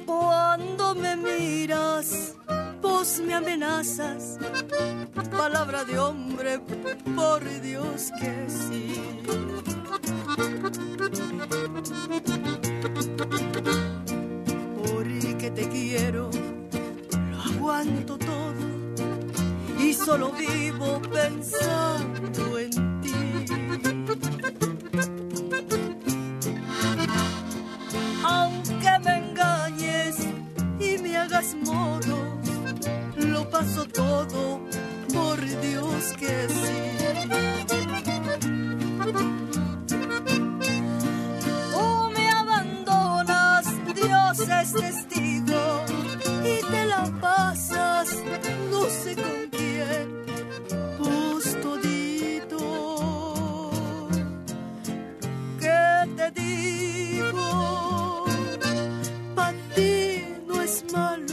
Cuando 0.05 0.95
me 0.95 1.17
miras, 1.17 2.35
vos 2.83 3.23
me 3.27 3.35
amenazas, 3.35 4.39
palabra 5.31 5.85
de 5.85 5.99
hombre, 5.99 6.61
por 7.17 7.43
Dios 7.63 8.13
que 8.21 8.47
sí. 8.51 9.01
Porque 14.77 15.51
te 15.51 15.69
quiero 15.69 16.52
aguanto 17.63 18.19
todo 18.19 18.55
y 19.79 19.95
solo 19.95 20.33
vivo 20.33 21.01
pensando 21.03 22.59
en 22.59 23.01
ti. 23.01 23.15
Aunque 28.25 28.99
me 29.05 29.17
engañes 29.17 30.17
y 30.81 30.99
me 31.03 31.17
hagas 31.17 31.55
modos, 31.55 32.49
lo 33.17 33.49
paso 33.49 33.85
todo, 33.87 34.61
por 35.15 35.41
Dios 35.61 36.13
que 36.19 36.49
sí. 36.49 36.83
Tú 41.71 42.11
me 42.13 42.29
abandonas, 42.29 43.67
Dios 43.95 44.49
es 44.49 44.73
testigo, 44.73 45.92
sé 48.93 49.15
con 49.17 49.49
quién, 49.51 50.07
todito. 51.63 52.65
¿Qué 55.59 55.83
te 56.17 56.27
digo? 56.41 57.49
Para 59.35 59.59
ti 59.75 60.25
no 60.47 60.63
es 60.63 60.85
malo, 60.93 61.32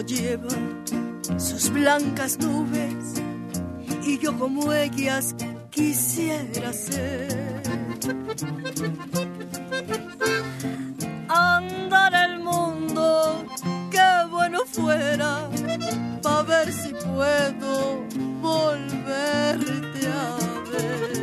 viento 0.00 0.06
lleva 0.06 1.38
sus 1.38 1.70
blancas 1.70 2.38
nubes 2.38 3.22
y 4.04 4.18
yo 4.18 4.36
como 4.38 4.72
ellas 4.72 5.34
quisiera 5.70 6.72
ser. 6.72 7.62
Andar 11.28 12.14
el 12.14 12.40
mundo, 12.40 13.44
qué 13.90 14.26
bueno 14.30 14.60
fuera, 14.66 15.48
pa' 16.22 16.42
ver 16.42 16.72
si 16.72 16.92
puedo 16.92 18.04
volverte 18.40 20.06
a 20.08 20.36
ver. 20.70 21.20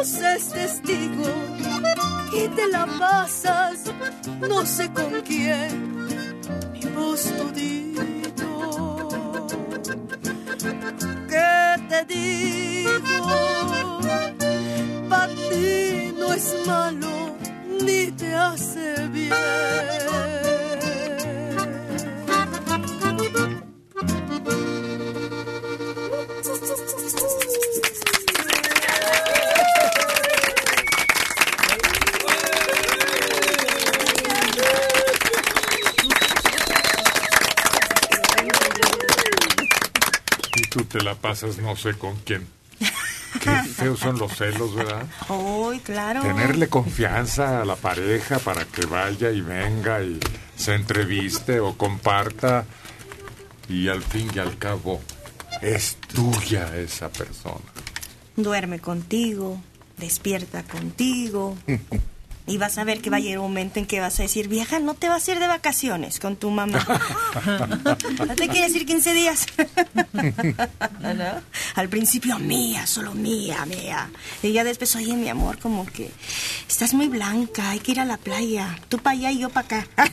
Es 0.00 0.48
testigo, 0.48 1.26
y 2.32 2.48
te 2.48 2.68
la 2.68 2.86
pasas, 2.98 3.80
no 4.40 4.64
sé 4.64 4.90
con 4.94 5.20
quién, 5.20 6.06
mi 6.72 6.80
voz 6.96 7.24
todito. 7.36 9.08
¿Qué 11.28 11.82
te 11.90 12.04
digo? 12.14 14.00
Para 15.10 15.34
ti 15.34 16.14
no 16.18 16.32
es 16.32 16.54
malo, 16.66 17.36
ni 17.84 18.10
te 18.12 18.34
hace 18.34 19.06
bien. 19.08 20.09
Pasas 41.20 41.58
no 41.58 41.76
sé 41.76 41.94
con 41.94 42.16
quién. 42.20 42.46
Qué 43.40 43.50
feos 43.74 44.00
son 44.00 44.18
los 44.18 44.36
celos, 44.36 44.74
¿verdad? 44.74 45.06
Uy, 45.28 45.78
claro. 45.80 46.22
Tenerle 46.22 46.68
confianza 46.68 47.62
a 47.62 47.64
la 47.64 47.76
pareja 47.76 48.38
para 48.38 48.64
que 48.64 48.86
vaya 48.86 49.30
y 49.30 49.40
venga 49.40 50.02
y 50.02 50.18
se 50.56 50.74
entreviste 50.74 51.60
o 51.60 51.76
comparta 51.76 52.64
y 53.68 53.88
al 53.88 54.02
fin 54.02 54.30
y 54.34 54.38
al 54.38 54.58
cabo 54.58 55.00
es 55.62 55.96
tuya 56.12 56.76
esa 56.76 57.08
persona. 57.08 57.60
Duerme 58.36 58.80
contigo, 58.80 59.60
despierta 59.96 60.62
contigo. 60.64 61.56
Y 62.50 62.58
vas 62.58 62.78
a 62.78 62.84
ver 62.84 63.00
que 63.00 63.10
va 63.10 63.18
a 63.18 63.20
llegar 63.20 63.38
un 63.38 63.44
momento 63.44 63.78
en 63.78 63.86
que 63.86 64.00
vas 64.00 64.18
a 64.18 64.22
decir, 64.24 64.48
vieja, 64.48 64.80
no 64.80 64.94
te 64.94 65.08
vas 65.08 65.28
a 65.28 65.32
ir 65.32 65.38
de 65.38 65.46
vacaciones 65.46 66.18
con 66.18 66.34
tu 66.36 66.50
mamá. 66.50 66.84
No 68.26 68.34
te 68.34 68.48
quieres 68.48 68.74
ir 68.74 68.86
15 68.86 69.12
días. 69.12 69.46
¿No? 71.00 71.42
Al 71.76 71.88
principio, 71.88 72.38
mía, 72.38 72.86
solo 72.86 73.14
mía, 73.14 73.64
mía. 73.66 74.10
Y 74.42 74.52
ya 74.52 74.64
después, 74.64 74.94
oye, 74.96 75.14
mi 75.14 75.28
amor, 75.28 75.58
como 75.58 75.86
que 75.86 76.10
estás 76.68 76.92
muy 76.94 77.08
blanca, 77.08 77.70
hay 77.70 77.78
que 77.78 77.92
ir 77.92 78.00
a 78.00 78.04
la 78.04 78.16
playa. 78.16 78.78
Tú 78.88 78.98
para 78.98 79.16
allá 79.16 79.30
y 79.30 79.38
yo 79.40 79.48
para 79.50 79.66
acá. 79.66 79.86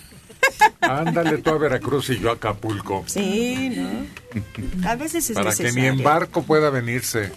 Ándale 0.81 1.39
tú 1.39 1.49
a 1.51 1.57
Veracruz 1.57 2.09
y 2.11 2.19
yo 2.19 2.29
a 2.29 2.33
Acapulco. 2.33 3.03
Sí, 3.07 3.73
¿no? 3.75 4.87
A 4.89 4.95
veces 4.95 5.29
es 5.29 5.35
Para 5.35 5.51
que 5.53 5.63
necesario. 5.63 5.93
ni 5.93 5.97
en 5.99 6.03
barco 6.03 6.43
pueda 6.43 6.69
venirse. 6.69 7.31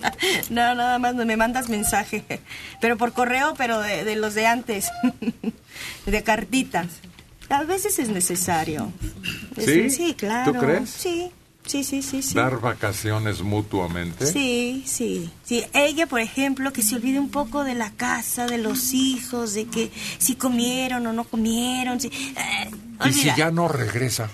No, 0.50 0.74
nada 0.74 0.98
más 0.98 1.14
me 1.14 1.36
mandas 1.36 1.68
mensaje. 1.68 2.24
Pero 2.80 2.96
por 2.96 3.12
correo, 3.12 3.54
pero 3.56 3.80
de, 3.80 4.04
de 4.04 4.16
los 4.16 4.34
de 4.34 4.46
antes. 4.46 4.88
De 6.06 6.22
cartitas. 6.22 6.86
A 7.48 7.62
veces 7.64 7.98
es 7.98 8.08
necesario. 8.08 8.92
Es- 9.56 9.64
¿Sí? 9.66 9.90
Sí, 9.90 10.14
claro. 10.14 10.52
¿Tú 10.52 10.58
crees? 10.58 10.90
Sí, 10.90 11.30
sí, 11.64 11.84
sí, 11.84 12.02
sí. 12.02 12.22
sí. 12.22 12.34
Dar 12.34 12.60
vacaciones 12.60 13.42
mutuamente. 13.42 14.26
Sí, 14.26 14.82
sí, 14.86 15.30
sí. 15.44 15.64
Ella, 15.74 16.06
por 16.06 16.20
ejemplo, 16.20 16.72
que 16.72 16.82
se 16.82 16.96
olvide 16.96 17.18
un 17.20 17.28
poco 17.30 17.62
de 17.64 17.74
la 17.74 17.90
casa, 17.90 18.46
de 18.46 18.58
los 18.58 18.92
hijos, 18.94 19.54
de 19.54 19.66
que 19.66 19.90
si 20.18 20.34
comieron 20.36 21.06
o 21.06 21.12
no 21.12 21.24
comieron. 21.24 22.00
Si, 22.00 22.08
eh, 22.08 22.70
Y 23.06 23.12
si 23.12 23.30
ya 23.36 23.50
no 23.50 23.68
regresa. 23.68 24.28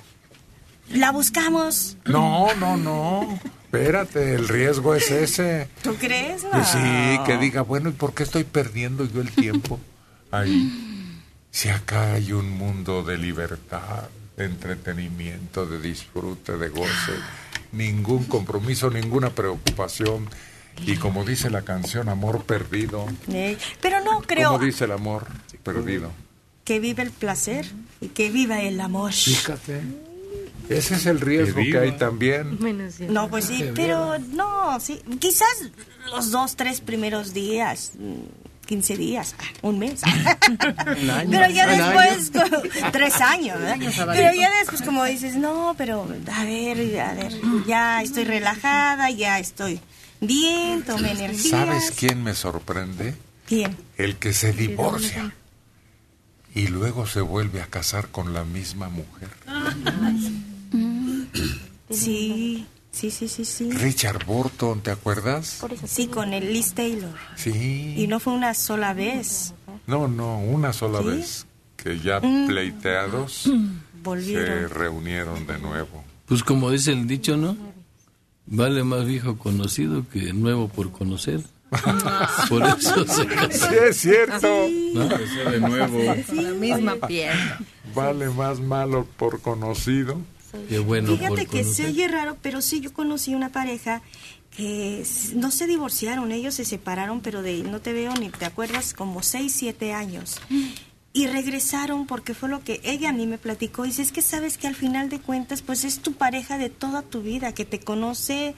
La 0.93 1.11
buscamos. 1.11 1.97
No, 2.05 2.55
no, 2.57 2.77
no. 2.77 3.39
Espérate, 3.65 4.35
el 4.35 4.49
riesgo 4.49 4.95
es 4.95 5.11
ese. 5.11 5.69
¿Tú 5.83 5.95
crees? 5.95 6.43
Sí, 6.43 6.47
No. 7.17 7.25
que 7.25 7.39
diga, 7.39 7.63
bueno, 7.63 7.89
¿y 7.89 7.93
por 7.93 8.13
qué 8.15 8.23
estoy 8.25 8.45
perdiendo 8.45 9.05
yo 9.07 9.21
el 9.23 9.31
tiempo 9.31 9.81
ahí? 10.31 11.19
Si 11.51 11.69
acá 11.71 12.13
hay 12.15 12.33
un 12.33 12.51
mundo 12.51 13.03
de 13.03 13.17
libertad, 13.19 14.05
de 14.37 14.45
entretenimiento, 14.45 15.67
de 15.67 15.81
disfrute, 15.81 16.57
de 16.59 16.69
goce, 16.69 17.13
ningún 17.73 18.25
compromiso, 18.25 18.91
ninguna 18.91 19.31
preocupación. 19.31 20.29
Y 20.87 20.97
como 20.97 21.25
dice 21.25 21.49
la 21.51 21.63
canción, 21.63 22.09
amor 22.09 22.45
perdido. 22.45 23.07
Eh, 23.31 23.57
Pero 23.81 24.01
no 24.03 24.21
creo 24.23 24.53
¿Cómo 24.53 24.65
dice 24.65 24.85
el 24.85 24.93
amor 24.93 25.27
perdido? 25.63 26.11
que 26.65 26.79
viva 26.81 27.03
el 27.03 27.11
placer 27.11 27.67
y 28.01 28.09
que 28.09 28.31
viva 28.31 28.61
el 28.63 28.81
amor. 28.81 29.13
Fíjate. 29.13 29.81
Ese 30.79 30.95
es 30.95 31.07
el 31.07 31.21
riesgo 31.21 31.61
Que 31.61 31.79
hay 31.79 31.93
también. 31.93 32.59
No, 33.09 33.29
pues 33.29 33.47
sí, 33.47 33.65
pero 33.75 34.19
no, 34.19 34.79
sí. 34.81 35.01
Quizás 35.19 35.71
los 36.11 36.31
dos, 36.31 36.57
tres 36.57 36.81
primeros 36.81 37.33
días, 37.33 37.93
mm, 37.99 38.67
15 38.67 38.97
días, 38.97 39.35
ah, 39.39 39.45
un 39.63 39.79
mes. 39.79 40.03
año. 40.05 41.31
pero 41.31 41.51
ya 41.51 41.67
después, 41.67 42.33
tres 42.93 43.21
años. 43.21 43.61
Año 43.61 43.91
Pero 43.97 44.35
ya 44.35 44.51
después, 44.59 44.83
como 44.83 45.05
dices, 45.05 45.37
no, 45.37 45.75
pero 45.77 46.07
a 46.33 46.45
ver, 46.45 47.01
a 47.01 47.15
ver, 47.15 47.33
ya 47.67 48.03
estoy 48.03 48.25
relajada, 48.25 49.11
ya 49.11 49.39
estoy 49.39 49.81
bien, 50.21 50.83
tomé 50.83 51.13
energías. 51.13 51.49
¿Sabes 51.49 51.91
quién 51.91 52.23
me 52.23 52.35
sorprende? 52.35 53.15
¿Quién? 53.47 53.77
El 53.97 54.17
que 54.17 54.33
se 54.33 54.53
divorcia 54.53 55.35
y 56.55 56.69
luego 56.69 57.07
se 57.07 57.21
vuelve 57.21 57.63
a 57.63 57.67
casar 57.67 58.09
con 58.09 58.33
la 58.33 58.45
misma 58.45 58.89
mujer. 58.89 59.31
Sí, 61.93 62.67
sí, 62.91 63.11
sí, 63.11 63.29
sí, 63.29 63.45
sí. 63.45 63.71
Richard 63.71 64.25
Burton, 64.25 64.81
¿te 64.81 64.91
acuerdas? 64.91 65.61
Sí, 65.87 66.07
con 66.07 66.33
el 66.33 66.53
Liz 66.53 66.73
Taylor. 66.75 67.11
Sí. 67.37 67.95
Y 67.97 68.07
no 68.07 68.21
fue 68.21 68.33
una 68.33 68.55
sola 68.55 68.95
vez. 68.95 69.55
No, 69.87 70.09
no, 70.09 70.39
una 70.41 70.73
sola 70.73 71.01
¿Sí? 71.01 71.05
vez 71.07 71.47
que 71.77 71.99
ya 72.01 72.21
Mm. 72.21 72.47
pleiteados 72.47 73.33
se 73.43 73.51
Volvieron. 74.03 74.71
reunieron 74.71 75.47
de 75.47 75.59
nuevo. 75.59 76.05
Pues 76.27 76.43
como 76.43 76.71
dice 76.71 76.93
el 76.93 77.07
dicho, 77.07 77.37
¿no? 77.37 77.57
Vale 78.47 78.83
más 78.85 79.05
viejo 79.07 79.39
conocido 79.39 80.09
que 80.09 80.33
nuevo 80.33 80.69
por 80.69 80.91
conocer. 80.93 81.41
Por 82.51 82.63
eso 82.67 83.07
se 83.07 83.27
casó. 83.27 83.67
Sí, 83.69 83.75
es 83.89 83.97
cierto. 83.97 84.47
¿No? 84.93 85.09
de 85.09 85.59
nuevo. 85.61 85.99
La 86.35 86.51
misma 86.53 86.97
piedra. 87.07 87.59
Vale 87.95 88.29
más 88.29 88.61
malo 88.61 89.07
por 89.17 89.41
conocido. 89.41 90.19
Qué 90.69 90.79
bueno 90.79 91.17
Fíjate 91.17 91.47
que 91.47 91.65
se 91.65 91.85
conocer. 91.85 91.87
oye 91.87 92.09
raro, 92.09 92.37
pero 92.43 92.61
sí, 92.61 92.81
yo 92.81 92.93
conocí 92.93 93.35
una 93.35 93.51
pareja 93.51 94.03
que 94.57 95.05
no 95.35 95.51
se 95.51 95.67
divorciaron, 95.67 96.31
ellos 96.31 96.55
se 96.55 96.65
separaron, 96.65 97.21
pero 97.21 97.43
de, 97.43 97.63
no 97.63 97.81
te 97.81 97.93
veo 97.93 98.15
ni 98.15 98.29
te 98.29 98.45
acuerdas, 98.45 98.93
como 98.93 99.23
6, 99.23 99.53
7 99.53 99.93
años. 99.93 100.41
Y 101.15 101.27
regresaron 101.27 102.07
porque 102.07 102.33
fue 102.33 102.49
lo 102.49 102.65
que 102.65 102.81
ella 102.85 103.11
a 103.11 103.13
mí 103.13 103.27
me 103.27 103.37
platicó. 103.37 103.85
Y 103.85 103.89
dice, 103.89 104.03
es 104.03 104.13
que 104.13 104.23
sabes 104.23 104.57
que 104.57 104.67
al 104.67 104.75
final 104.75 105.11
de 105.11 105.21
cuentas, 105.21 105.61
pues 105.61 105.85
es 105.85 106.01
tu 106.01 106.15
pareja 106.15 106.57
de 106.57 106.71
toda 106.71 107.03
tu 107.03 107.23
vida, 107.23 107.53
que 107.53 107.67
te 107.67 107.81
conoce 107.81 108.55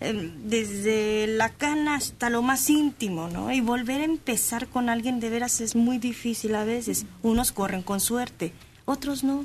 eh, 0.00 0.32
desde 0.44 1.26
la 1.26 1.50
cana 1.50 1.96
hasta 1.96 2.30
lo 2.30 2.42
más 2.42 2.70
íntimo, 2.70 3.28
¿no? 3.28 3.52
Y 3.52 3.60
volver 3.60 4.00
a 4.00 4.04
empezar 4.04 4.68
con 4.68 4.88
alguien 4.88 5.18
de 5.18 5.30
veras 5.30 5.60
es 5.60 5.74
muy 5.74 5.98
difícil 5.98 6.54
a 6.54 6.64
veces. 6.64 7.04
Unos 7.22 7.50
corren 7.50 7.82
con 7.82 7.98
suerte, 7.98 8.52
otros 8.84 9.24
no. 9.24 9.44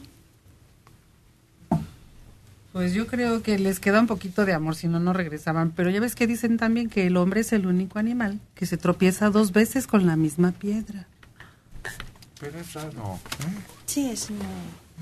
Pues 2.74 2.94
yo 2.94 3.06
creo 3.06 3.44
que 3.44 3.60
les 3.60 3.80
queda 3.80 4.00
un 4.00 4.08
poquito 4.08 4.46
de 4.46 4.54
amor, 4.54 4.76
si 4.76 4.88
no, 4.88 5.00
no 5.00 5.14
regresaban. 5.14 5.72
Pero 5.72 5.92
ya 5.92 6.00
ves 6.00 6.16
que 6.16 6.26
dicen 6.26 6.58
también 6.58 6.90
que 6.90 7.06
el 7.06 7.18
hombre 7.18 7.42
es 7.42 7.54
el 7.54 7.68
único 7.68 8.00
animal 8.00 8.40
que 8.56 8.66
se 8.66 8.78
tropieza 8.78 9.30
dos 9.30 9.52
veces 9.52 9.86
con 9.86 10.08
la 10.08 10.16
misma 10.16 10.52
piedra. 10.54 11.08
Pero 12.40 12.60
esa 12.60 12.90
no. 12.96 13.14
¿eh? 13.14 13.54
Sí, 13.86 14.10
es 14.10 14.32
no. 14.32 14.44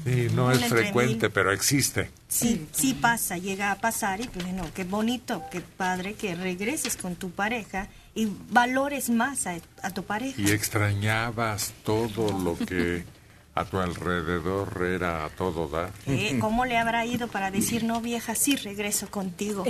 Sí, 0.04 0.28
no 0.36 0.48
Un 0.48 0.52
es 0.54 0.66
frecuente, 0.66 1.30
pero 1.30 1.52
existe. 1.52 2.12
Sí, 2.28 2.68
sí 2.72 2.94
pasa, 2.94 3.38
llega 3.38 3.72
a 3.72 3.80
pasar 3.80 4.20
y 4.20 4.28
pues 4.28 4.46
bueno, 4.46 4.66
qué 4.74 4.84
bonito, 4.84 5.44
qué 5.50 5.62
padre 5.62 6.14
que 6.14 6.36
regreses 6.36 6.98
con 6.98 7.16
tu 7.16 7.32
pareja 7.32 7.88
y 8.16 8.28
valores 8.50 9.10
más 9.10 9.48
a, 9.48 9.56
a 9.82 9.92
tu 9.92 10.04
pareja. 10.04 10.42
Y 10.42 10.52
extrañabas 10.52 11.74
todo 11.84 12.38
lo 12.38 12.58
que 12.58 13.06
a 13.54 13.66
tu 13.66 13.80
alrededor 13.80 14.82
era 14.86 15.26
a 15.26 15.30
todo 15.30 15.68
dar. 15.68 15.92
Eh, 16.08 16.38
¿Cómo 16.40 16.64
le 16.66 16.78
habrá 16.78 17.06
ido 17.06 17.28
para 17.28 17.52
decir, 17.52 17.84
no 17.84 18.00
vieja, 18.00 18.34
sí 18.34 18.56
regreso 18.56 19.10
contigo? 19.10 19.66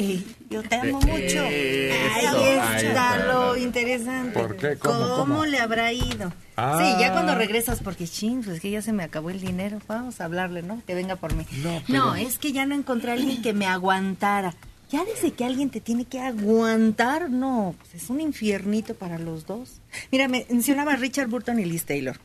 Yo 0.49 0.61
te 0.63 0.75
amo 0.75 0.99
mucho. 1.01 1.41
Ahí 1.41 1.91
Ahí 2.25 2.47
está 2.47 2.77
está. 2.77 3.25
lo 3.25 3.57
interesante. 3.57 4.39
¿Por 4.39 4.55
qué? 4.55 4.75
¿Cómo, 4.77 5.15
cómo? 5.15 5.45
le 5.45 5.59
habrá 5.59 5.91
ido? 5.93 6.31
Ah. 6.57 6.77
Sí, 6.79 7.01
ya 7.01 7.11
cuando 7.11 7.33
regresas, 7.33 7.81
porque 7.81 8.07
ching, 8.07 8.43
pues 8.43 8.59
que 8.61 8.69
ya 8.69 8.81
se 8.83 8.93
me 8.93 9.03
acabó 9.03 9.31
el 9.31 9.41
dinero. 9.41 9.79
Vamos 9.87 10.21
a 10.21 10.25
hablarle, 10.25 10.61
¿no? 10.61 10.81
Que 10.85 10.93
venga 10.93 11.15
por 11.15 11.33
mí. 11.33 11.45
No, 11.63 11.81
No, 11.87 12.15
es 12.15 12.37
que 12.37 12.51
ya 12.51 12.65
no 12.67 12.75
encontré 12.75 13.11
a 13.11 13.13
alguien 13.15 13.41
que 13.41 13.53
me 13.53 13.65
aguantara. 13.65 14.53
Ya 14.91 15.05
desde 15.05 15.31
que 15.31 15.45
alguien 15.45 15.69
te 15.69 15.79
tiene 15.79 16.03
que 16.05 16.19
aguantar, 16.19 17.29
no, 17.29 17.73
pues 17.79 18.03
es 18.03 18.09
un 18.09 18.19
infiernito 18.19 18.93
para 18.93 19.17
los 19.17 19.45
dos. 19.45 19.79
Mira, 20.11 20.27
me 20.27 20.45
mencionaba 20.49 20.95
Richard 20.97 21.29
Burton 21.29 21.59
y 21.59 21.65
Liz 21.65 21.85
Taylor. 21.85 22.19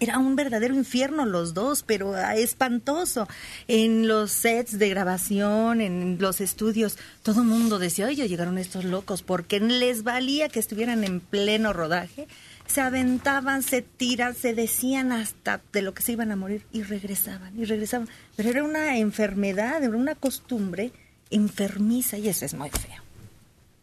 Era 0.00 0.18
un 0.18 0.36
verdadero 0.36 0.74
infierno 0.74 1.24
los 1.24 1.54
dos, 1.54 1.82
pero 1.82 2.14
ah, 2.14 2.36
espantoso. 2.36 3.28
En 3.68 4.08
los 4.08 4.32
sets 4.32 4.78
de 4.78 4.88
grabación, 4.88 5.80
en 5.80 6.18
los 6.20 6.40
estudios, 6.40 6.98
todo 7.22 7.42
el 7.42 7.48
mundo 7.48 7.78
decía, 7.78 8.06
oye, 8.06 8.28
llegaron 8.28 8.58
estos 8.58 8.84
locos, 8.84 9.22
porque 9.22 9.60
les 9.60 10.02
valía 10.02 10.48
que 10.48 10.60
estuvieran 10.60 11.04
en 11.04 11.20
pleno 11.20 11.72
rodaje. 11.72 12.26
Se 12.66 12.80
aventaban, 12.80 13.62
se 13.62 13.82
tiran, 13.82 14.34
se 14.34 14.54
decían 14.54 15.12
hasta 15.12 15.60
de 15.72 15.82
lo 15.82 15.94
que 15.94 16.02
se 16.02 16.12
iban 16.12 16.32
a 16.32 16.36
morir 16.36 16.64
y 16.72 16.82
regresaban, 16.82 17.58
y 17.58 17.64
regresaban. 17.64 18.08
Pero 18.36 18.50
era 18.50 18.64
una 18.64 18.96
enfermedad, 18.98 19.82
era 19.82 19.96
una 19.96 20.14
costumbre 20.14 20.92
enfermiza 21.30 22.18
y 22.18 22.28
eso 22.28 22.44
es 22.44 22.54
muy 22.54 22.70
feo. 22.70 23.02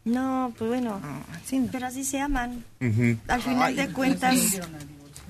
No, 0.05 0.53
pues 0.57 0.69
bueno, 0.69 1.01
pero 1.71 1.87
así 1.87 2.03
se 2.03 2.19
aman. 2.19 2.63
Al 3.27 3.41
final 3.41 3.75
de 3.75 3.89
cuentas, 3.89 4.59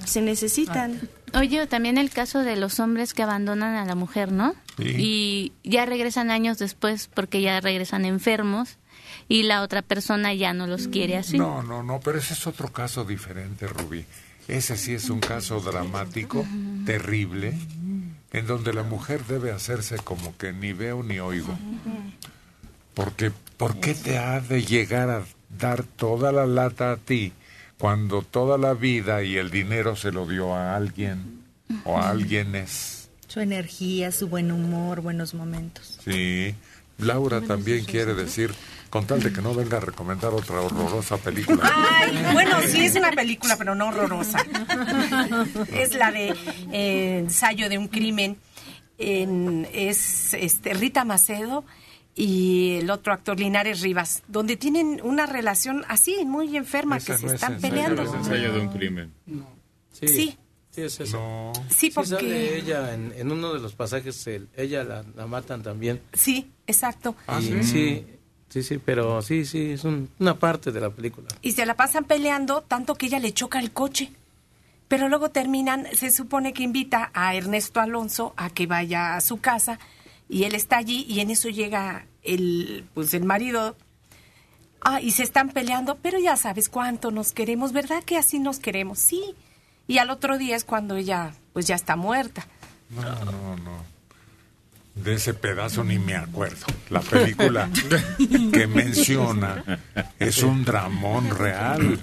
se 0.06 0.22
necesitan. 0.22 1.00
Oye, 1.34 1.66
también 1.68 1.98
el 1.98 2.10
caso 2.10 2.40
de 2.40 2.56
los 2.56 2.80
hombres 2.80 3.14
que 3.14 3.24
abandonan 3.24 3.76
a 3.76 3.86
la 3.86 3.96
mujer, 3.96 4.32
¿no? 4.32 4.56
Sí. 4.78 4.96
Y 4.98 5.54
ya 5.64 5.86
regresan 5.86 6.32
años 6.32 6.58
después 6.58 7.10
porque 7.14 7.42
ya 7.42 7.60
regresan 7.60 8.06
enfermos 8.06 8.78
y 9.28 9.44
la 9.44 9.62
otra 9.62 9.82
persona 9.82 10.34
ya 10.34 10.54
no 10.54 10.68
los 10.68 10.88
quiere 10.88 11.18
así. 11.18 11.38
No, 11.38 11.62
no, 11.62 11.84
no, 11.84 12.00
pero 12.00 12.18
ese 12.18 12.34
es 12.34 12.48
otro 12.48 12.72
caso 12.72 13.06
diferente, 13.06 13.68
Rubí. 13.68 14.06
Ese 14.48 14.76
sí 14.78 14.94
es 14.94 15.12
un 15.12 15.20
caso 15.20 15.60
dramático, 15.60 16.44
terrible, 16.84 17.54
en 18.34 18.48
donde 18.48 18.74
la 18.74 18.82
mujer 18.82 19.24
debe 19.26 19.52
hacerse 19.52 19.98
como 19.98 20.36
que 20.38 20.52
ni 20.54 20.74
veo 20.74 21.04
ni 21.04 21.20
oigo. 21.20 21.56
Porque, 22.96 23.32
¿por 23.58 23.80
qué 23.80 23.94
te 23.94 24.18
ha 24.18 24.40
de 24.40 24.64
llegar 24.64 25.12
a 25.12 25.24
dar 25.56 25.84
toda 25.84 26.32
la 26.32 26.48
lata 26.48 26.92
a 26.92 26.98
ti 26.98 27.34
cuando 27.80 28.22
toda 28.22 28.58
la 28.60 28.74
vida 28.76 29.24
y 29.24 29.38
el 29.38 29.50
dinero 29.50 29.96
se 29.96 30.12
lo 30.12 30.28
dio 30.28 30.54
a 30.54 30.76
alguien 30.76 31.42
o 31.86 31.98
a 31.98 32.10
alguienes? 32.10 33.10
Su 33.28 33.40
energía, 33.40 34.12
su 34.12 34.28
buen 34.28 34.52
humor, 34.52 35.02
buenos 35.02 35.34
momentos. 35.34 35.98
Sí. 36.04 36.54
Laura 36.98 37.40
también 37.40 37.86
quiere 37.86 38.14
decir, 38.14 38.54
con 38.90 39.06
tal 39.08 39.24
de 39.24 39.32
que 39.32 39.42
no 39.42 39.54
venga 39.54 39.78
a 39.78 39.80
recomendar 39.80 40.34
otra 40.34 40.60
horrorosa 40.60 41.16
película. 41.18 41.72
Ay, 41.74 42.12
bueno, 42.34 42.58
sí 42.68 42.84
es 42.86 42.96
una 42.96 43.12
película, 43.12 43.56
pero 43.56 43.74
no 43.74 43.88
horrorosa. 43.88 44.40
Es 45.74 45.94
la 45.96 46.12
de 46.12 46.36
eh, 46.74 47.20
ensayo 47.20 47.70
de 47.70 47.78
un 47.78 47.88
crimen. 47.88 48.38
En- 48.98 49.66
es 49.72 50.34
este, 50.34 50.74
Rita 50.74 51.06
Macedo 51.06 51.64
y 52.22 52.80
el 52.82 52.92
otro 52.92 53.14
actor 53.14 53.40
Linares 53.40 53.80
Rivas, 53.80 54.24
donde 54.28 54.58
tienen 54.58 55.00
una 55.04 55.26
relación 55.26 55.86
así 55.88 56.26
muy 56.26 56.58
enferma 56.58 56.98
Esa 56.98 57.14
que 57.14 57.20
se 57.20 57.26
no 57.26 57.32
es 57.32 57.36
están 57.36 57.54
ensayo, 57.54 57.74
peleando. 57.74 58.02
es 58.04 58.14
ensayo 58.14 58.52
de 58.54 58.60
un 58.60 58.68
crimen. 58.68 59.14
Sí. 59.94 60.08
Sí. 60.08 60.38
Sí, 60.72 60.82
es 60.84 61.00
eso. 61.00 61.52
Sí, 61.70 61.90
porque- 61.90 62.10
sale 62.10 62.58
ella 62.58 62.94
en, 62.94 63.14
en 63.18 63.32
uno 63.32 63.54
de 63.54 63.60
los 63.60 63.74
pasajes, 63.74 64.28
el- 64.28 64.50
ella 64.56 64.84
la, 64.84 65.04
la 65.16 65.26
matan 65.28 65.64
también. 65.64 66.02
Sí, 66.14 66.52
exacto. 66.68 67.16
Y 67.40 67.64
sí, 67.64 68.06
sí, 68.50 68.64
sí, 68.64 68.78
pero 68.78 69.22
sí, 69.22 69.46
sí, 69.46 69.72
es 69.72 69.84
un- 69.86 70.10
una 70.20 70.38
parte 70.38 70.72
de 70.72 70.80
la 70.82 70.90
película. 70.92 71.28
y 71.42 71.54
se 71.54 71.66
la 71.66 71.76
pasan 71.76 72.04
peleando 72.04 72.62
tanto 72.62 72.96
que 72.96 73.06
ella 73.08 73.20
le 73.20 73.34
choca 73.34 73.60
el 73.60 73.72
coche. 73.72 74.12
Pero 74.90 75.08
luego 75.08 75.30
terminan, 75.30 75.88
se 75.96 76.12
supone 76.12 76.52
que 76.54 76.64
invita 76.64 77.12
a 77.14 77.34
Ernesto 77.36 77.80
Alonso 77.80 78.34
a 78.38 78.50
que 78.50 78.66
vaya 78.68 79.16
a 79.16 79.22
su 79.22 79.40
casa 79.40 79.80
y 80.28 80.44
él 80.44 80.54
está 80.56 80.78
allí 80.78 81.06
y 81.10 81.20
en 81.22 81.30
eso 81.32 81.50
llega 81.50 82.06
el 82.24 82.86
pues 82.94 83.14
el 83.14 83.26
marido 83.26 83.76
ah, 84.82 85.02
y 85.02 85.12
se 85.12 85.24
están 85.24 85.50
peleando, 85.50 85.98
pero 86.02 86.20
ya 86.20 86.36
sabes 86.36 86.70
cuánto 86.70 87.12
nos 87.12 87.32
queremos, 87.34 87.72
¿verdad 87.74 88.04
que 88.04 88.18
así 88.18 88.40
nos 88.40 88.60
queremos? 88.60 89.00
Sí. 89.00 89.36
Y 89.88 89.98
al 89.98 90.12
otro 90.12 90.38
día 90.38 90.56
es 90.56 90.64
cuando 90.64 90.96
ella 90.96 91.34
pues 91.54 91.68
ya 91.68 91.76
está 91.76 91.96
muerta. 91.96 92.48
No, 92.90 93.26
no, 93.26 93.56
no. 93.58 93.84
De 94.96 95.16
ese 95.16 95.34
pedazo 95.34 95.84
ni 95.84 95.98
me 95.98 96.16
acuerdo. 96.16 96.66
La 96.90 97.02
película 97.02 97.70
que 98.52 98.68
menciona 98.68 99.80
es 100.20 100.44
un 100.44 100.66
dramón 100.66 101.30
real, 101.30 102.00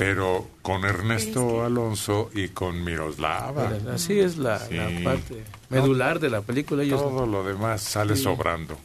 pero 0.00 0.48
con 0.62 0.86
Ernesto 0.86 1.62
Alonso 1.62 2.30
y 2.34 2.48
con 2.48 2.82
Miroslava. 2.82 3.68
Pero 3.68 3.92
Así 3.92 4.18
es 4.18 4.38
la, 4.38 4.58
parte 5.04 5.44
medular 5.68 6.18
de 6.18 6.30
la 6.30 6.40
película. 6.40 6.82
Ellos, 6.82 7.02
Todo 7.02 7.26
lo 7.26 7.44
demás 7.44 7.82
sale 7.82 8.16
Sí. 8.16 8.22
sobrando. 8.22 8.78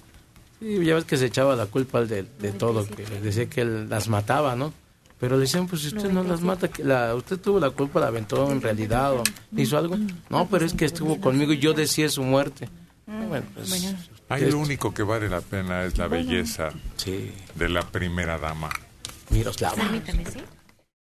Sí, 0.60 0.84
ya 0.84 0.96
ves 0.96 1.06
que 1.06 1.16
se 1.16 1.28
echaba 1.28 1.56
la 1.56 1.68
culpa 1.68 2.00
al 2.00 2.10
de, 2.10 2.24
de 2.24 2.52
todo, 2.52 2.86
que 2.86 3.06
decía 3.22 3.46
que 3.50 3.62
él 3.62 3.90
las 3.90 4.10
mataba, 4.10 4.58
¿no? 4.58 4.74
Pero 5.18 5.36
le 5.38 5.44
decían, 5.44 5.68
pues 5.68 5.84
si 5.84 5.88
usted 5.88 6.12
no 6.12 6.22
las 6.22 6.42
mata, 6.42 6.68
que 6.68 6.84
la, 6.84 7.16
usted 7.16 7.40
tuvo 7.40 7.62
la 7.62 7.70
culpa, 7.70 8.02
la 8.02 8.08
aventó 8.08 8.52
en 8.52 8.62
realidad 8.62 9.14
o 9.14 9.24
hizo 9.56 9.78
algo. 9.78 9.96
No, 10.30 10.50
pero 10.50 10.66
es 10.66 10.74
que 10.74 10.84
estuvo 10.84 11.22
conmigo 11.22 11.54
y 11.54 11.60
yo 11.60 11.72
decía 11.74 12.10
su 12.10 12.24
muerte. 12.24 12.68
Bueno, 13.08 13.46
pues, 13.54 13.96
Ahí 14.28 14.52
lo 14.52 14.60
único 14.60 14.94
que 14.94 15.04
vale 15.04 15.30
la 15.30 15.40
pena 15.40 15.86
es 15.86 15.98
la 15.98 16.08
belleza 16.08 16.72
de 17.56 17.70
la 17.70 17.84
primera 17.84 18.38
dama. 18.38 18.70
Miroslava. 19.30 19.76
Permítame, 19.76 20.26
¿sí? 20.26 20.40